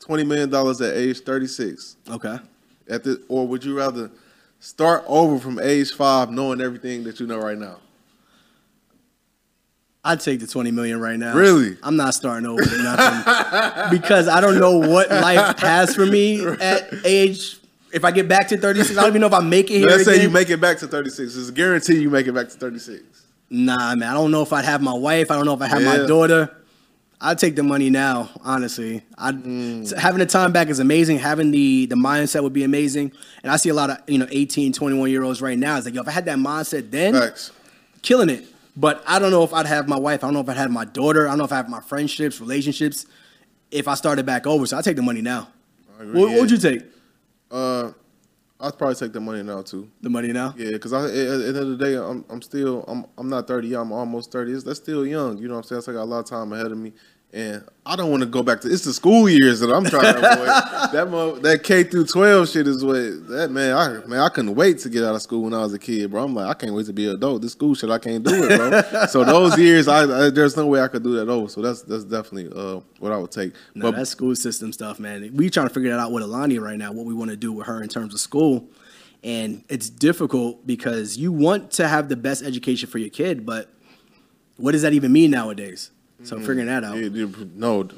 twenty 0.00 0.24
million 0.24 0.50
dollars 0.50 0.80
at 0.80 0.94
age 0.96 1.20
thirty 1.20 1.46
six 1.46 1.96
Okay. 2.10 2.38
at 2.90 3.04
the, 3.04 3.22
or 3.28 3.46
would 3.48 3.64
you 3.64 3.76
rather 3.76 4.10
start 4.60 5.04
over 5.06 5.38
from 5.38 5.58
age 5.60 5.92
five, 5.92 6.30
knowing 6.30 6.60
everything 6.60 7.04
that 7.04 7.20
you 7.20 7.26
know 7.26 7.38
right 7.38 7.56
now? 7.58 7.78
I'd 10.04 10.20
take 10.20 10.40
the 10.40 10.46
20 10.46 10.70
million 10.70 11.00
right 11.00 11.18
now. 11.18 11.34
Really? 11.34 11.76
I'm 11.82 11.96
not 11.96 12.14
starting 12.14 12.46
over 12.46 12.60
with 12.60 12.78
nothing 12.82 13.90
because 13.90 14.28
I 14.28 14.40
don't 14.40 14.58
know 14.58 14.78
what 14.78 15.10
life 15.10 15.58
has 15.58 15.94
for 15.94 16.06
me 16.06 16.44
at 16.60 16.88
age. 17.04 17.56
If 17.92 18.04
I 18.04 18.10
get 18.10 18.28
back 18.28 18.48
to 18.48 18.56
36, 18.58 18.96
I 18.98 19.02
don't 19.02 19.10
even 19.10 19.20
know 19.22 19.26
if 19.26 19.32
I 19.32 19.40
make 19.40 19.70
it 19.70 19.78
here. 19.78 19.88
Let's 19.88 20.04
say 20.04 20.22
you 20.22 20.30
make 20.30 20.50
it 20.50 20.60
back 20.60 20.78
to 20.78 20.86
thirty 20.86 21.08
six. 21.10 21.34
It's 21.36 21.48
a 21.48 21.52
guarantee 21.52 21.98
you 22.00 22.10
make 22.10 22.26
it 22.26 22.32
back 22.34 22.48
to 22.50 22.54
thirty 22.58 22.78
six. 22.78 23.02
Nah, 23.50 23.94
man. 23.94 24.02
I 24.08 24.12
don't 24.12 24.30
know 24.30 24.42
if 24.42 24.52
I'd 24.52 24.66
have 24.66 24.82
my 24.82 24.92
wife. 24.92 25.30
I 25.30 25.36
don't 25.36 25.46
know 25.46 25.54
if 25.54 25.62
I 25.62 25.68
have 25.68 25.82
my 25.82 26.06
daughter. 26.06 26.54
I'd 27.20 27.38
take 27.38 27.56
the 27.56 27.62
money 27.62 27.88
now, 27.90 28.28
honestly. 28.44 29.02
I 29.16 29.32
Mm. 29.32 29.96
having 29.96 30.18
the 30.20 30.26
time 30.26 30.52
back 30.52 30.68
is 30.68 30.78
amazing. 30.80 31.18
Having 31.18 31.50
the 31.50 31.86
the 31.86 31.96
mindset 31.96 32.42
would 32.42 32.52
be 32.52 32.62
amazing. 32.62 33.10
And 33.42 33.50
I 33.50 33.56
see 33.56 33.70
a 33.70 33.74
lot 33.74 33.88
of, 33.90 33.98
you 34.06 34.18
know, 34.18 34.26
18, 34.30 34.72
21 34.74 35.10
year 35.10 35.22
olds 35.24 35.40
right 35.42 35.58
now. 35.58 35.76
It's 35.78 35.86
like, 35.86 35.94
yo, 35.94 36.02
if 36.02 36.08
I 36.08 36.12
had 36.12 36.26
that 36.26 36.36
mindset 36.38 36.90
then, 36.90 37.14
Facts. 37.14 37.50
killing 38.02 38.28
it. 38.28 38.44
But 38.78 39.02
I 39.08 39.18
don't 39.18 39.32
know 39.32 39.42
if 39.42 39.52
I'd 39.52 39.66
have 39.66 39.88
my 39.88 39.98
wife. 39.98 40.22
I 40.22 40.28
don't 40.28 40.34
know 40.34 40.40
if 40.40 40.48
I'd 40.48 40.56
have 40.56 40.70
my 40.70 40.84
daughter. 40.84 41.26
I 41.26 41.30
don't 41.32 41.38
know 41.38 41.44
if 41.44 41.50
I 41.52 41.56
have 41.56 41.68
my 41.68 41.80
friendships, 41.80 42.40
relationships. 42.40 43.06
If 43.72 43.88
I 43.88 43.94
started 43.94 44.24
back 44.24 44.46
over, 44.46 44.66
so 44.66 44.78
I 44.78 44.82
take 44.82 44.94
the 44.94 45.02
money 45.02 45.20
now. 45.20 45.48
agree, 45.98 46.20
What 46.20 46.30
yeah. 46.30 46.40
would 46.40 46.50
you 46.50 46.58
take? 46.58 46.82
Uh, 47.50 47.90
I'd 48.60 48.78
probably 48.78 48.94
take 48.94 49.12
the 49.12 49.20
money 49.20 49.42
now 49.42 49.62
too. 49.62 49.90
The 50.00 50.08
money 50.10 50.32
now? 50.32 50.54
Yeah, 50.56 50.70
because 50.70 50.92
I 50.92 51.06
at 51.06 51.12
the 51.12 51.44
end 51.48 51.56
of 51.56 51.68
the 51.70 51.76
day, 51.76 51.94
I'm 51.96 52.24
I'm 52.30 52.40
still 52.40 52.84
I'm 52.86 53.04
I'm 53.18 53.28
not 53.28 53.48
30. 53.48 53.74
I'm 53.74 53.90
almost 53.90 54.30
30. 54.30 54.52
It's, 54.52 54.62
that's 54.64 54.78
still 54.78 55.04
young. 55.04 55.38
You 55.38 55.48
know 55.48 55.54
what 55.54 55.58
I'm 55.60 55.64
saying? 55.64 55.82
So 55.82 55.92
I 55.92 55.96
got 55.96 56.02
a 56.02 56.04
lot 56.04 56.20
of 56.20 56.26
time 56.26 56.52
ahead 56.52 56.70
of 56.70 56.78
me, 56.78 56.92
and 57.30 57.62
I 57.84 57.94
don't 57.94 58.10
want 58.10 58.22
to 58.22 58.28
go 58.28 58.42
back 58.42 58.62
to. 58.62 58.72
It's 58.72 58.84
the 58.84 58.92
school 58.92 59.28
years 59.28 59.60
that 59.60 59.70
I'm 59.70 59.84
trying 59.84 60.14
to 60.14 60.32
avoid. 60.32 60.46
that 60.92 61.08
mo- 61.10 61.36
that 61.36 61.62
K 61.62 61.84
through 61.84 62.06
12 62.06 62.48
shit 62.48 62.66
is 62.66 62.82
what 62.82 62.94
that 63.28 63.50
man. 63.50 63.76
I 63.76 64.06
man, 64.06 64.20
I 64.20 64.30
couldn't 64.30 64.54
wait 64.54 64.78
to 64.80 64.88
get 64.88 65.04
out 65.04 65.14
of 65.14 65.20
school 65.20 65.42
when 65.42 65.52
I 65.52 65.58
was 65.58 65.74
a 65.74 65.78
kid, 65.78 66.10
bro. 66.10 66.24
I'm 66.24 66.34
like, 66.34 66.46
I 66.46 66.54
can't 66.54 66.72
wait 66.72 66.86
to 66.86 66.92
be 66.94 67.06
an 67.06 67.16
adult. 67.16 67.42
This 67.42 67.52
school 67.52 67.74
shit, 67.74 67.90
I 67.90 67.98
can't 67.98 68.24
do 68.24 68.30
it, 68.32 68.56
bro. 68.56 69.06
so 69.08 69.24
those 69.24 69.58
years, 69.58 69.88
I, 69.88 70.04
I 70.04 70.30
there's 70.30 70.56
no 70.56 70.66
way 70.66 70.80
I 70.80 70.88
could 70.88 71.02
do 71.02 71.16
that 71.16 71.28
over. 71.28 71.48
So 71.48 71.60
that's 71.60 71.82
that's 71.82 72.04
definitely 72.04 72.50
uh 72.54 72.80
what 72.98 73.12
I 73.12 73.18
would 73.18 73.30
take. 73.30 73.52
No, 73.74 73.90
that's 73.90 74.10
school 74.10 74.34
system 74.34 74.72
stuff, 74.72 74.98
man. 74.98 75.30
We 75.34 75.50
trying 75.50 75.68
to 75.68 75.74
figure 75.74 75.90
that 75.90 75.98
out 75.98 76.12
with 76.12 76.22
Alani 76.22 76.58
right 76.58 76.78
now, 76.78 76.92
what 76.92 77.04
we 77.04 77.12
want 77.12 77.30
to 77.30 77.36
do 77.36 77.52
with 77.52 77.66
her 77.66 77.82
in 77.82 77.88
terms 77.88 78.14
of 78.14 78.20
school. 78.20 78.68
And 79.22 79.64
it's 79.68 79.90
difficult 79.90 80.66
because 80.66 81.18
you 81.18 81.32
want 81.32 81.72
to 81.72 81.88
have 81.88 82.08
the 82.08 82.16
best 82.16 82.42
education 82.42 82.88
for 82.88 82.98
your 82.98 83.10
kid, 83.10 83.44
but 83.44 83.68
what 84.56 84.72
does 84.72 84.82
that 84.82 84.92
even 84.92 85.12
mean 85.12 85.32
nowadays? 85.32 85.90
So 86.24 86.38
figuring 86.38 86.66
that 86.66 86.84
out. 86.84 86.96
Yeah, 86.96 87.08
dude, 87.08 87.56
no, 87.56 87.88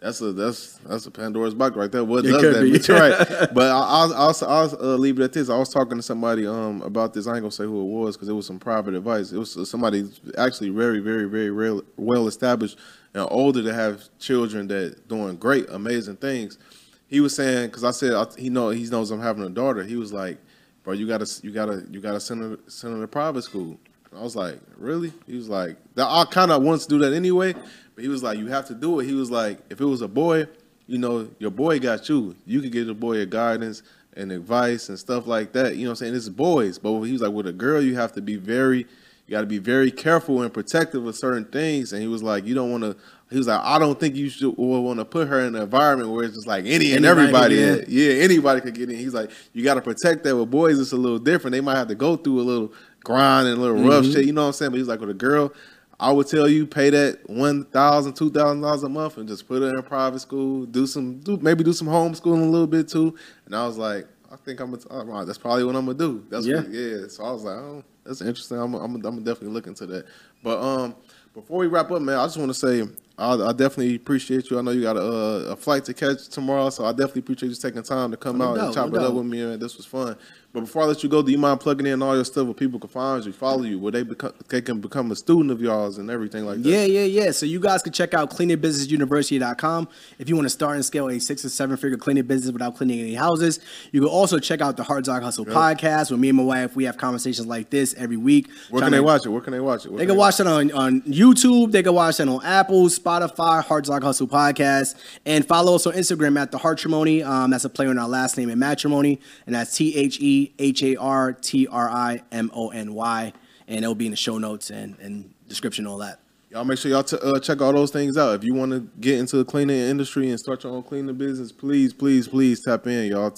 that's 0.00 0.20
a 0.20 0.32
that's 0.32 0.74
that's 0.86 1.06
a 1.06 1.10
Pandora's 1.10 1.54
box 1.54 1.76
right 1.76 1.90
there. 1.90 2.04
What 2.04 2.24
It 2.26 2.32
does 2.32 2.42
that 2.42 2.62
be. 2.62 2.72
mean? 2.72 2.82
right. 3.00 3.50
But 3.54 3.70
I, 3.70 3.78
I'll 3.78 4.14
I'll, 4.14 4.36
I'll 4.46 4.74
uh, 4.80 4.96
leave 4.96 5.18
it 5.18 5.24
at 5.24 5.32
this. 5.32 5.48
I 5.48 5.56
was 5.56 5.68
talking 5.70 5.96
to 5.96 6.02
somebody 6.02 6.46
um 6.46 6.82
about 6.82 7.14
this. 7.14 7.26
I 7.26 7.32
ain't 7.32 7.40
gonna 7.40 7.50
say 7.52 7.64
who 7.64 7.80
it 7.80 7.84
was 7.84 8.16
because 8.16 8.28
it 8.28 8.32
was 8.32 8.46
some 8.46 8.58
private 8.58 8.94
advice. 8.94 9.32
It 9.32 9.38
was 9.38 9.68
somebody 9.68 10.10
actually 10.36 10.70
very 10.70 11.00
very 11.00 11.24
very 11.24 11.50
real, 11.50 11.82
well 11.96 12.26
established 12.26 12.78
and 13.14 13.26
older 13.30 13.62
to 13.62 13.72
have 13.72 14.02
children 14.18 14.66
that 14.68 15.08
doing 15.08 15.36
great 15.36 15.68
amazing 15.70 16.16
things. 16.16 16.58
He 17.06 17.20
was 17.20 17.34
saying 17.34 17.68
because 17.68 17.84
I 17.84 17.90
said 17.92 18.12
I, 18.12 18.26
he 18.38 18.50
know 18.50 18.70
he 18.70 18.84
knows 18.84 19.10
I'm 19.10 19.20
having 19.20 19.44
a 19.44 19.50
daughter. 19.50 19.84
He 19.84 19.96
was 19.96 20.12
like, 20.12 20.38
bro, 20.82 20.92
you 20.94 21.06
gotta 21.06 21.26
you 21.42 21.50
gotta 21.50 21.84
you 21.90 22.00
gotta 22.00 22.20
send 22.20 22.42
her 22.42 22.58
send 22.66 22.94
her 22.94 23.00
to 23.00 23.08
private 23.08 23.42
school. 23.42 23.78
I 24.16 24.22
was 24.22 24.36
like, 24.36 24.58
really? 24.76 25.12
He 25.26 25.36
was 25.36 25.48
like, 25.48 25.76
I 25.96 26.24
kind 26.30 26.50
of 26.50 26.62
wants 26.62 26.86
to 26.86 26.90
do 26.90 26.98
that 27.00 27.12
anyway, 27.12 27.52
but 27.52 28.02
he 28.02 28.08
was 28.08 28.22
like, 28.22 28.38
you 28.38 28.46
have 28.46 28.66
to 28.68 28.74
do 28.74 29.00
it. 29.00 29.06
He 29.06 29.14
was 29.14 29.30
like, 29.30 29.58
if 29.70 29.80
it 29.80 29.84
was 29.84 30.02
a 30.02 30.08
boy, 30.08 30.46
you 30.86 30.98
know, 30.98 31.28
your 31.38 31.50
boy 31.50 31.78
got 31.78 32.08
you. 32.08 32.36
You 32.46 32.60
could 32.60 32.72
give 32.72 32.86
the 32.86 32.94
boy 32.94 33.18
a 33.18 33.26
guidance 33.26 33.82
and 34.16 34.30
advice 34.30 34.88
and 34.88 34.98
stuff 34.98 35.26
like 35.26 35.52
that. 35.52 35.76
You 35.76 35.84
know 35.84 35.90
what 35.90 36.00
I'm 36.00 36.06
saying? 36.06 36.14
It's 36.14 36.28
boys. 36.28 36.78
But 36.78 37.00
he 37.02 37.12
was 37.12 37.22
like, 37.22 37.32
with 37.32 37.46
a 37.46 37.52
girl, 37.52 37.82
you 37.82 37.96
have 37.96 38.12
to 38.12 38.22
be 38.22 38.36
very, 38.36 38.80
you 39.26 39.30
got 39.30 39.40
to 39.40 39.46
be 39.46 39.58
very 39.58 39.90
careful 39.90 40.42
and 40.42 40.52
protective 40.52 41.06
of 41.06 41.16
certain 41.16 41.46
things. 41.46 41.92
And 41.92 42.02
he 42.02 42.08
was 42.08 42.22
like, 42.22 42.44
you 42.44 42.54
don't 42.54 42.70
want 42.70 42.84
to, 42.84 42.96
he 43.30 43.38
was 43.38 43.48
like, 43.48 43.60
I 43.62 43.78
don't 43.78 43.98
think 43.98 44.14
you 44.14 44.28
should 44.28 44.54
want 44.56 44.98
to 44.98 45.04
put 45.04 45.26
her 45.28 45.40
in 45.40 45.56
an 45.56 45.62
environment 45.62 46.10
where 46.10 46.24
it's 46.24 46.34
just 46.34 46.46
like 46.46 46.66
any 46.66 46.92
and 46.92 47.04
Anybody 47.04 47.56
everybody. 47.56 47.56
get 47.56 47.88
Yeah, 47.88 48.22
anybody 48.22 48.60
could 48.60 48.74
get 48.74 48.90
in. 48.90 48.96
He's 48.96 49.14
like, 49.14 49.30
you 49.54 49.64
got 49.64 49.74
to 49.74 49.80
protect 49.80 50.22
that. 50.24 50.36
With 50.36 50.50
boys, 50.50 50.78
it's 50.78 50.92
a 50.92 50.96
little 50.96 51.18
different. 51.18 51.52
They 51.52 51.62
might 51.62 51.76
have 51.76 51.88
to 51.88 51.94
go 51.94 52.16
through 52.16 52.40
a 52.40 52.42
little 52.42 52.72
grind 53.04 53.46
and 53.48 53.58
a 53.58 53.60
little 53.60 53.88
rough 53.88 54.04
shit. 54.06 54.24
You 54.24 54.32
know 54.32 54.42
what 54.42 54.46
I'm 54.48 54.52
saying? 54.54 54.70
But 54.72 54.78
he's 54.78 54.88
like, 54.88 55.00
with 55.00 55.10
a 55.10 55.14
girl, 55.14 55.52
I 56.00 56.10
would 56.10 56.26
tell 56.26 56.48
you 56.48 56.66
pay 56.66 56.90
that 56.90 57.28
one 57.30 57.64
thousand, 57.66 58.14
two 58.14 58.30
thousand 58.30 58.62
dollars 58.62 58.82
a 58.82 58.88
month 58.88 59.16
and 59.18 59.28
just 59.28 59.46
put 59.46 59.62
her 59.62 59.68
in 59.76 59.82
private 59.84 60.18
school. 60.20 60.66
Do 60.66 60.86
some, 60.86 61.20
do 61.20 61.36
maybe 61.36 61.62
do 61.62 61.72
some 61.72 61.86
homeschooling 61.88 62.42
a 62.42 62.50
little 62.50 62.66
bit 62.66 62.88
too. 62.88 63.14
And 63.46 63.54
I 63.54 63.66
was 63.66 63.78
like, 63.78 64.06
I 64.32 64.36
think 64.36 64.60
I'm 64.60 64.72
gonna. 64.74 65.04
right, 65.04 65.24
that's 65.24 65.38
probably 65.38 65.64
what 65.64 65.76
I'm 65.76 65.86
gonna 65.86 65.96
do. 65.98 66.24
That's 66.30 66.46
Yeah. 66.46 66.56
what, 66.56 66.70
yeah. 66.70 67.06
So 67.08 67.24
I 67.24 67.30
was 67.32 67.44
like, 67.44 67.56
oh, 67.56 67.84
that's 68.04 68.20
interesting. 68.20 68.58
I'm, 68.58 68.74
I'm, 68.74 68.94
I'm 68.96 69.02
gonna 69.02 69.20
definitely 69.20 69.50
look 69.50 69.66
into 69.68 69.86
that. 69.86 70.06
But 70.42 70.60
um, 70.60 70.96
before 71.34 71.58
we 71.58 71.68
wrap 71.68 71.90
up, 71.92 72.02
man, 72.02 72.18
I 72.18 72.24
just 72.24 72.36
want 72.38 72.50
to 72.50 72.54
say 72.54 72.82
I, 73.16 73.34
I 73.34 73.52
definitely 73.52 73.94
appreciate 73.94 74.50
you. 74.50 74.58
I 74.58 74.62
know 74.62 74.72
you 74.72 74.82
got 74.82 74.96
a, 74.96 75.52
a 75.52 75.56
flight 75.56 75.84
to 75.84 75.94
catch 75.94 76.28
tomorrow, 76.28 76.70
so 76.70 76.84
I 76.84 76.90
definitely 76.90 77.20
appreciate 77.20 77.50
you 77.50 77.54
taking 77.54 77.82
time 77.82 78.10
to 78.10 78.16
come 78.16 78.38
No 78.38 78.50
out 78.50 78.58
and 78.58 78.74
chop 78.74 78.90
no 78.90 78.96
it 78.96 79.02
up 79.04 79.14
with 79.14 79.26
me. 79.26 79.44
Man, 79.44 79.58
this 79.60 79.76
was 79.76 79.86
fun. 79.86 80.16
But 80.54 80.60
before 80.60 80.82
I 80.82 80.84
let 80.86 81.02
you 81.02 81.08
go, 81.08 81.20
do 81.20 81.32
you 81.32 81.38
mind 81.38 81.58
plugging 81.58 81.84
in 81.88 82.00
all 82.00 82.14
your 82.14 82.24
stuff 82.24 82.44
where 82.44 82.54
people 82.54 82.78
can 82.78 82.88
find 82.88 83.24
you, 83.26 83.32
follow 83.32 83.64
you, 83.64 83.76
where 83.80 83.90
they 83.90 84.04
become, 84.04 84.32
they 84.48 84.62
can 84.62 84.80
become 84.80 85.10
a 85.10 85.16
student 85.16 85.50
of 85.50 85.60
yours 85.60 85.98
and 85.98 86.08
everything 86.08 86.46
like 86.46 86.62
that? 86.62 86.68
Yeah, 86.68 86.84
yeah, 86.84 87.02
yeah. 87.02 87.32
So 87.32 87.44
you 87.44 87.58
guys 87.58 87.82
can 87.82 87.92
check 87.92 88.14
out 88.14 88.30
cleaningbusinessuniversity.com 88.30 89.88
if 90.20 90.28
you 90.28 90.36
want 90.36 90.46
to 90.46 90.50
start 90.50 90.76
and 90.76 90.84
scale 90.84 91.08
a 91.08 91.18
six 91.18 91.44
or 91.44 91.48
seven 91.48 91.76
figure 91.76 91.96
cleaning 91.98 92.24
business 92.24 92.52
without 92.52 92.76
cleaning 92.76 93.00
any 93.00 93.14
houses. 93.14 93.58
You 93.90 94.02
can 94.02 94.08
also 94.08 94.38
check 94.38 94.60
out 94.60 94.76
the 94.76 94.84
Hard 94.84 95.02
Dog 95.04 95.24
Hustle 95.24 95.44
podcast 95.44 96.12
where 96.12 96.18
me 96.18 96.28
and 96.28 96.38
my 96.38 96.44
wife 96.44 96.76
we 96.76 96.84
have 96.84 96.98
conversations 96.98 97.48
like 97.48 97.70
this 97.70 97.92
every 97.94 98.16
week. 98.16 98.48
Where 98.70 98.80
can 98.80 98.92
they 98.92 98.98
to- 98.98 99.02
watch 99.02 99.26
it? 99.26 99.30
Where 99.30 99.40
can 99.40 99.54
they 99.54 99.60
watch 99.60 99.86
it? 99.86 99.90
Where 99.90 99.98
They 99.98 100.06
can 100.06 100.16
watch 100.16 100.38
it 100.38 100.46
on, 100.46 100.70
on 100.70 101.02
YouTube. 101.02 101.72
They 101.72 101.82
can 101.82 101.94
watch 101.94 102.20
it 102.20 102.28
on 102.28 102.44
Apple, 102.44 102.84
Spotify, 102.84 103.64
Hard 103.64 103.86
Dog 103.86 104.04
Hustle 104.04 104.28
Podcast. 104.28 104.94
And 105.26 105.44
follow 105.44 105.74
us 105.74 105.84
on 105.88 105.94
Instagram 105.94 106.40
at 106.40 106.52
The 106.52 106.58
Hartrimony. 106.58 107.24
Um, 107.26 107.50
that's 107.50 107.64
a 107.64 107.68
play 107.68 107.88
on 107.88 107.98
our 107.98 108.08
last 108.08 108.36
name 108.38 108.50
in 108.50 108.60
matrimony. 108.60 109.20
And 109.46 109.56
that's 109.56 109.76
T 109.76 109.96
H 109.96 110.20
E 110.20 110.43
H 110.58 110.82
A 110.82 110.96
R 110.96 111.32
T 111.32 111.66
R 111.66 111.88
I 111.88 112.22
M 112.32 112.50
O 112.54 112.70
N 112.70 112.94
Y. 112.94 113.32
And 113.66 113.78
it'll 113.78 113.94
be 113.94 114.06
in 114.06 114.10
the 114.10 114.16
show 114.16 114.36
notes 114.36 114.68
and, 114.70 114.98
and 114.98 115.32
description, 115.48 115.86
all 115.86 115.98
that. 115.98 116.20
Y'all 116.50 116.64
make 116.64 116.78
sure 116.78 116.90
y'all 116.90 117.02
t- 117.02 117.16
uh, 117.20 117.40
check 117.40 117.60
all 117.60 117.72
those 117.72 117.90
things 117.90 118.16
out. 118.16 118.34
If 118.34 118.44
you 118.44 118.54
want 118.54 118.72
to 118.72 118.80
get 119.00 119.18
into 119.18 119.36
the 119.38 119.44
cleaning 119.44 119.76
industry 119.76 120.30
and 120.30 120.38
start 120.38 120.62
your 120.62 120.72
own 120.72 120.82
cleaning 120.82 121.16
business, 121.16 121.50
please, 121.50 121.92
please, 121.92 122.28
please 122.28 122.62
tap 122.62 122.86
in, 122.86 123.10
y'all. 123.10 123.34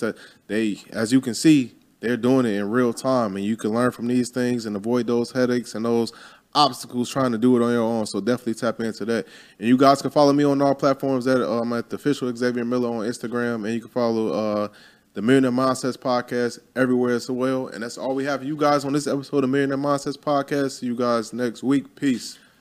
They, 0.48 0.78
as 0.90 1.12
you 1.12 1.20
can 1.20 1.34
see, 1.34 1.72
they're 2.00 2.16
doing 2.18 2.44
it 2.44 2.54
in 2.54 2.68
real 2.68 2.92
time, 2.92 3.36
and 3.36 3.44
you 3.44 3.56
can 3.56 3.72
learn 3.72 3.90
from 3.90 4.06
these 4.06 4.28
things 4.28 4.66
and 4.66 4.76
avoid 4.76 5.06
those 5.06 5.32
headaches 5.32 5.74
and 5.74 5.84
those 5.84 6.12
obstacles 6.54 7.10
trying 7.10 7.32
to 7.32 7.38
do 7.38 7.56
it 7.56 7.64
on 7.64 7.72
your 7.72 7.84
own. 7.84 8.06
So 8.06 8.20
definitely 8.20 8.54
tap 8.54 8.80
into 8.80 9.04
that. 9.06 9.26
And 9.58 9.68
you 9.68 9.76
guys 9.76 10.02
can 10.02 10.10
follow 10.10 10.32
me 10.32 10.44
on 10.44 10.60
all 10.60 10.74
platforms. 10.74 11.24
That 11.24 11.42
uh, 11.42 11.60
I'm 11.60 11.72
at 11.72 11.88
the 11.88 11.96
official 11.96 12.34
Xavier 12.34 12.64
Miller 12.64 12.88
on 12.88 13.06
Instagram, 13.06 13.64
and 13.64 13.74
you 13.74 13.80
can 13.80 13.90
follow 13.90 14.28
uh, 14.28 14.68
the 15.16 15.22
Millionaire 15.22 15.50
Mindsets 15.50 15.96
Podcast 15.96 16.58
everywhere 16.76 17.14
as 17.14 17.30
well. 17.30 17.68
And 17.68 17.82
that's 17.82 17.96
all 17.96 18.14
we 18.14 18.24
have 18.26 18.40
for 18.40 18.46
you 18.46 18.54
guys 18.54 18.84
on 18.84 18.92
this 18.92 19.06
episode 19.06 19.44
of 19.44 19.50
Millionaire 19.50 19.78
Mindsets 19.78 20.18
Podcast. 20.18 20.80
See 20.80 20.86
you 20.86 20.94
guys 20.94 21.32
next 21.32 21.62
week. 21.62 21.96
Peace. 21.96 22.38